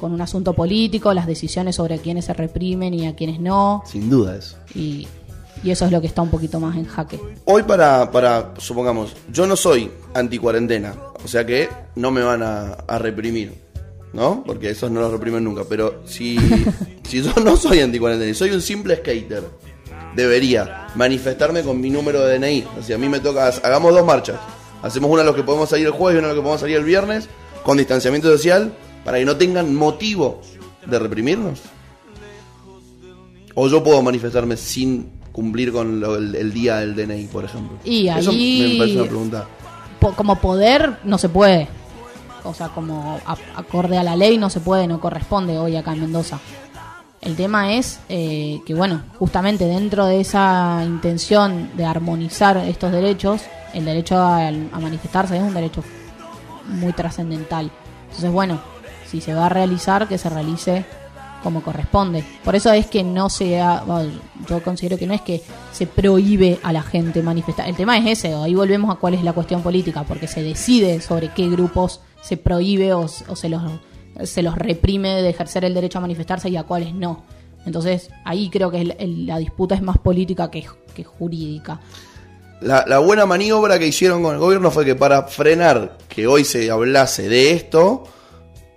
con 0.00 0.12
un 0.12 0.20
asunto 0.20 0.54
político 0.54 1.12
las 1.12 1.26
decisiones 1.26 1.76
sobre 1.76 1.98
quiénes 1.98 2.24
se 2.24 2.32
reprimen 2.32 2.94
y 2.94 3.06
a 3.06 3.14
quiénes 3.14 3.38
no. 3.38 3.82
Sin 3.84 4.08
duda 4.08 4.36
eso. 4.36 4.56
y, 4.74 5.06
y 5.62 5.70
eso 5.70 5.84
es 5.86 5.92
lo 5.92 6.00
que 6.00 6.06
está 6.06 6.22
un 6.22 6.30
poquito 6.30 6.60
más 6.60 6.76
en 6.76 6.86
jaque. 6.86 7.18
Hoy 7.44 7.62
para, 7.64 8.10
para, 8.10 8.54
supongamos, 8.58 9.14
yo 9.32 9.46
no 9.46 9.56
soy 9.56 9.90
anti-cuarentena, 10.14 10.94
o 11.24 11.28
sea 11.28 11.44
que 11.44 11.68
no 11.96 12.10
me 12.10 12.22
van 12.22 12.42
a, 12.42 12.72
a 12.86 12.98
reprimir, 12.98 13.54
¿no? 14.12 14.42
Porque 14.46 14.70
esos 14.70 14.90
no 14.90 15.00
los 15.00 15.10
reprimen 15.12 15.44
nunca, 15.44 15.62
pero 15.68 16.02
si, 16.06 16.38
si 17.08 17.22
yo 17.22 17.32
no 17.44 17.56
soy 17.56 17.80
anti-cuarentena 17.80 18.30
y 18.30 18.34
soy 18.34 18.50
un 18.50 18.62
simple 18.62 18.96
skater, 18.96 19.44
debería 20.16 20.88
manifestarme 20.94 21.62
con 21.62 21.80
mi 21.80 21.90
número 21.90 22.24
de 22.24 22.38
DNI. 22.38 22.64
O 22.78 22.82
sea, 22.82 22.96
a 22.96 22.98
mí 22.98 23.08
me 23.08 23.20
toca, 23.20 23.48
hagamos 23.48 23.92
dos 23.94 24.04
marchas. 24.04 24.36
Hacemos 24.82 25.10
una 25.10 25.22
a 25.22 25.24
los 25.24 25.34
que 25.34 25.42
podemos 25.42 25.68
salir 25.68 25.86
el 25.86 25.92
jueves 25.92 26.16
y 26.16 26.18
una 26.18 26.28
a 26.28 26.30
los 26.30 26.38
que 26.38 26.42
podemos 26.42 26.60
salir 26.60 26.76
el 26.76 26.84
viernes, 26.84 27.28
con 27.64 27.76
distanciamiento 27.76 28.30
social, 28.30 28.72
para 29.04 29.18
que 29.18 29.24
no 29.24 29.36
tengan 29.36 29.74
motivo 29.74 30.40
de 30.86 30.98
reprimirnos. 30.98 31.60
O 33.54 33.68
yo 33.68 33.82
puedo 33.82 34.00
manifestarme 34.02 34.56
sin 34.56 35.10
cumplir 35.32 35.72
con 35.72 36.00
lo- 36.00 36.16
el, 36.16 36.34
el 36.34 36.52
día 36.52 36.76
del 36.78 36.94
DNI, 36.94 37.24
por 37.26 37.44
ejemplo. 37.44 37.76
Y 37.84 38.08
Eso 38.08 38.30
ahí- 38.30 38.72
me 38.72 38.78
parece 38.78 38.96
una 39.00 39.08
pregunta. 39.08 39.46
po- 40.00 40.14
como 40.14 40.40
poder 40.40 40.98
no 41.04 41.18
se 41.18 41.28
puede. 41.28 41.68
O 42.48 42.54
sea, 42.54 42.68
como 42.68 43.20
acorde 43.54 43.98
a 43.98 44.02
la 44.02 44.16
ley 44.16 44.38
no 44.38 44.50
se 44.50 44.60
puede, 44.60 44.86
no 44.86 45.00
corresponde 45.00 45.58
hoy 45.58 45.76
acá 45.76 45.92
en 45.92 46.00
Mendoza. 46.00 46.40
El 47.20 47.36
tema 47.36 47.74
es 47.74 48.00
eh, 48.08 48.60
que, 48.64 48.74
bueno, 48.74 49.02
justamente 49.18 49.66
dentro 49.66 50.06
de 50.06 50.20
esa 50.20 50.82
intención 50.86 51.70
de 51.76 51.84
armonizar 51.84 52.56
estos 52.58 52.92
derechos, 52.92 53.42
el 53.74 53.84
derecho 53.84 54.16
a, 54.16 54.50
manifestarse 54.80 55.36
es 55.36 55.42
un 55.42 55.52
derecho 55.52 55.82
muy 56.66 56.92
trascendental. 56.92 57.70
Entonces, 58.04 58.30
bueno, 58.30 58.60
si 59.06 59.20
se 59.20 59.34
va 59.34 59.46
a 59.46 59.48
realizar, 59.48 60.06
que 60.06 60.16
se 60.16 60.30
realice 60.30 60.84
como 61.42 61.62
corresponde. 61.62 62.24
Por 62.44 62.56
eso 62.56 62.72
es 62.72 62.86
que 62.86 63.02
no 63.02 63.30
se 63.30 63.60
ha, 63.60 63.84
yo 64.48 64.62
considero 64.62 64.96
que 64.96 65.06
no 65.06 65.14
es 65.14 65.20
que 65.20 65.42
se 65.72 65.86
prohíbe 65.86 66.58
a 66.62 66.72
la 66.72 66.82
gente 66.82 67.22
manifestar. 67.22 67.68
El 67.68 67.76
tema 67.76 67.98
es 67.98 68.06
ese, 68.06 68.34
ahí 68.34 68.54
volvemos 68.54 68.94
a 68.94 68.98
cuál 68.98 69.14
es 69.14 69.22
la 69.22 69.32
cuestión 69.32 69.62
política, 69.62 70.04
porque 70.04 70.28
se 70.28 70.42
decide 70.42 71.00
sobre 71.00 71.32
qué 71.32 71.48
grupos 71.48 72.00
se 72.22 72.36
prohíbe 72.36 72.92
o, 72.94 73.00
o 73.02 73.36
se 73.36 73.48
los 73.48 73.62
se 74.24 74.42
los 74.42 74.56
reprime 74.56 75.22
de 75.22 75.28
ejercer 75.30 75.64
el 75.64 75.74
derecho 75.74 75.98
a 75.98 76.00
manifestarse 76.00 76.48
y 76.48 76.56
a 76.56 76.64
cuáles 76.64 76.92
no. 76.92 77.22
Entonces, 77.66 78.10
ahí 78.24 78.50
creo 78.50 78.70
que 78.70 78.80
el- 78.80 78.96
el- 78.98 79.26
la 79.26 79.38
disputa 79.38 79.74
es 79.76 79.82
más 79.82 79.98
política 79.98 80.50
que, 80.50 80.64
que 80.94 81.04
jurídica. 81.04 81.80
La, 82.60 82.84
la 82.88 82.98
buena 82.98 83.26
maniobra 83.26 83.78
que 83.78 83.86
hicieron 83.86 84.22
con 84.22 84.34
el 84.34 84.40
gobierno 84.40 84.72
fue 84.72 84.84
que 84.84 84.96
para 84.96 85.24
frenar 85.24 85.98
que 86.08 86.26
hoy 86.26 86.44
se 86.44 86.68
hablase 86.70 87.28
de 87.28 87.52
esto, 87.52 88.04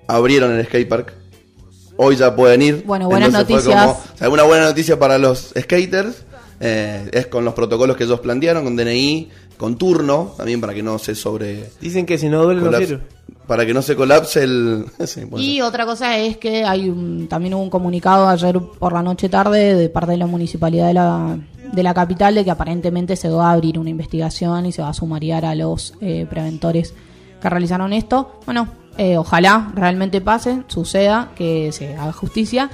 abrieron 0.08 0.52
el 0.56 0.66
skatepark. 0.66 1.14
Hoy 1.98 2.16
ya 2.16 2.36
pueden 2.36 2.62
ir. 2.62 2.84
Bueno, 2.86 3.08
buenas 3.08 3.30
fue 3.32 3.40
noticias. 3.40 3.66
como- 3.86 3.92
o 3.94 4.18
sea, 4.18 4.30
una 4.30 4.44
buena 4.44 4.66
noticia 4.66 4.98
para 5.00 5.18
los 5.18 5.54
skaters 5.58 6.26
eh, 6.60 7.10
es 7.12 7.28
con 7.28 7.44
los 7.46 7.54
protocolos 7.56 7.98
que 7.98 8.04
ellos 8.04 8.20
plantearon, 8.20 8.64
con 8.64 8.76
DNI, 8.76 9.30
con 9.58 9.78
turno, 9.78 10.34
también 10.38 10.62
para 10.62 10.74
que 10.76 10.84
no 10.84 11.00
se 11.00 11.16
sobre. 11.16 11.72
Dicen 11.82 12.06
que 12.06 12.18
si 12.20 12.30
no 12.30 12.44
duele 12.44 12.62
no 12.62 12.78
sirve. 12.78 13.04
Para 13.52 13.66
que 13.66 13.74
no 13.74 13.82
se 13.82 13.98
colapse 13.98 14.44
el. 14.44 14.86
sí, 15.06 15.24
Y 15.36 15.56
ser. 15.56 15.64
otra 15.64 15.86
cosa 15.86 16.18
es 16.18 16.38
que 16.38 16.64
hay 16.64 16.88
un- 16.90 17.28
también 17.28 17.54
hubo 17.54 17.62
un 17.64 17.70
comunicado 17.70 18.30
ayer 18.30 18.58
por 18.80 18.94
la 18.94 19.04
noche 19.04 19.28
tarde 19.28 19.76
de 19.76 19.90
parte 19.90 20.12
de 20.12 20.18
la 20.18 20.26
municipalidad 20.26 20.88
de 20.88 20.94
la, 20.94 21.38
de 21.74 21.84
la 21.84 21.94
capital 21.94 22.34
de 22.34 22.46
que 22.46 22.52
aparentemente 22.52 23.18
se 23.18 23.28
va 23.28 23.50
a 23.50 23.52
abrir 23.52 23.78
una 23.78 23.90
investigación 23.90 24.66
y 24.68 24.72
se 24.72 24.82
va 24.82 24.88
a 24.88 24.94
sumariar 24.94 25.44
a 25.44 25.54
los 25.54 25.96
eh, 26.00 26.26
preventores 26.30 26.94
que 27.42 27.50
realizaron 27.50 27.92
esto. 27.92 28.40
Bueno, 28.46 28.70
eh, 28.98 29.18
ojalá 29.18 29.74
realmente 29.76 30.22
pase, 30.22 30.64
suceda, 30.68 31.32
que 31.36 31.74
se 31.74 31.94
haga 31.98 32.14
justicia 32.14 32.70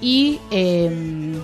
y 0.00 0.38
eh, 0.50 1.34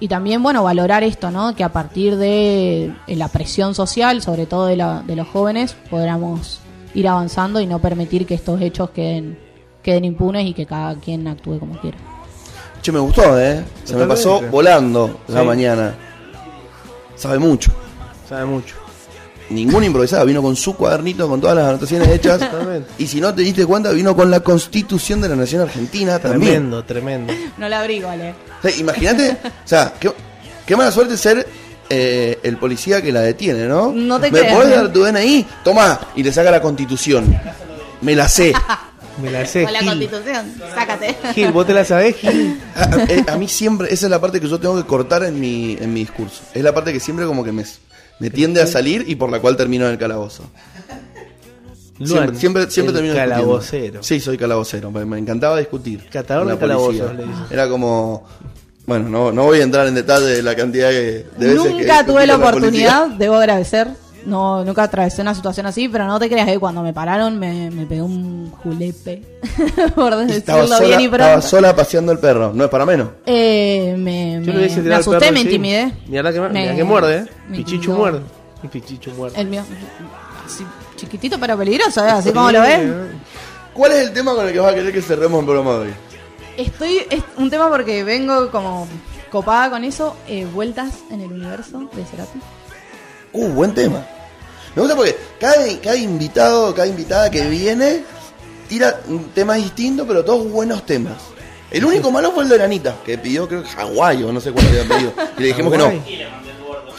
y 0.00 0.08
también 0.08 0.42
bueno 0.42 0.64
valorar 0.64 1.04
esto, 1.04 1.30
¿no? 1.30 1.54
Que 1.54 1.62
a 1.62 1.72
partir 1.72 2.16
de 2.16 2.92
eh, 3.06 3.16
la 3.16 3.28
presión 3.28 3.74
social, 3.76 4.20
sobre 4.20 4.46
todo 4.46 4.66
de, 4.66 4.76
la- 4.76 5.02
de 5.06 5.14
los 5.14 5.28
jóvenes, 5.28 5.76
podamos 5.88 6.58
ir 6.96 7.06
avanzando 7.08 7.60
y 7.60 7.66
no 7.66 7.78
permitir 7.78 8.26
que 8.26 8.34
estos 8.34 8.60
hechos 8.60 8.90
queden 8.90 9.38
queden 9.82 10.04
impunes 10.04 10.44
y 10.46 10.52
que 10.52 10.66
cada 10.66 10.96
quien 10.96 11.28
actúe 11.28 11.60
como 11.60 11.78
quiera. 11.80 11.96
Che, 12.82 12.90
me 12.90 12.98
gustó, 12.98 13.38
¿eh? 13.38 13.62
Se 13.84 13.94
me 13.94 14.04
pasó 14.06 14.40
volando 14.50 15.20
la 15.28 15.40
Sí. 15.42 15.46
mañana. 15.46 15.94
Sabe 17.14 17.38
mucho. 17.38 17.70
Sabe 18.28 18.44
mucho. 18.46 18.74
ninguna 19.48 19.86
improvisada, 19.86 20.24
vino 20.24 20.42
con 20.42 20.56
su 20.56 20.74
cuadernito, 20.74 21.28
con 21.28 21.40
todas 21.40 21.54
las 21.54 21.68
anotaciones 21.68 22.08
hechas. 22.08 22.40
Totalmente. 22.40 22.90
y 22.98 23.06
si 23.06 23.20
no 23.20 23.32
te 23.32 23.42
diste 23.42 23.64
cuenta, 23.64 23.92
vino 23.92 24.16
con 24.16 24.28
la 24.28 24.40
constitución 24.40 25.20
de 25.20 25.28
la 25.28 25.36
Nación 25.36 25.62
Argentina 25.62 26.18
también. 26.18 26.52
Tremendo, 26.82 26.84
tremendo. 26.84 27.32
No 27.56 27.68
la 27.68 27.78
abrigo, 27.80 28.08
Ale. 28.08 28.30
O 28.58 28.62
sea, 28.68 28.76
imagínate, 28.76 29.36
o 29.44 29.68
sea, 29.68 29.94
qué, 30.00 30.10
qué 30.66 30.74
mala 30.74 30.90
suerte 30.90 31.16
ser 31.16 31.46
eh, 31.90 32.38
el 32.42 32.56
policía 32.58 33.00
que 33.02 33.12
la 33.12 33.20
detiene, 33.20 33.66
¿no? 33.66 33.92
No 33.92 34.20
te 34.20 34.30
¿Me 34.30 34.38
creas, 34.40 34.54
podés 34.54 34.70
dar 34.74 34.92
tu 34.92 35.02
DNI? 35.04 35.46
Toma, 35.64 36.00
y 36.16 36.22
le 36.22 36.32
saca 36.32 36.50
la 36.50 36.60
constitución. 36.60 37.38
Me 38.00 38.14
la 38.14 38.28
sé. 38.28 38.52
Me 39.22 39.30
la 39.30 39.46
sé, 39.46 39.64
Con 39.64 39.72
la 39.72 39.78
Gil. 39.78 39.88
constitución, 39.88 40.54
sácate. 40.74 41.16
Gil, 41.34 41.50
¿vos 41.50 41.66
te 41.66 41.72
la 41.72 41.86
sabés, 41.86 42.16
Gil? 42.20 42.60
A, 42.74 42.82
a- 42.82 43.04
eh, 43.04 43.24
a 43.26 43.36
mí 43.38 43.48
siempre, 43.48 43.86
esa 43.90 44.04
es 44.06 44.10
la 44.10 44.20
parte 44.20 44.40
que 44.42 44.46
yo 44.48 44.60
tengo 44.60 44.76
que 44.76 44.86
cortar 44.86 45.24
en 45.24 45.40
mi, 45.40 45.72
en 45.80 45.94
mi 45.94 46.00
discurso. 46.00 46.42
Es 46.52 46.62
la 46.62 46.74
parte 46.74 46.92
que 46.92 47.00
siempre 47.00 47.24
como 47.24 47.42
que 47.42 47.50
me, 47.50 47.64
me 48.20 48.28
tiende 48.28 48.60
a 48.60 48.66
salir 48.66 49.04
y 49.08 49.14
por 49.16 49.30
la 49.30 49.40
cual 49.40 49.56
termino 49.56 49.86
en 49.86 49.92
el 49.92 49.98
calabozo. 49.98 50.42
Siempre, 51.96 52.14
Luan, 52.26 52.36
siempre, 52.36 52.70
siempre 52.70 52.90
el 52.90 52.94
termino 52.96 53.14
discutiendo. 53.14 53.42
calabocero. 53.42 54.02
Sí, 54.02 54.20
soy 54.20 54.36
calabocero. 54.36 54.90
Me, 54.90 55.06
me 55.06 55.18
encantaba 55.18 55.58
discutir. 55.58 56.06
Catador 56.10 56.46
de 56.48 56.58
calabozos. 56.58 57.10
Era 57.50 57.70
como... 57.70 58.22
Bueno, 58.86 59.08
no, 59.08 59.32
no 59.32 59.44
voy 59.44 59.60
a 59.60 59.62
entrar 59.64 59.86
en 59.88 59.94
detalle 59.94 60.26
de 60.26 60.42
la 60.42 60.54
cantidad 60.54 60.90
que, 60.90 61.26
de 61.36 61.46
veces 61.54 61.62
que 61.62 61.70
Nunca 61.82 62.06
tuve 62.06 62.26
la 62.26 62.36
oportunidad, 62.36 63.08
debo 63.08 63.34
agradecer. 63.36 63.88
No, 64.24 64.64
nunca 64.64 64.82
atravesé 64.84 65.22
una 65.22 65.34
situación 65.36 65.66
así, 65.66 65.88
pero 65.88 66.04
no 66.04 66.18
te 66.18 66.28
creas 66.28 66.48
que 66.48 66.58
cuando 66.58 66.82
me 66.82 66.92
pararon 66.92 67.38
me, 67.38 67.70
me 67.70 67.86
pegó 67.86 68.06
un 68.06 68.50
julepe, 68.50 69.22
por 69.94 70.16
decirlo 70.16 70.34
Estaba 70.36 70.66
sola, 70.66 70.80
bien 70.80 71.00
y 71.00 71.04
estaba 71.04 71.28
pronto. 71.32 71.46
sola 71.46 71.76
paseando 71.76 72.10
el 72.10 72.18
perro, 72.18 72.52
no 72.52 72.64
es 72.64 72.70
para 72.70 72.84
menos. 72.84 73.08
Eh, 73.24 73.94
me, 73.96 74.40
Yo 74.44 74.52
me, 74.52 74.68
me 74.82 74.94
asusté, 74.96 75.20
perro 75.20 75.32
me 75.32 75.40
intimidé. 75.40 75.92
Mirá 76.08 76.32
que, 76.32 76.40
Me- 76.40 76.74
que 76.74 76.82
muerde, 76.84 77.18
¿eh? 77.18 77.26
Pichichu 77.52 77.92
muerde. 77.92 78.20
Y 78.64 78.66
Pichichu 78.66 79.12
muerde. 79.12 79.40
El 79.40 79.46
mío, 79.46 79.62
así, 80.44 80.64
chiquitito 80.96 81.38
pero 81.38 81.56
peligroso, 81.56 82.04
¿eh? 82.04 82.10
así 82.10 82.32
como 82.32 82.50
lo 82.50 82.62
ven. 82.62 83.12
¿Cuál 83.74 83.92
es 83.92 84.08
el 84.08 84.12
tema 84.12 84.34
con 84.34 84.44
el 84.46 84.52
que 84.52 84.58
vas 84.58 84.72
a 84.72 84.74
querer 84.74 84.92
que 84.92 85.02
cerremos 85.02 85.38
el 85.38 85.44
programa 85.46 85.74
de 85.74 85.78
hoy? 85.82 85.94
Estoy, 86.56 87.06
es 87.10 87.22
un 87.36 87.50
tema 87.50 87.68
porque 87.68 88.02
vengo 88.04 88.50
como 88.50 88.88
copada 89.30 89.70
con 89.70 89.84
eso, 89.84 90.16
eh, 90.28 90.46
vueltas 90.46 90.94
en 91.10 91.20
el 91.20 91.32
universo 91.32 91.88
de 91.92 92.04
Cerati. 92.04 92.38
Uh, 93.32 93.48
buen 93.48 93.74
tema. 93.74 94.06
Me 94.74 94.82
gusta 94.82 94.96
porque 94.96 95.16
cada, 95.40 95.56
cada 95.82 95.96
invitado, 95.96 96.74
cada 96.74 96.86
invitada 96.86 97.30
que 97.30 97.46
viene 97.48 98.02
tira 98.68 99.00
un 99.08 99.30
tema 99.30 99.54
distinto, 99.54 100.06
pero 100.06 100.24
todos 100.24 100.50
buenos 100.50 100.84
temas. 100.86 101.16
El 101.70 101.84
único 101.84 102.10
malo 102.10 102.30
fue 102.32 102.44
el 102.44 102.48
de 102.48 102.62
Anita, 102.62 102.94
que 103.04 103.18
pidió 103.18 103.48
creo 103.48 103.62
que 103.62 103.68
Hawái 103.68 104.22
o 104.22 104.32
no 104.32 104.40
sé 104.40 104.52
cuál 104.52 104.66
había 104.68 104.84
pedido. 104.84 105.12
Y 105.36 105.40
le 105.42 105.46
dijimos 105.48 105.72
que 105.72 105.78
no. 105.78 105.92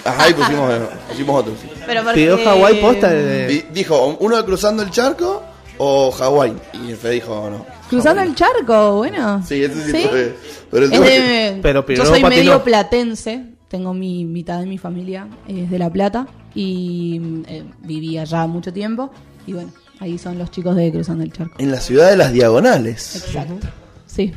Ajá, 0.03 0.29
y 0.29 0.33
pusimos, 0.33 0.73
pusimos 1.09 1.39
otro. 1.39 1.53
sí. 1.61 1.69
Pero 1.85 2.03
porque, 2.03 2.15
Pidió 2.19 2.37
Hawái 2.43 2.81
posta 2.81 3.09
de... 3.09 3.47
Di- 3.47 3.65
Dijo, 3.71 4.17
uno 4.19 4.37
de 4.37 4.45
cruzando 4.45 4.83
el 4.83 4.91
charco 4.91 5.43
o 5.77 6.11
Hawái. 6.11 6.53
Y 6.73 6.93
Fede 6.93 7.13
dijo, 7.15 7.49
no. 7.49 7.65
Cruzando 7.89 8.21
el 8.21 8.35
charco, 8.35 8.97
bueno. 8.97 9.43
Sí, 9.45 9.63
ese 9.63 9.85
sí, 9.85 9.91
¿Sí? 9.91 10.07
fue. 10.09 10.35
Pero 10.71 10.85
Es 10.85 10.91
de- 10.91 11.59
Pero 11.61 11.85
yo 11.87 12.05
soy 12.05 12.23
medio 12.23 12.63
platense, 12.63 13.45
tengo 13.67 13.93
mi 13.93 14.25
mitad 14.25 14.59
de 14.59 14.65
mi 14.65 14.77
familia 14.77 15.27
es 15.47 15.69
de 15.69 15.79
La 15.79 15.89
Plata 15.89 16.27
y 16.55 17.21
eh, 17.47 17.63
viví 17.79 18.17
allá 18.17 18.45
mucho 18.47 18.71
tiempo 18.73 19.11
y 19.45 19.53
bueno, 19.53 19.71
ahí 19.99 20.17
son 20.17 20.37
los 20.37 20.51
chicos 20.51 20.75
de 20.75 20.91
Cruzando 20.91 21.23
el 21.23 21.31
Charco. 21.31 21.55
en 21.57 21.71
la 21.71 21.79
ciudad 21.79 22.09
de 22.09 22.17
las 22.17 22.31
diagonales. 22.33 23.15
Exacto. 23.15 23.67
Sí, 24.05 24.33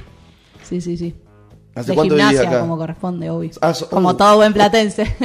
sí, 0.62 0.80
sí, 0.80 0.96
sí. 0.96 1.14
¿Hace 1.74 1.90
de 1.90 1.94
cuánto 1.94 2.14
gimnasia, 2.16 2.48
acá? 2.48 2.60
como 2.60 2.76
corresponde, 2.76 3.30
obvio. 3.30 3.50
Ah, 3.60 3.72
so- 3.74 3.88
como 3.88 4.10
uh. 4.10 4.14
todo 4.14 4.36
buen 4.36 4.52
platense. 4.52 5.04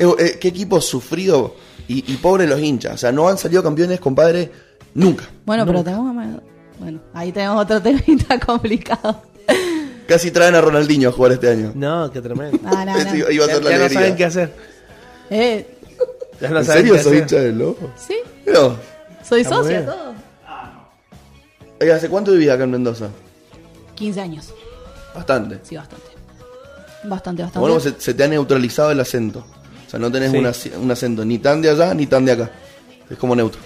Eh, 0.00 0.06
eh, 0.20 0.38
qué 0.40 0.48
equipo 0.48 0.80
sufrido 0.80 1.56
y, 1.88 2.10
y 2.12 2.16
pobre 2.18 2.46
los 2.46 2.60
hinchas. 2.60 2.94
O 2.94 2.98
sea, 2.98 3.10
no 3.10 3.28
han 3.28 3.36
salido 3.36 3.62
campeones, 3.64 3.98
compadre, 3.98 4.52
nunca. 4.94 5.24
bueno, 5.44 5.66
pero 5.66 5.82
tenemos 5.82 6.14
Bueno, 6.78 7.00
ahí 7.14 7.32
tenemos 7.32 7.60
otro 7.62 7.80
temita 7.82 8.38
complicado. 8.40 9.22
Casi 10.06 10.30
traen 10.30 10.54
a 10.54 10.60
Ronaldinho 10.60 11.10
a 11.10 11.12
jugar 11.12 11.32
este 11.32 11.50
año. 11.50 11.72
No, 11.74 12.10
qué 12.10 12.20
tremendo. 12.22 12.58
No, 12.62 12.70
no, 12.70 12.84
no. 12.86 12.96
Ese 12.98 13.32
iba 13.32 13.44
a 13.44 13.48
Ya, 13.48 13.54
ser 13.54 13.64
la 13.64 13.70
ya 13.70 13.76
no 13.78 13.84
alegría. 13.84 13.88
saben 13.90 14.16
qué 14.16 14.24
hacer. 14.24 14.54
Eh, 15.30 15.66
Ya 16.40 16.48
no 16.50 16.58
¿En 16.60 16.64
saben 16.64 16.80
serio 16.82 16.94
qué 16.94 17.02
soy 17.02 17.12
hacer. 17.12 17.22
hincha 17.22 17.36
del 17.40 17.58
lobo? 17.58 17.92
sí, 17.96 18.16
No. 18.46 18.76
soy 19.28 19.40
Está 19.42 19.56
socia, 19.56 19.84
todo. 19.84 20.14
Oiga, 21.80 21.94
¿Hace 21.96 22.08
cuánto 22.08 22.32
vivís 22.32 22.50
acá 22.50 22.64
en 22.64 22.70
Mendoza? 22.72 23.08
15 23.94 24.20
años, 24.20 24.54
Bastante. 25.14 25.58
sí, 25.62 25.76
bastante. 25.76 26.06
Bastante, 27.04 27.42
bastante. 27.42 27.58
Bueno, 27.60 27.78
se, 27.80 27.94
se 27.98 28.14
te 28.14 28.24
ha 28.24 28.28
neutralizado 28.28 28.90
el 28.90 29.00
acento. 29.00 29.44
O 29.86 29.90
sea, 29.90 29.98
no 30.00 30.10
tenés 30.10 30.30
Sí. 30.56 30.72
un 30.80 30.90
acento 30.90 31.24
ni 31.24 31.38
tan 31.38 31.60
de 31.62 31.70
allá 31.70 31.94
ni 31.94 32.06
tan 32.06 32.24
de 32.24 32.32
acá. 32.32 32.50
Es 33.10 33.16
como 33.18 33.34
neutro. 33.36 33.60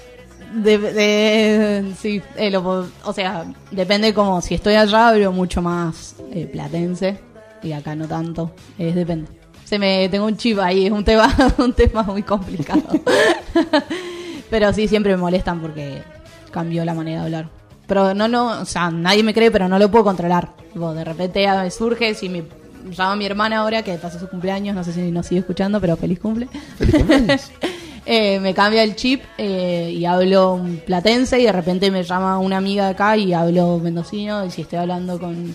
De, 0.53 0.77
de- 0.79 1.95
sí, 2.01 2.21
eh, 2.37 2.51
lo- 2.51 2.87
o 3.05 3.13
sea, 3.13 3.45
depende 3.71 4.13
como 4.13 4.41
si 4.41 4.55
estoy 4.55 4.75
allá 4.75 5.09
hablo 5.09 5.33
mucho 5.33 5.63
más 5.63 6.17
eh, 6.33 6.47
platense 6.47 7.19
y 7.63 7.73
acá 7.73 7.95
no 7.97 8.07
tanto, 8.07 8.53
es 8.79 8.95
depende. 8.95 9.29
Se 9.65 9.79
me 9.79 10.09
tengo 10.11 10.27
un 10.27 10.37
chip 10.37 10.59
ahí, 10.59 10.87
es 10.87 10.93
un 10.93 11.05
tema 11.05 11.35
un 11.59 11.73
tema 11.73 12.03
muy 12.03 12.23
complicado. 12.23 12.83
pero 14.51 14.73
sí 14.73 14.89
siempre 14.89 15.13
me 15.13 15.19
molestan 15.23 15.61
porque 15.61 16.03
cambió 16.51 16.85
la 16.85 16.95
manera 16.95 17.21
de 17.21 17.25
hablar. 17.27 17.49
Pero 17.87 18.15
no 18.15 18.29
no, 18.29 18.61
o 18.61 18.65
sea, 18.65 18.91
nadie 18.91 19.23
me 19.23 19.33
cree, 19.35 19.51
pero 19.51 19.69
no 19.69 19.79
lo 19.79 19.91
puedo 19.91 20.05
controlar. 20.05 20.51
Tipo, 20.73 20.93
de 20.95 21.05
repente 21.05 21.47
me 21.49 21.71
surge 21.71 22.15
si 22.15 22.29
me 22.29 22.45
llama 22.91 23.17
mi 23.17 23.27
hermana 23.27 23.59
ahora 23.59 23.83
que 23.83 23.95
pasa 23.95 24.19
su 24.19 24.29
cumpleaños, 24.29 24.75
no 24.75 24.85
sé 24.85 24.93
si 24.93 25.11
nos 25.11 25.27
sigue 25.27 25.41
escuchando, 25.41 25.81
pero 25.81 25.97
feliz 25.97 26.19
cumple. 26.19 26.49
Feliz 26.77 26.95
cumpleaños. 26.97 27.51
Eh, 28.05 28.41
me 28.41 28.53
cambia 28.53 28.83
el 28.83 28.97
chip 28.97 29.23
eh, 29.39 29.93
y 29.95 30.05
hablo 30.07 30.61
platense 30.87 31.39
y 31.39 31.45
de 31.45 31.53
repente 31.53 31.89
me 31.91 32.03
llama 32.03 32.39
una 32.41 32.57
amiga 32.57 32.87
de 32.87 32.91
acá 32.91 33.17
y 33.17 33.33
hablo 33.33 33.79
mendocino 33.79 34.45
y 34.45 34.51
si 34.51 34.63
estoy 34.63 34.81
hablando 34.81 35.21
con, 35.21 35.55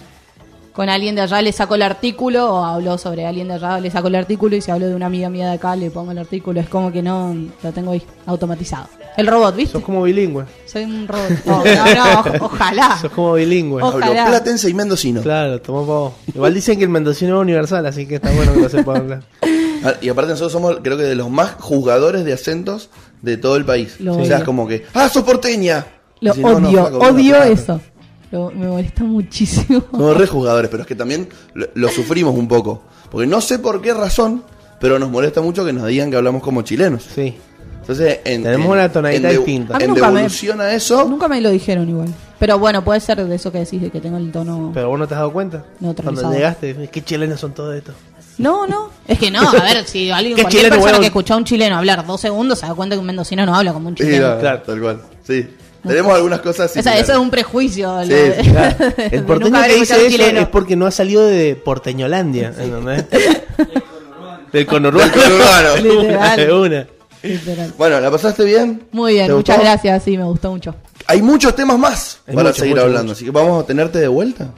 con 0.71 0.87
alguien 0.87 1.13
de 1.13 1.21
allá 1.21 1.41
le 1.41 1.51
saco 1.51 1.75
el 1.75 1.81
artículo 1.81 2.53
o 2.53 2.63
hablo 2.63 2.97
sobre 2.97 3.25
alguien 3.25 3.49
de 3.49 3.55
allá 3.55 3.81
le 3.81 3.91
saco 3.91 4.07
el 4.07 4.15
artículo 4.15 4.55
y 4.55 4.61
si 4.61 4.71
hablo 4.71 4.87
de 4.87 4.95
una 4.95 5.07
amiga 5.07 5.29
mía 5.29 5.47
de 5.47 5.55
acá 5.55 5.75
le 5.75 5.91
pongo 5.91 6.13
el 6.13 6.19
artículo 6.19 6.61
es 6.61 6.69
como 6.69 6.89
que 6.89 7.01
no 7.01 7.35
lo 7.61 7.71
tengo 7.73 7.91
ahí 7.91 8.01
automatizado 8.25 8.87
el 9.17 9.27
robot 9.27 9.53
¿viste? 9.53 9.73
Sos 9.73 9.83
como 9.83 10.03
bilingüe. 10.03 10.45
soy 10.65 10.85
un 10.85 11.05
robot 11.05 11.45
no, 11.45 11.63
no, 11.65 12.45
ojalá 12.45 12.97
Sos 13.01 13.11
como 13.11 13.33
bilingüe. 13.33 13.83
Ojalá. 13.83 14.05
Hablo 14.05 14.25
platense 14.37 14.69
y 14.69 14.73
mendocino. 14.73 15.21
Claro, 15.21 15.59
tomó 15.59 15.81
pavo. 15.81 16.15
Igual 16.33 16.53
dicen 16.53 16.77
que 16.77 16.83
el 16.83 16.89
mendocino 16.89 17.35
es 17.35 17.41
universal, 17.41 17.85
así 17.87 18.05
que 18.05 18.15
está 18.15 18.31
bueno 18.31 18.53
que 18.53 18.61
lo 18.61 18.69
sepa 18.69 18.95
hablar. 18.95 19.23
Ah, 19.89 19.93
Y 20.01 20.09
aparte 20.09 20.31
nosotros 20.31 20.51
somos, 20.51 20.77
creo 20.83 20.97
que 20.97 21.03
de 21.03 21.15
los 21.15 21.29
más 21.29 21.51
juzgadores 21.59 22.25
de 22.25 22.33
acentos 22.33 22.89
de 23.21 23.37
todo 23.37 23.55
el 23.55 23.65
país. 23.65 23.95
Lo 23.99 24.13
o 24.13 24.15
sea, 24.15 24.23
odio. 24.25 24.37
es 24.37 24.43
como 24.43 24.67
que, 24.67 24.85
¡ah, 24.93 25.09
sos 25.09 25.23
porteña! 25.23 25.85
lo 26.19 26.33
no, 26.33 26.59
no, 26.59 26.67
odio 26.69 26.85
odio 26.99 27.43
eso 27.43 27.79
Lo- 28.31 28.49
me 28.51 28.65
molesta 28.67 29.03
muchísimo 29.03 29.83
Somos 29.91 30.17
re 30.17 30.25
juzgadores, 30.27 30.69
pero 30.71 30.81
es 30.81 30.87
que 30.87 30.95
también 30.95 31.29
lo, 31.53 31.67
lo 31.75 31.89
sufrimos 31.89 32.35
un 32.35 32.47
poco. 32.47 32.81
Porque 33.11 33.27
no 33.27 33.39
sé 33.39 33.59
por 33.59 33.81
qué 33.81 33.93
razón, 33.93 34.43
pero 34.79 34.97
nos 34.99 35.09
molesta 35.11 35.41
mucho 35.41 35.63
que 35.63 35.71
nos 35.73 35.85
digan 35.87 36.09
que 36.11 36.17
hablamos 36.17 36.41
como 36.43 36.61
chilenos. 36.63 37.03
Sí. 37.15 37.35
Entonces, 37.81 38.19
en, 38.25 38.43
Tenemos 38.43 38.65
en- 38.65 38.71
una 38.73 38.91
tonadita 38.91 39.29
en 39.29 39.33
de- 39.33 39.37
distinta. 39.37 39.77
En 39.79 39.89
nunca 39.89 40.07
me- 40.09 40.15
devolución 40.19 40.59
a 40.59 40.73
eso, 40.73 41.05
nunca 41.07 41.27
me 41.29 41.39
lo 41.39 41.49
dijeron 41.51 41.87
igual 41.89 42.13
pero 42.39 42.59
bueno 42.59 42.83
puede 42.83 42.99
ser 42.99 43.25
de 43.25 43.33
eso 43.35 43.51
que 43.51 43.57
decís 43.59 43.81
de 43.81 43.89
que 43.89 43.99
tengo 43.99 44.17
el 44.17 44.31
tono 44.31 44.69
Pero 44.71 44.89
vos 44.89 44.99
no 44.99 45.07
te 45.07 45.15
has 45.15 45.19
dado 45.21 45.33
cuenta. 45.33 45.65
Neutralizado. 45.79 46.21
Cuando 46.27 46.37
llegaste, 46.37 46.89
qué 46.91 47.03
chilenos 47.03 47.39
son 47.39 47.51
todos 47.53 47.75
estos. 47.75 47.95
No, 48.37 48.67
no. 48.67 48.89
Es 49.07 49.17
que 49.17 49.31
no, 49.31 49.49
a 49.49 49.51
ver, 49.63 49.85
si 49.85 50.11
alguien, 50.11 50.35
¿Qué 50.35 50.43
cualquier 50.43 50.69
persona 50.69 50.99
que 50.99 51.07
escucha 51.07 51.33
a 51.33 51.37
un 51.37 51.45
chileno 51.45 51.77
hablar 51.77 52.05
dos 52.05 52.21
segundos 52.21 52.59
se 52.59 52.65
da 52.67 52.73
cuenta 52.75 52.95
que 52.95 52.99
un 52.99 53.05
mendocino 53.05 53.45
no 53.45 53.55
habla 53.55 53.73
como 53.73 53.87
un 53.89 53.97
Sí, 53.97 54.03
chileno. 54.03 54.35
no, 54.35 54.39
Claro. 54.39 54.61
tal 54.61 54.79
cual. 54.81 55.01
Sí. 55.25 55.47
Tenemos 55.87 56.13
algunas 56.13 56.41
cosas 56.41 56.75
O 56.75 56.81
sea, 56.81 56.97
eso 56.97 57.13
es 57.13 57.17
un 57.17 57.29
prejuicio. 57.29 58.01
Sí, 58.03 58.09
de- 58.09 58.33
Claro. 58.51 58.75
El 59.11 59.23
porteño 59.23 59.61
que 59.63 59.75
dice 59.75 59.93
un 59.95 59.99
eso 60.01 60.09
chileno. 60.09 60.39
es 60.41 60.47
porque 60.49 60.75
no 60.75 60.85
ha 60.85 60.91
salido 60.91 61.25
de 61.25 61.55
Porteñolandia. 61.55 62.53
¿entendés? 62.57 63.05
Del 64.51 64.65
conurbano. 64.65 65.11
Del 65.11 65.23
conurbano. 65.23 65.77
Literal. 65.77 66.51
Una. 66.51 66.87
Literal. 67.23 67.73
Bueno, 67.77 67.99
¿la 67.99 68.11
pasaste 68.11 68.43
bien? 68.43 68.83
Muy 68.91 69.13
bien, 69.13 69.27
¿Te 69.27 69.33
muchas 69.33 69.57
gustó? 69.57 69.69
gracias, 69.69 70.03
sí, 70.03 70.17
me 70.17 70.23
gustó 70.23 70.51
mucho. 70.51 70.75
Hay 71.07 71.21
muchos 71.21 71.55
temas 71.55 71.77
más 71.79 72.19
Hay 72.27 72.35
para 72.35 72.49
mucho, 72.49 72.59
seguir 72.59 72.75
mucho, 72.75 72.83
hablando, 72.85 73.03
mucho. 73.05 73.13
así 73.13 73.25
que 73.25 73.31
vamos 73.31 73.63
a 73.63 73.67
tenerte 73.67 73.99
de 73.99 74.07
vuelta. 74.07 74.49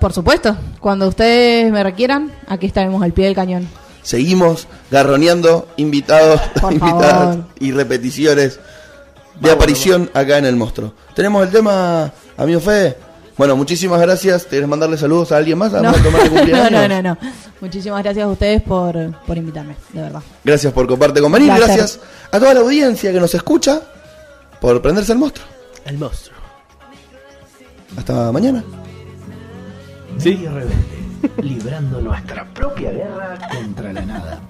Por 0.00 0.12
supuesto, 0.12 0.56
cuando 0.80 1.08
ustedes 1.08 1.70
me 1.72 1.82
requieran, 1.82 2.32
aquí 2.48 2.66
estaremos 2.66 3.02
al 3.02 3.12
pie 3.12 3.26
del 3.26 3.34
cañón. 3.34 3.68
Seguimos 4.02 4.68
garroneando 4.90 5.68
invitados, 5.76 6.40
invitadas 6.70 7.38
y 7.58 7.72
repeticiones 7.72 8.60
de 9.40 9.50
aparición 9.50 10.10
acá 10.14 10.38
en 10.38 10.44
el 10.44 10.56
monstruo. 10.56 10.92
Tenemos 11.14 11.44
el 11.44 11.50
tema, 11.52 12.12
amigo 12.36 12.60
Fede. 12.60 12.96
Bueno, 13.36 13.54
muchísimas 13.56 14.00
gracias. 14.00 14.44
¿Quieres 14.44 14.68
mandarle 14.68 14.96
saludos 14.96 15.32
a 15.32 15.36
alguien 15.36 15.58
más? 15.58 15.72
No. 15.72 15.92
No, 16.46 16.70
no, 16.70 16.88
no, 16.88 17.02
no. 17.02 17.18
Muchísimas 17.60 18.02
gracias 18.02 18.24
a 18.24 18.28
ustedes 18.28 18.62
por, 18.62 18.96
por 19.26 19.36
invitarme, 19.36 19.76
de 19.92 20.02
verdad. 20.02 20.22
Gracias 20.44 20.72
por 20.72 20.86
compartir 20.86 21.22
con. 21.22 21.32
Placer. 21.32 21.56
Gracias 21.56 22.00
a 22.30 22.38
toda 22.38 22.54
la 22.54 22.60
audiencia 22.60 23.12
que 23.12 23.20
nos 23.20 23.34
escucha 23.34 23.82
por 24.60 24.80
prenderse 24.80 25.12
el 25.12 25.18
monstruo. 25.18 25.46
El 25.84 25.98
monstruo. 25.98 26.36
Hasta 27.96 28.32
mañana. 28.32 28.62
Sí. 30.18 30.46
rebelde, 30.46 30.74
librando 31.42 32.00
nuestra 32.00 32.44
propia 32.46 32.90
guerra 32.92 33.38
contra 33.52 33.92
la 33.92 34.02
nada. 34.02 34.40